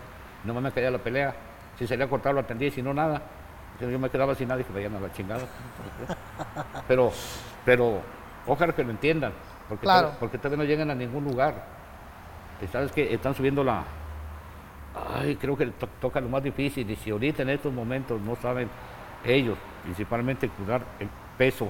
no 0.43 0.53
me 0.59 0.71
caía 0.71 0.91
la 0.91 0.97
pelea. 0.97 1.33
Si 1.77 1.87
salía 1.87 2.05
a 2.05 2.09
cortar 2.09 2.33
lo 2.33 2.41
atendía 2.41 2.67
y 2.67 2.71
si 2.71 2.81
no 2.81 2.93
nada. 2.93 3.21
Yo 3.89 3.99
me 3.99 4.09
quedaba 4.09 4.35
sin 4.35 4.47
nada 4.47 4.61
y 4.61 4.63
que 4.63 4.73
vayan 4.73 4.95
a 4.95 4.99
la 4.99 5.11
chingada. 5.13 5.43
Pero, 6.87 7.11
pero 7.65 8.01
ojalá 8.47 8.73
que 8.73 8.83
lo 8.83 8.91
entiendan, 8.91 9.33
porque, 9.69 9.83
Claro. 9.83 10.01
todavía- 10.01 10.19
porque 10.19 10.37
todavía 10.37 10.57
no 10.57 10.63
llegan 10.63 10.89
a 10.91 10.95
ningún 10.95 11.23
lugar. 11.23 11.65
Sabes 12.71 12.91
que 12.91 13.13
están 13.13 13.35
subiendo 13.35 13.63
la. 13.63 13.83
Ay, 15.15 15.35
creo 15.35 15.57
que 15.57 15.65
to- 15.67 15.89
toca 15.99 16.21
lo 16.21 16.29
más 16.29 16.43
difícil. 16.43 16.89
Y 16.89 16.95
si 16.95 17.09
ahorita 17.09 17.41
en 17.41 17.49
estos 17.49 17.73
momentos 17.73 18.21
no 18.21 18.35
saben 18.37 18.69
ellos, 19.25 19.57
principalmente 19.83 20.47
cuidar 20.49 20.81
el 20.99 21.09
peso, 21.37 21.69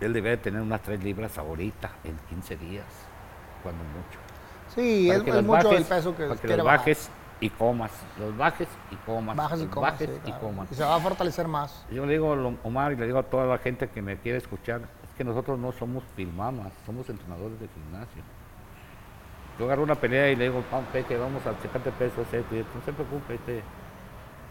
él 0.00 0.12
debe 0.12 0.30
de 0.30 0.36
tener 0.38 0.60
unas 0.60 0.82
3 0.82 1.02
libras 1.02 1.38
ahorita, 1.38 1.90
en 2.04 2.16
15 2.28 2.56
días, 2.56 2.84
cuando 3.62 3.82
mucho. 3.84 4.18
Sí, 4.74 5.06
Para 5.08 5.18
es, 5.18 5.24
que 5.24 5.30
es 5.30 5.36
las 5.36 5.44
mucho 5.44 5.68
bajes, 5.68 5.80
el 5.80 5.84
peso 5.86 6.16
que 6.16 6.24
para 6.26 6.40
que 6.40 6.56
bajes 6.62 7.10
y 7.40 7.50
comas. 7.50 7.90
Los 8.18 8.36
bajes 8.36 8.68
y 8.90 8.96
comas. 8.96 9.36
Bajas 9.36 9.58
y 9.60 9.64
los 9.64 9.72
comas. 9.74 9.92
bajes 9.92 10.10
sí, 10.10 10.30
y 10.30 10.32
comas. 10.32 10.70
Y 10.70 10.74
se 10.74 10.84
va 10.84 10.96
a 10.96 11.00
fortalecer 11.00 11.48
más. 11.48 11.84
Yo 11.90 12.04
le 12.06 12.12
digo 12.12 12.32
a 12.34 12.66
Omar 12.66 12.92
y 12.92 12.96
le 12.96 13.06
digo 13.06 13.18
a 13.18 13.22
toda 13.22 13.46
la 13.46 13.58
gente 13.58 13.88
que 13.88 14.02
me 14.02 14.16
quiere 14.18 14.38
escuchar, 14.38 14.82
es 15.02 15.14
que 15.16 15.24
nosotros 15.24 15.58
no 15.58 15.72
somos 15.72 16.04
filmamas, 16.16 16.72
somos 16.86 17.08
entrenadores 17.08 17.58
de 17.58 17.68
gimnasio. 17.68 18.22
Yo 19.58 19.64
agarro 19.66 19.82
una 19.82 19.94
pelea 19.94 20.30
y 20.30 20.36
le 20.36 20.44
digo, 20.44 20.62
"Pam, 20.70 20.84
Peque, 20.92 21.16
vamos 21.16 21.44
a 21.46 21.60
checarte 21.60 21.90
peso, 21.92 22.22
esto 22.22 22.54
y 22.54 22.58
esto". 22.58 22.70
no 22.78 22.84
se 22.84 22.92
preocupe, 22.92 23.34
este, 23.34 23.62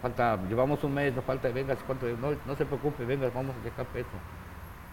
falta, 0.02 0.38
llevamos 0.48 0.82
un 0.84 0.94
mes, 0.94 1.14
no 1.14 1.22
falta, 1.22 1.48
venga, 1.48 1.74
¿cuánto? 1.86 2.06
No, 2.06 2.28
no 2.46 2.56
se 2.56 2.64
preocupe, 2.64 3.04
venga, 3.04 3.28
vamos 3.34 3.54
a 3.60 3.64
checar 3.64 3.86
peso. 3.86 4.08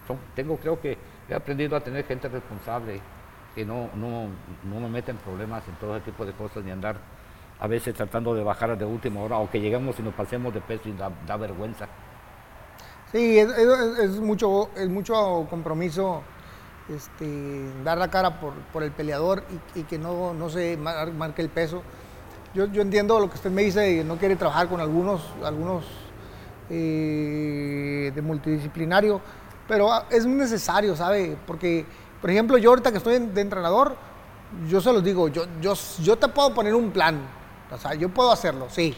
Son- 0.08 0.18
tengo, 0.36 0.58
creo 0.58 0.80
que 0.80 0.98
he 1.30 1.34
aprendido 1.36 1.76
a 1.76 1.82
tener 1.82 2.06
gente 2.06 2.30
responsable, 2.30 3.00
que 3.54 3.66
no, 3.66 3.90
no, 3.96 4.28
no 4.64 4.80
me 4.80 4.90
meten 4.90 5.18
problemas 5.18 5.68
en 5.68 5.76
todo 5.76 5.96
ese 5.96 6.06
tipo 6.06 6.26
de 6.26 6.32
cosas, 6.34 6.64
ni 6.64 6.72
andar 6.72 6.96
a 7.60 7.68
veces 7.68 7.96
tratando 7.96 8.34
de 8.36 8.44
bajar 8.44 8.78
de 8.78 8.86
última 8.86 9.22
hora, 9.22 9.38
o 9.38 9.50
que 9.50 9.60
lleguemos 9.60 9.98
y 10.00 10.04
nos 10.04 10.14
pasemos 10.14 10.54
de 10.54 10.62
peso 10.62 10.90
y 10.90 10.94
da, 10.94 11.12
da 11.26 11.38
vergüenza. 11.38 11.88
Sí, 13.12 13.40
es, 13.40 14.20
mucho, 14.20 14.70
es 14.76 14.90
mucho 14.90 15.48
compromiso 15.50 16.22
este, 16.94 17.64
dar 17.84 17.98
la 17.98 18.10
cara 18.10 18.40
por, 18.40 18.54
por 18.74 18.84
el 18.84 18.92
peleador 18.92 19.44
y, 19.76 19.84
que 19.84 19.98
no, 19.98 20.34
no 20.34 20.50
se 20.50 20.78
mar- 20.78 21.12
marque 21.14 21.42
el 21.42 21.50
peso. 21.50 21.82
Yo, 22.54 22.66
yo 22.66 22.82
entiendo 22.82 23.20
lo 23.20 23.30
que 23.30 23.36
usted 23.36 23.52
me 23.52 23.64
dice, 23.64 24.04
no 24.04 24.18
quiere 24.18 24.36
trabajar 24.36 24.68
con 24.68 24.82
algunos, 24.82 25.22
algunos 25.44 25.86
eh, 26.70 28.12
de 28.14 28.22
multidisciplinario, 28.22 29.22
pero 29.68 29.92
ah, 29.92 30.06
es 30.10 30.26
necesario, 30.26 30.96
¿sabe? 30.96 31.38
Porque, 31.48 31.86
por 32.20 32.30
ejemplo, 32.30 32.58
yo 32.58 32.70
ahorita 32.72 32.92
que 32.92 32.98
estoy 32.98 33.20
de 33.20 33.42
entrenador, 33.42 33.96
yo 34.68 34.82
se 34.82 34.92
los 34.94 35.04
digo, 35.04 35.28
yo, 35.28 35.44
yo, 35.62 35.74
yo 36.02 36.18
te 36.18 36.28
puedo 36.30 36.54
poner 36.54 36.74
un 36.74 36.92
plan, 36.92 37.20
o 37.72 37.78
sea, 37.78 37.94
yo 37.94 38.10
puedo 38.10 38.32
hacerlo, 38.32 38.68
sí, 38.70 38.96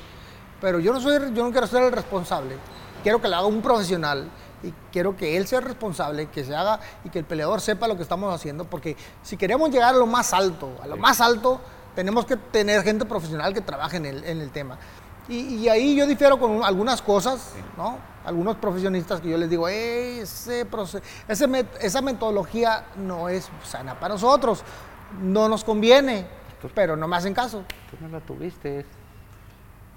pero 0.62 0.80
yo 0.80 0.94
no 0.94 1.00
soy, 1.02 1.34
yo 1.34 1.44
no 1.44 1.52
quiero 1.52 1.68
ser 1.68 1.84
el 1.84 1.92
responsable. 1.92 2.56
Quiero 3.04 3.22
que 3.22 3.28
lo 3.30 3.38
haga 3.38 3.46
un 3.46 3.62
profesional 3.62 4.30
y 4.62 4.74
quiero 4.92 5.16
que 5.16 5.38
él 5.38 5.48
sea 5.48 5.60
el 5.60 5.66
responsable, 5.66 6.28
que 6.28 6.44
se 6.44 6.54
haga 6.56 6.80
y 7.06 7.10
que 7.10 7.20
el 7.20 7.26
peleador 7.26 7.62
sepa 7.62 7.88
lo 7.88 7.96
que 7.96 8.04
estamos 8.04 8.34
haciendo, 8.34 8.66
porque 8.66 8.98
si 9.24 9.38
queremos 9.38 9.70
llegar 9.70 9.96
a 9.96 9.98
lo 9.98 10.06
más 10.06 10.34
alto, 10.34 10.70
a 10.84 10.88
lo 10.88 10.98
más 10.98 11.22
alto, 11.22 11.62
tenemos 11.96 12.26
que 12.26 12.36
tener 12.36 12.84
gente 12.84 13.06
profesional 13.06 13.54
que 13.54 13.62
trabaje 13.62 13.98
en 13.98 14.06
el, 14.06 14.24
en 14.26 14.42
el 14.42 14.52
tema. 14.52 14.78
Y, 15.30 15.56
y 15.56 15.70
ahí 15.70 15.96
yo 15.96 16.06
difiero 16.08 16.38
con 16.40 16.52
un- 16.52 16.64
algunas 16.64 17.02
cosas, 17.02 17.52
¿no? 17.78 17.98
Algunos 18.26 18.58
profesionistas 18.58 19.22
que 19.22 19.30
yo 19.30 19.38
les 19.38 19.50
digo, 19.50 19.68
"Ey, 19.70 20.20
ese 20.20 20.70
proce- 20.70 21.02
ese 21.28 21.48
met- 21.48 21.68
esa 21.80 22.02
metodología 22.02 22.86
no 22.98 23.30
es 23.30 23.48
sana 23.64 23.98
para 24.00 24.16
nosotros, 24.16 24.64
no 25.22 25.48
nos 25.48 25.64
conviene, 25.64 26.28
pero 26.74 26.96
no 26.96 27.08
me 27.08 27.16
hacen 27.16 27.34
caso. 27.34 27.64
Tú 27.90 27.98
no 28.02 28.08
la 28.10 28.20
tuviste. 28.20 28.86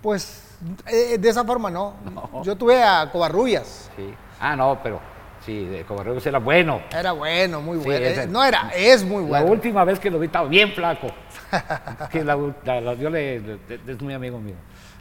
Pues 0.01 0.57
eh, 0.87 1.17
de 1.19 1.29
esa 1.29 1.45
forma 1.45 1.71
no. 1.71 1.95
No. 2.13 2.43
Yo 2.43 2.57
tuve 2.57 2.83
a 2.83 3.09
Covarrubias. 3.11 3.91
Sí. 3.97 4.13
Ah, 4.41 4.57
no, 4.57 4.79
pero 4.83 5.01
sí, 5.47 5.65
de 5.67 5.85
Cobarrubias 5.85 6.27
era 6.27 6.39
bueno. 6.39 6.81
Era 6.91 7.13
bueno, 7.13 7.61
muy 7.61 7.79
Sí, 7.79 7.85
bueno. 7.85 8.05
ese- 8.07 8.23
Eh, 8.25 8.27
no 8.27 8.43
era, 8.45 8.71
es 8.75 9.05
muy 9.05 9.23
La 9.25 9.41
bueno. 9.41 9.53
última 9.53 9.85
vez 9.85 9.99
que 10.01 10.11
lo 10.11 10.19
vi 10.19 10.27
estaba 10.27 10.49
bien 10.49 10.73
flaco. 10.73 11.09
que 12.11 12.25
la, 12.25 12.37
la- 12.65 12.81
la- 12.81 12.95
yo 12.95 13.11
le, 13.11 13.41
le- 13.41 13.59
es 13.87 14.01
muy 14.03 14.15
amigo 14.15 14.39
mío. 14.39 14.57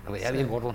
Lo 0.06 0.12
veía 0.12 0.30
bien 0.32 0.48
gordo. 0.48 0.74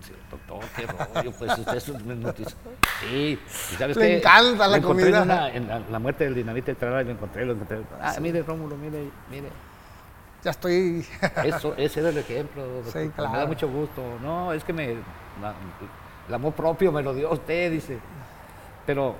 Sí, 0.00 0.12
doctor, 0.30 0.60
qué 0.74 0.86
rollo, 0.86 1.32
pues 1.38 1.58
usted 1.58 1.74
es 1.76 1.88
un 1.90 2.22
noticia. 2.22 2.56
Sí, 3.00 3.38
y 3.72 3.74
sabes 3.76 3.96
Le 3.96 4.06
qué? 4.06 4.16
encanta 4.18 4.66
la 4.68 4.76
en 4.78 4.82
comida. 4.82 5.22
una- 5.22 5.48
En, 5.50 5.68
la, 5.68 5.78
la 5.78 5.98
muerte 5.98 6.24
del 6.24 6.34
dinamita 6.34 6.72
Estrada, 6.72 7.02
lo 7.02 7.10
encontré, 7.10 7.44
lo 7.44 7.52
encontré. 7.52 7.80
Ah, 8.00 8.14
mire, 8.20 8.42
Rómulo, 8.42 8.76
mire, 8.76 9.10
mire. 9.30 9.48
Ya 10.42 10.50
estoy. 10.50 11.06
Eso, 11.44 11.74
ese 11.76 12.00
era 12.00 12.08
el 12.10 12.18
ejemplo. 12.18 12.62
Sí, 12.64 12.84
doctor. 12.84 13.02
Me 13.04 13.10
claro. 13.12 13.38
da 13.38 13.46
mucho 13.46 13.68
gusto. 13.68 14.02
No, 14.22 14.52
es 14.52 14.64
que 14.64 14.72
me, 14.72 14.94
la- 15.40 15.54
el 16.28 16.34
amor 16.34 16.52
propio 16.52 16.90
me 16.92 17.02
lo 17.02 17.14
dio 17.14 17.30
usted, 17.32 17.70
dice. 17.70 17.98
Pero, 18.86 19.14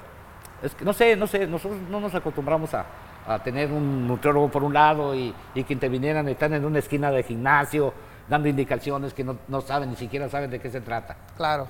es 0.63 0.75
que 0.75 0.85
no 0.85 0.93
sé, 0.93 1.17
no 1.17 1.27
sé, 1.27 1.47
nosotros 1.47 1.81
no 1.91 2.01
nos 2.01 2.15
acostumbramos 2.15 2.75
a, 2.75 2.85
a 3.27 3.39
tener 3.43 3.71
un 3.71 4.07
nutriólogo 4.09 4.49
por 4.51 4.65
un 4.65 4.73
lado 4.75 5.15
y, 5.15 5.33
y 5.55 5.65
que 5.65 5.73
intervinieran, 5.73 6.29
están 6.29 6.55
en 6.55 6.65
una 6.65 6.79
esquina 6.81 7.11
de 7.11 7.23
gimnasio 7.23 7.93
dando 8.29 8.49
indicaciones 8.49 9.15
que 9.15 9.23
no, 9.25 9.37
no 9.49 9.61
saben, 9.61 9.91
ni 9.91 9.97
siquiera 9.97 10.29
saben 10.29 10.51
de 10.51 10.61
qué 10.61 10.71
se 10.71 10.81
trata. 10.81 11.17
claro. 11.37 11.67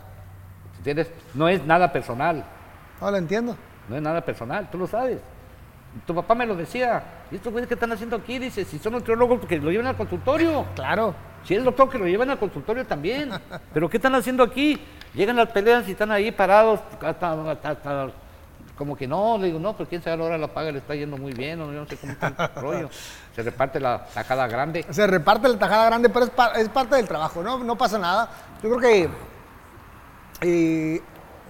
¿Entiendes? 0.78 1.12
No 1.34 1.48
es 1.48 1.64
nada 1.64 1.92
personal, 1.92 2.44
No 3.00 3.10
lo 3.10 3.16
entiendo. 3.16 3.56
no 3.88 3.94
es 3.96 4.02
nada 4.02 4.20
personal, 4.22 4.68
tú 4.70 4.78
lo 4.78 4.86
sabes. 4.88 5.18
Tu 6.06 6.14
papá 6.14 6.34
me 6.34 6.46
lo 6.46 6.56
decía. 6.56 7.02
¿Y 7.30 7.36
estos 7.36 7.52
güeyes 7.52 7.68
qué 7.68 7.74
están 7.74 7.92
haciendo 7.92 8.16
aquí? 8.16 8.38
Dice, 8.38 8.64
si 8.64 8.78
son 8.78 8.94
nutriólogos, 8.94 9.44
que 9.46 9.58
lo 9.58 9.70
lleven 9.70 9.86
al 9.86 9.96
consultorio. 9.96 10.64
Claro. 10.74 11.14
Si 11.44 11.54
es 11.54 11.62
doctor, 11.64 11.90
que 11.90 11.98
lo 11.98 12.06
lleven 12.06 12.30
al 12.30 12.38
consultorio 12.38 12.86
también. 12.86 13.30
Pero 13.74 13.90
¿qué 13.90 13.98
están 13.98 14.14
haciendo 14.14 14.42
aquí? 14.42 14.80
Llegan 15.14 15.36
las 15.36 15.48
peleas 15.50 15.86
y 15.88 15.92
están 15.92 16.10
ahí 16.10 16.30
parados, 16.32 16.80
hasta, 17.02 17.50
hasta- 17.50 17.70
hasta- 17.70 18.10
como 18.78 18.96
que 18.96 19.06
no, 19.06 19.36
le 19.38 19.46
digo, 19.48 19.58
no, 19.58 19.76
pues 19.76 19.88
quién 19.88 20.02
sabe 20.02 20.16
la 20.16 20.24
hora 20.24 20.38
la 20.38 20.48
paga, 20.48 20.72
le 20.72 20.78
está 20.78 20.94
yendo 20.94 21.16
muy 21.18 21.32
bien, 21.34 21.60
o 21.60 21.66
yo 21.66 21.80
no 21.80 21.86
sé 21.86 21.96
cómo 21.98 22.12
está 22.12 22.28
el 22.28 22.34
rollo. 22.62 22.88
Se 23.36 23.42
reparte 23.42 23.78
la 23.78 24.06
tajada 24.06 24.46
grande. 24.48 24.86
Se 24.90 25.06
reparte 25.06 25.46
la 25.48 25.58
tajada 25.58 25.84
grande, 25.86 26.08
pero 26.08 26.24
es, 26.24 26.30
pa- 26.30 26.52
es 26.52 26.68
parte 26.70 26.96
del 26.96 27.06
trabajo, 27.06 27.42
¿no? 27.42 27.58
No 27.58 27.76
pasa 27.76 27.98
nada. 27.98 28.30
Yo 28.62 28.70
creo 28.70 28.78
que. 28.80 29.08
eh, 30.40 31.00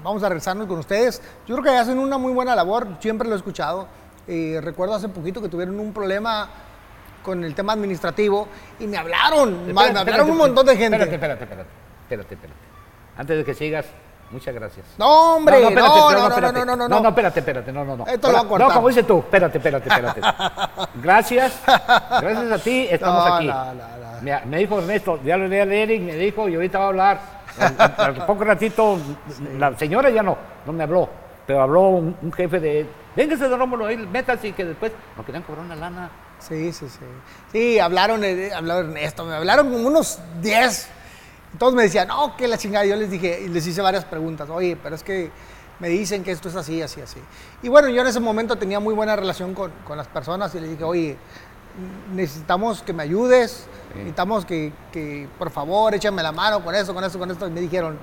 vamos 0.02 0.22
a 0.22 0.28
regresarnos 0.28 0.66
con 0.66 0.78
ustedes. 0.78 1.22
Yo 1.46 1.54
creo 1.56 1.62
que 1.72 1.78
hacen 1.78 1.98
una 1.98 2.18
muy 2.18 2.32
buena 2.32 2.54
labor, 2.56 2.88
siempre 3.00 3.28
lo 3.28 3.34
he 3.34 3.38
escuchado. 3.38 3.86
Eh, 4.28 4.60
recuerdo 4.62 4.94
hace 4.94 5.08
poquito 5.08 5.42
que 5.42 5.48
tuvieron 5.48 5.78
un 5.80 5.92
problema 5.92 6.48
con 7.22 7.42
el 7.44 7.54
tema 7.54 7.72
administrativo 7.72 8.48
y 8.78 8.86
me 8.86 8.96
hablaron, 8.96 9.72
me 9.72 9.80
hablaron 9.80 10.30
un 10.30 10.36
montón 10.36 10.66
de 10.66 10.76
gente. 10.76 10.96
Espérate, 10.96 11.14
espérate, 11.14 11.44
espérate, 11.44 11.70
espérate, 12.02 12.34
espérate. 12.34 12.60
Antes 13.16 13.36
de 13.38 13.44
que 13.44 13.54
sigas, 13.54 13.86
muchas 14.30 14.54
gracias. 14.54 14.86
No, 14.98 15.36
hombre, 15.36 15.60
no, 15.62 15.70
no, 15.70 15.76
no, 15.76 16.12
no, 16.12 16.28
espérate. 16.28 16.58
no, 16.58 16.64
no, 16.64 16.76
no, 16.76 16.88
no, 16.88 17.00
no, 17.00 17.08
espérate, 17.08 17.40
espérate, 17.40 17.72
no, 17.72 17.84
no, 17.84 17.96
no. 17.96 18.06
Esto 18.06 18.28
lo 18.28 18.34
va 18.34 18.40
a 18.40 18.48
cortar. 18.48 18.68
No, 18.68 18.74
como 18.74 18.88
dices 18.88 19.06
tú, 19.06 19.18
espérate, 19.18 19.58
espérate, 19.58 19.88
espérate. 19.88 20.20
Gracias, 21.02 21.60
gracias 21.66 22.52
a 22.52 22.58
ti, 22.58 22.86
estamos 22.90 23.24
No, 23.28 23.34
aquí. 23.34 23.46
no, 23.46 23.64
no, 23.64 23.72
no. 23.74 24.22
Me, 24.22 24.40
me 24.46 24.58
dijo 24.58 24.78
Ernesto, 24.78 25.20
ya 25.24 25.36
le 25.36 25.48
leí 25.48 25.60
a 25.60 25.64
Eric, 25.64 26.02
me 26.02 26.14
dijo, 26.14 26.48
y 26.48 26.54
ahorita 26.54 26.78
va 26.78 26.84
a 26.84 26.88
hablar. 26.88 27.20
Al, 27.98 28.14
poco 28.24 28.44
ratito, 28.44 28.98
la 29.58 29.76
señora 29.76 30.08
ya 30.10 30.22
no, 30.22 30.38
no 30.64 30.72
me 30.72 30.84
habló, 30.84 31.08
pero 31.46 31.60
habló 31.60 31.80
un, 31.88 32.16
un 32.22 32.32
jefe 32.32 32.60
de, 32.60 32.86
véngase 33.16 33.48
de 33.48 33.56
Rómulo, 33.56 33.86
ahí, 33.86 33.96
métase 33.96 34.48
y 34.48 34.52
que 34.52 34.64
después 34.64 34.92
nos 35.16 35.24
querían 35.26 35.42
cobrar 35.42 35.64
una 35.64 35.76
lana. 35.76 36.10
Sí, 36.38 36.72
sí, 36.72 36.88
sí. 36.88 36.98
Sí, 37.52 37.78
hablaron, 37.78 38.24
eh, 38.24 38.52
habló 38.52 38.80
Ernesto, 38.80 39.24
me 39.24 39.34
hablaron 39.34 39.70
como 39.70 39.86
unos 39.86 40.18
10. 40.40 40.88
Todos 41.58 41.74
me 41.74 41.82
decían, 41.82 42.08
no, 42.08 42.36
que 42.36 42.48
la 42.48 42.58
chingada. 42.58 42.84
Yo 42.84 42.96
les 42.96 43.10
dije, 43.10 43.42
y 43.44 43.48
les 43.48 43.66
hice 43.66 43.80
varias 43.82 44.04
preguntas. 44.04 44.48
Oye, 44.50 44.76
pero 44.82 44.94
es 44.96 45.02
que 45.02 45.30
me 45.78 45.88
dicen 45.88 46.24
que 46.24 46.32
esto 46.32 46.48
es 46.48 46.56
así, 46.56 46.80
así, 46.82 47.00
así. 47.00 47.20
Y 47.62 47.68
bueno, 47.68 47.88
yo 47.88 48.00
en 48.00 48.06
ese 48.08 48.20
momento 48.20 48.56
tenía 48.56 48.80
muy 48.80 48.94
buena 48.94 49.14
relación 49.16 49.54
con, 49.54 49.70
con 49.84 49.96
las 49.98 50.08
personas 50.08 50.54
y 50.54 50.60
les 50.60 50.70
dije, 50.70 50.84
oye, 50.84 51.16
necesitamos 52.12 52.82
que 52.82 52.92
me 52.92 53.02
ayudes, 53.02 53.66
Sí. 53.92 53.98
necesitamos 53.98 54.46
que, 54.46 54.72
que, 54.90 55.28
por 55.38 55.50
favor, 55.50 55.94
échame 55.94 56.22
la 56.22 56.32
mano 56.32 56.64
con 56.64 56.74
eso, 56.74 56.94
con 56.94 57.04
eso, 57.04 57.18
con 57.18 57.30
esto. 57.30 57.46
Y 57.46 57.50
me 57.50 57.60
dijeron, 57.60 57.98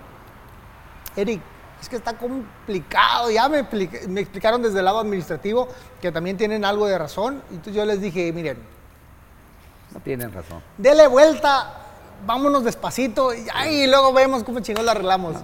Eric, 1.15 1.41
es 1.81 1.89
que 1.89 1.95
está 1.95 2.13
complicado. 2.17 3.29
Ya 3.31 3.47
me, 3.49 3.63
me 4.07 4.21
explicaron 4.21 4.61
desde 4.61 4.79
el 4.79 4.85
lado 4.85 4.99
administrativo 4.99 5.67
que 6.01 6.11
también 6.11 6.37
tienen 6.37 6.65
algo 6.65 6.87
de 6.87 6.97
razón. 6.97 7.41
Y 7.49 7.55
entonces 7.55 7.75
yo 7.75 7.85
les 7.85 8.01
dije, 8.01 8.31
miren, 8.33 8.57
No 9.93 9.99
tienen 10.01 10.31
razón. 10.33 10.61
dele 10.77 11.07
vuelta, 11.07 11.73
vámonos 12.25 12.63
despacito 12.63 13.33
y, 13.33 13.47
y 13.69 13.87
luego 13.87 14.13
vemos 14.13 14.43
cómo 14.43 14.59
chingón 14.59 14.85
la 14.85 14.91
arreglamos. 14.91 15.37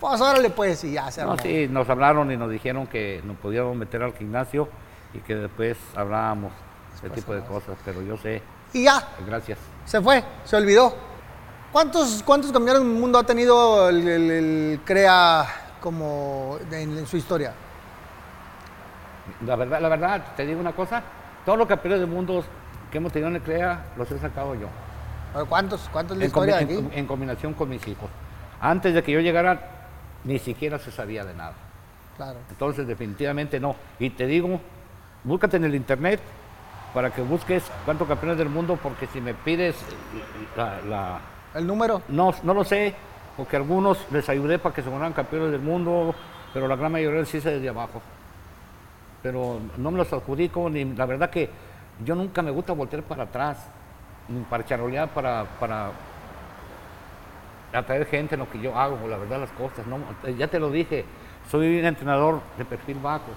Pues 0.00 0.18
órale 0.20 0.48
pues 0.50 0.82
y 0.84 0.92
ya 0.92 1.10
se 1.10 1.20
armó. 1.20 1.36
No, 1.36 1.42
sí, 1.42 1.68
nos 1.68 1.88
hablaron 1.90 2.32
y 2.32 2.36
nos 2.36 2.50
dijeron 2.50 2.86
que 2.86 3.20
nos 3.24 3.36
podíamos 3.36 3.76
meter 3.76 4.02
al 4.02 4.14
gimnasio 4.14 4.68
y 5.12 5.18
que 5.18 5.34
después 5.34 5.76
hablábamos 5.94 6.52
ese 6.96 7.10
tipo 7.10 7.34
de 7.34 7.42
cosas, 7.42 7.76
pero 7.84 8.00
yo 8.02 8.16
sé, 8.16 8.40
Y 8.72 8.84
ya, 8.84 9.08
gracias. 9.26 9.58
se 9.84 10.00
fue, 10.00 10.24
se 10.44 10.56
olvidó. 10.56 10.94
¿Cuántos, 11.72 12.22
cuántos 12.24 12.50
campeones 12.52 12.82
del 12.82 12.92
mundo 12.92 13.18
ha 13.18 13.24
tenido 13.24 13.88
el, 13.88 14.06
el- 14.08 14.30
el 14.30 14.80
CREA 14.84 15.46
como 15.80 16.58
en, 16.70 16.98
en 16.98 17.06
su 17.06 17.16
historia? 17.16 17.52
La 19.46 19.54
verdad, 19.56 19.80
la 19.80 19.88
verdad, 19.88 20.24
te 20.36 20.44
digo 20.44 20.60
una 20.60 20.72
cosa, 20.72 21.02
todos 21.44 21.56
los 21.58 21.68
campeones 21.68 22.00
del 22.00 22.08
mundo 22.08 22.44
que 22.90 22.98
hemos 22.98 23.12
tenido 23.12 23.28
en 23.28 23.36
el 23.36 23.42
CREA 23.42 23.84
los 23.96 24.10
he 24.10 24.18
sacado 24.18 24.54
yo. 24.56 24.66
¿Cuántos? 25.48 25.88
¿Cuántos 25.92 26.16
la 26.16 26.24
En, 26.24 26.32
combi- 26.32 26.48
historia 26.48 26.60
en- 26.60 26.86
aquí? 26.86 26.98
en 26.98 27.06
combinación 27.06 27.54
con 27.54 27.68
mis 27.68 27.86
hijos. 27.86 28.10
Antes 28.60 28.92
de 28.92 29.02
que 29.04 29.12
yo 29.12 29.20
llegara, 29.20 29.86
ni 30.24 30.40
siquiera 30.40 30.78
se 30.80 30.90
sabía 30.90 31.24
de 31.24 31.34
nada. 31.34 31.52
Claro. 32.16 32.38
Entonces, 32.50 32.86
definitivamente 32.88 33.60
no. 33.60 33.76
Y 34.00 34.10
te 34.10 34.26
digo, 34.26 34.60
búscate 35.22 35.56
en 35.56 35.64
el 35.64 35.74
internet 35.76 36.20
para 36.92 37.10
que 37.10 37.22
busques 37.22 37.62
cuántos 37.84 38.08
campeones 38.08 38.36
del 38.38 38.48
mundo, 38.48 38.76
porque 38.82 39.06
si 39.06 39.20
me 39.20 39.32
pides 39.34 39.76
la, 40.56 40.80
la- 40.82 41.20
El 41.54 41.66
número. 41.66 42.02
no, 42.08 42.34
no 42.42 42.54
lo 42.54 42.64
sé, 42.64 42.94
porque 43.36 43.56
algunos 43.56 43.98
les 44.10 44.28
ayudé 44.28 44.58
para 44.58 44.74
que 44.74 44.82
se 44.82 44.90
fueran 44.90 45.12
campeones 45.12 45.50
del 45.50 45.60
mundo, 45.60 46.14
pero 46.52 46.68
la 46.68 46.76
gran 46.76 46.92
mayoría 46.92 47.24
sí 47.24 47.40
se 47.40 47.50
desde 47.50 47.68
abajo. 47.68 48.00
Pero 49.22 49.58
no 49.76 49.90
me 49.90 49.98
los 49.98 50.12
adjudico, 50.12 50.70
ni 50.70 50.84
la 50.84 51.06
verdad 51.06 51.30
que 51.30 51.50
yo 52.04 52.14
nunca 52.14 52.42
me 52.42 52.50
gusta 52.50 52.72
voltear 52.72 53.02
para 53.02 53.24
atrás, 53.24 53.58
ni 54.28 54.40
para 54.42 54.64
charolear, 54.64 55.08
para, 55.08 55.44
para 55.58 55.90
atraer 57.72 58.06
gente 58.06 58.34
en 58.34 58.40
lo 58.40 58.50
que 58.50 58.60
yo 58.60 58.76
hago, 58.76 59.06
la 59.08 59.16
verdad 59.16 59.40
las 59.40 59.50
cosas. 59.50 59.86
No, 59.86 59.98
ya 60.36 60.48
te 60.48 60.58
lo 60.58 60.70
dije, 60.70 61.04
soy 61.50 61.78
un 61.78 61.84
entrenador 61.84 62.40
de 62.56 62.64
perfil 62.64 62.98
bajo, 63.02 63.30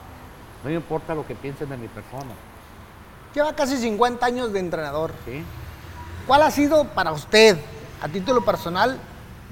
no 0.64 0.70
me 0.70 0.76
importa 0.76 1.14
lo 1.14 1.26
que 1.26 1.36
piensen 1.36 1.70
de 1.70 1.78
mi 1.78 1.88
persona. 1.88 2.32
Lleva 3.34 3.54
casi 3.54 3.78
50 3.78 4.26
años 4.26 4.54
de 4.54 4.60
entrenador. 4.60 5.12
¿sí? 5.26 5.44
¿Cuál 6.28 6.44
ha 6.44 6.52
sido 6.52 6.86
para 6.86 7.12
usted, 7.12 7.58
a 8.04 8.10
título 8.10 8.42
personal, 8.42 9.00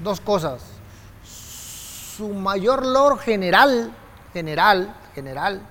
dos 0.03 0.19
cosas? 0.19 0.61
Su 1.23 2.33
mayor 2.33 2.85
logro 2.85 3.17
general, 3.17 3.91
general, 4.33 4.93
general, 5.15 5.61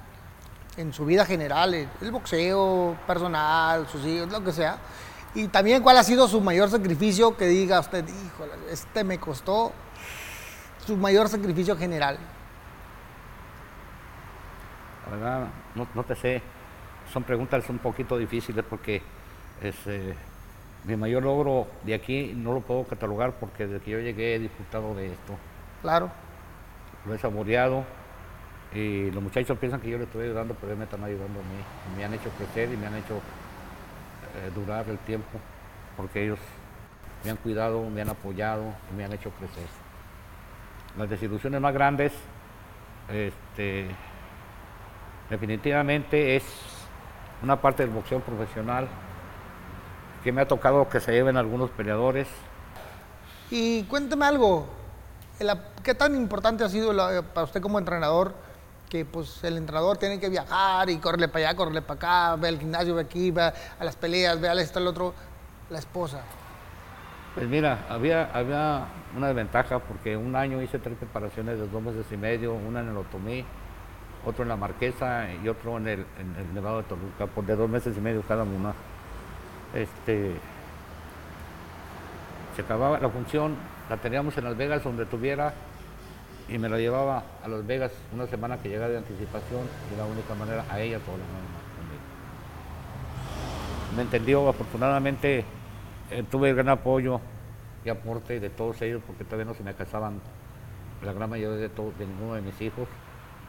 en 0.79 0.93
su 0.95 1.05
vida 1.05 1.27
general, 1.27 1.75
el 1.75 2.11
boxeo 2.11 2.97
personal, 3.07 3.87
sus 3.87 4.05
hijos, 4.07 4.33
lo 4.33 4.43
que 4.43 4.53
sea. 4.53 4.79
Y 5.35 5.49
también 5.49 5.83
cuál 5.83 5.99
ha 5.99 6.03
sido 6.03 6.27
su 6.27 6.41
mayor 6.41 6.71
sacrificio 6.71 7.37
que 7.37 7.47
diga 7.47 7.79
usted, 7.81 8.03
híjole, 8.09 8.53
este 8.71 9.05
me 9.05 9.19
costó 9.19 9.73
su 10.87 10.97
mayor 10.97 11.29
sacrificio 11.29 11.77
general. 11.77 12.19
La 15.05 15.17
verdad, 15.17 15.49
no, 15.75 16.05
te 16.05 16.17
sé. 16.17 16.43
Son 17.13 17.25
preguntas 17.25 17.69
un 17.69 17.79
poquito 17.79 18.17
difíciles 18.17 18.65
porque 18.69 19.03
es, 19.61 19.75
eh, 19.87 20.15
mi 20.85 20.97
mayor 20.97 21.23
logro 21.23 21.67
de 21.85 21.95
aquí 21.95 22.33
no 22.35 22.53
lo 22.55 22.61
puedo 22.61 22.85
catalogar 22.85 23.33
porque 23.33 23.67
desde 23.67 23.85
que 23.85 23.91
yo 23.91 23.99
llegué 23.99 24.37
he 24.37 24.39
disfrutado 24.39 24.95
de 24.95 25.07
esto. 25.07 25.37
Claro. 25.83 26.11
Lo 27.07 27.15
he 27.15 27.19
saboreado 27.19 27.85
y 28.75 29.11
los 29.11 29.23
muchachos 29.23 29.59
piensan 29.59 29.81
que 29.81 29.91
yo 29.91 29.99
les 29.99 30.07
estoy 30.07 30.25
ayudando, 30.25 30.55
pero 30.55 30.69
ellos 30.69 30.79
me 30.79 30.85
están 30.85 31.05
ayudando 31.05 31.41
a 31.41 31.43
mí. 31.43 31.97
Me 31.97 32.05
han 32.05 32.15
hecho 32.15 32.31
crecer 32.31 32.73
y 32.73 32.77
me 32.77 32.87
han 32.87 32.95
hecho 32.95 33.17
eh, 33.17 34.51
durar 34.55 34.89
el 34.89 34.99
tiempo 34.99 35.39
porque 35.97 36.25
ellos 36.25 36.39
me 37.25 37.31
han 37.31 37.37
cuidado, 37.37 37.89
me 37.91 38.01
han 38.01 38.09
apoyado 38.09 38.63
y 38.91 38.97
me 38.97 39.05
han 39.05 39.13
hecho 39.13 39.31
crecer. 39.31 39.67
Las 40.97 41.11
desilusiones 41.11 41.61
más 41.61 41.75
grandes, 41.75 42.13
este, 43.09 43.87
definitivamente 45.29 46.37
es 46.37 46.45
una 47.43 47.61
parte 47.61 47.85
del 47.85 47.93
boxeo 47.93 48.21
profesional 48.21 48.89
que 50.23 50.33
me 50.33 50.43
ha 50.43 50.49
tocado 50.49 50.89
que 50.89 51.01
se 51.01 51.13
lleven 51.13 51.37
algunos 51.37 51.71
peleadores. 51.71 52.29
Y 53.51 53.83
cuénteme 53.85 54.27
algo, 54.27 54.67
¿qué 55.83 55.95
tan 55.95 56.15
importante 56.15 56.65
ha 56.65 56.69
sido 56.69 56.93
la- 56.93 57.23
para 57.23 57.45
usted 57.45 57.61
como 57.61 57.79
entrenador 57.79 58.35
que 58.89 59.05
pues 59.05 59.43
el 59.45 59.57
entrenador 59.57 59.97
tiene 59.99 60.19
que 60.19 60.29
viajar 60.29 60.91
y 60.91 60.99
correrle 60.99 61.29
para 61.29 61.49
allá, 61.49 61.57
correrle 61.57 61.83
para 61.83 61.95
acá, 61.95 62.37
ve 62.37 62.49
al 62.49 62.59
gimnasio, 62.59 62.95
ve 62.97 63.03
aquí, 63.03 63.31
ve 63.31 63.43
a 63.43 63.85
las 63.85 63.95
peleas, 63.97 64.41
ve 64.41 64.49
al 64.49 64.59
esto, 64.59 64.79
al 64.81 64.87
otro, 64.89 65.15
la 65.71 65.79
esposa? 65.79 66.23
Pues 67.35 67.47
mira, 67.49 67.87
había, 67.89 68.31
había 68.35 68.87
una 69.17 69.29
desventaja 69.29 69.79
porque 69.79 70.17
un 70.17 70.35
año 70.35 70.61
hice 70.61 70.81
tres 70.81 70.97
preparaciones 70.99 71.59
de 71.59 71.69
dos 71.69 71.81
meses 71.81 72.05
y 72.11 72.17
medio, 72.17 72.53
una 72.55 72.81
en 72.81 72.89
el 72.89 72.97
Otomí, 72.97 73.45
otro 74.27 74.43
en 74.43 74.49
la 74.49 74.57
Marquesa 74.57 75.27
y 75.43 75.49
otro 75.49 75.77
en 75.77 75.87
el, 75.87 76.01
en 76.19 76.35
el 76.37 76.53
Nevado 76.53 76.79
de 76.79 76.83
Toluca, 76.89 77.27
por 77.27 77.45
de 77.45 77.55
dos 77.55 77.71
meses 77.71 77.97
y 77.97 78.01
medio 78.01 78.23
cada 78.23 78.43
una. 78.43 78.75
Este, 79.75 80.33
se 82.57 82.63
acababa 82.63 82.99
la 82.99 83.09
función, 83.09 83.57
la 83.89 83.97
teníamos 83.97 84.37
en 84.37 84.45
Las 84.45 84.57
Vegas 84.57 84.83
donde 84.83 85.07
tuviera 85.07 85.55
y 86.49 86.59
me 86.59 86.69
la 86.69 86.79
llevaba 86.79 87.23
a 87.45 87.49
Las 87.49 87.67
Vegas 87.67 87.93
una 88.13 88.27
semana 88.27 88.59
que 88.59 88.69
llegaba 88.69 88.89
de 88.89 88.99
anticipación 88.99 89.63
y 89.93 89.97
la 89.97 90.05
única 90.05 90.35
manera 90.35 90.65
a 90.69 90.81
ella 90.81 90.99
nada 90.99 91.17
más 91.17 91.63
conmigo 91.77 92.03
me 93.97 94.03
entendió, 94.03 94.49
afortunadamente 94.49 95.45
eh, 96.11 96.25
tuve 96.31 96.53
gran 96.55 96.69
apoyo 96.69 97.21
y 97.85 97.89
aporte 97.89 98.41
de 98.41 98.51
todos 98.51 98.83
ellos 98.83 99.03
porque 99.07 99.25
todavía 99.25 99.47
no 99.47 99.55
se 99.55 99.63
me 99.63 99.75
casaban 99.75 100.21
la 101.05 101.13
gran 101.13 101.31
mayoría 101.31 101.57
de, 101.57 101.69
todos, 101.69 101.97
de 101.99 102.07
ninguno 102.07 102.35
de 102.35 102.43
mis 102.43 102.61
hijos 102.61 102.89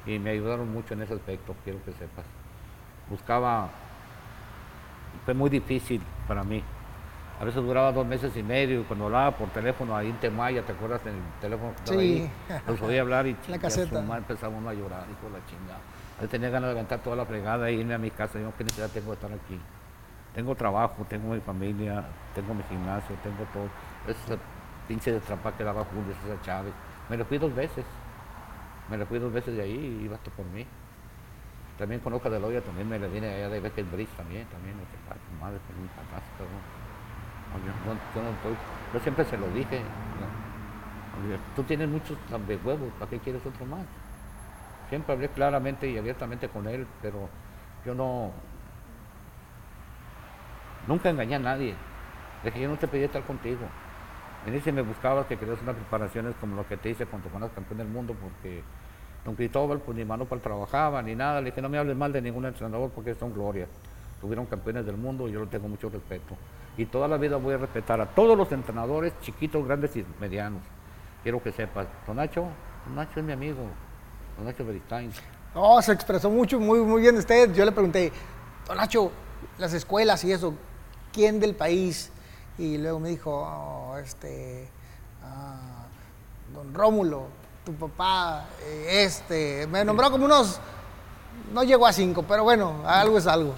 y 0.06 0.19
me 0.19 0.31
ayudaron 0.31 0.72
mucho 0.72 0.93
en 0.93 1.02
ese 1.02 1.14
aspecto, 1.14 1.56
quiero 1.64 1.84
que 1.84 1.91
sepas. 1.91 2.26
Buscaba, 3.10 3.69
fue 5.26 5.34
muy 5.34 5.49
difícil 5.49 6.02
para 6.27 6.43
mí. 6.43 6.64
A 7.39 7.43
veces 7.43 7.64
duraba 7.64 7.91
dos 7.91 8.06
meses 8.06 8.35
y 8.38 8.43
medio 8.43 8.81
y 8.81 8.84
cuando 8.84 9.06
hablaba 9.06 9.31
por 9.31 9.49
teléfono 9.49 9.95
ahí 9.95 10.10
en 10.10 10.18
Temaya, 10.18 10.61
¿te 10.64 10.73
acuerdas 10.73 11.03
del 11.03 11.15
teléfono 11.39 11.73
Sí. 11.85 11.95
ahí? 11.98 12.31
Los 12.68 12.80
oía 12.81 13.02
hablar 13.02 13.26
y 13.26 13.35
La 13.48 13.57
caseta. 13.57 13.99
uno 13.99 14.69
a 14.69 14.73
llorar, 14.73 15.06
hijo 15.11 15.27
de 15.31 15.39
la 15.39 15.45
chingada. 15.48 15.80
Yo 16.22 16.27
tenía 16.30 16.49
ganas 16.52 16.69
de 16.69 16.73
levantar 16.76 16.99
toda 16.99 17.15
la 17.15 17.26
fregada 17.26 17.68
e 17.69 17.73
irme 17.73 17.95
a 17.95 17.98
mi 17.98 18.11
casa. 18.11 18.39
Yo, 18.39 18.52
¿qué 18.56 18.64
necesidad 18.64 18.89
tengo 18.89 19.07
de 19.07 19.14
estar 19.15 19.31
aquí? 19.31 19.60
Tengo 20.35 20.53
trabajo, 20.53 21.03
tengo 21.10 21.34
mi 21.34 21.39
familia, 21.41 22.06
tengo 22.35 22.53
mi 22.53 22.61
gimnasio, 22.69 23.15
tengo 23.23 23.43
todo. 23.52 23.68
Esa 24.07 24.38
pinche 24.88 25.11
de 25.11 25.19
trampa 25.19 25.52
que 25.53 25.64
daba 25.64 25.84
Julio 25.85 26.14
César 26.22 26.38
Chávez. 26.43 26.73
Me 27.10 27.18
lo 27.18 27.26
fui 27.26 27.39
dos 27.39 27.53
veces. 27.56 27.84
Me 28.88 28.98
lo 28.98 29.06
fui 29.07 29.18
dos 29.18 29.34
veces 29.34 29.56
de 29.57 29.64
ahí 29.64 29.98
y 29.99 30.06
iba 30.06 30.15
hasta 30.15 30.30
por 30.31 30.45
mí. 30.45 30.65
También 31.77 32.02
con 32.02 32.14
Oca 32.14 32.30
de 32.30 32.39
Loya, 32.39 32.61
también 32.61 32.88
me 32.88 32.99
le 32.99 33.07
vine 33.07 33.27
allá 33.27 33.49
de 33.49 33.60
Becker 33.60 33.85
Bridge 33.85 34.10
también, 34.15 34.45
también, 34.48 34.76
sé, 34.76 34.98
ay, 35.10 35.18
tu 35.18 35.43
madre, 35.43 35.57
pues 35.65 35.77
un. 35.80 35.89
Oye, 37.53 37.65
no, 37.85 37.93
yo 38.15 38.22
no 38.23 38.30
estoy, 38.30 38.53
yo 38.93 38.99
siempre 38.99 39.26
se 39.26 39.38
lo 39.38 39.48
dije, 39.49 39.80
¿no? 39.80 40.52
Tú 41.56 41.64
tienes 41.64 41.89
muchos 41.89 42.18
huevos, 42.64 42.91
¿para 42.98 43.10
qué 43.10 43.19
quieres 43.19 43.45
otro 43.45 43.65
más? 43.65 43.85
Siempre 44.89 45.14
hablé 45.14 45.30
claramente 45.30 45.89
y 45.89 45.98
abiertamente 45.98 46.49
con 46.49 46.68
él, 46.68 46.88
pero 47.02 47.30
yo 47.85 47.93
no, 47.93 48.31
nunca 50.88 51.10
engañé 51.10 51.35
a 51.35 51.39
nadie. 51.39 51.76
Dije, 52.43 52.61
yo 52.61 52.69
no 52.69 52.77
te 52.77 52.88
pedí 52.88 53.03
estar 53.03 53.23
contigo. 53.23 53.61
Me 54.45 54.52
dice, 54.52 54.72
me 54.72 54.81
buscabas 54.81 55.27
que 55.27 55.38
querías 55.38 55.61
unas 55.61 55.76
preparaciones 55.76 56.35
como 56.41 56.56
lo 56.56 56.68
que 56.68 56.77
te 56.77 56.89
hice 56.89 57.06
cuando 57.06 57.30
fueras 57.30 57.52
campeón 57.52 57.77
del 57.77 57.88
mundo, 57.88 58.15
porque 58.19 58.64
don 59.26 59.35
Cristóbal, 59.35 59.80
pues 59.80 59.98
ni 59.98 60.06
mano 60.06 60.26
para 60.26 60.41
trabajaba, 60.41 61.02
ni 61.02 61.15
nada. 61.15 61.39
Le 61.41 61.52
dije, 61.52 61.61
no 61.61 61.69
me 61.69 61.77
hables 61.77 61.95
mal 61.95 62.11
de 62.11 62.22
ningún 62.22 62.45
entrenador 62.45 62.89
porque 62.91 63.15
son 63.15 63.34
gloria. 63.34 63.68
Tuvieron 64.19 64.45
campeones 64.45 64.85
del 64.85 64.98
mundo 64.98 65.27
y 65.27 65.31
yo 65.31 65.41
le 65.41 65.48
tengo 65.48 65.68
mucho 65.68 65.89
respeto. 65.89 66.35
Y 66.77 66.85
toda 66.85 67.07
la 67.07 67.18
vida 67.18 67.38
voy 67.38 67.56
a 67.56 67.57
respetar 67.57 67.99
a 68.02 68.06
todos 68.07 68.38
los 68.38 68.52
entrenadores, 68.52 69.14
chiquitos, 69.22 69.65
grandes 69.65 69.95
y 69.95 70.06
medianos. 70.19 70.61
Quiero 71.23 71.41
que 71.41 71.52
sepas, 71.52 71.88
don 72.07 72.15
Nacho, 72.18 72.48
don 72.85 72.95
Nacho 72.95 73.19
es 73.19 73.26
mi 73.26 73.34
amigo, 73.34 73.60
don 74.38 74.45
Nacho 74.45 74.65
Beristain. 74.65 75.11
No, 75.53 75.81
se 75.81 75.91
expresó 75.91 76.30
mucho, 76.30 76.60
muy, 76.60 76.80
muy 76.80 77.02
bien 77.02 77.18
usted. 77.18 77.53
Yo 77.53 77.65
le 77.65 77.72
pregunté, 77.72 78.11
Don 78.68 78.77
Nacho, 78.77 79.11
las 79.57 79.73
escuelas 79.73 80.23
y 80.23 80.31
eso, 80.31 80.53
¿quién 81.11 81.39
del 81.39 81.56
país? 81.56 82.11
Y 82.57 82.77
luego 82.77 82.99
me 82.99 83.10
dijo, 83.10 83.31
"Oh, 83.31 83.98
este, 83.98 84.68
ah, 85.23 85.85
Don 86.53 86.73
Rómulo, 86.73 87.26
tu 87.76 87.88
papá, 87.88 88.45
eh, 88.64 89.03
este, 89.06 89.68
me 89.68 89.84
nombró 89.85 90.11
como 90.11 90.26
unos, 90.26 90.60
no 91.53 91.64
llegó 91.64 91.85
a 91.88 91.93
cinco, 91.93 92.23
pero 92.27 92.43
bueno, 92.43 92.81
algo 92.85 93.18
es 93.18 93.27
algo. 93.27 93.56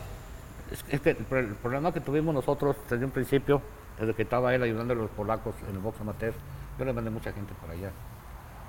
Es, 0.71 0.83
es 0.89 1.01
que 1.01 1.11
el, 1.11 1.17
pro- 1.17 1.39
el 1.39 1.55
problema 1.55 1.91
que 1.93 1.99
tuvimos 2.01 2.33
nosotros 2.33 2.75
desde 2.89 3.05
un 3.05 3.11
principio, 3.11 3.61
desde 3.99 4.13
que 4.13 4.23
estaba 4.23 4.53
él 4.55 4.63
ayudando 4.63 4.93
a 4.93 4.97
los 4.97 5.09
polacos 5.11 5.55
en 5.69 5.75
el 5.75 5.79
box 5.79 6.01
amateur, 6.01 6.33
yo 6.79 6.85
le 6.85 6.93
mandé 6.93 7.09
mucha 7.11 7.31
gente 7.31 7.53
para 7.61 7.73
allá. 7.73 7.91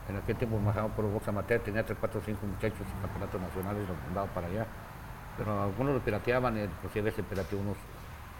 En 0.09 0.17
aquel 0.17 0.37
tiempo 0.37 0.59
manejaba 0.59 0.89
por 0.89 1.05
el 1.07 1.13
box 1.13 1.29
amateur, 1.29 1.61
tenía 1.63 1.85
3, 1.85 1.97
4, 1.99 2.21
5 2.27 2.47
muchachos 2.47 2.81
en 2.95 3.01
campeonatos 3.01 3.41
nacionales 3.41 3.89
los 3.89 3.97
mandaba 4.07 4.27
para 4.29 4.47
allá. 4.49 4.67
Pero 5.39 5.63
algunos 5.63 5.95
los 5.95 6.03
pirateaban, 6.03 6.57
eh, 6.59 6.65
inclusive 6.65 7.11
se 7.11 7.23
pirateó 7.23 7.59
unos, 7.59 7.77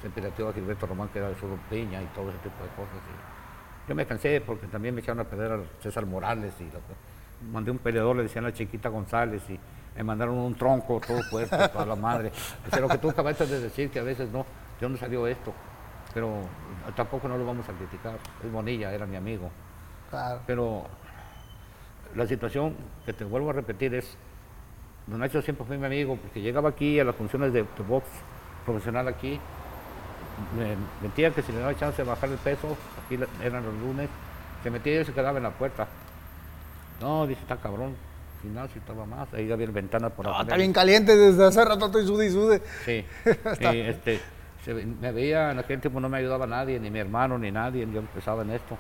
se 0.03 0.11
pirateó 0.11 0.49
a 0.49 0.53
Gilberto 0.53 0.87
Román, 0.87 1.09
que 1.09 1.19
era 1.19 1.29
de 1.29 1.35
Sur 1.41 1.49
Peña 1.71 2.03
y 2.03 2.07
todo 2.15 2.29
ese 2.29 2.39
tipo 2.39 2.63
de 2.63 2.69
cosas. 2.77 3.01
Yo 3.89 3.95
me 3.95 4.07
cansé 4.07 4.41
porque 4.41 4.67
también 4.67 4.95
me 4.95 5.01
echaron 5.01 5.21
a 5.21 5.25
perder 5.25 5.53
a 5.53 5.61
César 5.83 6.07
Morales 6.07 6.55
y 6.61 6.65
lo- 6.65 7.53
mandé 7.53 7.71
un 7.71 7.79
peleador, 7.79 8.17
le 8.17 8.23
decían 8.23 8.47
a 8.47 8.53
Chiquita 8.53 8.89
González 8.89 9.43
y 9.51 9.59
me 9.97 10.03
mandaron 10.05 10.37
un 10.37 10.55
tronco 10.55 11.01
todo 11.07 11.23
fuerte 11.25 11.69
para 11.69 11.87
la 11.87 11.97
madre. 11.97 12.33
O 12.67 12.71
sea, 12.71 12.81
lo 12.81 12.89
que 12.89 12.99
tú 12.99 13.11
acabaste 13.11 13.47
de 13.47 13.61
decir, 13.61 13.91
que 13.91 13.99
a 13.99 14.03
veces 14.03 14.31
no, 14.31 14.39
¿de 14.41 14.47
dónde 14.81 14.99
salió 14.99 15.27
esto? 15.27 15.53
Pero 16.15 16.33
tampoco 16.97 17.29
no 17.29 17.37
lo 17.37 17.45
vamos 17.45 17.69
a 17.69 17.73
criticar. 17.73 18.19
Es 18.45 18.51
Bonilla, 18.51 18.93
era 18.93 19.05
mi 19.05 19.17
amigo. 19.17 19.51
Claro. 20.11 20.41
Pero 20.47 20.85
la 22.15 22.27
situación 22.27 22.75
que 23.05 23.13
te 23.13 23.25
vuelvo 23.25 23.51
a 23.51 23.53
repetir 23.53 23.95
es, 23.95 24.17
Don 25.07 25.21
Nacho 25.21 25.43
siempre 25.43 25.67
fue 25.67 25.77
mi 25.77 25.87
amigo, 25.87 26.17
porque 26.17 26.41
llegaba 26.41 26.71
aquí 26.71 26.99
a 27.01 27.05
las 27.05 27.15
funciones 27.17 27.53
de, 27.53 27.63
de 27.63 27.83
box 27.87 28.07
profesional 28.65 29.07
aquí, 29.09 29.39
me 30.57 30.77
metía 31.03 31.31
que 31.31 31.43
si 31.43 31.53
le 31.53 31.59
daba 31.61 31.75
chance 31.77 32.03
de 32.03 32.09
bajar 32.09 32.29
el 32.31 32.39
peso, 32.39 32.77
aquí 33.05 33.19
eran 33.43 33.65
los 33.65 33.75
lunes, 33.75 34.09
se 34.63 34.71
metía 34.71 35.01
y 35.01 35.05
se 35.05 35.13
quedaba 35.13 35.37
en 35.39 35.45
la 35.45 35.51
puerta. 35.51 35.87
No, 37.01 37.27
dice, 37.27 37.41
está 37.41 37.57
cabrón, 37.57 37.95
gimnasio, 38.43 38.81
estaba 38.81 39.05
más. 39.07 39.33
Ahí 39.35 39.51
había 39.51 39.67
ventanas 39.67 40.13
por 40.13 40.25
No, 40.25 40.31
afuera. 40.33 40.45
está 40.49 40.57
bien 40.57 40.73
caliente 40.73 41.17
desde 41.17 41.45
hace 41.45 41.65
rato 41.65 41.87
estoy 41.87 42.07
sude 42.07 42.27
y 42.27 42.31
sude. 42.31 42.63
Sí. 42.85 43.05
Y, 43.75 43.81
este, 43.81 44.21
se 44.65 44.73
me 44.73 45.13
veía, 45.13 45.51
en 45.51 45.59
aquel 45.59 45.81
tiempo 45.81 46.01
no 46.01 46.09
me 46.09 46.19
ayudaba 46.19 46.47
nadie, 46.47 46.79
ni 46.81 46.91
mi 46.91 46.99
hermano, 46.99 47.39
ni 47.39 47.51
nadie, 47.53 47.87
yo 47.93 48.01
empezaba 48.01 48.43
en 48.43 48.51
esto. 48.51 48.79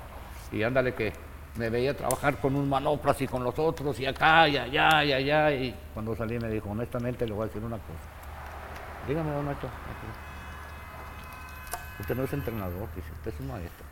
Y 0.52 0.62
ándale 0.62 0.94
que 0.94 1.12
me 1.56 1.68
veía 1.70 1.94
trabajar 1.94 2.36
con 2.38 2.56
un 2.56 2.68
manoplas 2.68 3.20
y 3.20 3.26
con 3.28 3.44
los 3.44 3.58
otros, 3.58 3.98
y 4.00 4.06
acá, 4.06 4.48
y 4.48 4.56
allá, 4.56 5.04
y 5.04 5.12
allá. 5.12 5.52
Y 5.52 5.74
cuando 5.92 6.16
salí 6.16 6.38
me 6.38 6.48
dijo, 6.48 6.70
honestamente 6.70 7.26
le 7.26 7.32
voy 7.34 7.44
a 7.44 7.46
decir 7.46 7.62
una 7.62 7.76
cosa. 7.76 7.98
Dígame, 9.06 9.30
don 9.32 9.44
Nacho. 9.44 9.68
Usted 12.00 12.16
no 12.16 12.24
es 12.24 12.32
entrenador, 12.32 12.88
dice, 12.96 13.10
usted 13.12 13.32
es 13.34 13.40
un 13.40 13.48
maestro. 13.48 13.86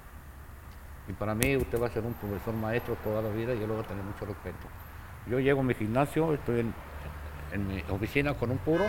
Y 1.08 1.12
para 1.12 1.34
mí 1.34 1.56
usted 1.56 1.80
va 1.80 1.86
a 1.86 1.90
ser 1.90 2.04
un 2.04 2.14
profesor 2.14 2.54
maestro 2.54 2.96
toda 3.02 3.22
la 3.22 3.28
vida 3.30 3.54
y 3.54 3.60
yo 3.60 3.66
le 3.66 3.74
voy 3.74 3.84
a 3.84 3.86
tener 3.86 4.04
mucho 4.04 4.24
respeto. 4.24 4.66
Yo 5.26 5.38
llego 5.40 5.60
a 5.60 5.64
mi 5.64 5.74
gimnasio, 5.74 6.34
estoy 6.34 6.60
en, 6.60 6.74
en 7.52 7.66
mi 7.66 7.84
oficina 7.90 8.34
con 8.34 8.50
un 8.50 8.58
puro, 8.58 8.84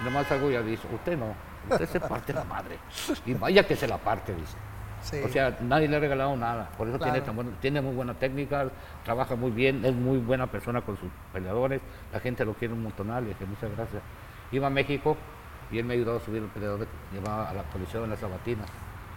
y 0.00 0.04
nomás 0.04 0.26
salgo 0.26 0.50
y 0.50 0.56
aviso, 0.56 0.88
usted 0.92 1.16
no, 1.16 1.34
usted 1.70 1.88
se 1.88 2.00
parte 2.00 2.32
la 2.32 2.44
madre. 2.44 2.78
Y 3.26 3.34
vaya 3.34 3.66
que 3.66 3.76
se 3.76 3.86
la 3.86 3.98
parte, 3.98 4.34
dice. 4.34 4.56
Sí. 5.02 5.20
O 5.24 5.28
sea, 5.28 5.56
nadie 5.60 5.86
le 5.86 5.96
ha 5.96 6.00
regalado 6.00 6.36
nada, 6.36 6.68
por 6.76 6.88
eso 6.88 6.98
tiene, 6.98 7.20
tan 7.20 7.36
bueno- 7.36 7.52
tiene 7.60 7.80
muy 7.80 7.94
buena 7.94 8.14
técnica, 8.14 8.68
trabaja 9.04 9.36
muy 9.36 9.52
bien, 9.52 9.84
es 9.84 9.94
muy 9.94 10.18
buena 10.18 10.48
persona 10.48 10.80
con 10.80 10.96
sus 10.96 11.08
peleadores, 11.32 11.80
la 12.12 12.18
gente 12.18 12.44
lo 12.44 12.54
quiere 12.54 12.74
un 12.74 12.82
montonal, 12.82 13.22
y 13.24 13.28
dije, 13.28 13.44
muchas 13.44 13.70
gracias. 13.76 14.02
Iba 14.50 14.66
a 14.66 14.70
México 14.70 15.16
y 15.70 15.78
él 15.78 15.84
me 15.84 15.94
ayudó 15.94 16.16
a 16.16 16.20
subir 16.20 16.42
el 16.42 16.48
peleador, 16.48 16.80
que 16.80 17.16
llevaba 17.16 17.48
a 17.50 17.54
la 17.54 17.62
colección 17.64 18.04
en 18.04 18.10
las 18.10 18.18
sabatinas. 18.20 18.66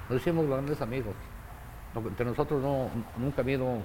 Nos 0.09 0.19
hicimos 0.21 0.45
grandes 0.47 0.81
amigos. 0.81 1.13
Entre 1.95 2.25
nosotros 2.25 2.61
no, 2.61 2.89
nunca 3.17 3.41
ha 3.41 3.43
habido 3.43 3.77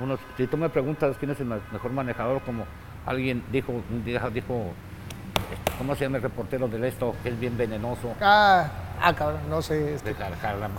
unos... 0.00 0.20
Si 0.36 0.46
tú 0.46 0.56
me 0.56 0.68
preguntas 0.68 1.16
quién 1.18 1.30
es 1.32 1.40
el 1.40 1.46
me- 1.46 1.60
mejor 1.72 1.92
manejador, 1.92 2.40
como 2.42 2.64
alguien 3.06 3.42
dijo, 3.50 3.82
dijo, 4.04 4.28
este, 4.28 5.78
¿cómo 5.78 5.94
se 5.94 6.04
llama 6.04 6.16
el 6.18 6.22
reportero 6.22 6.68
del 6.68 6.84
esto? 6.84 7.14
Que 7.22 7.30
es 7.30 7.38
bien 7.40 7.56
venenoso. 7.56 8.14
Ah, 8.20 8.68
ah, 9.02 9.14
cabrón, 9.14 9.40
no 9.48 9.62
sé. 9.62 9.94
este, 9.94 10.14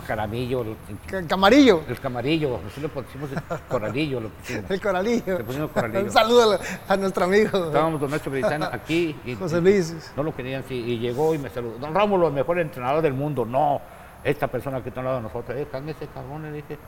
jaramillo, 0.06 0.62
el, 0.62 0.76
ca- 1.06 1.26
Camarillo, 1.26 1.82
el 1.88 1.98
camarillo, 2.00 2.60
nosotros 2.62 2.82
le 2.82 2.88
pusimos 2.88 3.30
el 3.32 3.60
coralillo, 3.68 4.20
lo 4.20 4.28
pusimos. 4.30 4.70
el 4.70 4.80
coralillo. 4.80 5.38
Le 5.38 5.44
pusimos 5.44 5.70
coralillo. 5.70 6.00
Un 6.04 6.10
saludo 6.10 6.58
a, 6.88 6.96
nuestro 6.96 7.24
amigo 7.24 7.66
Estábamos 7.66 8.00
don 8.00 8.10
Nacho 8.10 8.30
Brizana 8.30 8.70
aquí 8.72 9.16
y, 9.24 9.34
José 9.34 9.58
y- 9.58 9.60
Luis. 9.60 10.12
no 10.16 10.22
lo 10.22 10.34
querían 10.34 10.64
sí, 10.68 10.74
y 10.74 10.98
llegó 10.98 11.34
y 11.34 11.38
me 11.38 11.50
saludó. 11.50 11.78
Don 11.78 11.94
Rómulo, 11.94 12.28
el 12.28 12.34
mejor 12.34 12.58
entrenador 12.58 13.02
del 13.02 13.14
mundo. 13.14 13.44
No, 13.44 13.80
esta 14.24 14.46
persona 14.48 14.82
que 14.82 14.88
está 14.90 15.00
al 15.00 15.06
lado 15.06 15.16
de 15.18 15.22
nosotros. 15.24 15.56
Eh, 15.58 15.66
cálmese, 15.70 16.06
cabrón, 16.14 16.42
le 16.42 16.52
dije. 16.52 16.78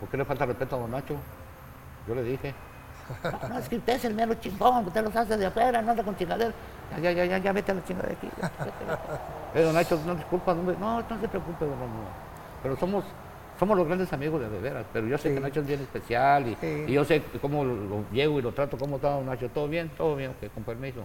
¿Por 0.00 0.08
qué 0.08 0.16
le 0.16 0.24
falta 0.24 0.46
respeto 0.46 0.76
a 0.76 0.78
don 0.80 0.90
Nacho? 0.90 1.14
Yo 2.08 2.14
le 2.14 2.22
dije. 2.22 2.54
No, 3.48 3.58
es 3.58 3.68
que 3.68 3.76
usted 3.76 3.94
es 3.94 4.04
el 4.04 4.14
mero 4.14 4.34
chingón, 4.34 4.86
usted 4.86 5.02
los 5.04 5.14
hace 5.14 5.36
de 5.36 5.46
afuera, 5.46 5.82
no 5.82 5.90
anda 5.90 6.02
con 6.02 6.16
chingadera. 6.16 6.52
Ya, 6.92 6.98
ya, 6.98 7.12
ya, 7.12 7.24
ya, 7.24 7.38
ya, 7.38 7.52
vete 7.52 7.72
a 7.72 7.74
la 7.74 7.84
chingada 7.84 8.08
de 8.08 8.14
aquí. 8.14 8.28
don 9.54 9.74
Nacho, 9.74 10.00
no 10.06 10.14
disculpa. 10.14 10.54
No, 10.54 11.00
no 11.02 11.20
se 11.20 11.28
preocupe, 11.28 11.64
don 11.64 11.78
Rómulo. 11.78 12.08
Pero 12.62 12.76
somos, 12.76 13.04
somos 13.58 13.76
los 13.76 13.86
grandes 13.86 14.12
amigos 14.12 14.40
de 14.40 14.48
de 14.48 14.58
veras. 14.60 14.86
Pero 14.92 15.06
yo 15.06 15.18
sé 15.18 15.28
Sí. 15.28 15.34
que 15.34 15.40
Nacho 15.40 15.60
es 15.60 15.66
bien 15.66 15.80
especial 15.80 16.48
y, 16.48 16.54
Sí. 16.60 16.84
y 16.88 16.92
yo 16.92 17.04
sé 17.04 17.22
cómo 17.40 17.64
lo, 17.64 17.74
lo 17.74 18.04
llego 18.12 18.38
y 18.38 18.42
lo 18.42 18.52
trato, 18.52 18.76
cómo 18.78 18.96
está 18.96 19.10
don 19.10 19.26
Nacho. 19.26 19.48
Todo 19.48 19.68
bien, 19.68 19.90
todo 19.96 20.16
bien, 20.16 20.30
ok, 20.30 20.52
con 20.54 20.62
permiso. 20.64 21.04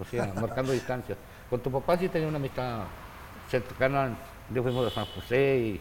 O 0.00 0.04
sea, 0.04 0.26
marcando 0.40 0.72
distancia. 0.72 1.16
Con 1.50 1.60
tu 1.60 1.70
papá 1.70 1.96
sí 1.96 2.08
tenía 2.08 2.28
una 2.28 2.36
amistad 2.38 2.80
cercana. 3.50 4.10
Yo 4.52 4.62
fuimos 4.62 4.84
de 4.84 4.90
San 4.90 5.04
José 5.06 5.56
y 5.58 5.80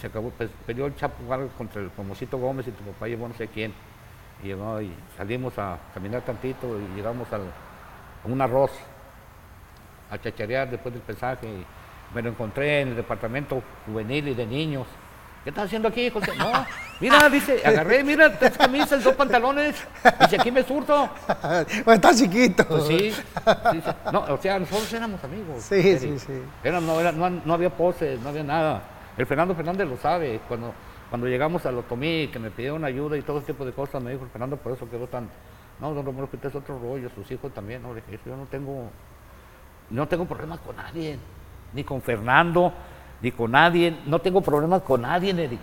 se 0.00 0.06
acabó, 0.08 0.30
pues, 0.30 0.50
peleó 0.66 0.86
el 0.86 0.96
Chapo 0.96 1.26
Vargas 1.26 1.50
contra 1.56 1.80
el 1.80 1.90
famosito 1.90 2.38
Gómez 2.38 2.66
y 2.66 2.70
tu 2.72 2.82
papá 2.84 3.06
llevó 3.06 3.28
no 3.28 3.34
sé 3.34 3.46
quién. 3.48 3.72
Y, 4.42 4.46
llegó 4.46 4.80
y 4.80 4.92
salimos 5.16 5.58
a 5.58 5.78
caminar 5.94 6.22
tantito 6.22 6.78
y 6.78 6.96
llegamos 6.96 7.32
al, 7.32 7.42
a 7.42 8.28
un 8.28 8.40
arroz 8.40 8.70
a 10.10 10.18
chacharear 10.18 10.70
después 10.70 10.92
del 10.94 11.02
pesaje. 11.02 11.46
Y 11.46 11.64
me 12.14 12.22
lo 12.22 12.30
encontré 12.30 12.80
en 12.82 12.88
el 12.88 12.96
departamento 12.96 13.62
juvenil 13.86 14.28
y 14.28 14.34
de 14.34 14.46
niños. 14.46 14.86
¿Qué 15.44 15.50
estás 15.50 15.64
haciendo 15.66 15.88
aquí, 15.88 16.08
José? 16.08 16.36
No, 16.36 16.52
mira, 17.00 17.28
dice, 17.28 17.60
agarré, 17.66 18.04
mira, 18.04 18.38
tres 18.38 18.56
camisas, 18.56 19.02
dos 19.02 19.14
pantalones. 19.16 19.74
Dice, 20.20 20.36
aquí 20.40 20.52
me 20.52 20.62
surto. 20.62 21.08
Bueno, 21.84 21.92
está 21.94 22.14
chiquito. 22.14 22.64
Pues 22.66 22.84
sí, 22.86 23.10
sí. 23.12 23.22
No, 24.12 24.20
o 24.28 24.38
sea, 24.40 24.58
nosotros 24.60 24.92
éramos 24.92 25.22
amigos. 25.24 25.62
Sí, 25.64 25.98
sí, 25.98 26.18
sí. 26.18 26.42
Era- 26.62 26.80
no, 26.80 27.00
era- 27.00 27.10
no, 27.12 27.28
no 27.28 27.54
había 27.54 27.70
poses, 27.70 28.20
no 28.20 28.28
había 28.28 28.44
nada. 28.44 28.82
El 29.16 29.26
Fernando 29.26 29.54
Fernández 29.54 29.88
lo 29.88 29.96
sabe. 29.96 30.40
Cuando, 30.46 30.72
cuando 31.12 31.28
llegamos 31.28 31.66
a 31.66 31.70
Lotomí, 31.70 32.28
que 32.28 32.38
me 32.38 32.50
pidieron 32.50 32.86
ayuda 32.86 33.18
y 33.18 33.20
todo 33.20 33.36
ese 33.36 33.48
tipo 33.48 33.66
de 33.66 33.72
cosas, 33.72 34.02
me 34.02 34.12
dijo 34.12 34.24
Fernando, 34.32 34.56
por 34.56 34.72
eso 34.72 34.88
quedó 34.88 35.06
tan... 35.06 35.28
No, 35.78 35.92
don 35.92 36.06
Romero, 36.06 36.30
que 36.30 36.36
usted 36.36 36.48
es 36.48 36.54
otro 36.54 36.78
rollo, 36.78 37.10
sus 37.10 37.30
hijos 37.30 37.52
también. 37.52 37.82
No, 37.82 37.92
le 37.92 38.00
dije, 38.00 38.18
yo 38.24 38.34
no 38.34 38.46
tengo, 38.46 38.88
no 39.90 40.08
tengo 40.08 40.24
problemas 40.24 40.60
con 40.60 40.74
nadie, 40.74 41.18
ni 41.74 41.84
con 41.84 42.00
Fernando, 42.00 42.72
ni 43.20 43.30
con 43.30 43.50
nadie. 43.50 43.94
No 44.06 44.20
tengo 44.20 44.40
problemas 44.40 44.80
con 44.80 45.02
nadie, 45.02 45.32
Eric. 45.32 45.60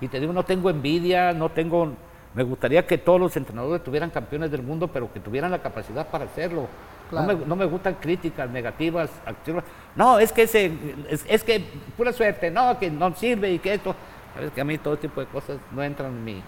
Y 0.00 0.08
te 0.08 0.18
digo, 0.18 0.32
no 0.32 0.44
tengo 0.44 0.70
envidia, 0.70 1.34
no 1.34 1.50
tengo... 1.50 1.92
Me 2.32 2.42
gustaría 2.42 2.86
que 2.86 2.96
todos 2.96 3.20
los 3.20 3.36
entrenadores 3.36 3.84
tuvieran 3.84 4.08
campeones 4.08 4.50
del 4.50 4.62
mundo, 4.62 4.88
pero 4.88 5.12
que 5.12 5.20
tuvieran 5.20 5.50
la 5.50 5.60
capacidad 5.60 6.08
para 6.08 6.24
hacerlo. 6.24 6.68
No, 7.12 7.22
me, 7.24 7.34
no 7.34 7.54
me 7.54 7.66
gustan 7.66 7.96
críticas 8.00 8.48
negativas, 8.48 9.10
activas. 9.26 9.62
No, 9.94 10.18
es 10.18 10.32
que 10.32 10.44
ese, 10.44 10.72
es, 11.10 11.26
es 11.28 11.44
que 11.44 11.62
pura 11.98 12.14
suerte, 12.14 12.50
no, 12.50 12.78
que 12.78 12.90
no 12.90 13.14
sirve 13.14 13.52
y 13.52 13.58
que 13.58 13.74
esto. 13.74 13.94
Sabes 14.34 14.50
que 14.52 14.60
a 14.60 14.64
mí 14.64 14.78
todo 14.78 14.96
tipo 14.96 15.20
de 15.20 15.26
cosas 15.26 15.58
no 15.72 15.82
entran 15.82 16.10
en 16.12 16.24
mi, 16.24 16.42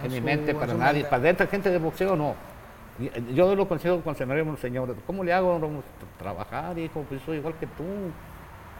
A 0.00 0.06
en 0.06 0.12
mi 0.12 0.20
mente 0.20 0.54
para 0.54 0.74
nadie. 0.74 0.94
mente. 1.02 1.08
Para 1.10 1.22
dentro 1.22 1.48
gente 1.48 1.70
de 1.70 1.78
boxeo 1.78 2.16
no. 2.16 2.34
Y- 2.98 3.34
Yo 3.34 3.54
lo 3.54 3.68
consejo 3.68 4.00
con 4.00 4.14
señores, 4.16 4.46
¿cómo 5.06 5.24
le 5.24 5.32
hago? 5.32 5.54
A 5.56 6.18
trabajar, 6.18 6.78
hijo, 6.78 7.04
pues 7.08 7.20
soy 7.22 7.38
igual 7.38 7.54
que 7.54 7.66
tú. 7.66 7.84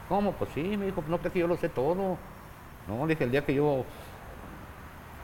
¿Cómo? 0.08 0.32
Pues 0.32 0.50
sí, 0.54 0.76
me 0.76 0.86
dijo, 0.86 1.04
no 1.08 1.18
crees 1.18 1.32
que 1.34 1.38
yo 1.40 1.46
lo 1.46 1.56
sé 1.56 1.68
todo. 1.68 2.16
No, 2.88 3.06
le 3.06 3.14
dije, 3.14 3.24
el 3.24 3.30
día 3.30 3.44
que 3.44 3.54
yo 3.54 3.84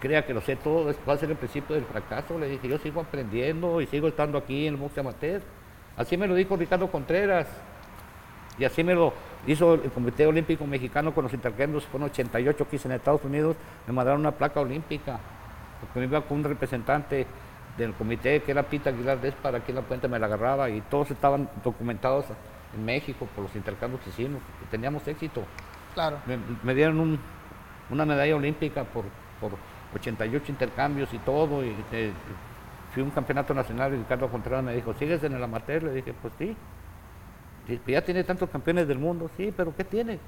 crea 0.00 0.26
que 0.26 0.34
lo 0.34 0.42
sé 0.42 0.56
todo, 0.56 0.92
va 1.08 1.14
a 1.14 1.16
ser 1.16 1.30
el 1.30 1.36
principio 1.36 1.74
del 1.76 1.84
fracaso. 1.86 2.38
Le 2.38 2.48
dije, 2.48 2.68
yo 2.68 2.78
sigo 2.78 3.00
aprendiendo 3.00 3.80
y 3.80 3.86
sigo 3.86 4.08
estando 4.08 4.36
aquí 4.36 4.66
en 4.66 4.74
el 4.74 4.80
boxeo 4.80 5.00
amateur. 5.00 5.40
Así 5.96 6.16
me 6.16 6.26
lo 6.26 6.34
dijo 6.34 6.56
Ricardo 6.56 6.90
Contreras. 6.90 7.46
Y 8.58 8.64
así 8.64 8.84
me 8.84 8.94
lo 8.94 9.12
hizo 9.46 9.74
el 9.74 9.90
Comité 9.90 10.26
Olímpico 10.26 10.66
Mexicano 10.66 11.14
con 11.14 11.24
los 11.24 11.32
intercambios, 11.34 11.84
fueron 11.86 12.08
88 12.10 12.68
que 12.68 12.76
hice 12.76 12.88
en 12.88 12.92
Estados 12.94 13.22
Unidos, 13.24 13.56
me 13.86 13.92
mandaron 13.92 14.20
una 14.20 14.32
placa 14.32 14.60
olímpica, 14.60 15.18
porque 15.80 16.00
me 16.00 16.06
iba 16.06 16.20
con 16.22 16.38
un 16.38 16.44
representante 16.44 17.26
del 17.76 17.92
comité 17.94 18.40
que 18.42 18.52
era 18.52 18.62
Pita 18.62 18.90
Aguilar 18.90 19.18
para 19.42 19.58
aquí 19.58 19.72
en 19.72 19.76
la 19.76 19.82
puente 19.82 20.06
me 20.06 20.18
la 20.18 20.26
agarraba 20.26 20.70
y 20.70 20.80
todos 20.82 21.10
estaban 21.10 21.48
documentados 21.64 22.24
en 22.76 22.84
México 22.84 23.26
por 23.34 23.44
los 23.44 23.56
intercambios 23.56 24.00
que 24.02 24.10
hicimos, 24.10 24.40
que 24.60 24.66
teníamos 24.70 25.06
éxito. 25.08 25.42
Claro. 25.94 26.18
Me, 26.26 26.38
me 26.62 26.74
dieron 26.74 27.00
un- 27.00 27.18
una 27.90 28.04
medalla 28.06 28.34
olímpica 28.36 28.84
por, 28.84 29.04
por 29.40 29.52
88 29.94 30.44
intercambios 30.48 31.12
y 31.12 31.18
todo. 31.18 31.64
Y 31.64 31.74
eh, 31.92 32.12
fui 32.92 33.02
a 33.02 33.04
un 33.06 33.10
campeonato 33.10 33.54
nacional 33.54 33.92
y 33.92 33.96
Ricardo 33.98 34.28
Contreras 34.28 34.62
me 34.64 34.74
dijo, 34.74 34.94
¿sigues 34.94 35.22
en 35.24 35.34
el 35.34 35.42
amateur? 35.44 35.82
Le 35.82 35.92
dije, 35.94 36.14
pues 36.20 36.32
sí. 36.38 36.56
"Sí, 37.66 37.80
Ya 37.86 38.02
tiene 38.02 38.24
tantos 38.24 38.48
campeones 38.50 38.86
del 38.88 38.98
mundo, 38.98 39.30
sí, 39.36 39.52
pero 39.56 39.74
¿qué 39.76 39.84
tiene? 39.84 40.18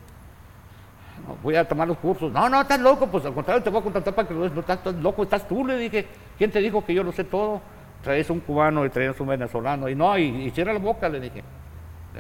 "No, 1.26 1.36
voy 1.42 1.56
a 1.56 1.66
tomar 1.66 1.88
los 1.88 1.98
cursos. 1.98 2.30
No, 2.32 2.48
no, 2.48 2.60
estás 2.60 2.80
loco, 2.80 3.06
pues 3.06 3.24
al 3.24 3.34
contrario, 3.34 3.62
te 3.62 3.70
voy 3.70 3.80
a 3.80 3.82
contratar 3.82 4.14
para 4.14 4.28
que 4.28 4.34
lo 4.34 4.42
des. 4.42 4.52
No, 4.52 4.60
estás, 4.60 4.80
loco, 4.96 5.22
estás 5.22 5.46
tú, 5.48 5.64
le 5.66 5.76
dije. 5.78 6.06
¿Quién 6.38 6.50
te 6.50 6.60
dijo 6.60 6.84
que 6.84 6.92
yo 6.94 7.02
lo 7.02 7.12
sé 7.12 7.24
todo? 7.24 7.60
Traes 8.02 8.28
un 8.30 8.40
cubano 8.40 8.84
y 8.84 8.90
traes 8.90 9.18
un 9.20 9.26
venezolano. 9.28 9.88
Y 9.88 9.94
no, 9.94 10.16
y, 10.18 10.24
y 10.46 10.50
cierra 10.50 10.72
la 10.72 10.78
boca, 10.78 11.08
le 11.08 11.20
dije. 11.20 11.42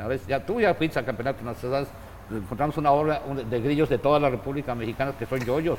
A 0.02 0.06
ver, 0.08 0.20
ya 0.26 0.44
tú 0.44 0.60
ya 0.60 0.74
fuiste 0.74 0.98
al 0.98 1.04
campeonato 1.04 1.42
nacional, 1.44 1.86
encontramos 2.30 2.76
una 2.76 2.90
obra 2.90 3.22
de 3.48 3.60
grillos 3.60 3.88
de 3.88 3.96
toda 3.98 4.18
la 4.20 4.28
República 4.28 4.74
Mexicana 4.74 5.12
que 5.18 5.24
son 5.26 5.40
yoyos. 5.40 5.78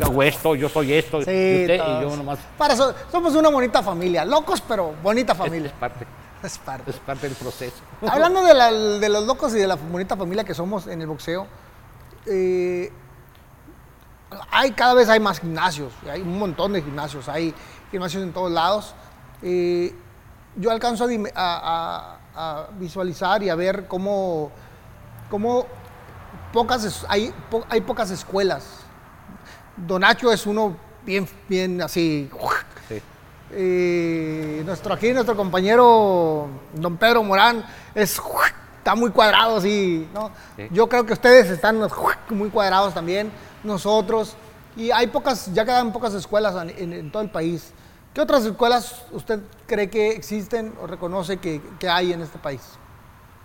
Yo 0.00 0.06
hago 0.06 0.22
esto, 0.22 0.54
yo 0.54 0.68
soy 0.68 0.92
esto, 0.92 1.22
Sí, 1.22 1.30
y 1.30 1.60
usted 1.62 1.74
y 1.76 2.02
yo 2.02 2.16
nomás. 2.16 2.38
Para 2.56 2.74
eso, 2.74 2.94
somos 3.10 3.34
una 3.34 3.48
bonita 3.48 3.82
familia. 3.82 4.24
Locos, 4.24 4.60
pero 4.60 4.94
bonita 5.02 5.34
familia. 5.34 5.66
es 5.68 5.72
parte, 5.72 6.04
Es 6.42 6.58
parte. 6.58 6.90
es 6.90 6.96
parte 6.98 7.28
del 7.28 7.36
proceso. 7.36 7.76
Hablando 8.08 8.42
de, 8.42 8.54
la- 8.54 8.72
de 8.72 9.08
los 9.08 9.26
locos 9.26 9.54
y 9.54 9.58
de 9.58 9.66
la 9.66 9.74
bonita 9.76 10.16
familia 10.16 10.44
que 10.44 10.54
somos 10.54 10.86
en 10.86 11.00
el 11.00 11.06
boxeo, 11.08 11.46
eh, 12.26 12.92
hay 14.50 14.72
cada 14.72 14.94
vez 14.94 15.08
hay 15.08 15.20
más 15.20 15.40
gimnasios, 15.40 15.92
hay 16.10 16.20
un 16.20 16.38
montón 16.38 16.72
de 16.74 16.82
gimnasios, 16.82 17.28
hay 17.28 17.54
gimnasios 17.90 18.22
en 18.22 18.32
todos 18.32 18.52
lados. 18.52 18.94
Eh, 19.42 19.94
yo 20.56 20.70
alcanzo 20.70 21.06
a, 21.34 22.14
visualizar 22.78 23.42
y 23.42 23.48
a 23.48 23.54
ver 23.56 23.86
cómo, 23.88 24.50
cómo 25.30 25.66
pocas 26.52 27.04
hay, 27.08 27.32
po- 27.50 27.64
hay 27.68 27.80
pocas 27.80 28.10
escuelas. 28.10 28.80
Donacho 29.76 30.30
es 30.32 30.46
uno 30.46 30.76
bien, 31.04 31.28
bien 31.48 31.80
así, 31.82 32.30
Sí. 32.88 33.00
eh, 33.52 34.27
nuestro 34.78 34.94
aquí, 34.94 35.12
nuestro 35.12 35.34
compañero 35.36 36.46
don 36.74 36.96
Pedro 36.98 37.24
Morán, 37.24 37.64
es, 37.96 38.20
está 38.78 38.94
muy 38.94 39.10
cuadrado 39.10 39.56
así, 39.56 40.08
¿no? 40.14 40.30
Sí. 40.56 40.68
Yo 40.70 40.88
creo 40.88 41.04
que 41.04 41.14
ustedes 41.14 41.50
están 41.50 41.80
muy 42.30 42.48
cuadrados 42.50 42.94
también, 42.94 43.32
nosotros, 43.64 44.36
y 44.76 44.92
hay 44.92 45.08
pocas, 45.08 45.52
ya 45.52 45.64
quedan 45.64 45.92
pocas 45.92 46.14
escuelas 46.14 46.54
en, 46.62 46.70
en- 46.70 46.92
en 46.92 47.10
todo 47.10 47.24
el 47.24 47.30
país. 47.30 47.72
¿Qué 48.14 48.20
otras 48.20 48.44
escuelas 48.44 49.04
usted 49.10 49.40
cree 49.66 49.90
que 49.90 50.10
existen 50.10 50.72
o 50.80 50.86
reconoce 50.86 51.38
que, 51.38 51.60
que 51.80 51.88
hay 51.88 52.12
en 52.12 52.22
este 52.22 52.38
país? 52.38 52.78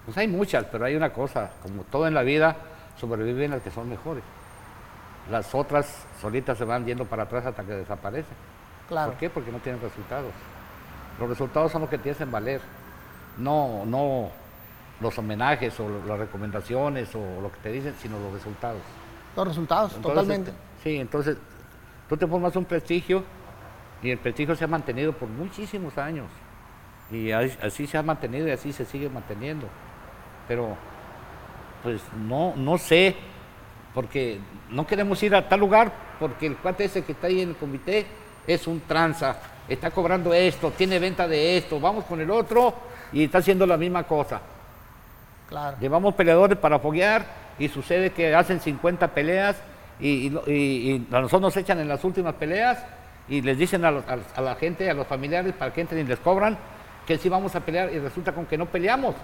Pues 0.05 0.15
hay 0.17 0.27
muchas, 0.27 0.65
pero 0.71 0.85
hay 0.85 0.95
una 0.95 1.11
cosa, 1.13 1.49
como 1.63 1.81
todo 1.85 2.05
en 2.05 2.13
la 2.13 2.21
vida, 2.21 2.57
sobreviven 3.01 3.49
las 3.49 3.63
que 3.63 3.71
son 3.71 3.89
mejores. 3.89 4.23
Las 5.31 5.55
otras 5.55 5.87
solitas 6.21 6.59
se 6.59 6.63
van 6.63 6.85
yendo 6.85 7.05
para 7.05 7.23
atrás 7.23 7.43
hasta 7.47 7.63
que 7.63 7.71
desaparecen. 7.73 8.35
Claro. 8.87 9.11
¿Por 9.11 9.19
qué? 9.19 9.29
Porque 9.31 9.51
no 9.51 9.57
tienen 9.59 9.81
resultados. 9.81 10.31
Los 11.19 11.29
resultados 11.29 11.71
son 11.71 11.81
los 11.81 11.89
que 11.89 11.97
te 11.97 12.11
hacen 12.11 12.31
valer, 12.31 12.61
no, 13.37 13.85
no 13.85 14.29
los 14.99 15.17
homenajes 15.17 15.79
o 15.79 15.89
las 16.07 16.19
recomendaciones 16.19 17.13
o 17.15 17.41
lo 17.41 17.51
que 17.51 17.59
te 17.59 17.71
dicen, 17.71 17.93
sino 18.01 18.19
los 18.19 18.33
resultados. 18.33 18.81
Los 19.35 19.47
resultados, 19.47 19.93
Entonces, 19.95 20.21
totalmente. 20.21 20.51
sí, 20.83 20.97
entonces 20.97 21.37
tú 22.07 22.17
te 22.17 22.27
formas 22.27 22.55
un 22.55 22.65
prestigio 22.65 23.23
y 24.01 24.11
el 24.11 24.17
prestigio 24.17 24.55
se 24.55 24.63
ha 24.65 24.67
mantenido 24.67 25.13
por 25.13 25.29
muchísimos 25.29 25.97
años. 25.97 26.27
Y 27.11 27.31
así, 27.31 27.57
así 27.61 27.87
se 27.87 27.97
ha 27.97 28.03
mantenido 28.03 28.47
y 28.47 28.51
así 28.51 28.73
se 28.73 28.85
sigue 28.85 29.09
manteniendo. 29.09 29.67
Pero, 30.47 30.75
pues 31.83 32.01
no, 32.27 32.53
no 32.55 32.77
sé, 32.77 33.15
porque 33.93 34.39
no 34.69 34.85
queremos 34.87 35.21
ir 35.23 35.35
a 35.35 35.47
tal 35.47 35.59
lugar 35.59 35.91
porque 36.19 36.47
el 36.47 36.57
cuate 36.57 36.85
ese 36.85 37.03
que 37.03 37.11
está 37.11 37.27
ahí 37.27 37.41
en 37.41 37.49
el 37.49 37.55
comité 37.55 38.05
es 38.47 38.67
un 38.67 38.79
tranza, 38.81 39.37
está 39.67 39.91
cobrando 39.91 40.33
esto, 40.33 40.71
tiene 40.71 40.99
venta 40.99 41.27
de 41.27 41.57
esto, 41.57 41.79
vamos 41.79 42.05
con 42.05 42.19
el 42.21 42.29
otro 42.31 42.73
y 43.11 43.23
está 43.25 43.37
haciendo 43.39 43.65
la 43.65 43.77
misma 43.77 44.03
cosa. 44.03 44.41
Claro. 45.49 45.77
Llevamos 45.79 46.15
peleadores 46.15 46.57
para 46.57 46.79
foguear 46.79 47.25
y 47.59 47.67
sucede 47.69 48.11
que 48.11 48.33
hacen 48.33 48.59
50 48.59 49.07
peleas 49.09 49.55
y, 49.99 50.07
y 50.09 50.29
lo- 50.29 50.43
y- 50.47 50.51
y 50.51 51.07
a 51.11 51.19
nosotros 51.21 51.41
nos 51.41 51.57
echan 51.57 51.79
en 51.79 51.87
las 51.87 52.03
últimas 52.03 52.33
peleas 52.35 52.79
y 53.29 53.41
les 53.41 53.57
dicen 53.57 53.85
a, 53.85 53.91
los- 53.91 54.07
a 54.07 54.15
los- 54.17 54.25
a 54.35 54.41
la 54.41 54.55
gente, 54.55 54.89
a 54.89 54.93
los 54.93 55.05
familiares 55.07 55.53
para 55.53 55.71
que 55.71 55.81
entren 55.81 56.01
y 56.01 56.03
les 56.09 56.19
cobran 56.19 56.57
que 57.05 57.17
sí 57.17 57.29
vamos 57.29 57.55
a 57.55 57.59
pelear 57.59 57.93
y 57.93 57.99
resulta 57.99 58.31
con 58.31 58.45
que 58.45 58.57
no 58.57 58.65
peleamos. 58.65 59.15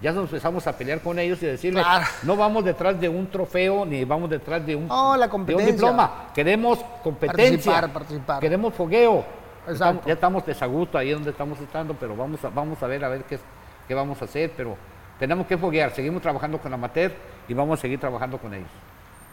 Ya 0.00 0.12
nos 0.12 0.24
empezamos 0.24 0.64
a 0.66 0.72
pelear 0.76 1.00
con 1.00 1.18
ellos 1.18 1.42
y 1.42 1.46
decirles, 1.46 1.82
Claro. 1.84 2.06
no 2.22 2.36
vamos 2.36 2.64
detrás 2.64 3.00
de 3.00 3.08
un 3.08 3.26
trofeo 3.28 3.84
ni 3.84 4.04
vamos 4.04 4.30
detrás 4.30 4.64
de 4.64 4.76
un, 4.76 4.86
No, 4.86 5.12
la 5.16 5.18
de 5.18 5.24
un 5.24 5.30
competencia. 5.30 5.72
diploma. 5.72 6.12
Queremos 6.34 6.78
competencia. 7.02 7.72
Participar, 7.72 7.92
participar. 7.92 8.40
Queremos 8.40 8.74
fogueo. 8.74 9.24
Exacto. 9.68 10.02
Ya 10.06 10.14
estamos 10.14 10.44
desagusto 10.46 10.98
ahí 10.98 11.10
donde 11.10 11.30
estamos 11.30 11.58
estando, 11.60 11.94
pero 11.94 12.16
vamos 12.16 12.44
a, 12.44 12.48
vamos 12.48 12.82
a 12.82 12.86
ver 12.86 13.04
a 13.04 13.08
ver 13.08 13.24
qué, 13.24 13.38
qué 13.86 13.94
vamos 13.94 14.20
a 14.22 14.24
hacer, 14.24 14.52
pero 14.56 14.76
tenemos 15.18 15.46
que 15.46 15.56
foguear, 15.58 15.90
seguimos 15.92 16.22
trabajando 16.22 16.58
con 16.58 16.72
amateur 16.72 17.12
y 17.48 17.54
vamos 17.54 17.78
a 17.78 17.82
seguir 17.82 17.98
trabajando 18.00 18.38
con 18.38 18.54
ellos. 18.54 18.68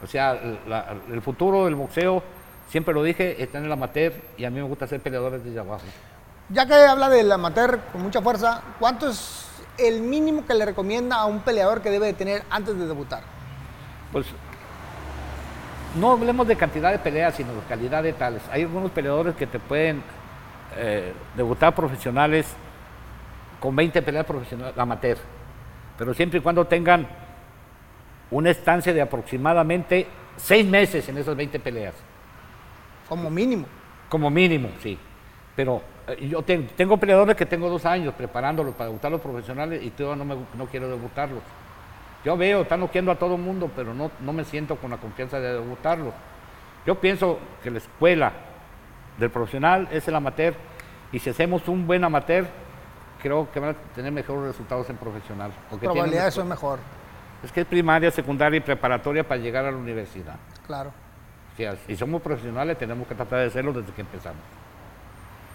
O 0.02 0.06
sea, 0.06 0.32
el, 0.32 0.58
la- 0.68 0.94
el 1.10 1.22
futuro 1.22 1.64
del 1.64 1.74
boxeo, 1.74 2.22
siempre 2.68 2.92
lo 2.92 3.02
dije, 3.02 3.42
está 3.42 3.58
en 3.58 3.64
el 3.66 3.72
amateur 3.72 4.12
y 4.36 4.44
a 4.44 4.50
mí 4.50 4.56
me 4.56 4.62
gusta 4.66 4.86
ser 4.86 5.00
peleadores 5.00 5.44
desde 5.44 5.58
abajo. 5.60 5.84
Ya 6.48 6.66
que 6.66 6.74
habla 6.74 7.08
del 7.08 7.30
amateur 7.32 7.80
con 7.92 8.02
mucha 8.02 8.20
fuerza, 8.22 8.62
¿cuánto 8.78 9.08
es 9.08 9.46
el 9.78 10.00
mínimo 10.00 10.46
que 10.46 10.54
le 10.54 10.64
recomienda 10.64 11.16
a 11.16 11.26
un 11.26 11.40
peleador 11.40 11.82
que 11.82 11.90
debe 11.90 12.06
de 12.06 12.12
tener 12.12 12.42
antes 12.50 12.78
de 12.78 12.86
debutar? 12.86 13.22
Pues 14.12 14.26
no 15.98 16.12
hablemos 16.12 16.46
de 16.46 16.56
cantidad 16.56 16.90
de 16.92 16.98
peleas, 16.98 17.34
sino 17.34 17.54
de 17.54 17.60
calidad 17.68 18.02
de 18.02 18.12
tales. 18.12 18.42
Hay 18.52 18.62
algunos 18.62 18.90
peleadores 18.90 19.34
que 19.34 19.46
te 19.46 19.58
pueden 19.58 20.02
eh, 20.76 21.12
debutar 21.36 21.74
profesionales 21.74 22.46
con 23.60 23.74
20 23.74 24.02
peleas 24.02 24.24
profesionales 24.26 24.76
amateur, 24.78 25.16
pero 25.98 26.12
siempre 26.14 26.38
y 26.38 26.42
cuando 26.42 26.64
tengan 26.66 27.06
una 28.30 28.50
estancia 28.50 28.92
de 28.92 29.00
aproximadamente 29.00 30.06
6 30.36 30.66
meses 30.66 31.08
en 31.08 31.18
esas 31.18 31.36
20 31.36 31.58
peleas, 31.60 31.94
Como 33.08 33.30
mínimo. 33.30 33.66
como 34.08 34.30
mínimo, 34.30 34.68
sí. 34.82 34.98
Pero 35.54 35.80
eh, 36.08 36.28
yo 36.28 36.42
ten- 36.42 36.68
tengo 36.76 36.96
peleadores 36.98 37.36
que 37.36 37.46
tengo 37.46 37.68
dos 37.70 37.86
años 37.86 38.12
preparándolos 38.14 38.74
para 38.74 38.86
debutar 38.90 39.10
los 39.10 39.20
profesionales 39.20 39.82
y 39.82 39.90
todavía 39.90 40.24
no, 40.24 40.34
me, 40.34 40.42
no 40.54 40.66
quiero 40.66 40.88
debutarlos. 40.88 41.40
Yo 42.24 42.36
veo, 42.36 42.62
están 42.62 42.80
noqueando 42.80 43.12
a 43.12 43.14
todo 43.14 43.36
el 43.36 43.40
mundo, 43.40 43.70
pero 43.74 43.94
no, 43.94 44.10
no 44.20 44.32
me 44.32 44.44
siento 44.44 44.76
con 44.76 44.90
la 44.90 44.96
confianza 44.98 45.38
de 45.40 45.52
debutarlos. 45.54 46.12
Yo 46.84 46.96
pienso 46.96 47.38
que 47.62 47.70
la 47.70 47.78
escuela 47.78 48.32
del 49.18 49.30
profesional 49.30 49.88
es 49.90 50.06
el 50.08 50.14
amateur 50.14 50.54
y 51.12 51.18
si 51.18 51.30
hacemos 51.30 51.66
un 51.68 51.86
buen 51.86 52.04
amateur, 52.04 52.46
creo 53.22 53.50
que 53.50 53.60
van 53.60 53.70
a 53.70 53.74
tener 53.94 54.12
mejores 54.12 54.44
resultados 54.44 54.88
en 54.90 54.96
profesional. 54.96 55.50
Probabilidades 55.80 56.34
son 56.34 56.48
mejor. 56.48 56.78
Es 57.42 57.52
que 57.52 57.60
es 57.60 57.66
primaria, 57.66 58.10
secundaria 58.10 58.58
y 58.58 58.60
preparatoria 58.60 59.26
para 59.26 59.40
llegar 59.40 59.64
a 59.64 59.70
la 59.70 59.76
universidad. 59.76 60.36
Claro. 60.66 60.90
O 61.52 61.56
sea, 61.56 61.76
si 61.86 61.96
somos 61.96 62.20
profesionales 62.20 62.76
tenemos 62.78 63.06
que 63.06 63.14
tratar 63.14 63.40
de 63.40 63.46
hacerlo 63.46 63.72
desde 63.72 63.92
que 63.92 64.02
empezamos. 64.02 64.42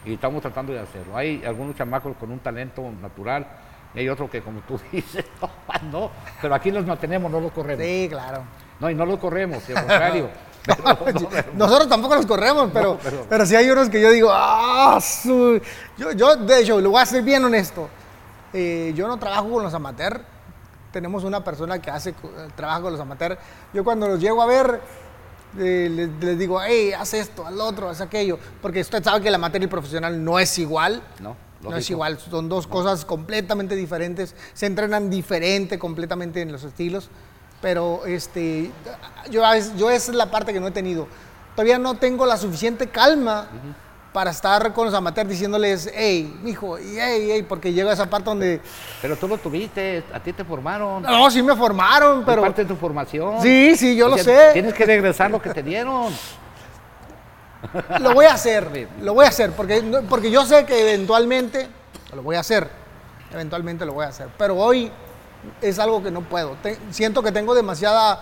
Y 0.06 0.14
estamos 0.14 0.42
tratando 0.42 0.74
de 0.74 0.80
hacerlo. 0.80 1.16
Hay 1.16 1.44
algunos 1.46 1.76
chamacos 1.76 2.16
con 2.18 2.32
un 2.32 2.40
talento 2.40 2.92
natural 3.02 3.46
y 3.94 4.00
hay 4.00 4.10
otros 4.10 4.30
que, 4.30 4.42
como 4.42 4.62
tú 4.62 4.80
dices, 4.92 5.26
no, 5.42 5.50
no, 5.92 6.12
pero 6.42 6.56
aquí 6.56 6.72
los 6.72 6.86
mantenemos, 6.86 7.32
no 7.32 7.40
los 7.40 7.52
corremos. 7.52 7.86
Sí, 7.86 8.08
claro. 8.10 8.44
No, 8.80 8.90
y 8.90 8.96
no 8.96 9.06
los 9.06 9.20
corremos, 9.20 9.68
al 9.70 9.76
contrario. 9.76 10.30
No, 11.56 11.66
Nosotros 11.66 11.90
tampoco 11.90 12.16
los 12.16 12.26
corremos, 12.26 12.70
pero, 12.74 12.98
pero- 13.02 13.26
pero 13.30 13.46
sí 13.46 13.56
hay 13.56 13.70
unos 13.70 13.90
que 13.90 14.00
yo 14.02 14.12
digo, 14.12 14.30
ah, 14.32 15.00
su-". 15.02 15.60
yo, 15.98 16.12
yo, 16.12 16.36
de 16.36 16.62
hecho, 16.62 16.80
lo 16.80 16.92
voy 16.92 17.02
a 17.02 17.06
ser 17.06 17.24
bien 17.24 17.44
honesto. 17.44 17.90
Eh, 18.54 18.94
yo 18.96 19.08
no 19.08 19.18
trabajo 19.18 19.50
con 19.50 19.64
los 19.64 19.74
amateurs. 19.74 20.20
Tenemos 20.92 21.24
una 21.24 21.44
persona 21.44 21.80
que 21.82 21.90
hace 21.90 22.10
eh, 22.12 22.14
trabajo 22.56 22.84
con 22.84 22.92
los 22.94 23.02
amateurs. 23.02 23.38
Yo 23.74 23.84
cuando 23.84 24.08
los 24.08 24.20
llego 24.20 24.42
a 24.42 24.46
ver, 24.46 24.82
eh, 25.58 25.88
les, 25.90 26.10
les 26.22 26.38
digo, 26.38 26.62
hey, 26.62 26.92
haz 26.94 27.14
esto, 27.14 27.46
haz 27.48 27.54
lo 27.54 27.66
otro, 27.66 27.90
haz 27.90 28.02
aquello. 28.02 28.38
Porque 28.62 28.82
usted 28.82 29.02
sabe 29.04 29.22
que 29.22 29.30
el 29.30 29.36
amateur 29.36 29.62
y 29.62 29.64
el 29.66 29.70
profesional 29.70 30.24
no 30.24 30.38
es 30.38 30.60
igual. 30.60 31.02
No, 31.20 31.36
No 31.62 31.70
es 31.70 31.76
lógico. 31.76 31.94
igual, 31.94 32.20
son 32.20 32.50
dos 32.50 32.68
cosas 32.68 33.06
completamente 33.06 33.76
diferentes, 33.76 34.36
se 34.54 34.66
entrenan 34.66 35.10
diferente 35.10 35.80
completamente 35.80 36.42
en 36.42 36.52
los 36.52 36.64
estilos, 36.66 37.10
pero 37.62 38.06
este, 38.06 38.72
yo, 39.30 39.44
yo 39.78 39.90
esa 39.90 40.12
es 40.12 40.18
la 40.18 40.30
parte 40.32 40.52
que 40.54 40.60
no 40.60 40.68
he 40.68 40.72
tenido. 40.72 41.08
Todavía 41.56 41.78
no 41.78 41.96
tengo 41.96 42.26
la 42.26 42.38
suficiente 42.38 42.88
calma 42.88 43.48
para 44.14 44.32
estar 44.32 44.74
con 44.74 44.86
los 44.86 44.94
amateurs 44.94 45.30
diciéndoles, 45.30 45.90
hey, 45.94 46.38
mijo, 46.42 46.78
y 46.78 46.98
hey, 46.98 47.30
hey, 47.32 47.46
porque 47.48 47.72
llega 47.72 47.94
esa 47.94 48.10
parte 48.10 48.26
donde, 48.30 48.62
Pero 49.02 49.16
tú 49.16 49.28
lo 49.28 49.38
tuviste, 49.38 50.04
a 50.14 50.20
ti 50.20 50.34
te 50.34 50.44
formaron. 50.44 51.04
no, 51.04 51.32
sí 51.32 51.42
me 51.42 51.56
formaron, 51.56 52.26
Pero 52.26 52.42
parte 52.42 52.64
de 52.64 52.68
tu 52.68 52.76
formación. 52.76 53.42
Sí, 53.42 53.76
sí, 53.78 53.96
yo 53.96 54.08
O 54.08 54.10
lo 54.10 54.18
sea, 54.18 54.24
sé. 54.24 54.54
Tienes 54.54 54.74
que 54.74 54.86
regresar 54.86 55.32
lo 55.32 55.42
que 55.42 55.52
te 55.52 55.64
dieron. 55.64 56.12
Lo 58.00 58.14
voy 58.14 58.26
a 58.26 58.34
hacer, 58.34 58.88
lo 59.02 59.14
voy 59.14 59.26
a 59.26 59.30
hacer, 59.30 59.52
porque, 59.52 59.82
porque 60.10 60.32
yo 60.32 60.46
sé 60.46 60.66
que 60.66 60.82
eventualmente 60.82 61.68
lo 62.14 62.24
voy 62.24 62.36
a 62.36 62.40
hacer, 62.40 62.68
eventualmente 63.32 63.86
lo 63.86 63.94
voy 63.94 64.06
a 64.06 64.10
hacer, 64.10 64.30
pero 64.36 64.56
hoy 64.58 64.92
es 65.62 65.80
algo 65.80 66.02
que 66.04 66.12
no 66.12 66.22
puedo. 66.22 66.52
Te- 66.64 66.78
siento 66.92 67.22
que 67.24 67.32
tengo 67.32 67.54
demasiada 67.56 68.22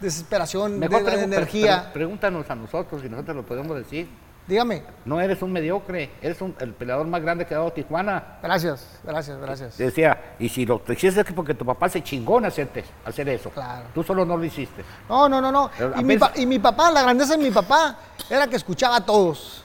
desesperación, 0.00 0.78
Mejor 0.78 1.04
de, 1.04 1.22
energía. 1.22 1.82
pre- 1.84 1.92
pregúntanos 2.00 2.48
a 2.50 2.54
nosotros 2.54 3.02
y 3.04 3.08
nosotros 3.08 3.36
lo 3.36 3.42
podemos 3.44 3.76
decir. 3.76 4.08
Dígame, 4.46 4.82
No 5.04 5.20
eres 5.20 5.42
un 5.42 5.52
mediocre, 5.52 6.10
eres 6.20 6.40
un- 6.40 6.56
el 6.58 6.72
peleador 6.74 7.06
más 7.06 7.22
grande 7.22 7.46
que 7.46 7.54
ha 7.54 7.58
dado 7.58 7.72
Tijuana. 7.72 8.38
gracias, 8.42 8.98
gracias, 9.04 9.38
gracias. 9.38 9.78
Decía, 9.78 10.34
y 10.40 10.48
si 10.48 10.66
lo 10.66 10.80
te 10.80 10.94
hiciste 10.94 11.20
es 11.20 11.26
que 11.26 11.32
porque 11.32 11.54
tu 11.54 11.64
papá 11.64 11.88
se 11.88 12.02
chingó 12.02 12.38
en 12.38 12.46
hacerte, 12.46 12.84
hacer 13.04 13.28
eso. 13.28 13.50
Claro. 13.50 13.84
Tú 13.94 14.02
solo 14.02 14.24
no 14.24 14.36
lo 14.36 14.44
hiciste. 14.44 14.82
No, 15.08 15.28
no, 15.28 15.40
no, 15.40 15.52
no. 15.52 15.70
Pero 15.78 15.92
Y 16.00 16.02
mi, 16.02 16.18
y 16.36 16.46
mi 16.46 16.58
papá, 16.58 16.90
la 16.90 17.02
grandeza 17.02 17.36
de 17.36 17.42
mi 17.44 17.50
papá 17.52 17.96
era 18.28 18.46
que 18.48 18.56
escuchaba 18.56 18.96
a 18.96 19.04
todos. 19.06 19.62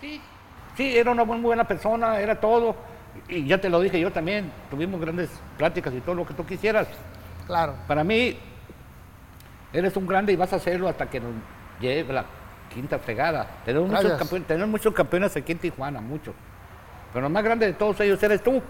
Sí. 0.00 0.20
Sí, 0.76 0.98
era 0.98 1.12
una 1.12 1.24
muy 1.24 1.40
buena 1.40 1.64
persona, 1.64 2.20
era 2.20 2.38
todo. 2.38 2.76
Y 3.28 3.46
ya 3.46 3.60
te 3.60 3.68
lo 3.68 3.80
dije 3.80 3.98
yo 4.00 4.10
también, 4.12 4.50
tuvimos 4.70 5.00
grandes 5.00 5.30
pláticas 5.58 5.92
y 5.94 6.00
todo 6.00 6.14
lo 6.14 6.26
que 6.26 6.34
tú 6.34 6.44
quisieras. 6.46 6.86
Claro, 7.46 7.74
Para 7.86 8.02
mí, 8.04 8.38
eres 9.72 9.96
un 9.96 10.06
grande 10.06 10.32
y 10.32 10.36
vas 10.36 10.52
a 10.52 10.56
hacerlo 10.56 10.88
hasta 10.88 11.08
que 11.08 11.20
nos 11.20 11.30
lleve 11.80 12.12
la 12.12 12.24
quinta 12.72 12.98
fregada. 12.98 13.46
Tenemos 13.64 13.88
muchos, 13.90 14.12
campeones, 14.18 14.48
tenemos 14.48 14.68
muchos 14.68 14.94
campeones 14.94 15.36
aquí 15.36 15.52
en 15.52 15.58
Tijuana, 15.58 16.00
muchos. 16.00 16.34
Pero 17.12 17.26
el 17.26 17.32
más 17.32 17.44
grande 17.44 17.66
de 17.66 17.72
todos 17.74 17.98
ellos 18.00 18.22
eres 18.22 18.42
tú. 18.42 18.62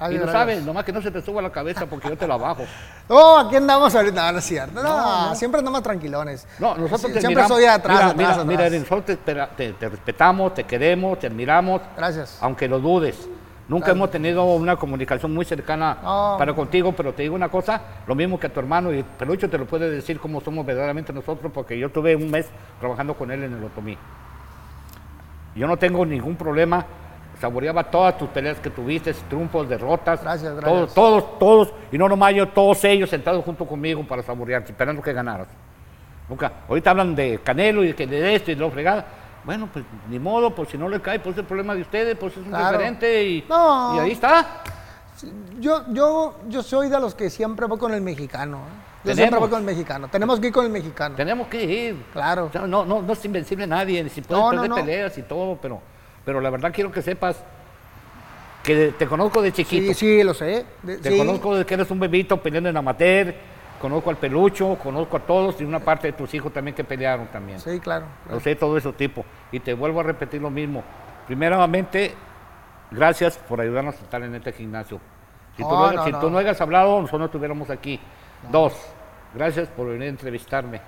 Y 0.00 0.04
lo 0.14 0.20
gracias. 0.22 0.32
sabes, 0.32 0.62
nomás 0.64 0.84
que 0.84 0.92
no 0.92 1.00
se 1.00 1.10
te 1.12 1.22
suba 1.22 1.40
la 1.42 1.50
cabeza 1.52 1.86
porque 1.86 2.08
yo 2.08 2.16
te 2.16 2.26
la 2.26 2.36
bajo. 2.36 2.64
No, 3.08 3.36
aquí 3.40 3.56
andamos 3.56 3.94
ahorita, 3.94 4.26
no, 4.26 4.32
no 4.32 4.38
es 4.38 4.44
cierto. 4.44 4.74
No, 4.82 4.82
No, 4.82 5.28
no. 5.28 5.34
siempre 5.34 5.58
andamos 5.58 5.82
tranquilones. 5.82 6.46
No, 6.58 6.74
nosotros 6.76 7.02
Sie- 7.02 7.14
te 7.14 7.20
Siempre 7.20 7.42
admiramos. 7.42 7.48
soy 7.58 7.64
atrás, 7.66 7.96
mira, 8.16 8.30
atrás, 8.30 8.46
mira, 8.46 8.60
atrás. 8.60 8.70
mira, 8.70 8.80
nosotros 8.80 9.18
te, 9.24 9.34
te- 9.56 9.72
te 9.74 9.88
respetamos, 9.88 10.54
te 10.54 10.64
queremos, 10.64 11.18
te 11.18 11.26
admiramos, 11.26 11.82
Gracias. 11.96 12.38
aunque 12.40 12.68
lo 12.68 12.78
dudes. 12.80 13.28
Nunca 13.72 13.92
hemos 13.92 14.10
tenido 14.10 14.44
una 14.44 14.76
comunicación 14.76 15.32
muy 15.32 15.46
cercana 15.46 15.96
No. 16.02 16.36
para 16.38 16.52
contigo, 16.52 16.92
pero 16.92 17.14
te 17.14 17.22
digo 17.22 17.34
una 17.34 17.48
cosa, 17.48 17.80
lo 18.06 18.14
mismo 18.14 18.38
que 18.38 18.48
a 18.48 18.52
tu 18.52 18.60
hermano, 18.60 18.92
y 18.92 19.02
Pelucho 19.02 19.48
te 19.48 19.56
lo 19.56 19.64
puede 19.64 19.88
decir 19.88 20.20
cómo 20.20 20.42
somos 20.42 20.66
verdaderamente 20.66 21.10
nosotros, 21.12 21.50
porque 21.54 21.78
yo 21.78 21.88
tuve 21.90 22.14
un 22.14 22.30
mes 22.30 22.50
trabajando 22.80 23.14
con 23.14 23.30
él 23.30 23.42
en 23.44 23.54
el 23.54 23.64
Otomí. 23.64 23.96
Yo 25.54 25.66
no 25.66 25.78
tengo 25.78 26.04
ningún 26.04 26.36
problema, 26.36 26.84
saboreaba 27.40 27.84
todas 27.84 28.18
tus 28.18 28.28
peleas 28.28 28.58
que 28.60 28.68
tuviste, 28.68 29.14
triunfos, 29.14 29.66
derrotas, 29.68 30.22
Gracias, 30.22 30.52
todos, 30.52 30.64
gracias. 30.64 30.94
todos, 30.94 31.38
todos, 31.38 31.74
y 31.90 31.96
no 31.96 32.08
nomás 32.10 32.34
yo, 32.34 32.48
todos 32.48 32.84
ellos 32.84 33.08
sentados 33.08 33.42
junto 33.42 33.64
conmigo 33.64 34.02
para 34.06 34.22
saborearte, 34.22 34.72
esperando 34.72 35.00
que 35.00 35.14
ganaras. 35.14 35.48
Nunca. 36.28 36.52
Ahorita 36.68 36.90
hablan 36.90 37.14
de 37.14 37.40
Canelo 37.42 37.82
y 37.84 37.94
que 37.94 38.06
de 38.06 38.34
esto 38.34 38.50
y 38.50 38.54
de 38.54 38.60
lo 38.60 38.70
fregada. 38.70 39.04
Bueno, 39.44 39.68
pues 39.72 39.84
ni 40.08 40.18
modo, 40.18 40.54
pues 40.54 40.68
si 40.70 40.78
no 40.78 40.88
le 40.88 41.00
cae, 41.00 41.18
pues 41.18 41.34
es 41.34 41.40
el 41.40 41.46
problema 41.46 41.74
de 41.74 41.82
ustedes, 41.82 42.16
pues 42.16 42.32
es 42.32 42.38
un 42.38 42.44
Claro. 42.50 42.70
diferente 42.78 43.24
y, 43.26 43.44
No. 43.48 43.96
y 43.96 43.98
ahí 43.98 44.12
está. 44.12 44.62
Yo, 45.58 45.84
yo, 45.92 46.36
yo 46.48 46.62
soy 46.62 46.88
de 46.88 46.98
los 47.00 47.14
que 47.14 47.28
siempre 47.30 47.66
voy 47.66 47.78
con 47.78 47.92
el 47.94 48.00
mexicano. 48.02 48.58
¿eh? 48.58 49.08
Yo 49.08 49.14
siempre 49.14 49.38
voy 49.40 49.48
con 49.48 49.58
el 49.60 49.64
mexicano. 49.66 50.08
Tenemos 50.08 50.38
que 50.40 50.48
ir 50.48 50.52
con 50.52 50.64
el 50.64 50.70
mexicano. 50.72 51.16
Tenemos 51.16 51.48
que 51.48 51.64
ir. 51.64 52.04
Claro. 52.12 52.46
O 52.46 52.52
sea, 52.52 52.66
no, 52.66 52.84
no, 52.84 53.02
no 53.02 53.12
es 53.12 53.24
invencible 53.24 53.66
nadie, 53.66 54.08
si 54.08 54.20
puedes 54.22 54.42
No, 54.42 54.50
perder 54.50 54.68
no. 54.70 54.74
peleas 54.76 55.18
y 55.18 55.22
todo, 55.22 55.58
pero, 55.60 55.80
pero 56.24 56.40
la 56.40 56.50
verdad 56.50 56.72
quiero 56.72 56.90
que 56.92 57.02
sepas 57.02 57.36
que 58.62 58.94
te 58.96 59.06
conozco 59.06 59.42
de 59.42 59.52
chiquito. 59.52 59.92
Sí, 59.92 59.94
sí, 59.94 60.22
lo 60.22 60.34
sé. 60.34 60.64
De- 60.82 60.98
Te 60.98 61.10
sí. 61.10 61.18
conozco 61.18 61.52
desde 61.54 61.66
que 61.66 61.74
eres 61.74 61.90
un 61.90 61.98
bebito 61.98 62.40
peleando 62.40 62.68
en 62.70 62.76
amateur, 62.76 63.34
conozco 63.82 64.08
al 64.08 64.16
pelucho, 64.16 64.78
conozco 64.82 65.18
a 65.18 65.20
todos 65.20 65.60
y 65.60 65.64
una 65.64 65.80
parte 65.80 66.06
de 66.06 66.12
tus 66.14 66.32
hijos 66.32 66.50
también 66.52 66.74
que 66.74 66.84
pelearon 66.84 67.26
también. 67.26 67.60
Sí, 67.60 67.78
claro. 67.80 68.06
Lo 68.30 68.40
sé 68.40 68.54
todo 68.54 68.78
ese 68.78 68.90
tipo. 68.94 69.24
Y 69.50 69.60
te 69.60 69.74
vuelvo 69.74 70.00
a 70.00 70.04
repetir 70.04 70.40
lo 70.40 70.48
mismo. 70.48 70.82
Primeramente, 71.26 72.14
gracias 72.90 73.36
por 73.36 73.60
ayudarnos 73.60 73.96
a 73.96 73.98
estar 73.98 74.22
en 74.22 74.34
este 74.34 74.52
gimnasio. 74.52 75.00
Si, 75.56 75.62
tú, 75.62 75.68
No, 75.68 75.86
no, 75.88 75.92
no, 75.92 76.04
si 76.04 76.12
no. 76.12 76.20
tú 76.20 76.30
no 76.30 76.36
hubieras 76.38 76.60
hablado, 76.60 76.96
nosotros 77.00 77.18
no 77.18 77.24
estuviéramos 77.26 77.68
aquí. 77.68 78.00
Dos, 78.50 78.72
gracias 79.34 79.68
por 79.68 79.88
venir 79.88 80.04
a 80.04 80.10
entrevistarme. 80.10 80.80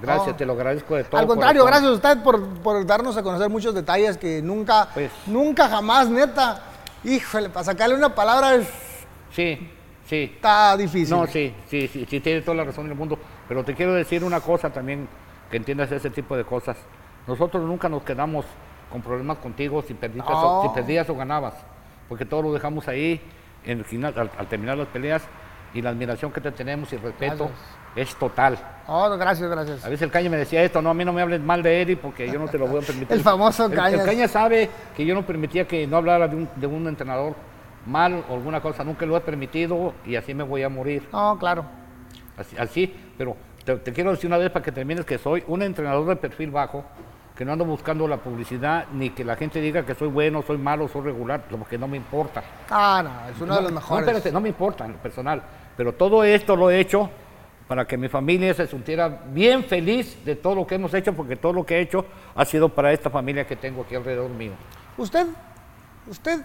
Gracias, 0.00 0.36
te 0.36 0.46
lo 0.46 0.54
agradezco 0.54 0.96
de 0.96 1.04
todo. 1.04 1.20
Al 1.20 1.26
contrario, 1.26 1.62
corazón. 1.62 1.84
gracias 1.84 2.04
a 2.06 2.10
usted 2.10 2.24
por, 2.24 2.58
por 2.60 2.86
darnos 2.86 3.16
a 3.16 3.22
conocer 3.22 3.48
muchos 3.50 3.74
detalles 3.74 4.16
que 4.16 4.40
nunca, 4.42 4.88
Pues- 4.94 5.12
nunca 5.26 5.68
jamás, 5.68 6.08
neta. 6.08 6.60
Híjole, 7.04 7.50
para 7.50 7.64
sacarle 7.64 7.94
una 7.96 8.14
palabra 8.14 8.54
es- 8.54 8.68
Sí, 9.30 9.70
sí. 10.06 10.32
está 10.34 10.76
difícil. 10.76 11.16
No, 11.16 11.26
sí, 11.26 11.54
sí, 11.68 11.88
sí, 11.88 12.06
sí, 12.08 12.20
tienes 12.20 12.44
toda 12.44 12.56
la 12.58 12.64
razón 12.64 12.88
del 12.88 12.96
mundo. 12.96 13.18
Pero 13.48 13.64
te 13.64 13.74
quiero 13.74 13.92
decir 13.94 14.24
una 14.24 14.40
cosa 14.40 14.70
también, 14.70 15.08
que 15.50 15.56
entiendas 15.56 15.90
ese 15.92 16.10
tipo 16.10 16.36
de 16.36 16.44
cosas. 16.44 16.76
Nosotros 17.26 17.62
nunca 17.64 17.88
nos 17.88 18.02
quedamos 18.02 18.44
con 18.90 19.00
problemas 19.02 19.38
contigo 19.38 19.82
si 19.82 19.94
perdías, 19.94 20.26
o, 20.28 20.62
No. 20.64 20.68
si 20.68 20.74
perdías 20.74 21.08
o 21.08 21.14
ganabas. 21.14 21.54
Porque 22.08 22.24
todo 22.24 22.42
lo 22.42 22.52
dejamos 22.52 22.88
ahí 22.88 23.20
en 23.64 23.78
el 23.78 23.84
final, 23.84 24.12
al, 24.16 24.30
al 24.38 24.46
terminar 24.48 24.76
las 24.76 24.88
peleas. 24.88 25.22
Y 25.74 25.80
la 25.80 25.88
admiración 25.88 26.30
que 26.30 26.40
te 26.42 26.50
tenemos 26.52 26.92
y 26.92 26.96
el 26.96 27.02
respeto 27.02 27.50
es 27.96 28.14
total. 28.16 28.58
Oh, 28.86 29.08
gracias, 29.16 29.48
gracias. 29.50 29.82
A 29.82 29.88
veces 29.88 30.02
el 30.02 30.10
Caña 30.10 30.28
me 30.28 30.36
decía 30.36 30.62
esto, 30.62 30.82
no, 30.82 30.90
a 30.90 30.94
mí 30.94 31.02
no 31.02 31.14
me 31.14 31.22
hables 31.22 31.40
mal 31.40 31.62
de 31.62 31.80
Eri 31.80 31.96
porque 31.96 32.30
yo 32.30 32.38
no 32.38 32.46
te 32.46 32.58
lo 32.58 32.66
voy 32.66 32.82
a 32.82 32.86
permitir. 32.86 33.10
El 33.16 33.22
famoso 33.22 33.64
El- 33.64 33.72
Cañas. 33.72 34.00
El, 34.00 34.06
Caña 34.06 34.28
sabe 34.28 34.68
que 34.94 35.06
yo 35.06 35.14
no 35.14 35.22
permitía 35.24 35.66
que 35.66 35.86
no 35.86 35.96
hablara 35.96 36.28
de 36.28 36.36
un, 36.36 36.48
de 36.56 36.66
un 36.66 36.86
entrenador 36.88 37.34
mal 37.86 38.24
o 38.28 38.34
alguna 38.34 38.60
cosa, 38.60 38.84
nunca 38.84 39.04
lo 39.06 39.16
he 39.16 39.20
permitido 39.20 39.94
y 40.06 40.16
así 40.16 40.34
me 40.34 40.42
voy 40.44 40.62
a 40.62 40.68
morir. 40.68 41.08
No, 41.12 41.38
claro. 41.38 41.64
Así, 42.36 42.56
así, 42.58 42.94
pero 43.18 43.36
te, 43.64 43.76
te 43.76 43.92
quiero 43.92 44.10
decir 44.10 44.26
una 44.28 44.38
vez 44.38 44.50
para 44.50 44.64
que 44.64 44.72
termines 44.72 45.04
que 45.04 45.18
soy 45.18 45.44
un 45.46 45.62
entrenador 45.62 46.06
de 46.06 46.16
perfil 46.16 46.50
bajo, 46.50 46.84
que 47.36 47.44
no 47.44 47.52
ando 47.52 47.64
buscando 47.64 48.06
la 48.08 48.18
publicidad 48.18 48.86
ni 48.92 49.10
que 49.10 49.24
la 49.24 49.36
gente 49.36 49.60
diga 49.60 49.84
que 49.84 49.94
soy 49.94 50.08
bueno, 50.08 50.42
soy 50.42 50.58
malo, 50.58 50.86
soy 50.88 51.02
regular, 51.02 51.42
porque 51.50 51.78
no 51.78 51.88
me 51.88 51.96
importa. 51.96 52.42
Ah, 52.70 53.02
no, 53.04 53.30
es 53.30 53.40
uno 53.40 53.54
de 53.56 53.62
los 53.62 53.70
No, 53.72 53.80
mejores. 53.80 54.06
espérate, 54.06 54.32
no 54.32 54.40
me 54.40 54.48
importa 54.48 54.84
en 54.84 54.92
lo 54.92 54.98
personal, 54.98 55.42
pero 55.76 55.92
todo 55.94 56.24
esto 56.24 56.54
lo 56.56 56.70
he 56.70 56.78
hecho 56.80 57.08
para 57.68 57.86
que 57.86 57.96
mi 57.96 58.08
familia 58.08 58.52
se 58.52 58.66
sintiera 58.66 59.08
bien 59.30 59.64
feliz 59.64 60.22
de 60.24 60.36
todo 60.36 60.54
lo 60.56 60.66
que 60.66 60.74
hemos 60.74 60.92
hecho, 60.92 61.14
porque 61.14 61.36
todo 61.36 61.52
lo 61.54 61.64
que 61.64 61.76
he 61.76 61.80
hecho 61.80 62.04
ha 62.34 62.44
sido 62.44 62.68
para 62.68 62.92
esta 62.92 63.08
familia 63.08 63.46
que 63.46 63.56
tengo 63.56 63.82
aquí 63.82 63.94
alrededor 63.94 64.28
mío. 64.30 64.52
Usted, 64.98 65.26
usted 66.06 66.40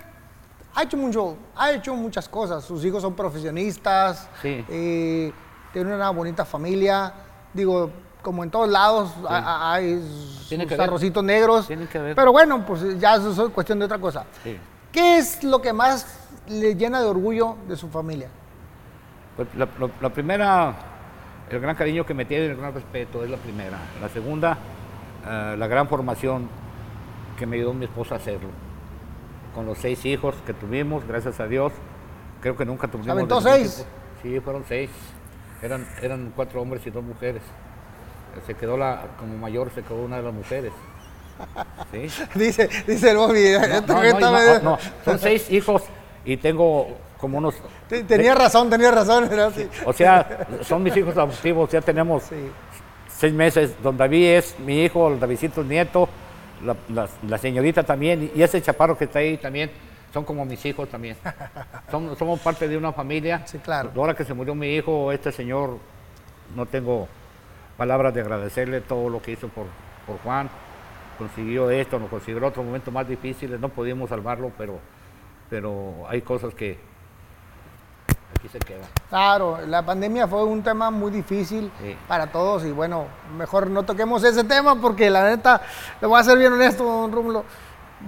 ha 0.79 0.83
hecho 0.83 0.95
mucho, 0.95 1.35
ha 1.55 1.71
hecho 1.71 1.95
muchas 1.95 2.29
cosas. 2.29 2.63
Sus 2.63 2.85
hijos 2.85 3.01
son 3.01 3.15
profesionistas, 3.15 4.29
Sí. 4.43 4.63
eh, 4.69 5.33
tiene 5.73 5.95
una 5.95 6.11
bonita 6.11 6.45
familia. 6.45 7.11
Digo, 7.51 7.89
como 8.21 8.43
en 8.43 8.51
todos 8.51 8.69
lados 8.69 9.11
ha- 9.27 9.37
ha- 9.37 9.73
hay 9.73 9.99
sus 9.99 10.49
que 10.49 10.65
ver. 10.65 10.81
arrocitos 10.81 11.23
negros. 11.23 11.65
Tiene 11.67 11.87
que 11.87 11.97
ver. 11.99 12.15
Pero 12.15 12.31
bueno, 12.31 12.63
pues 12.65 12.99
ya 12.99 13.15
eso 13.15 13.47
es 13.47 13.51
cuestión 13.53 13.79
de 13.79 13.85
otra 13.85 13.97
cosa. 13.97 14.25
Sí. 14.43 14.55
¿Qué 14.91 15.17
es 15.17 15.43
lo 15.43 15.61
que 15.61 15.73
más 15.73 16.05
le 16.47 16.75
llena 16.75 17.01
de 17.01 17.07
orgullo 17.07 17.55
de 17.67 17.75
su 17.75 17.89
familia? 17.89 18.29
Pues 19.35 19.47
la, 19.55 20.09
primera, 20.09 20.75
el 21.49 21.59
gran 21.59 21.75
cariño 21.75 22.05
que 22.05 22.13
me 22.13 22.25
tiene, 22.25 22.47
el 22.47 22.57
gran 22.57 22.73
respeto, 22.73 23.23
es 23.23 23.29
la 23.29 23.37
primera. 23.37 23.77
La 24.01 24.09
segunda, 24.09 24.57
eh, 25.27 25.55
la 25.57 25.67
gran 25.67 25.87
formación 25.87 26.47
que 27.37 27.45
me 27.47 27.55
ayudó 27.57 27.73
mi 27.73 27.85
esposa 27.85 28.15
a 28.15 28.17
hacerlo. 28.17 28.49
Con 29.57 29.65
los 29.65 29.79
seis 29.79 30.05
hijos 30.05 30.35
que 30.45 30.53
tuvimos, 30.53 31.03
gracias 31.07 31.39
a 31.39 31.47
Dios, 31.47 31.73
creo 32.41 32.55
que 32.55 32.63
nunca 32.63 32.87
tuvimos... 32.87 33.09
aventó 33.09 33.41
de 33.41 33.51
seis? 33.53 33.87
Sí, 34.21 34.39
fueron 34.39 34.63
seis. 34.67 34.91
Eran, 35.63 35.83
eran 35.99 36.31
cuatro 36.35 36.61
hombres 36.61 36.85
y 36.85 36.91
dos 36.91 37.03
mujeres. 37.03 37.41
Se 38.45 38.53
quedó 38.53 38.77
la, 38.77 39.01
como 39.17 39.35
mayor, 39.35 39.71
se 39.73 39.81
quedó 39.81 39.95
una 40.03 40.17
de 40.17 40.21
las 40.21 40.33
mujeres. 40.35 40.71
¿Sí? 41.91 42.07
dice, 42.35 42.69
dice 42.85 43.09
el 43.09 43.17
Bobby. 43.17 43.45
No, 43.87 44.19
no, 44.19 44.59
no, 44.59 44.77
son 45.03 45.17
seis 45.17 45.49
hijos 45.49 45.81
y 46.23 46.37
tengo 46.37 46.89
como 47.17 47.39
unos... 47.39 47.55
Te- 47.89 48.03
Tenía 48.03 48.35
razón, 48.35 48.69
tenía 48.69 48.91
razón. 48.91 49.27
así. 49.39 49.67
O 49.87 49.91
sea, 49.93 50.45
son 50.61 50.83
mis 50.83 50.95
hijos 50.97 51.17
adoptivos, 51.17 51.71
ya 51.71 51.81
tenemos 51.81 52.21
Sí. 52.25 52.35
seis 53.07 53.33
meses. 53.33 53.71
Don 53.81 53.97
David 53.97 54.35
es 54.35 54.59
mi 54.59 54.83
hijo, 54.83 55.07
el 55.07 55.19
Davidcito 55.19 55.61
es 55.61 55.67
nieto, 55.67 56.07
la, 56.63 56.75
la- 56.89 57.07
la 57.27 57.37
señorita 57.37 57.83
también, 57.83 58.31
y 58.35 58.41
ese 58.41 58.61
chaparro 58.61 58.97
que 58.97 59.05
está 59.05 59.19
ahí 59.19 59.37
también, 59.37 59.71
son 60.13 60.23
como 60.23 60.45
mis 60.45 60.65
hijos 60.65 60.89
también. 60.89 61.15
Somos 61.91 62.39
parte 62.39 62.67
de 62.67 62.77
una 62.77 62.91
familia. 62.93 63.41
Sí, 63.45 63.57
claro. 63.59 63.91
Ahora 63.95 64.13
que 64.15 64.23
se 64.23 64.33
murió 64.33 64.55
mi 64.55 64.75
hijo, 64.75 65.11
este 65.11 65.31
señor, 65.31 65.77
no 66.55 66.65
tengo 66.65 67.07
palabras 67.77 68.13
de 68.13 68.21
agradecerle 68.21 68.81
todo 68.81 69.09
lo 69.09 69.21
que 69.21 69.31
hizo 69.33 69.47
por, 69.49 69.65
por 70.05 70.17
Juan. 70.19 70.49
Consiguió 71.17 71.69
esto, 71.69 71.99
nos 71.99 72.09
consiguió 72.09 72.45
otros 72.45 72.65
momentos 72.65 72.93
más 72.93 73.07
difíciles, 73.07 73.59
no 73.59 73.69
pudimos 73.69 74.09
salvarlo, 74.09 74.51
pero, 74.57 74.79
pero 75.49 76.05
hay 76.07 76.21
cosas 76.21 76.53
que 76.53 76.77
aquí 78.35 78.47
se 78.49 78.59
quedan. 78.59 78.87
Claro, 79.09 79.59
la 79.67 79.83
pandemia 79.85 80.27
fue 80.27 80.43
un 80.43 80.61
tema 80.63 80.91
muy 80.91 81.11
difícil 81.11 81.71
Sí. 81.81 81.95
para 82.07 82.27
todos 82.27 82.65
y 82.65 82.71
bueno, 82.71 83.05
mejor 83.37 83.69
no 83.69 83.83
toquemos 83.83 84.23
ese 84.23 84.43
tema 84.43 84.79
porque 84.79 85.09
la 85.09 85.23
neta, 85.29 85.61
le 86.01 86.07
voy 86.07 86.19
a 86.19 86.23
ser 86.23 86.37
bien 86.37 86.53
honesto, 86.53 86.83
don 86.83 87.11
Rómulo, 87.11 87.43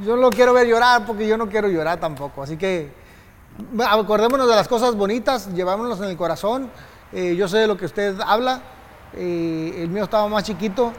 yo 0.04 0.16
no 0.16 0.22
lo 0.24 0.30
quiero 0.30 0.54
ver 0.54 0.68
llorar 0.68 1.06
porque 1.06 1.28
yo 1.28 1.38
no 1.38 1.48
quiero 1.48 1.68
llorar 1.68 2.00
tampoco, 2.00 2.44
así 2.44 2.58
que 2.58 2.92
acordémonos 3.88 4.48
de 4.48 4.56
las 4.56 4.68
cosas 4.68 4.96
bonitas, 4.96 5.54
llevámonos 5.54 6.00
en 6.00 6.10
el 6.10 6.18
corazón, 6.18 6.70
eh, 7.12 7.36
yo 7.36 7.48
sé 7.48 7.58
de 7.60 7.68
lo 7.68 7.76
que 7.78 7.86
usted 7.86 8.16
habla, 8.26 8.62
eh, 9.14 9.74
el 9.78 9.90
mío 9.90 10.04
estaba 10.04 10.28
más 10.28 10.44
chiquito 10.44 10.94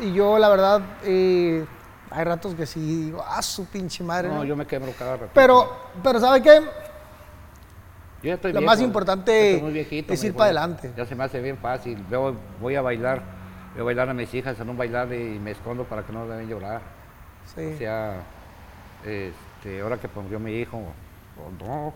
y 0.00 0.12
yo 0.12 0.38
la 0.38 0.48
verdad, 0.48 0.82
eh, 1.04 1.64
hay 2.10 2.24
ratos 2.24 2.54
que 2.54 2.66
sí 2.66 2.80
digo, 3.04 3.24
ah, 3.26 3.40
su 3.40 3.64
pinche 3.66 4.02
madre. 4.04 4.28
No, 4.28 4.34
¿no?". 4.36 4.44
yo 4.44 4.56
me 4.56 4.66
quebro 4.66 4.92
cada 4.98 5.12
rato. 5.16 5.30
Pero, 5.32 5.70
pero 6.02 6.20
¿sabe 6.20 6.42
qué? 6.42 6.60
Yo 8.22 8.28
ya 8.28 8.34
estoy 8.34 8.52
Lo 8.52 8.60
viejo, 8.60 8.70
más 8.70 8.80
importante 8.80 9.54
estoy 9.54 9.62
muy 9.62 9.72
viejito, 9.72 10.12
es 10.12 10.24
ir 10.24 10.34
para 10.34 10.46
adelante. 10.46 10.92
Ya 10.96 11.06
se 11.06 11.14
me 11.14 11.24
hace 11.24 11.40
bien 11.40 11.56
fácil. 11.56 12.04
Voy 12.60 12.74
a 12.74 12.82
bailar, 12.82 13.22
voy 13.72 13.80
a 13.80 13.84
bailar 13.84 14.08
a 14.10 14.14
mis 14.14 14.32
hijas 14.34 14.58
en 14.60 14.68
un 14.68 14.76
bailar 14.76 15.12
y 15.12 15.38
me 15.38 15.52
escondo 15.52 15.84
para 15.84 16.02
que 16.02 16.12
no 16.12 16.26
deben 16.26 16.48
llorar. 16.48 16.82
Sí. 17.54 17.72
O 17.74 17.78
sea, 17.78 18.22
este, 19.04 19.80
ahora 19.80 19.96
que 19.96 20.08
murió 20.14 20.38
mi 20.38 20.52
hijo, 20.52 20.76
oh, 20.78 21.64
no, 21.64 21.94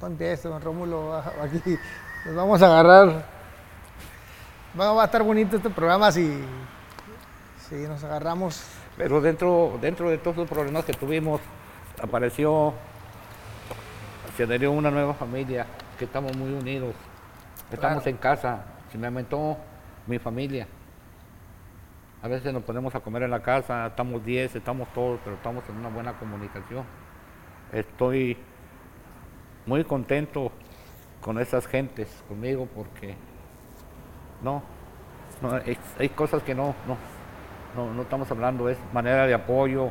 No 0.00 0.06
empiece, 0.06 0.48
don 0.48 0.62
Rómulo. 0.62 1.14
Aquí 1.42 1.76
nos 2.24 2.34
vamos 2.34 2.62
a 2.62 2.66
agarrar. 2.66 3.22
Va, 4.78 4.92
va 4.92 5.02
a 5.02 5.04
estar 5.04 5.22
bonito 5.22 5.56
este 5.56 5.68
programa 5.68 6.10
si, 6.10 6.42
si 7.68 7.74
nos 7.74 8.02
agarramos. 8.02 8.62
Pero 8.96 9.20
dentro, 9.20 9.78
dentro 9.80 10.08
de 10.08 10.16
todos 10.16 10.38
los 10.38 10.48
problemas 10.48 10.84
que 10.84 10.94
tuvimos, 10.94 11.40
apareció, 12.02 12.72
se 14.40 14.44
adherió 14.44 14.72
una 14.72 14.90
nueva 14.90 15.12
familia, 15.12 15.66
que 15.98 16.06
estamos 16.06 16.34
muy 16.34 16.50
unidos. 16.50 16.94
Estamos 17.70 18.02
Claro. 18.02 18.08
en 18.08 18.16
casa, 18.16 18.64
se 18.90 18.96
me 18.96 19.06
aumentó 19.06 19.58
mi 20.06 20.18
familia. 20.18 20.66
A 22.22 22.28
veces 22.28 22.50
nos 22.50 22.62
ponemos 22.62 22.94
a 22.94 23.00
comer 23.00 23.24
en 23.24 23.32
la 23.32 23.42
casa, 23.42 23.88
estamos 23.88 24.24
10, 24.24 24.56
estamos 24.56 24.88
todos, 24.94 25.20
pero 25.22 25.36
estamos 25.36 25.62
en 25.68 25.76
una 25.76 25.90
buena 25.90 26.14
comunicación. 26.14 26.84
Estoy 27.70 28.38
muy 29.66 29.84
contento 29.84 30.52
con 31.20 31.38
esas 31.38 31.66
gentes, 31.66 32.08
conmigo, 32.26 32.66
porque 32.74 33.16
no, 34.42 34.62
no 35.42 35.52
hay, 35.52 35.76
hay 35.98 36.08
cosas 36.08 36.42
que 36.42 36.54
no, 36.54 36.74
no, 36.88 36.96
no, 37.76 37.92
no 37.92 38.00
estamos 38.00 38.30
hablando, 38.30 38.70
es 38.70 38.78
manera 38.94 39.26
de 39.26 39.34
apoyo, 39.34 39.90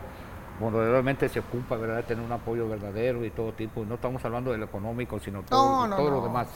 donde 0.59 0.89
realmente 0.91 1.29
se 1.29 1.39
ocupa, 1.39 1.77
¿verdad?, 1.77 2.03
tener 2.05 2.23
un 2.23 2.31
apoyo 2.31 2.67
verdadero 2.67 3.23
y 3.25 3.29
todo 3.31 3.53
tipo. 3.53 3.85
No 3.85 3.95
estamos 3.95 4.23
hablando 4.25 4.51
de 4.51 4.57
lo 4.57 4.65
económico, 4.65 5.19
sino 5.19 5.43
todo, 5.43 5.81
No, 5.81 5.87
no, 5.87 5.95
todo 5.97 6.09
no. 6.09 6.15
lo 6.17 6.23
demás. 6.23 6.47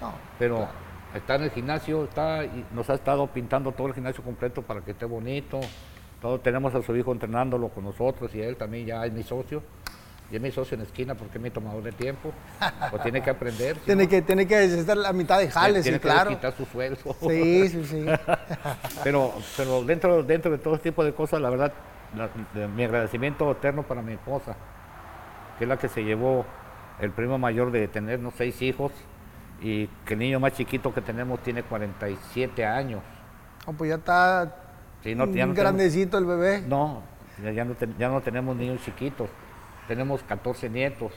No, 0.00 0.12
Pero 0.38 0.56
claro. 0.56 0.70
está 1.14 1.34
en 1.36 1.42
el 1.44 1.50
gimnasio, 1.50 2.04
está 2.04 2.44
y 2.44 2.64
nos 2.72 2.90
ha 2.90 2.94
estado 2.94 3.26
pintando 3.28 3.72
todo 3.72 3.86
el 3.88 3.94
gimnasio 3.94 4.22
completo 4.22 4.62
para 4.62 4.80
que 4.82 4.90
esté 4.92 5.06
bonito. 5.06 5.60
Todo, 6.20 6.38
tenemos 6.40 6.74
a 6.74 6.82
su 6.82 6.94
hijo 6.96 7.12
entrenándolo 7.12 7.68
con 7.68 7.84
nosotros 7.84 8.34
y 8.34 8.40
él 8.40 8.56
también 8.56 8.86
ya 8.86 9.04
es 9.06 9.12
mi 9.12 9.22
socio. 9.22 9.62
Y 10.30 10.36
es 10.36 10.42
mi 10.42 10.50
socio 10.50 10.74
en 10.74 10.82
esquina 10.82 11.14
porque 11.14 11.38
es 11.38 11.42
mi 11.44 11.50
tomador 11.50 11.82
de 11.84 11.92
tiempo. 11.92 12.32
o 12.92 12.98
tiene 12.98 13.22
que 13.22 13.30
aprender. 13.30 13.76
Tiene 13.84 14.04
no, 14.04 14.10
que, 14.10 14.22
tiene 14.22 14.46
que 14.46 14.64
estar 14.64 14.96
la 14.96 15.12
mitad 15.12 15.38
de 15.38 15.48
jales, 15.50 15.82
tiene 15.84 15.98
sí, 15.98 16.02
que 16.02 16.08
claro. 16.08 16.30
quitar 16.30 16.52
su 16.56 16.64
sueldo. 16.66 17.16
Sí, 17.20 17.68
sí, 17.68 17.84
sí. 17.84 18.06
pero 19.04 19.32
pero 19.56 19.84
dentro, 19.84 20.22
dentro 20.22 20.50
de 20.50 20.58
todo 20.58 20.74
este 20.74 20.90
tipo 20.90 21.04
de 21.04 21.12
cosas, 21.14 21.40
la 21.40 21.50
verdad, 21.50 21.72
la- 22.16 22.28
de- 22.58 22.66
mi 22.68 22.84
agradecimiento 22.84 23.50
eterno 23.52 23.84
para 23.84 24.02
mi 24.02 24.14
esposa, 24.14 24.56
que 25.58 25.64
es 25.64 25.68
la 25.68 25.76
que 25.76 25.88
se 25.88 26.02
llevó 26.02 26.44
el 27.00 27.10
primo 27.12 27.38
mayor 27.38 27.70
de 27.70 27.86
tenernos 27.88 28.34
seis 28.36 28.60
hijos 28.62 28.90
y 29.60 29.86
que 30.04 30.14
el 30.14 30.18
niño 30.20 30.40
más 30.40 30.52
chiquito 30.54 30.92
que 30.92 31.00
tenemos 31.02 31.40
tiene 31.40 31.62
47 31.62 32.64
años. 32.66 33.00
No, 33.66 33.72
pues 33.74 33.90
ya 33.90 33.96
está 33.96 34.56
Sí, 35.04 35.14
no, 35.14 35.24
ya 35.26 35.26
no 35.26 35.32
tenemos- 35.32 35.56
grandecito 35.56 36.18
el 36.18 36.24
bebé. 36.24 36.62
No, 36.66 37.02
ya, 37.54 37.64
no 37.64 37.74
ya 37.98 38.08
no 38.08 38.20
tenemos 38.22 38.56
niños 38.56 38.80
chiquitos, 38.84 39.28
tenemos 39.88 40.22
14 40.22 40.68
nietos, 40.70 41.12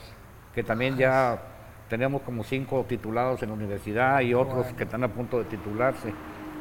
que 0.54 0.62
también 0.62 0.96
ya 0.96 1.40
tenemos 1.88 2.22
como 2.22 2.44
cinco 2.44 2.84
titulados 2.88 3.42
en 3.42 3.48
la 3.48 3.54
universidad 3.54 4.20
y 4.20 4.32
otros 4.34 4.66
que 4.74 4.84
están 4.84 5.02
a 5.04 5.08
punto 5.08 5.38
de 5.38 5.44
titularse. 5.44 6.12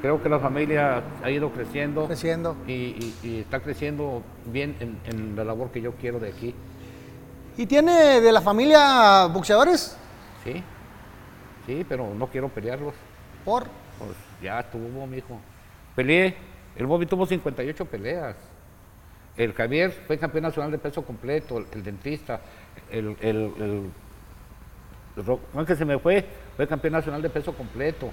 Creo 0.02 0.22
que 0.24 0.30
la 0.30 0.40
familia 0.40 1.04
ha 1.24 1.30
ido 1.30 1.52
creciendo, 1.52 2.08
Creciendo. 2.08 2.56
Y, 2.66 2.72
y- 2.74 3.16
y 3.22 3.40
está 3.42 3.60
creciendo 3.60 4.24
bien 4.46 4.76
en, 4.80 4.98
en 5.06 5.36
la 5.36 5.44
labor 5.44 5.72
que 5.72 5.82
yo 5.82 5.92
quiero 5.96 6.20
de 6.20 6.30
aquí. 6.30 6.56
¿Y 7.58 7.66
tiene 7.66 8.22
de 8.22 8.32
la 8.32 8.40
familia 8.42 9.26
boxeadores? 9.28 9.98
Sí, 10.46 10.64
sí, 11.66 11.86
pero 11.88 12.14
no 12.16 12.28
quiero 12.28 12.48
pelearlos. 12.48 12.94
Por. 13.44 13.64
Pues 14.00 14.12
ya 14.42 14.62
estuvo, 14.62 15.06
mijo. 15.06 15.38
Peleé. 15.96 16.38
El 16.78 16.86
Bobby 16.86 17.06
tuvo 17.06 17.26
58 17.26 17.84
peleas. 17.86 18.38
El 19.38 19.54
Javier 19.54 19.92
fue 20.06 20.18
campeón 20.18 20.44
nacional 20.44 20.72
de 20.72 20.78
peso 20.78 21.04
completo, 21.04 21.64
el, 21.72 21.84
dentista. 21.84 22.42
El, 22.92 23.16
el, 23.22 23.38
el- 23.60 23.92
que 25.66 25.76
se 25.76 25.86
me 25.86 25.98
fue, 26.00 26.26
fue 26.56 26.68
campeón 26.68 26.94
nacional 26.94 27.22
de 27.22 27.30
peso 27.30 27.54
completo. 27.54 28.12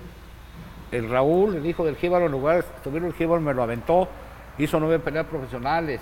El 0.91 1.09
Raúl, 1.11 1.57
el 1.57 1.67
hijo 1.67 1.85
del 1.85 1.97
Jíbaro, 1.97 2.27
en 2.27 2.33
lugar 2.33 2.57
de 2.65 2.65
subir 2.85 3.03
el 3.05 3.13
Jíbaro, 3.13 3.41
me 3.41 3.55
lo 3.55 3.63
aventó. 3.63 4.09
Hizo 4.59 4.81
nueve 4.81 4.99
peleas 4.99 5.27
profesionales 5.27 6.01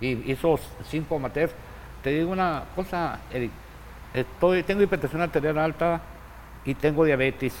y 0.00 0.30
hizo 0.30 0.58
cinco 0.88 1.16
amateurs. 1.16 1.52
Te 2.02 2.10
digo 2.10 2.30
una 2.32 2.64
cosa, 2.74 3.20
Eric. 3.32 3.50
Estoy, 4.14 4.62
tengo 4.62 4.82
hipertensión 4.82 5.22
arterial 5.22 5.58
alta 5.58 6.00
y 6.64 6.74
tengo 6.74 7.04
diabetes. 7.04 7.54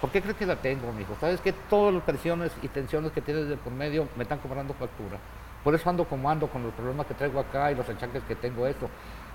¿Por 0.00 0.10
qué 0.10 0.20
crees 0.20 0.36
que 0.36 0.46
la 0.46 0.56
tengo, 0.56 0.92
mijo? 0.92 1.16
Sabes 1.20 1.40
que 1.40 1.52
todas 1.52 1.94
las 1.94 2.02
presiones 2.02 2.52
y 2.62 2.68
tensiones 2.68 3.12
que 3.12 3.20
tienes 3.20 3.48
de 3.48 3.56
por 3.56 3.72
medio 3.72 4.08
me 4.16 4.24
están 4.24 4.38
cobrando 4.38 4.74
factura. 4.74 5.18
Por 5.64 5.74
eso 5.74 5.88
ando 5.88 6.04
como 6.04 6.30
ando 6.30 6.46
con 6.46 6.62
los 6.62 6.74
problemas 6.74 7.06
que 7.06 7.14
traigo 7.14 7.40
acá 7.40 7.72
y 7.72 7.74
los 7.74 7.88
achaques 7.88 8.22
que 8.24 8.36
tengo 8.36 8.66
eso. 8.66 8.90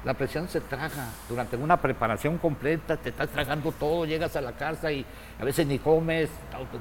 La 0.06 0.14
presión 0.14 0.47
se 0.47 0.61
traga. 0.61 1.10
Durante 1.27 1.57
una 1.57 1.77
preparación 1.77 2.38
completa 2.38 2.95
te 2.95 3.10
estás 3.10 3.30
tragando 3.30 3.72
todo, 3.72 4.06
llegas 4.06 4.35
a 4.35 4.41
la 4.41 4.51
casa 4.51 4.91
y 4.91 5.03
a 5.39 5.43
veces 5.43 5.65
ni 5.65 5.80
comes. 5.80 6.30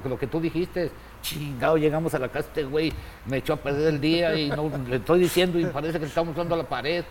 Lo 0.05 0.19
que 0.19 0.27
tú 0.27 0.39
dijiste, 0.39 0.91
chingado, 1.23 1.77
llegamos 1.77 2.13
a 2.13 2.19
la 2.19 2.29
casa, 2.29 2.47
este 2.47 2.63
güey 2.63 2.93
me 3.25 3.37
echó 3.37 3.53
a 3.53 3.57
perder 3.57 3.95
el 3.95 3.99
día 3.99 4.35
y 4.35 4.49
no, 4.49 4.71
le 4.87 4.97
estoy 4.97 5.19
diciendo 5.19 5.59
y 5.59 5.65
parece 5.65 5.99
que 5.99 6.05
estamos 6.05 6.35
dando 6.35 6.53
a 6.53 6.59
la 6.59 6.63
pared. 6.63 7.03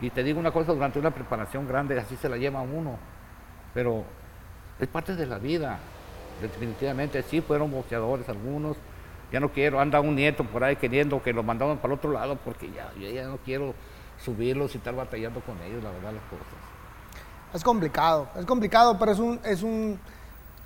Y 0.00 0.10
te 0.10 0.22
digo 0.22 0.38
una 0.38 0.52
cosa, 0.52 0.72
durante 0.74 0.98
una 0.98 1.10
preparación 1.10 1.66
grande 1.66 1.98
así 1.98 2.16
se 2.16 2.28
la 2.28 2.36
lleva 2.36 2.60
uno. 2.60 2.98
Pero 3.72 4.04
es 4.78 4.86
parte 4.88 5.16
de 5.16 5.26
la 5.26 5.38
vida. 5.38 5.78
Definitivamente, 6.42 7.22
sí 7.22 7.40
fueron 7.40 7.70
boxeadores 7.70 8.28
algunos. 8.28 8.76
Ya 9.32 9.40
no 9.40 9.50
quiero, 9.50 9.78
anda 9.80 10.00
un 10.00 10.14
nieto 10.16 10.42
por 10.44 10.64
ahí 10.64 10.76
queriendo 10.76 11.22
que 11.22 11.32
lo 11.32 11.42
mandaban 11.42 11.76
para 11.78 11.92
el 11.92 11.98
otro 11.98 12.12
lado 12.12 12.36
porque 12.44 12.70
ya, 12.72 12.90
yo 12.98 13.08
ya 13.10 13.26
no 13.26 13.36
quiero 13.44 13.74
subirlos 14.24 14.74
y 14.74 14.78
estar 14.78 14.94
batallando 14.94 15.40
con 15.40 15.60
ellos, 15.62 15.82
la 15.82 15.90
verdad, 15.90 16.12
las 16.12 16.22
cosas. 16.24 16.46
Es 17.54 17.62
complicado, 17.62 18.28
es 18.38 18.46
complicado, 18.46 18.98
pero 18.98 19.12
es 19.12 19.18
un, 19.18 19.38
es 19.44 19.62
un, 19.62 19.98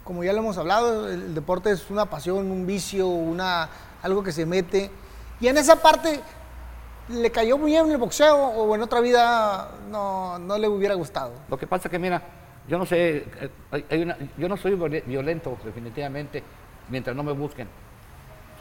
como 0.05 0.23
ya 0.25 0.33
lo 0.33 0.39
hemos 0.39 0.59
hablado, 0.59 1.09
el, 1.09 1.23
el 1.23 1.35
deporte 1.35 1.71
es 1.71 1.91
una 1.91 2.07
pasión, 2.07 2.51
un 2.51 2.67
vicio, 2.67 3.07
una, 3.09 3.69
algo 4.03 4.23
que 4.23 4.33
se 4.33 4.47
mete. 4.47 4.91
Y 5.41 5.49
en 5.49 5.57
esa 5.59 5.77
parte, 5.83 6.21
¿le 7.09 7.31
cayó 7.33 7.59
muy 7.59 7.73
bien 7.73 7.91
el 7.91 7.99
boxeo 7.99 8.37
o 8.37 8.75
en 8.75 8.83
otra 8.83 9.01
vida 9.01 9.71
no, 9.91 10.39
no 10.39 10.57
le 10.59 10.69
hubiera 10.69 10.95
gustado? 10.95 11.33
Lo 11.49 11.59
que 11.59 11.67
pasa 11.67 11.89
que, 11.89 11.99
mira, 11.99 12.23
yo 12.69 12.79
no 12.79 12.87
sé, 12.87 13.27
eh, 13.41 13.51
hay- 13.91 14.03
una- 14.03 14.17
yo 14.39 14.49
no 14.49 14.57
soy 14.57 14.75
viole- 14.77 15.03
violento, 15.05 15.59
definitivamente, 15.65 16.43
mientras 16.89 17.15
no 17.17 17.23
me 17.25 17.33
busquen. 17.33 17.69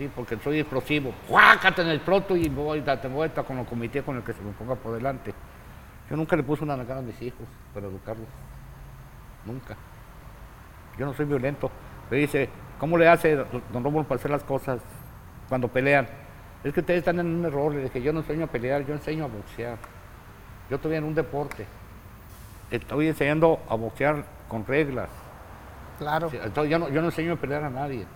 Sí, 0.01 0.09
porque 0.15 0.35
soy 0.43 0.61
explosivo. 0.61 1.13
¡Juácate 1.29 1.83
en 1.83 1.89
el 1.89 1.99
proto 1.99 2.35
y 2.35 2.49
voy, 2.49 2.81
date 2.81 3.07
vuelta 3.07 3.43
con 3.43 3.59
el 3.59 3.67
comité 3.67 4.01
con 4.01 4.17
el 4.17 4.23
que 4.23 4.33
se 4.33 4.41
me 4.41 4.51
ponga 4.51 4.73
por 4.73 4.95
delante! 4.95 5.31
Yo 6.09 6.15
nunca 6.15 6.35
le 6.35 6.41
puse 6.41 6.63
una 6.63 6.75
nalgada 6.75 7.01
a 7.01 7.03
mis 7.03 7.21
hijos 7.21 7.47
para 7.71 7.85
educarlos. 7.85 8.25
Nunca. 9.45 9.77
Yo 10.97 11.05
no 11.05 11.13
soy 11.13 11.27
violento. 11.27 11.69
Me 12.09 12.17
dice, 12.17 12.49
¿cómo 12.79 12.97
le 12.97 13.07
hace 13.07 13.35
don 13.35 13.83
Rómulo 13.83 14.07
para 14.07 14.17
hacer 14.17 14.31
las 14.31 14.43
cosas 14.43 14.81
cuando 15.47 15.67
pelean? 15.67 16.07
Es 16.63 16.73
que 16.73 16.79
ustedes 16.79 16.97
están 16.97 17.19
en 17.19 17.27
un 17.27 17.45
error. 17.45 17.71
Le 17.71 17.83
dije, 17.83 18.01
yo 18.01 18.11
no 18.11 18.21
enseño 18.21 18.45
a 18.45 18.47
pelear, 18.47 18.83
yo 18.83 18.95
enseño 18.95 19.25
a 19.25 19.27
boxear. 19.27 19.77
Yo 20.67 20.77
estoy 20.77 20.95
en 20.95 21.03
un 21.03 21.13
deporte. 21.13 21.67
Estoy 22.71 23.09
enseñando 23.09 23.59
a 23.69 23.75
boxear 23.75 24.25
con 24.47 24.65
reglas. 24.65 25.09
Claro. 25.99 26.31
Entonces 26.33 26.71
yo, 26.71 26.79
no, 26.79 26.89
yo 26.89 27.01
no 27.01 27.09
enseño 27.09 27.33
a 27.33 27.35
pelear 27.35 27.63
a 27.65 27.69
nadie. 27.69 28.07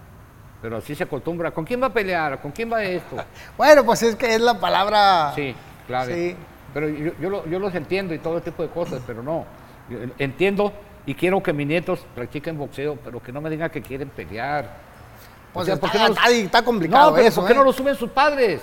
Pero 0.62 0.78
así 0.78 0.96
se 0.96 1.04
acostumbra. 1.04 1.52
¿Con 1.52 1.64
quién 1.66 1.82
va 1.82 1.88
a 1.88 1.94
pelear? 1.94 2.42
¿Con 2.42 2.52
quién 2.52 2.72
va 2.72 2.84
esto? 2.84 3.18
Bueno, 3.58 3.84
pues 3.86 4.02
es 4.04 4.16
que 4.16 4.34
es 4.36 4.42
la 4.42 4.60
palabra. 4.60 5.32
Sí, 5.36 5.56
claro. 5.88 6.12
Sí. 6.14 6.36
Pero 6.74 6.90
yo, 6.90 7.12
yo, 7.22 7.30
lo- 7.30 7.46
yo 7.48 7.60
los 7.60 7.74
entiendo 7.76 8.14
y 8.14 8.20
todo 8.20 8.42
tipo 8.42 8.64
de 8.64 8.70
cosas, 8.70 9.02
pero 9.06 9.22
no. 9.24 9.46
Yo 9.90 10.00
entiendo 10.18 10.74
y 11.06 11.14
quiero 11.14 11.42
que 11.44 11.54
mis 11.54 11.68
nietos 11.68 12.00
practiquen 12.16 12.58
boxeo, 12.58 12.98
pero 13.04 13.22
que 13.22 13.32
no 13.32 13.40
me 13.42 13.50
digan 13.50 13.70
que 13.70 13.82
quieren 13.82 14.10
pelear. 14.10 14.84
Pues 15.54 15.64
O 15.64 15.66
sea, 15.66 15.76
está, 15.76 15.82
¿por 15.88 15.92
qué 15.92 16.00
no 16.00 16.08
los- 16.10 16.18
está- 16.18 16.30
está 16.32 16.66
complicado 16.66 17.10
no, 17.12 17.16
pero 17.16 17.28
eso. 17.28 17.42
¿por 17.42 17.48
qué 17.48 17.54
¿eh? 17.54 17.58
no 17.58 17.64
lo 17.64 17.72
suben 17.74 17.96
sus 17.96 18.10
padres? 18.10 18.62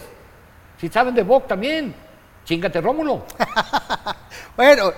Si 0.78 0.88
saben 0.88 1.14
de 1.14 1.22
box 1.22 1.46
también. 1.46 1.94
Chingate, 2.44 2.80
Rómulo. 2.80 3.24
Bueno, 4.56 4.92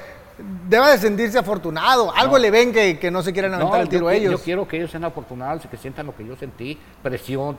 debe 0.69 0.91
de 0.91 0.99
sentirse 0.99 1.39
afortunado. 1.39 2.13
Algo 2.15 2.33
No. 2.37 2.39
le 2.43 2.51
ven 2.51 2.73
que, 2.73 2.99
que 2.99 3.11
no 3.11 3.23
se 3.23 3.33
quieren 3.33 3.55
aventar 3.55 3.81
el 3.81 3.89
tiro 3.89 4.03
yo, 4.03 4.11
ellos. 4.11 4.33
yo 4.33 4.39
quiero 4.45 4.69
que 4.69 4.77
ellos 4.79 4.91
sean 4.91 5.05
afortunados 5.05 5.65
y 5.65 5.69
que 5.69 5.77
sientan 5.77 6.07
lo 6.07 6.17
que 6.17 6.27
yo 6.27 6.37
sentí, 6.37 6.79
presión 7.03 7.57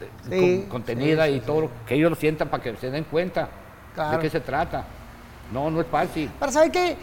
eh, 0.00 0.08
Sí, 0.28 0.60
con- 0.62 0.68
contenida 0.70 1.26
sí, 1.26 1.32
y 1.34 1.40
todo, 1.40 1.70
que 1.86 1.94
ellos 1.94 2.10
lo 2.10 2.16
sientan 2.16 2.48
para 2.48 2.62
que 2.62 2.76
se 2.76 2.90
den 2.90 3.04
cuenta 3.04 3.48
Claro. 3.94 4.16
de 4.16 4.22
qué 4.22 4.30
se 4.30 4.40
trata. 4.40 4.84
No, 5.52 5.70
no 5.70 5.80
es 5.80 5.86
fácil. 5.86 6.30
Pero 6.40 6.50
¿sabe 6.52 6.70
qué? 6.70 6.96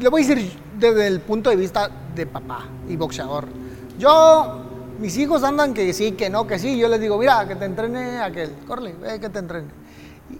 Le 0.00 0.08
voy 0.08 0.22
a 0.22 0.26
decir 0.26 0.52
desde 0.78 1.06
el 1.06 1.20
punto 1.20 1.50
de 1.50 1.56
vista 1.56 1.88
de 2.14 2.26
papá 2.26 2.66
y 2.88 2.96
boxeador. 2.96 3.46
Yo, 3.98 4.62
mis 5.00 5.16
hijos 5.16 5.42
andan 5.42 5.72
que 5.72 5.92
sí, 5.92 6.12
que 6.12 6.28
no, 6.28 6.46
que 6.46 6.58
sí. 6.58 6.78
Yo 6.78 6.88
les 6.88 7.00
digo, 7.00 7.16
mira, 7.18 7.46
que 7.48 7.56
te 7.56 7.64
entrene 7.64 8.20
aquel, 8.20 8.54
corre, 8.66 8.92
ve 8.92 9.18
que 9.18 9.28
te 9.30 9.38
entrene. 9.38 9.68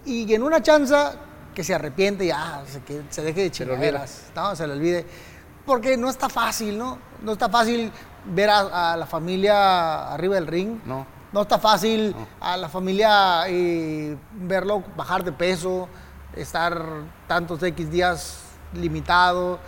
Y, 0.05 0.25
y 0.31 0.35
en 0.35 0.43
una 0.43 0.61
chanza 0.63 1.15
que 1.55 1.65
se 1.65 1.75
arrepiente 1.75 2.25
y 2.25 2.31
ah, 2.31 2.63
se, 2.67 2.83
que 2.83 3.03
se 3.09 3.23
deje 3.23 3.43
de 3.43 3.51
chingaderas, 3.51 4.31
no, 4.35 4.55
se 4.57 4.67
le 4.67 4.73
olvide. 4.73 5.07
Porque 5.65 5.97
no 5.97 6.11
está 6.11 6.29
fácil, 6.29 6.77
¿no? 6.77 6.99
No 7.23 7.33
está 7.33 7.49
fácil 7.49 7.91
ver 8.27 8.51
a, 8.51 8.93
a 8.93 8.97
la 8.97 9.07
familia 9.07 10.13
arriba 10.13 10.35
del 10.35 10.47
ring. 10.47 10.79
No. 10.85 11.07
No 11.35 11.43
está 11.43 11.59
fácil 11.59 12.15
a 12.41 12.57
la 12.57 12.69
familia 12.69 13.49
eh, 13.49 14.17
verlo 14.35 14.85
bajar 14.97 15.25
de 15.25 15.33
peso, 15.33 15.89
estar 16.37 16.81
tantos 17.27 17.61
X 17.61 17.91
días 17.91 18.41
limitado. 18.73 19.59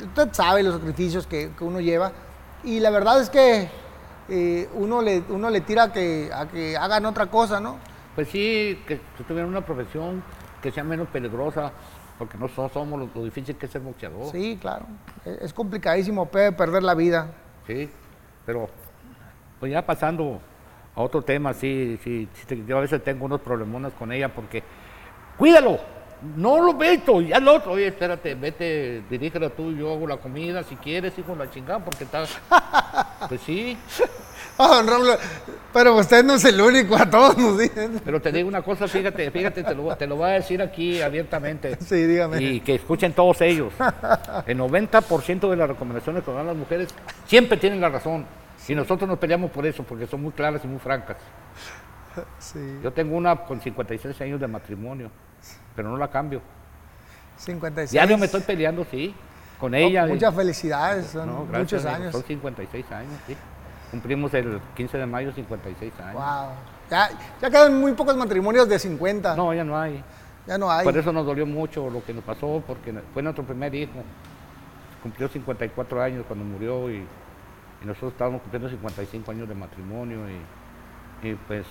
Usted 0.00 0.28
sabe 0.32 0.62
los 0.62 0.74
sacrificios 0.74 1.26
que, 1.26 1.50
que 1.58 1.64
uno 1.64 1.80
lleva. 1.80 2.12
Y 2.62 2.78
la 2.78 2.90
verdad 2.90 3.20
es 3.20 3.28
que 3.28 3.68
eh, 4.28 4.68
uno, 4.74 5.02
le, 5.02 5.24
uno 5.28 5.50
le 5.50 5.62
tira 5.62 5.92
que, 5.92 6.30
a 6.32 6.46
que 6.46 6.76
hagan 6.76 7.06
otra 7.06 7.26
cosa, 7.26 7.58
¿no? 7.58 7.78
Pues 8.14 8.28
sí, 8.28 8.80
que, 8.86 9.00
que 9.16 9.24
tuvieran 9.24 9.48
una 9.48 9.66
profesión 9.66 10.22
que 10.66 10.72
sea 10.72 10.82
menos 10.82 11.06
peligrosa, 11.08 11.70
porque 12.18 12.36
no 12.36 12.48
so- 12.48 12.68
somos 12.68 12.98
lo, 12.98 13.08
lo 13.14 13.24
difícil 13.24 13.54
que 13.56 13.66
es 13.66 13.72
ser 13.72 13.82
boxeador. 13.82 14.32
Sí, 14.32 14.58
claro. 14.60 14.84
Es, 15.24 15.42
es 15.42 15.52
complicadísimo, 15.52 16.26
puede 16.26 16.50
perder 16.50 16.82
la 16.82 16.94
vida. 16.94 17.28
Sí, 17.68 17.88
pero 18.44 18.68
pues 19.60 19.70
ya 19.70 19.86
pasando 19.86 20.40
a 20.96 21.00
otro 21.02 21.22
tema, 21.22 21.54
sí, 21.54 22.00
sí, 22.02 22.28
yo 22.66 22.78
a 22.78 22.80
veces 22.80 23.02
tengo 23.04 23.26
unos 23.26 23.40
problemones 23.42 23.92
con 23.92 24.10
ella 24.10 24.28
porque, 24.34 24.64
cuídalo, 25.38 25.78
no 26.36 26.60
lo 26.60 26.72
meto, 26.72 27.20
ya 27.20 27.36
el 27.36 27.46
otro, 27.46 27.72
oye, 27.72 27.86
espérate, 27.86 28.34
vete, 28.34 29.02
dirígelo 29.08 29.50
tú, 29.50 29.70
yo 29.72 29.92
hago 29.92 30.06
la 30.08 30.16
comida, 30.16 30.64
si 30.64 30.74
quieres, 30.76 31.16
hijo 31.18 31.36
la 31.36 31.48
chingada, 31.48 31.78
porque 31.84 32.02
estás, 32.04 32.36
pues 33.28 33.40
sí, 33.42 33.78
Ah, 34.58 34.82
don 34.86 35.18
pero 35.72 35.94
usted 35.96 36.24
no 36.24 36.36
es 36.36 36.44
el 36.46 36.58
único, 36.58 36.96
a 36.96 37.08
todos 37.10 37.36
nos 37.36 37.58
dicen. 37.58 38.00
pero 38.02 38.18
te 38.20 38.32
digo 38.32 38.48
una 38.48 38.62
cosa, 38.62 38.88
fíjate, 38.88 39.30
fíjate, 39.30 39.62
te 39.62 39.74
lo, 39.74 39.94
te 39.94 40.06
lo 40.06 40.16
voy 40.16 40.30
a 40.30 40.32
decir 40.32 40.62
aquí 40.62 41.02
abiertamente. 41.02 41.76
Sí, 41.86 42.06
dígame. 42.06 42.40
Y 42.40 42.60
que 42.60 42.76
escuchen 42.76 43.12
todos 43.12 43.42
ellos. 43.42 43.74
El 44.46 44.58
90% 44.58 45.50
de 45.50 45.56
las 45.56 45.68
recomendaciones 45.68 46.24
que 46.24 46.32
dan 46.32 46.46
las 46.46 46.56
mujeres 46.56 46.88
siempre 47.26 47.58
tienen 47.58 47.80
la 47.80 47.90
razón. 47.90 48.24
Y 48.68 48.74
nosotros 48.74 49.06
nos 49.06 49.18
peleamos 49.18 49.50
por 49.50 49.66
eso, 49.66 49.82
porque 49.82 50.06
son 50.06 50.22
muy 50.22 50.32
claras 50.32 50.64
y 50.64 50.66
muy 50.66 50.78
francas. 50.78 51.18
Sí. 52.38 52.78
Yo 52.82 52.90
tengo 52.92 53.14
una 53.14 53.36
con 53.36 53.60
56 53.60 54.18
años 54.22 54.40
de 54.40 54.46
matrimonio, 54.46 55.10
pero 55.74 55.90
no 55.90 55.98
la 55.98 56.08
cambio. 56.08 56.40
56. 57.36 57.90
Diario 57.90 58.16
me 58.16 58.26
estoy 58.26 58.40
peleando, 58.40 58.86
sí, 58.90 59.14
con 59.60 59.74
ella. 59.74 60.04
Oh, 60.04 60.08
muchas 60.08 60.34
felicidades, 60.34 61.06
son 61.08 61.26
No, 61.26 61.44
muchos 61.44 61.84
años. 61.84 62.12
Son 62.12 62.22
56 62.22 62.92
años, 62.92 63.12
sí. 63.26 63.36
Cumplimos 63.90 64.34
el 64.34 64.60
15 64.74 64.98
de 64.98 65.06
mayo 65.06 65.32
56 65.32 65.92
años. 66.00 66.14
Wow. 66.14 66.50
Ya, 66.90 67.10
ya 67.40 67.50
quedan 67.50 67.80
muy 67.80 67.92
pocos 67.92 68.16
matrimonios 68.16 68.68
de 68.68 68.78
50. 68.78 69.36
No, 69.36 69.52
ya 69.54 69.64
no 69.64 69.78
hay. 69.78 70.02
ya 70.46 70.58
no 70.58 70.70
hay. 70.70 70.84
Por 70.84 70.96
eso 70.96 71.12
nos 71.12 71.26
dolió 71.26 71.46
mucho 71.46 71.88
lo 71.90 72.04
que 72.04 72.12
nos 72.12 72.24
pasó, 72.24 72.62
porque 72.66 72.92
fue 73.12 73.22
nuestro 73.22 73.44
primer 73.44 73.74
hijo. 73.74 74.02
Cumplió 75.02 75.28
54 75.28 76.02
años 76.02 76.24
cuando 76.26 76.44
murió 76.44 76.90
y, 76.90 76.96
y 76.96 77.86
nosotros 77.86 78.12
estábamos 78.12 78.42
cumpliendo 78.42 78.68
55 78.68 79.30
años 79.30 79.48
de 79.48 79.54
matrimonio 79.54 80.20
y, 80.28 81.28
y 81.28 81.34
pues 81.46 81.66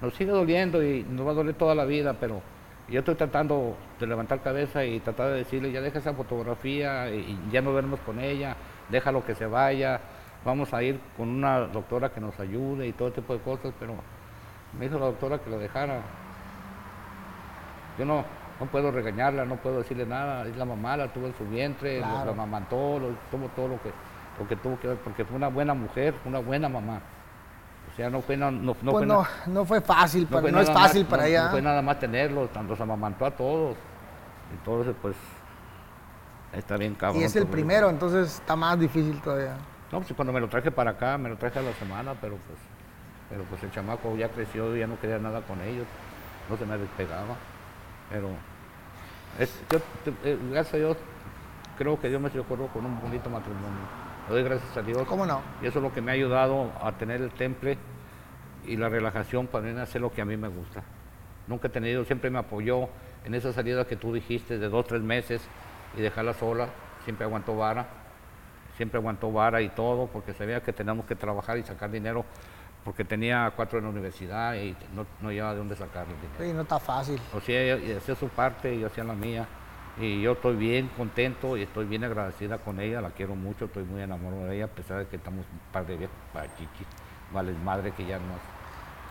nos 0.00 0.14
sigue 0.14 0.30
doliendo 0.30 0.82
y 0.82 1.04
nos 1.04 1.26
va 1.26 1.30
a 1.30 1.34
doler 1.34 1.54
toda 1.54 1.74
la 1.74 1.84
vida, 1.84 2.14
pero 2.18 2.42
yo 2.88 3.00
estoy 3.00 3.14
tratando 3.14 3.76
de 3.98 4.06
levantar 4.06 4.42
cabeza 4.42 4.84
y 4.84 5.00
tratar 5.00 5.28
de 5.28 5.38
decirle, 5.38 5.72
ya 5.72 5.80
deja 5.80 5.98
esa 5.98 6.12
fotografía 6.12 7.10
y, 7.10 7.18
y 7.18 7.50
ya 7.50 7.62
no 7.62 7.72
vernos 7.72 8.00
con 8.00 8.20
ella, 8.20 8.56
déjalo 8.88 9.24
que 9.24 9.34
se 9.34 9.46
vaya, 9.46 10.00
vamos 10.46 10.72
a 10.72 10.82
ir 10.82 10.98
con 11.16 11.28
una 11.28 11.58
doctora 11.62 12.10
que 12.10 12.20
nos 12.20 12.38
ayude 12.38 12.86
y 12.86 12.92
todo 12.92 13.10
tipo 13.12 13.34
de 13.34 13.40
cosas, 13.40 13.74
pero 13.78 13.94
me 14.78 14.86
dijo 14.86 14.98
la 14.98 15.06
doctora 15.06 15.38
que 15.40 15.50
lo 15.50 15.58
dejara. 15.58 16.00
Yo 17.98 18.04
no, 18.04 18.24
no 18.60 18.66
puedo 18.66 18.90
regañarla, 18.92 19.44
no 19.44 19.56
puedo 19.56 19.78
decirle 19.78 20.06
nada, 20.06 20.46
es 20.46 20.56
la 20.56 20.64
mamá, 20.64 20.96
la 20.96 21.08
tuvo 21.12 21.26
en 21.26 21.34
su 21.36 21.44
vientre, 21.46 21.98
Claro. 21.98 22.26
la 22.26 22.30
amamantó, 22.30 22.98
lo, 23.00 23.08
tuvo 23.30 23.48
todo 23.56 23.68
lo 23.68 23.82
que, 23.82 23.90
lo 24.38 24.48
que 24.48 24.56
tuvo 24.56 24.78
que 24.78 24.88
ver, 24.88 24.96
porque 24.98 25.24
fue 25.24 25.36
una 25.36 25.48
buena 25.48 25.74
mujer, 25.74 26.14
una 26.24 26.38
buena 26.38 26.68
mamá. 26.68 27.00
O 27.92 27.96
sea, 27.96 28.08
no 28.10 28.20
fue, 28.20 28.36
no, 28.36 28.50
no, 28.50 28.74
no 28.82 28.92
pues 28.92 28.92
fue 28.92 29.06
no, 29.06 29.26
no 29.46 29.64
fue 29.64 29.80
fácil, 29.80 30.28
no 30.30 30.36
para- 30.40 30.52
no, 30.52 30.60
es 30.60 30.68
más- 30.70 30.78
fácil 30.82 31.06
para 31.06 31.26
ella. 31.26 31.44
No 31.46 31.50
fue 31.50 31.62
nada 31.62 31.82
más 31.82 31.98
tenerlos, 31.98 32.50
los 32.68 32.80
amamantó 32.80 33.26
a 33.26 33.30
todos. 33.32 33.76
Entonces, 34.52 34.94
pues, 35.02 35.16
está 36.52 36.76
bien 36.76 36.94
cabrón. 36.94 37.20
y 37.20 37.24
es 37.24 37.34
el 37.34 37.46
primero, 37.46 37.90
entonces 37.90 38.34
está 38.34 38.54
más 38.54 38.78
difícil 38.78 39.20
todavía. 39.22 39.56
No, 39.92 40.00
pues 40.00 40.12
cuando 40.14 40.32
me 40.32 40.40
lo 40.40 40.48
traje 40.48 40.70
para 40.70 40.92
acá, 40.92 41.16
me 41.18 41.28
lo 41.28 41.36
traje 41.36 41.58
a 41.58 41.62
la 41.62 41.72
semana, 41.74 42.14
pero 42.20 42.36
pues, 42.36 42.58
pero 43.30 43.44
pues 43.44 43.62
el 43.62 43.70
chamaco 43.70 44.16
ya 44.16 44.28
creció 44.28 44.74
y 44.76 44.80
ya 44.80 44.86
no 44.86 44.98
quería 45.00 45.18
nada 45.18 45.40
con 45.42 45.60
ellos, 45.62 45.86
no 46.50 46.56
se 46.56 46.66
me 46.66 46.76
despegaba. 46.76 47.36
Pero 48.10 48.30
es- 49.38 49.60
yo, 49.70 49.78
eh, 50.24 50.38
gracias 50.50 50.74
a 50.74 50.78
Dios, 50.78 50.96
creo 51.78 52.00
que 52.00 52.08
Dios 52.08 52.20
me 52.20 52.30
socorrió 52.30 52.66
con 52.68 52.84
un 52.84 53.00
bonito 53.00 53.30
matrimonio. 53.30 54.06
Le 54.28 54.34
doy 54.34 54.42
gracias 54.42 54.76
a 54.76 54.82
Dios. 54.82 55.06
¿Cómo 55.06 55.24
no? 55.24 55.40
Y 55.62 55.66
eso 55.66 55.78
es 55.78 55.82
lo 55.84 55.92
que 55.92 56.00
me 56.00 56.10
ha 56.10 56.14
ayudado 56.14 56.72
a 56.82 56.92
tener 56.92 57.20
el 57.22 57.30
temple 57.30 57.78
y 58.66 58.76
la 58.76 58.88
relajación 58.88 59.46
para 59.46 59.64
venir 59.64 59.78
a 59.78 59.84
hacer 59.84 60.00
lo 60.00 60.10
que 60.10 60.20
a 60.20 60.24
mí 60.24 60.36
me 60.36 60.48
gusta. 60.48 60.82
Nunca 61.46 61.68
he 61.68 61.70
tenido, 61.70 62.04
siempre 62.04 62.28
me 62.30 62.40
apoyó 62.40 62.88
en 63.24 63.34
esa 63.34 63.52
salida 63.52 63.86
que 63.86 63.94
tú 63.94 64.12
dijiste 64.12 64.58
de 64.58 64.68
dos, 64.68 64.84
tres 64.86 65.02
meses 65.02 65.42
y 65.96 66.00
dejarla 66.00 66.34
sola. 66.34 66.68
Siempre 67.04 67.24
aguantó 67.24 67.56
vara, 67.56 67.86
siempre 68.76 68.98
aguantó 68.98 69.32
vara 69.32 69.60
y 69.62 69.68
todo, 69.70 70.06
porque 70.06 70.32
sabía 70.34 70.62
que 70.62 70.72
teníamos 70.72 71.06
que 71.06 71.16
trabajar 71.16 71.58
y 71.58 71.62
sacar 71.62 71.90
dinero, 71.90 72.24
porque 72.84 73.04
tenía 73.04 73.52
cuatro 73.56 73.78
en 73.78 73.84
la 73.84 73.90
universidad 73.90 74.54
y 74.54 74.76
no, 74.94 75.06
no 75.20 75.32
llevaba 75.32 75.52
de 75.52 75.58
dónde 75.58 75.76
sacar 75.76 76.06
el 76.06 76.14
dinero. 76.20 76.38
Sí, 76.38 76.52
no 76.52 76.62
está 76.62 76.78
fácil. 76.78 77.20
O 77.34 77.40
sea, 77.40 77.60
ella 77.60 77.98
hacía 77.98 78.14
su 78.14 78.28
parte 78.28 78.74
y 78.74 78.80
yo 78.80 78.86
hacía 78.86 79.04
la 79.04 79.14
mía. 79.14 79.46
Y 79.98 80.20
yo 80.20 80.32
estoy 80.32 80.56
bien 80.56 80.88
contento 80.94 81.56
y 81.56 81.62
estoy 81.62 81.86
bien 81.86 82.04
agradecida 82.04 82.58
con 82.58 82.78
ella, 82.80 83.00
la 83.00 83.10
quiero 83.10 83.34
mucho, 83.34 83.64
estoy 83.64 83.84
muy 83.84 84.02
enamorado 84.02 84.44
de 84.44 84.56
ella, 84.56 84.66
a 84.66 84.68
pesar 84.68 84.98
de 84.98 85.06
que 85.06 85.16
estamos 85.16 85.46
un 85.50 85.58
par 85.72 85.86
de 85.86 85.96
viejos 85.96 86.16
para 86.34 86.54
chichi, 86.54 86.84
vale 87.32 87.52
madre 87.64 87.92
que 87.92 88.04
ya 88.04 88.18
no. 88.18 88.34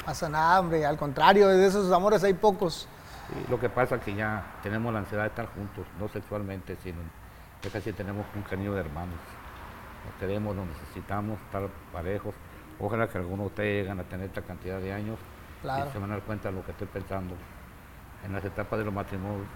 pasa 0.06 0.30
nada, 0.30 0.60
hombre. 0.60 0.86
Al 0.86 0.96
contrario, 0.96 1.48
de 1.48 1.66
esos 1.66 1.92
amores 1.92 2.24
hay 2.24 2.36
pocos. 2.36 2.88
Sí, 3.30 3.46
lo 3.50 3.60
que 3.60 3.68
pasa 3.68 3.96
es 3.96 4.04
que 4.04 4.14
ya 4.14 4.44
tenemos 4.62 4.94
la 4.94 5.00
ansiedad 5.00 5.24
de 5.24 5.30
estar 5.30 5.48
juntos, 5.48 5.88
no 6.00 6.08
sexualmente, 6.08 6.78
sino 6.84 7.00
ya 7.64 7.72
casi 7.72 7.92
tenemos 7.92 8.24
un 8.36 8.44
cariño 8.44 8.72
de 8.76 8.82
hermanos. 8.82 9.18
Nos 10.06 10.16
queremos, 10.20 10.56
nos 10.56 10.68
necesitamos, 10.68 11.40
estar 11.42 11.68
parejos. 11.92 12.34
Ojalá 12.80 13.08
que 13.08 13.18
algunos 13.18 13.40
de 13.40 13.48
ustedes 13.48 13.84
lleguen 13.84 14.00
a 14.00 14.04
tener 14.04 14.28
esta 14.28 14.42
cantidad 14.42 14.80
de 14.80 14.94
años 14.94 15.18
Claro. 15.62 15.88
y 15.90 15.94
se 15.94 16.00
van 16.00 16.12
a 16.12 16.16
dar 16.16 16.24
cuenta 16.24 16.50
de 16.50 16.56
lo 16.56 16.66
que 16.66 16.72
estoy 16.72 16.88
pensando. 16.88 17.36
En 18.26 18.34
las 18.34 18.44
etapas 18.44 18.80
de 18.80 18.86
los 18.86 18.94
matrimonios 18.94 19.48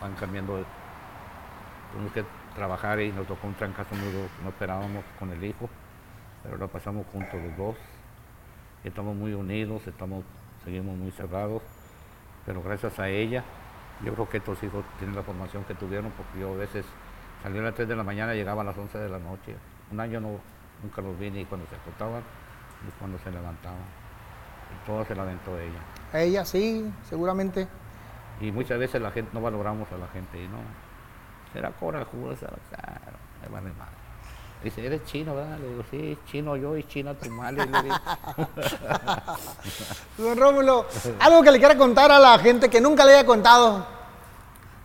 van 0.00 0.14
cambiando. 0.14 0.64
Tuvimos 1.92 2.12
que 2.12 2.24
trabajar 2.54 3.00
y 3.00 3.12
nos 3.12 3.26
tocó 3.26 3.46
un 3.46 3.54
trancazo 3.54 3.94
muy 3.94 4.10
duro. 4.12 4.28
No 4.42 4.48
esperábamos 4.50 5.04
con 5.18 5.30
el 5.30 5.42
hijo, 5.44 5.68
pero 6.42 6.56
lo 6.56 6.68
pasamos 6.68 7.06
juntos 7.12 7.40
los 7.42 7.56
dos. 7.56 7.76
Estamos 8.84 9.14
muy 9.16 9.32
unidos, 9.32 9.86
estamos, 9.86 10.24
seguimos 10.64 10.96
muy 10.96 11.10
cerrados, 11.12 11.62
pero 12.44 12.62
gracias 12.62 12.98
a 12.98 13.08
ella, 13.08 13.42
yo 14.04 14.12
creo 14.12 14.28
que 14.28 14.36
estos 14.38 14.62
hijos 14.62 14.84
tienen 14.98 15.16
la 15.16 15.22
formación 15.22 15.64
que 15.64 15.74
tuvieron, 15.74 16.10
porque 16.10 16.40
yo 16.40 16.52
a 16.52 16.56
veces 16.56 16.84
salía 17.42 17.60
a 17.60 17.64
las 17.64 17.74
3 17.74 17.88
de 17.88 17.96
la 17.96 18.02
mañana 18.04 18.34
y 18.34 18.38
llegaba 18.38 18.60
a 18.60 18.64
las 18.64 18.76
11 18.76 18.98
de 18.98 19.08
la 19.08 19.18
noche. 19.18 19.54
Un 19.94 20.00
año 20.00 20.20
no, 20.20 20.40
nunca 20.82 21.00
los 21.02 21.16
vi 21.16 21.30
ni 21.30 21.44
cuando 21.44 21.68
se 21.68 21.76
acostaban 21.76 22.20
ni 22.84 22.90
cuando 22.98 23.16
se 23.20 23.30
levantaban. 23.30 23.78
Y 24.74 24.86
todo 24.86 25.04
se 25.04 25.14
la 25.14 25.22
aventó 25.22 25.56
ella. 25.56 25.78
Ella 26.12 26.44
sí, 26.44 26.92
seguramente. 27.08 27.68
Y 28.40 28.50
muchas 28.50 28.76
veces 28.76 29.00
la 29.00 29.12
gente 29.12 29.30
no 29.32 29.40
valoramos 29.40 29.86
a 29.92 29.96
la 29.98 30.08
gente 30.08 30.42
y 30.42 30.48
no. 30.48 30.58
Será 31.52 31.70
corajuda, 31.70 32.34
claro, 32.34 32.56
me 33.40 33.48
vale 33.48 33.70
madre. 33.78 33.94
Dice, 34.64 34.84
eres 34.84 35.04
chino, 35.04 35.36
¿verdad? 35.36 35.58
Le 35.60 35.68
digo, 35.68 35.84
sí, 35.88 36.18
chino 36.26 36.56
yo 36.56 36.76
y 36.76 36.82
china 36.82 37.14
tu 37.14 37.30
madre. 37.30 37.64
Don 40.18 40.36
Rómulo, 40.36 40.86
algo 41.20 41.42
que 41.44 41.52
le 41.52 41.58
quiera 41.60 41.76
contar 41.78 42.10
a 42.10 42.18
la 42.18 42.36
gente 42.40 42.68
que 42.68 42.80
nunca 42.80 43.04
le 43.04 43.12
haya 43.14 43.24
contado 43.24 43.86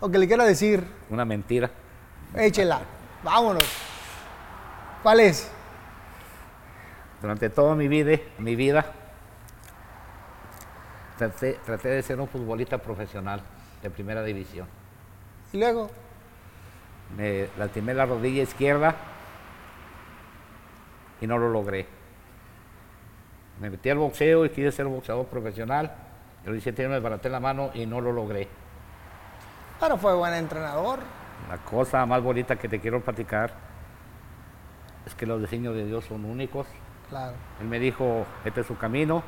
o 0.01 0.07
que 0.07 0.19
le 0.19 0.27
quiera 0.27 0.45
decir, 0.45 0.85
Una 1.09 1.25
mentira. 1.25 1.71
échela, 2.35 2.81
vámonos. 3.23 3.88
¿Cuál 5.03 5.19
es? 5.21 5.49
Durante 7.21 7.49
toda 7.49 7.75
mi 7.75 7.87
vida, 7.87 8.17
mi 8.37 8.55
vida 8.55 8.85
traté, 11.17 11.53
traté 11.65 11.89
de 11.89 12.01
ser 12.01 12.19
un 12.19 12.27
futbolista 12.27 12.77
profesional 12.77 13.41
de 13.81 13.89
primera 13.89 14.23
división. 14.23 14.67
Y 15.53 15.59
luego, 15.59 15.89
Me 17.17 17.47
lastimé 17.57 17.93
la 17.95 18.05
rodilla 18.05 18.43
izquierda 18.43 18.95
y 21.19 21.25
no 21.25 21.39
lo 21.39 21.49
logré. 21.49 21.87
Me 23.59 23.69
metí 23.69 23.89
al 23.89 23.97
boxeo 23.97 24.45
y 24.45 24.49
quise 24.51 24.71
ser 24.71 24.85
boxeador 24.85 25.25
profesional. 25.25 25.91
Los 26.45 26.53
17 26.53 26.83
años 26.83 26.91
me 26.93 26.99
baraté 26.99 27.29
la 27.29 27.39
mano 27.39 27.71
y 27.73 27.85
no 27.87 27.99
lo 27.99 28.11
logré. 28.11 28.47
pero 29.79 29.97
fue 29.97 30.13
buen 30.13 30.33
entrenador. 30.35 30.99
La 31.49 31.57
cosa 31.57 32.05
más 32.05 32.21
bonita 32.21 32.55
que 32.57 32.69
te 32.69 32.79
quiero 32.79 33.01
platicar 33.01 33.68
es 35.09 35.15
que 35.15 35.25
los 35.25 35.41
designios 35.41 35.75
de 35.75 35.85
Dios 35.85 36.05
son 36.05 36.23
únicos. 36.23 36.67
Claro. 37.09 37.35
Él 37.59 37.67
me 37.67 37.79
dijo, 37.79 38.25
este 38.45 38.61
es 38.61 38.67
su 38.67 38.77
camino. 38.77 39.23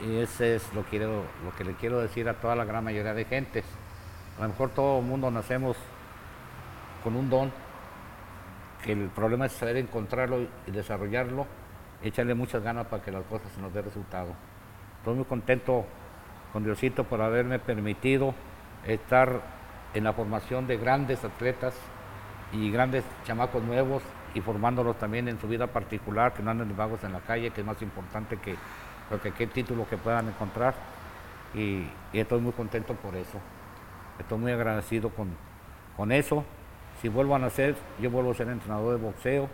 Y 0.00 0.16
ese 0.16 0.56
es 0.56 0.74
lo, 0.74 0.82
quiero, 0.82 1.24
lo 1.44 1.54
que 1.56 1.64
le 1.64 1.74
quiero 1.74 2.00
decir 2.00 2.28
a 2.28 2.34
toda 2.34 2.56
la 2.56 2.64
gran 2.64 2.82
mayoría 2.82 3.14
de 3.14 3.24
gentes. 3.24 3.64
A 4.38 4.42
lo 4.42 4.48
mejor 4.48 4.70
todo 4.70 4.98
el 5.00 5.04
mundo 5.04 5.30
nacemos 5.30 5.76
con 7.04 7.16
un 7.16 7.30
don, 7.30 7.52
que 8.82 8.92
el 8.92 9.08
problema 9.08 9.46
es 9.46 9.52
saber 9.52 9.76
encontrarlo 9.76 10.40
y 10.66 10.70
desarrollarlo, 10.70 11.46
echarle 12.02 12.34
muchas 12.34 12.62
ganas 12.62 12.86
para 12.86 13.02
que 13.02 13.10
las 13.10 13.24
cosas 13.24 13.50
se 13.52 13.60
nos 13.60 13.72
dé 13.72 13.82
resultado. 13.82 14.34
Estoy 14.98 15.14
muy 15.14 15.24
contento 15.24 15.86
con 16.52 16.64
Diosito 16.64 17.04
por 17.04 17.20
haberme 17.20 17.58
permitido 17.58 18.34
estar 18.86 19.40
en 19.94 20.04
la 20.04 20.12
formación 20.12 20.66
de 20.66 20.76
grandes 20.76 21.24
atletas 21.24 21.74
y 22.52 22.70
grandes 22.70 23.04
chamacos 23.24 23.62
nuevos 23.62 24.02
y 24.36 24.42
formándolos 24.42 24.98
también 24.98 25.28
en 25.28 25.40
su 25.40 25.48
vida 25.48 25.66
particular, 25.66 26.34
que 26.34 26.42
no 26.42 26.50
anden 26.50 26.68
de 26.68 26.74
vagos 26.74 27.02
en 27.04 27.12
la 27.12 27.20
calle, 27.20 27.50
que 27.52 27.62
es 27.62 27.66
más 27.66 27.80
importante 27.80 28.36
que 28.36 28.54
cualquier 29.08 29.48
título 29.48 29.88
que 29.88 29.96
puedan 29.96 30.28
encontrar. 30.28 30.74
Y, 31.54 31.86
estoy 32.12 32.42
muy 32.42 32.52
contento 32.52 32.92
por 32.92 33.16
eso. 33.16 33.38
Estoy 34.18 34.38
muy 34.38 34.52
agradecido 34.52 35.08
con, 35.08 35.30
con 35.96 36.12
eso. 36.12 36.44
Si 37.00 37.08
vuelvo 37.08 37.34
a 37.34 37.38
nacer, 37.38 37.76
yo 37.98 38.10
vuelvo 38.10 38.32
a 38.32 38.34
ser 38.34 38.48
entrenador 38.48 38.98
de 38.98 39.02
boxeo 39.02 39.48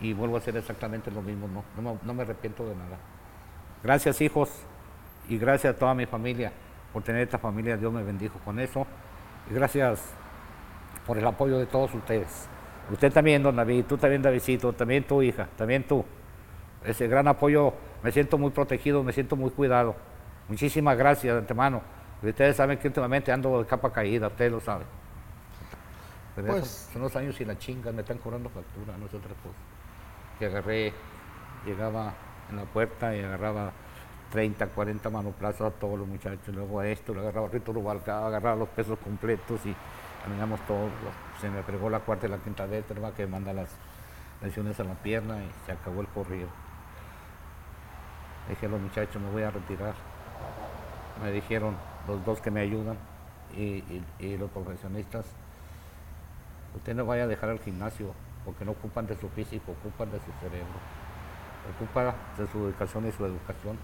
y 0.00 0.12
vuelvo 0.14 0.34
a 0.34 0.38
hacer 0.38 0.56
exactamente 0.56 1.12
lo 1.12 1.22
mismo. 1.22 1.46
No, 1.46 1.62
no, 1.80 1.98
no 2.02 2.14
me 2.14 2.22
arrepiento 2.22 2.68
de 2.68 2.74
nada. 2.74 2.98
Gracias 3.84 4.20
hijos 4.20 4.50
y 5.28 5.38
gracias 5.38 5.76
a 5.76 5.78
toda 5.78 5.94
mi 5.94 6.06
familia 6.06 6.52
por 6.92 7.04
tener 7.04 7.22
esta 7.22 7.38
familia. 7.38 7.76
Dios 7.76 7.92
me 7.92 8.02
bendijo 8.02 8.40
con 8.40 8.58
eso. 8.58 8.84
Y 9.48 9.54
gracias 9.54 10.12
por 11.06 11.18
el 11.18 11.26
apoyo 11.26 11.60
de 11.60 11.66
todos 11.66 11.94
ustedes. 11.94 12.48
Usted 12.90 13.12
también, 13.12 13.42
don 13.42 13.56
David, 13.56 13.84
tú 13.88 13.96
también, 13.96 14.22
Davidcito, 14.22 14.72
también 14.72 15.04
tu 15.04 15.22
hija, 15.22 15.48
también 15.56 15.84
tú. 15.84 16.04
Ese 16.84 17.06
gran 17.06 17.28
apoyo, 17.28 17.72
me 18.02 18.10
siento 18.10 18.36
muy 18.38 18.50
protegido, 18.50 19.02
me 19.02 19.12
siento 19.12 19.36
muy 19.36 19.50
cuidado. 19.50 19.94
Muchísimas 20.48 20.96
gracias 20.98 21.32
de 21.34 21.40
antemano. 21.40 21.80
Ustedes 22.22 22.56
saben 22.56 22.78
que 22.78 22.88
últimamente 22.88 23.32
ando 23.32 23.60
de 23.60 23.66
capa 23.66 23.92
caída, 23.92 24.28
ustedes 24.28 24.52
lo 24.52 24.60
saben. 24.60 24.86
Pero 26.34 26.48
Pues- 26.48 26.88
son, 26.92 27.02
los 27.02 27.14
años 27.16 27.40
y 27.40 27.44
la 27.44 27.58
chinga, 27.58 27.92
me 27.92 28.00
están 28.02 28.18
cobrando 28.18 28.48
factura, 28.48 28.96
no 28.98 29.06
es 29.06 29.14
otra 29.14 29.30
cosa. 29.42 29.56
Que 30.38 30.46
agarré, 30.46 30.92
llegaba 31.66 32.12
en 32.50 32.56
la 32.56 32.64
puerta 32.64 33.14
y 33.14 33.20
agarraba 33.20 33.72
30, 34.30 34.66
40 34.68 35.10
manoplazos 35.10 35.72
a 35.72 35.78
todos 35.78 35.98
los 35.98 36.08
muchachos, 36.08 36.54
luego 36.54 36.80
a 36.80 36.88
esto, 36.88 37.12
le 37.12 37.20
agarraba 37.20 37.48
Rito 37.48 37.72
Rubalcaba, 37.72 38.28
agarraba 38.28 38.56
los 38.56 38.68
pesos 38.70 38.98
completos 38.98 39.60
y 39.66 39.74
caminamos 40.24 40.60
todos. 40.66 40.90
Se 41.42 41.50
me 41.50 41.60
fregó 41.64 41.90
la 41.90 41.98
cuarta 41.98 42.28
y 42.28 42.30
la 42.30 42.38
quinta 42.38 42.66
vértebra 42.66 43.10
que 43.10 43.26
manda 43.26 43.52
las 43.52 43.68
lesiones 44.42 44.78
a 44.78 44.84
la 44.84 44.94
pierna 44.94 45.42
y 45.42 45.50
se 45.66 45.72
acabó 45.72 46.00
el 46.00 46.06
corrido. 46.06 46.46
Dije 48.48 48.66
a 48.66 48.68
los 48.68 48.80
muchachos, 48.80 49.20
me 49.20 49.28
voy 49.28 49.42
a 49.42 49.50
retirar. 49.50 49.94
Me 51.20 51.32
dijeron 51.32 51.74
los 52.06 52.24
dos 52.24 52.40
que 52.40 52.52
me 52.52 52.60
ayudan 52.60 52.96
y, 53.56 53.82
los 54.38 54.52
profesionistas, 54.52 55.26
usted 56.76 56.94
no 56.94 57.06
vaya 57.06 57.24
a 57.24 57.26
dejar 57.26 57.50
el 57.50 57.58
gimnasio 57.58 58.14
porque 58.44 58.64
no 58.64 58.70
ocupan 58.70 59.08
de 59.08 59.16
su 59.16 59.28
físico, 59.30 59.72
ocupan 59.72 60.12
de 60.12 60.18
su 60.18 60.30
cerebro, 60.38 60.78
ocupa 61.74 62.14
de 62.38 62.46
su 62.52 62.68
educación 62.68 63.08
y 63.08 63.10
su 63.10 63.26
educación 63.26 63.76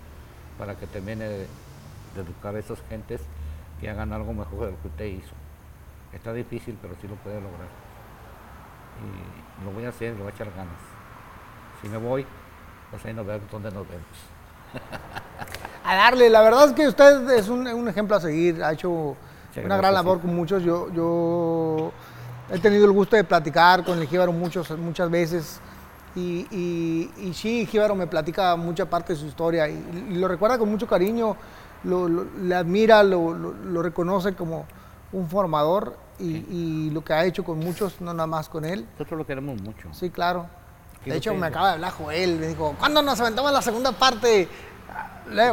para 0.56 0.76
que 0.76 0.86
termine 0.86 1.24
de, 1.24 1.48
de 2.14 2.20
educar 2.20 2.54
a 2.54 2.60
esas 2.60 2.80
gentes 2.88 3.20
que 3.80 3.90
hagan 3.90 4.12
algo 4.12 4.32
mejor 4.32 4.66
de 4.66 4.70
lo 4.70 4.80
que 4.80 4.86
usted 4.86 5.06
hizo. 5.06 5.47
Está 6.12 6.32
difícil, 6.32 6.78
pero 6.80 6.94
sí 7.00 7.06
lo 7.08 7.14
puede 7.16 7.36
lograr. 7.40 7.68
Y 9.60 9.64
lo 9.64 9.70
voy 9.72 9.84
a 9.84 9.90
hacer, 9.90 10.12
lo 10.12 10.24
voy 10.24 10.32
a 10.32 10.34
echar 10.34 10.48
ganas. 10.56 10.80
Si 11.82 11.88
me 11.88 11.96
voy, 11.98 12.26
pues 12.90 13.04
ahí 13.04 13.14
nos 13.14 13.26
vemos 13.26 13.50
donde 13.50 13.70
nos 13.70 13.86
vemos. 13.88 14.04
A 15.84 15.94
darle, 15.96 16.28
la 16.28 16.42
verdad 16.42 16.66
es 16.66 16.72
que 16.72 16.86
usted 16.86 17.30
es 17.30 17.48
un, 17.48 17.66
un 17.66 17.88
ejemplo 17.88 18.14
a 18.14 18.20
seguir, 18.20 18.62
ha 18.62 18.72
hecho 18.72 19.16
una 19.64 19.78
gran 19.78 19.94
labor 19.94 20.18
sí. 20.18 20.26
con 20.26 20.36
muchos. 20.36 20.62
Yo, 20.62 20.92
yo 20.92 21.90
he 22.50 22.58
tenido 22.58 22.84
el 22.84 22.92
gusto 22.92 23.16
de 23.16 23.24
platicar 23.24 23.82
con 23.84 23.98
el 23.98 24.06
Jíbaro 24.06 24.30
muchos, 24.32 24.70
muchas 24.76 25.10
veces 25.10 25.60
y, 26.14 26.46
y, 26.50 27.10
y 27.28 27.32
sí, 27.32 27.64
Jíbaro 27.64 27.94
me 27.94 28.06
platica 28.06 28.54
mucha 28.56 28.84
parte 28.84 29.14
de 29.14 29.18
su 29.18 29.26
historia 29.26 29.66
y, 29.66 30.06
y 30.10 30.14
lo 30.16 30.28
recuerda 30.28 30.58
con 30.58 30.68
mucho 30.68 30.86
cariño, 30.86 31.36
lo, 31.84 32.06
lo- 32.06 32.24
le 32.42 32.54
admira, 32.54 33.02
lo, 33.02 33.32
lo- 33.32 33.54
lo 33.54 33.82
reconoce 33.82 34.34
como 34.34 34.66
un 35.12 35.28
formador 35.28 35.96
y, 36.18 36.44
y 36.50 36.90
lo 36.90 37.02
que 37.02 37.12
ha 37.12 37.24
hecho 37.24 37.44
con 37.44 37.58
muchos, 37.58 38.00
no 38.00 38.12
nada 38.12 38.26
más 38.26 38.48
con 38.48 38.64
él. 38.64 38.86
Nosotros 38.92 39.18
lo 39.18 39.26
queremos 39.26 39.60
mucho. 39.62 39.88
Sí, 39.92 40.10
claro. 40.10 40.46
De 41.04 41.16
hecho, 41.16 41.32
me 41.34 41.46
acaba 41.46 41.68
de 41.68 41.74
hablar 41.74 41.92
Joel. 41.92 42.38
Me 42.38 42.48
dijo, 42.48 42.74
¿cuándo 42.78 43.00
nos 43.02 43.18
aventamos 43.20 43.52
la 43.52 43.62
segunda 43.62 43.92
parte? 43.92 44.48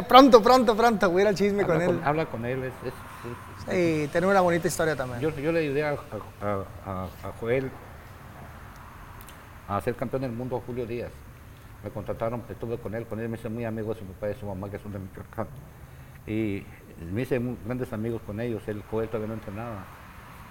Pronto, 0.08 0.42
pronto, 0.42 0.76
pronto. 0.76 1.10
Voy 1.10 1.20
a 1.20 1.22
ir 1.22 1.28
al 1.28 1.34
chisme 1.34 1.62
Habla 1.62 1.74
con 1.74 1.82
él. 1.82 1.88
con, 1.98 2.04
habla 2.04 2.26
con 2.26 2.44
él. 2.44 2.64
es- 2.64 2.72
es- 2.84 2.88
es- 2.88 2.96
Sí, 3.68 4.08
tener 4.12 4.28
una 4.30 4.40
bonita 4.40 4.68
historia 4.68 4.94
también. 4.94 5.20
Yo, 5.20 5.30
yo 5.30 5.50
le 5.52 5.60
ayudé 5.60 5.84
a, 5.84 5.90
a- 5.90 6.64
a- 6.86 7.04
a 7.28 7.32
Joel 7.40 7.70
a 9.68 9.80
ser 9.80 9.96
campeón 9.96 10.22
del 10.22 10.32
mundo 10.32 10.56
a 10.56 10.60
Julio 10.66 10.86
Díaz. 10.86 11.10
Me 11.82 11.90
contrataron, 11.90 12.42
estuve 12.48 12.78
con 12.78 12.94
él, 12.94 13.06
con 13.06 13.18
él 13.20 13.28
me 13.28 13.36
hice 13.36 13.48
muy 13.48 13.64
amigo 13.64 13.92
de 13.94 14.00
su 14.00 14.06
papá 14.06 14.26
y 14.26 14.34
de 14.34 14.40
su 14.40 14.46
mamá, 14.46 14.70
que 14.70 14.78
son 14.78 14.92
de 14.92 14.98
Michoacán. 14.98 15.46
Y 16.26 16.64
me 17.12 17.22
hice 17.22 17.40
grandes 17.64 17.92
amigos 17.92 18.20
con 18.26 18.40
ellos, 18.40 18.66
el 18.68 18.82
Joel 18.82 19.08
todavía 19.08 19.28
no 19.28 19.34
entrenaba. 19.34 19.84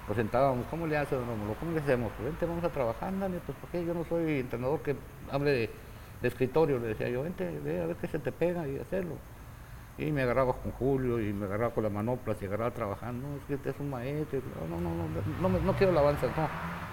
Nos 0.07 0.15
sentábamos, 0.15 0.67
¿cómo 0.69 0.85
le 0.85 0.97
hace 0.97 1.15
don 1.15 1.25
Rómulo? 1.25 1.55
¿Cómo 1.59 1.71
le 1.71 1.79
hacemos? 1.79 2.11
Vente, 2.23 2.45
vamos 2.45 2.63
a 2.63 2.69
trabajar, 2.69 3.09
ándale, 3.09 3.39
pues 3.45 3.57
porque 3.59 3.83
yo 3.83 3.93
no 3.93 4.05
soy 4.05 4.39
entrenador 4.39 4.79
que 4.81 4.95
hable 5.31 5.51
de, 5.51 5.69
escritorio, 6.27 6.79
le 6.79 6.87
decía 6.87 7.09
yo, 7.09 7.23
vente, 7.23 7.59
ve 7.63 7.81
a 7.81 7.87
ver 7.87 7.95
qué 7.97 8.07
se 8.07 8.19
te 8.19 8.31
pega 8.31 8.67
y 8.67 8.77
hacerlo. 8.77 9.15
Y 9.97 10.11
me 10.11 10.23
agarraba 10.23 10.53
con 10.53 10.71
Julio 10.73 11.21
y 11.21 11.31
me 11.33 11.45
agarraba 11.45 11.73
con 11.73 11.83
la 11.83 11.89
manoplas 11.89 12.41
y 12.41 12.45
agarraba 12.45 12.71
trabajando. 12.71 13.27
No, 13.27 13.35
es 13.37 13.43
que 13.45 13.55
usted 13.55 13.69
es 13.71 13.79
un 13.79 13.89
maestro. 13.89 14.41
No, 14.69 14.79
no, 14.79 14.89
no, 14.93 15.49
no, 15.49 15.59
no, 15.59 15.73
quiero 15.73 15.91
alabanzas, 15.91 16.31
no. 16.35 16.49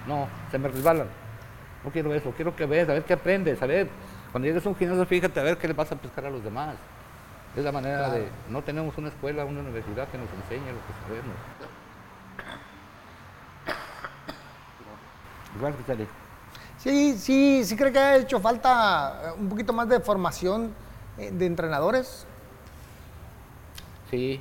No, 0.06 0.28
se 0.50 0.58
me 0.58 0.68
resbalan. 0.68 1.08
No 1.84 1.90
quiero 1.90 2.14
eso. 2.14 2.30
Quiero 2.30 2.54
que 2.54 2.64
veas, 2.64 2.88
a 2.88 2.92
ver 2.92 3.04
qué 3.04 3.14
aprendes, 3.14 3.60
a 3.60 3.66
ver. 3.66 3.88
Cuando 4.30 4.46
llegues 4.46 4.64
a 4.64 4.68
un 4.68 4.76
gimnasio, 4.76 5.04
fíjate 5.04 5.40
a 5.40 5.42
ver 5.42 5.58
qué 5.58 5.66
le 5.66 5.74
vas 5.74 5.90
a 5.90 5.96
pescar 5.96 6.26
a 6.26 6.30
los 6.30 6.44
demás. 6.44 6.76
Es 7.56 7.64
la 7.64 7.72
manera 7.72 8.10
de. 8.10 8.28
No 8.48 8.62
tenemos 8.62 8.96
una 8.96 9.08
escuela, 9.08 9.44
una 9.44 9.60
universidad 9.60 10.08
que 10.08 10.18
nos 10.18 10.28
enseñe 10.42 10.66
lo 10.72 10.80
que 10.86 10.92
sabemos. 11.06 11.36
Igual 15.56 15.74
que 15.74 15.82
sale. 15.84 16.06
Sí, 16.78 17.16
sí, 17.18 17.62
sí 17.64 17.76
creo 17.76 17.92
que 17.92 17.98
ha 17.98 18.16
hecho 18.16 18.40
falta 18.40 19.20
eh, 19.24 19.38
un 19.38 19.48
poquito 19.48 19.72
más 19.72 19.88
de 19.88 20.00
formación 20.00 20.72
eh, 21.18 21.30
de 21.30 21.46
entrenadores. 21.46 22.26
Sí, 24.10 24.40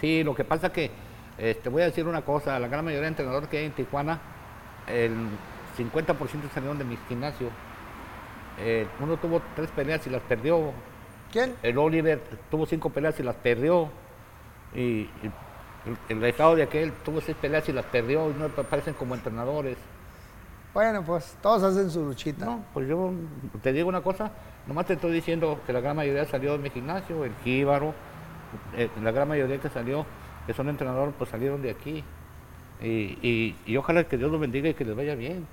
sí, 0.00 0.24
lo 0.24 0.34
que 0.34 0.44
pasa 0.44 0.72
que, 0.72 0.90
este, 1.38 1.68
voy 1.68 1.82
a 1.82 1.86
decir 1.86 2.06
una 2.06 2.22
cosa, 2.22 2.58
la 2.58 2.68
gran 2.68 2.84
mayoría 2.84 3.02
de 3.02 3.08
entrenadores 3.08 3.48
que 3.48 3.58
hay 3.58 3.66
en 3.66 3.72
Tijuana, 3.72 4.20
el 4.86 5.14
50% 5.78 6.16
salieron 6.52 6.78
de 6.78 6.84
mi 6.84 6.96
gimnasio. 7.08 7.48
Eh, 8.58 8.86
uno 9.00 9.16
tuvo 9.16 9.40
tres 9.54 9.70
peleas 9.70 10.06
y 10.06 10.10
las 10.10 10.22
perdió. 10.22 10.72
¿Quién? 11.32 11.54
El 11.62 11.78
Oliver 11.78 12.20
tuvo 12.50 12.66
cinco 12.66 12.90
peleas 12.90 13.18
y 13.18 13.22
las 13.22 13.34
perdió. 13.36 13.88
Y, 14.74 14.80
y 14.80 15.30
el, 16.08 16.16
el 16.18 16.24
estado 16.24 16.54
de 16.56 16.62
aquel 16.62 16.92
tuvo 17.04 17.20
seis 17.20 17.36
peleas 17.40 17.68
y 17.68 17.72
las 17.72 17.84
perdió 17.86 18.30
y 18.30 18.34
no 18.34 18.44
aparecen 18.46 18.94
como 18.94 19.14
entrenadores. 19.14 19.76
Bueno, 20.74 21.02
pues 21.04 21.36
todos 21.42 21.62
hacen 21.62 21.90
su 21.90 22.04
luchita. 22.04 22.46
No, 22.46 22.64
pues 22.72 22.88
yo 22.88 23.12
te 23.62 23.72
digo 23.72 23.88
una 23.88 24.00
cosa, 24.00 24.30
nomás 24.66 24.86
te 24.86 24.94
estoy 24.94 25.12
diciendo 25.12 25.60
que 25.66 25.72
la 25.72 25.80
gran 25.80 25.96
mayoría 25.96 26.24
salió 26.24 26.52
de 26.52 26.58
mi 26.58 26.70
gimnasio, 26.70 27.24
el 27.24 27.32
Jíbaro, 27.44 27.92
eh, 28.76 28.88
la 29.02 29.10
gran 29.10 29.28
mayoría 29.28 29.58
que 29.58 29.68
salió, 29.68 30.06
que 30.46 30.54
son 30.54 30.68
entrenadores, 30.68 31.14
pues 31.18 31.28
salieron 31.30 31.60
de 31.62 31.70
aquí. 31.70 32.02
Y, 32.80 33.18
y- 33.22 33.56
y 33.66 33.76
ojalá 33.76 34.04
que 34.04 34.16
Dios 34.16 34.30
los 34.30 34.40
bendiga 34.40 34.68
y 34.70 34.74
que 34.74 34.84
les 34.84 34.96
vaya 34.96 35.14
bien. 35.14 35.46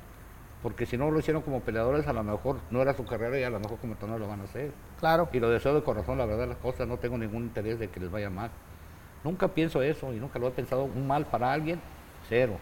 Porque 0.61 0.85
si 0.85 0.97
no 0.97 1.09
lo 1.09 1.19
hicieron 1.19 1.41
como 1.41 1.61
peleadores, 1.61 2.05
a 2.07 2.13
lo 2.13 2.21
mejor 2.23 2.57
no 2.69 2.81
era 2.81 2.93
su 2.93 3.05
carrera 3.05 3.39
y 3.39 3.43
a 3.43 3.49
lo 3.49 3.59
mejor 3.59 3.77
como 3.77 3.93
entrenadores 3.93 4.27
lo 4.27 4.29
van 4.29 4.41
a 4.41 4.43
hacer. 4.43 4.71
Claro. 4.99 5.29
Y 5.31 5.39
lo 5.39 5.49
deseo 5.49 5.73
de 5.73 5.83
corazón, 5.83 6.17
la 6.17 6.25
verdad, 6.25 6.47
las 6.47 6.57
cosas, 6.57 6.87
no 6.87 6.97
tengo 6.97 7.17
ningún 7.17 7.43
interés 7.43 7.79
de 7.79 7.89
que 7.89 7.99
les 7.99 8.11
vaya 8.11 8.29
mal. 8.29 8.51
Nunca 9.23 9.47
pienso 9.47 9.81
eso 9.81 10.13
y 10.13 10.17
nunca 10.17 10.37
lo 10.37 10.47
he 10.47 10.51
pensado 10.51 10.83
un 10.83 11.07
mal 11.07 11.25
para 11.25 11.53
alguien, 11.53 11.79
cero. 12.27 12.57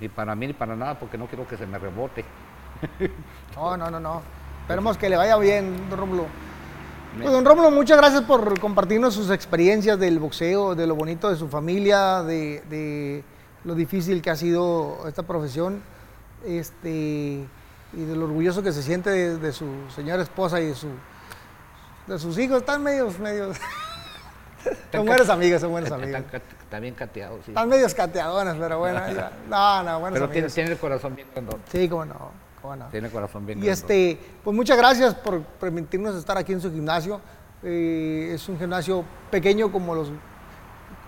Ni 0.00 0.08
para 0.08 0.34
mí 0.34 0.46
ni 0.46 0.52
para 0.52 0.76
nada, 0.76 0.98
porque 0.98 1.18
no 1.18 1.26
quiero 1.26 1.46
que 1.46 1.56
se 1.56 1.66
me 1.66 1.78
rebote. 1.78 2.24
No, 3.56 3.76
no, 3.76 3.90
no, 3.90 4.00
no. 4.00 4.22
Esperemos 4.62 4.96
que 4.96 5.08
le 5.10 5.16
vaya 5.16 5.36
bien, 5.36 5.90
don 5.90 5.98
Rómulo. 5.98 6.26
Pues, 7.18 7.30
don 7.30 7.44
Rómulo, 7.44 7.72
muchas 7.72 7.98
gracias 7.98 8.22
por 8.22 8.58
compartirnos 8.60 9.14
sus 9.14 9.30
experiencias 9.30 9.98
del 9.98 10.20
boxeo, 10.20 10.76
de 10.76 10.86
lo 10.86 10.94
bonito 10.94 11.28
de 11.28 11.36
su 11.36 11.48
familia, 11.48 12.22
de, 12.22 12.62
de 12.70 13.24
lo 13.64 13.74
difícil 13.74 14.22
que 14.22 14.30
ha 14.30 14.36
sido 14.36 15.08
esta 15.08 15.24
profesión, 15.24 15.82
este, 16.44 17.44
y 17.92 18.04
de 18.04 18.16
lo 18.16 18.24
orgulloso 18.26 18.62
que 18.62 18.72
se 18.72 18.82
siente 18.82 19.10
de, 19.10 19.36
de 19.38 19.52
su 19.52 19.66
señora 19.94 20.22
esposa 20.22 20.60
y 20.60 20.66
de, 20.66 20.74
su, 20.74 20.88
de 22.06 22.18
sus 22.18 22.38
hijos. 22.38 22.58
Están 22.58 22.82
medios, 22.82 23.18
medios. 23.18 23.56
son 24.92 25.06
buenas 25.06 25.28
amigas, 25.28 25.60
son 25.60 25.70
buenas 25.70 25.90
amigas. 25.92 26.22
está- 26.24 26.36
está 26.36 26.78
bien 26.80 26.94
cateado, 26.94 27.36
sí. 27.44 27.50
Están 27.50 27.68
medios 27.68 27.94
cateadonas, 27.94 28.56
pero 28.58 28.78
bueno. 28.78 29.00
ya. 29.12 29.32
No, 29.48 29.82
no, 29.82 30.00
buenas 30.00 30.18
Pero 30.18 30.26
tiene, 30.30 30.38
amigas. 30.46 30.54
tiene 30.54 30.70
el 30.72 30.78
corazón 30.78 31.16
bien 31.16 31.28
grandón. 31.32 31.60
Sí, 31.70 31.88
cómo 31.88 32.04
no, 32.04 32.30
cómo 32.62 32.76
no. 32.76 32.86
Tiene 32.86 33.08
el 33.08 33.12
corazón 33.12 33.44
bien 33.46 33.62
Y 33.64 33.68
este, 33.68 34.18
pues 34.44 34.54
muchas 34.54 34.76
gracias 34.76 35.14
por 35.14 35.42
permitirnos 35.42 36.14
estar 36.14 36.36
aquí 36.38 36.52
en 36.52 36.60
su 36.60 36.70
gimnasio. 36.70 37.20
Eh, 37.62 38.32
es 38.34 38.48
un 38.48 38.58
gimnasio 38.58 39.04
pequeño 39.30 39.70
como 39.72 39.94
los 39.94 40.08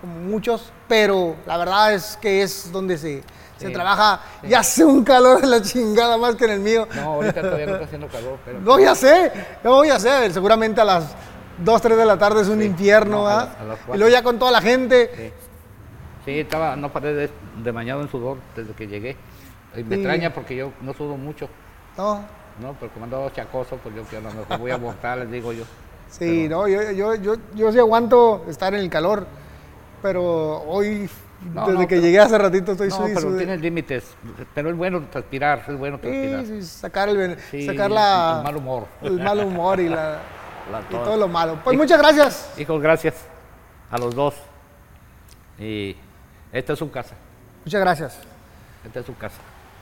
como 0.01 0.15
muchos, 0.19 0.73
pero 0.89 1.37
la 1.45 1.55
verdad 1.57 1.93
es 1.93 2.17
que 2.17 2.43
es 2.43 2.69
donde 2.73 2.97
se, 2.97 3.23
se 3.57 3.69
trabaja 3.69 4.19
sí. 4.41 4.47
y 4.47 4.53
hace 4.53 4.83
un 4.85 5.03
calor 5.03 5.41
de 5.41 5.47
la 5.47 5.61
chingada 5.61 6.17
más 6.17 6.35
que 6.35 6.45
en 6.45 6.51
el 6.51 6.59
mío. 6.59 6.87
No, 6.95 7.01
ahorita 7.13 7.41
todavía 7.41 7.65
no 7.67 7.73
está 7.73 7.85
haciendo 7.85 8.07
calor, 8.07 8.37
pero... 8.43 8.59
No, 8.59 8.79
ya 8.79 8.95
sé, 8.95 9.31
no, 9.63 9.83
ya 9.85 9.99
sé, 9.99 10.31
seguramente 10.31 10.81
a 10.81 10.85
las 10.85 11.15
2, 11.59 11.81
3 11.81 11.97
de 11.97 12.05
la 12.05 12.17
tarde 12.17 12.41
es 12.41 12.47
un 12.47 12.59
Sí, 12.59 12.65
infierno, 12.65 13.17
no, 13.23 13.27
a 13.27 13.33
¿ah? 13.41 13.45
las- 13.45 13.59
a 13.59 13.63
las 13.63 13.79
Y 13.95 13.97
luego 13.99 14.09
ya 14.11 14.23
con 14.23 14.39
toda 14.39 14.51
la 14.51 14.61
gente. 14.61 15.33
Sí, 16.25 16.39
estaba, 16.39 16.75
no 16.75 16.91
paré 16.91 17.13
de, 17.13 17.29
de 17.63 17.71
bañado 17.71 18.01
en 18.01 18.09
sudor 18.09 18.37
desde 18.55 18.73
que 18.73 18.87
llegué. 18.87 19.17
Y 19.75 19.83
me 19.83 19.95
extraña 19.95 20.33
porque 20.33 20.55
yo 20.55 20.71
no 20.81 20.93
sudo 20.93 21.17
mucho, 21.17 21.49
No, 21.97 22.21
¿no? 22.61 22.75
Pero 22.79 22.91
como 22.93 23.05
andaba 23.05 23.31
chacoso, 23.33 23.77
pues 23.77 23.95
yo 23.95 24.07
que 24.07 24.17
a 24.17 24.21
lo 24.21 24.31
mejor 24.31 24.57
voy 24.59 24.71
a 24.71 24.75
aguantar, 24.75 25.17
les 25.19 25.31
digo 25.31 25.51
yo. 25.51 25.63
sí, 26.09 26.47
no, 26.47 26.67
yo, 26.67 26.91
yo, 26.91 27.15
yo, 27.15 27.35
yo 27.55 27.71
sí 27.71 27.79
aguanto 27.79 28.45
estar 28.47 28.73
en 28.73 28.81
el 28.81 28.89
calor, 28.89 29.25
pero 30.01 30.61
hoy, 30.67 31.09
No, 31.53 31.61
desde 31.67 31.73
no, 31.73 31.79
que 31.81 31.87
pero- 31.87 32.01
llegué 32.01 32.19
hace 32.19 32.37
ratito 32.37 32.71
estoy 32.73 32.89
No, 32.89 33.01
pero 33.05 33.21
sude. 33.21 33.37
tiene 33.37 33.57
límites. 33.57 34.03
Pero 34.53 34.69
es 34.69 34.75
bueno 34.77 35.03
transpirar, 35.11 35.63
es 35.67 35.77
bueno 35.77 35.99
transpirar. 35.99 36.45
Sí, 36.45 36.61
sí, 36.61 36.67
sacar 36.67 37.09
el, 37.09 37.37
Sí, 37.51 37.65
sacar 37.65 37.91
la, 37.91 38.35
el 38.37 38.43
mal 38.43 38.55
humor. 38.57 38.87
el 39.01 39.19
mal 39.19 39.39
humor 39.39 39.79
y, 39.79 39.89
la, 39.89 40.19
La- 40.71 40.81
y 40.81 40.91
todo. 40.91 41.17
lo 41.17 41.27
malo. 41.27 41.59
Pues 41.63 41.77
muchas 41.77 41.97
gracias. 41.99 42.53
Hijos, 42.57 42.81
gracias 42.81 43.15
a 43.91 43.97
los 43.97 44.15
dos. 44.15 44.35
Y 45.59 45.95
esta 46.51 46.73
es 46.73 46.79
su 46.79 46.89
casa. 46.91 47.15
Muchas 47.65 47.81
gracias. 47.81 48.17
Esta 48.85 48.99
es 49.01 49.05
su 49.05 49.15
casa. 49.17 49.37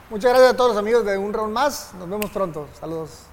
Muchas 0.10 0.32
gracias 0.32 0.54
a 0.54 0.58
todos 0.58 0.72
los 0.72 0.78
amigos 0.78 1.06
de 1.06 1.18
Un 1.18 1.32
Round 1.34 1.54
Más. 1.54 1.94
Nos 1.98 2.10
vemos 2.10 2.30
pronto. 2.32 2.68
Saludos. 2.80 3.26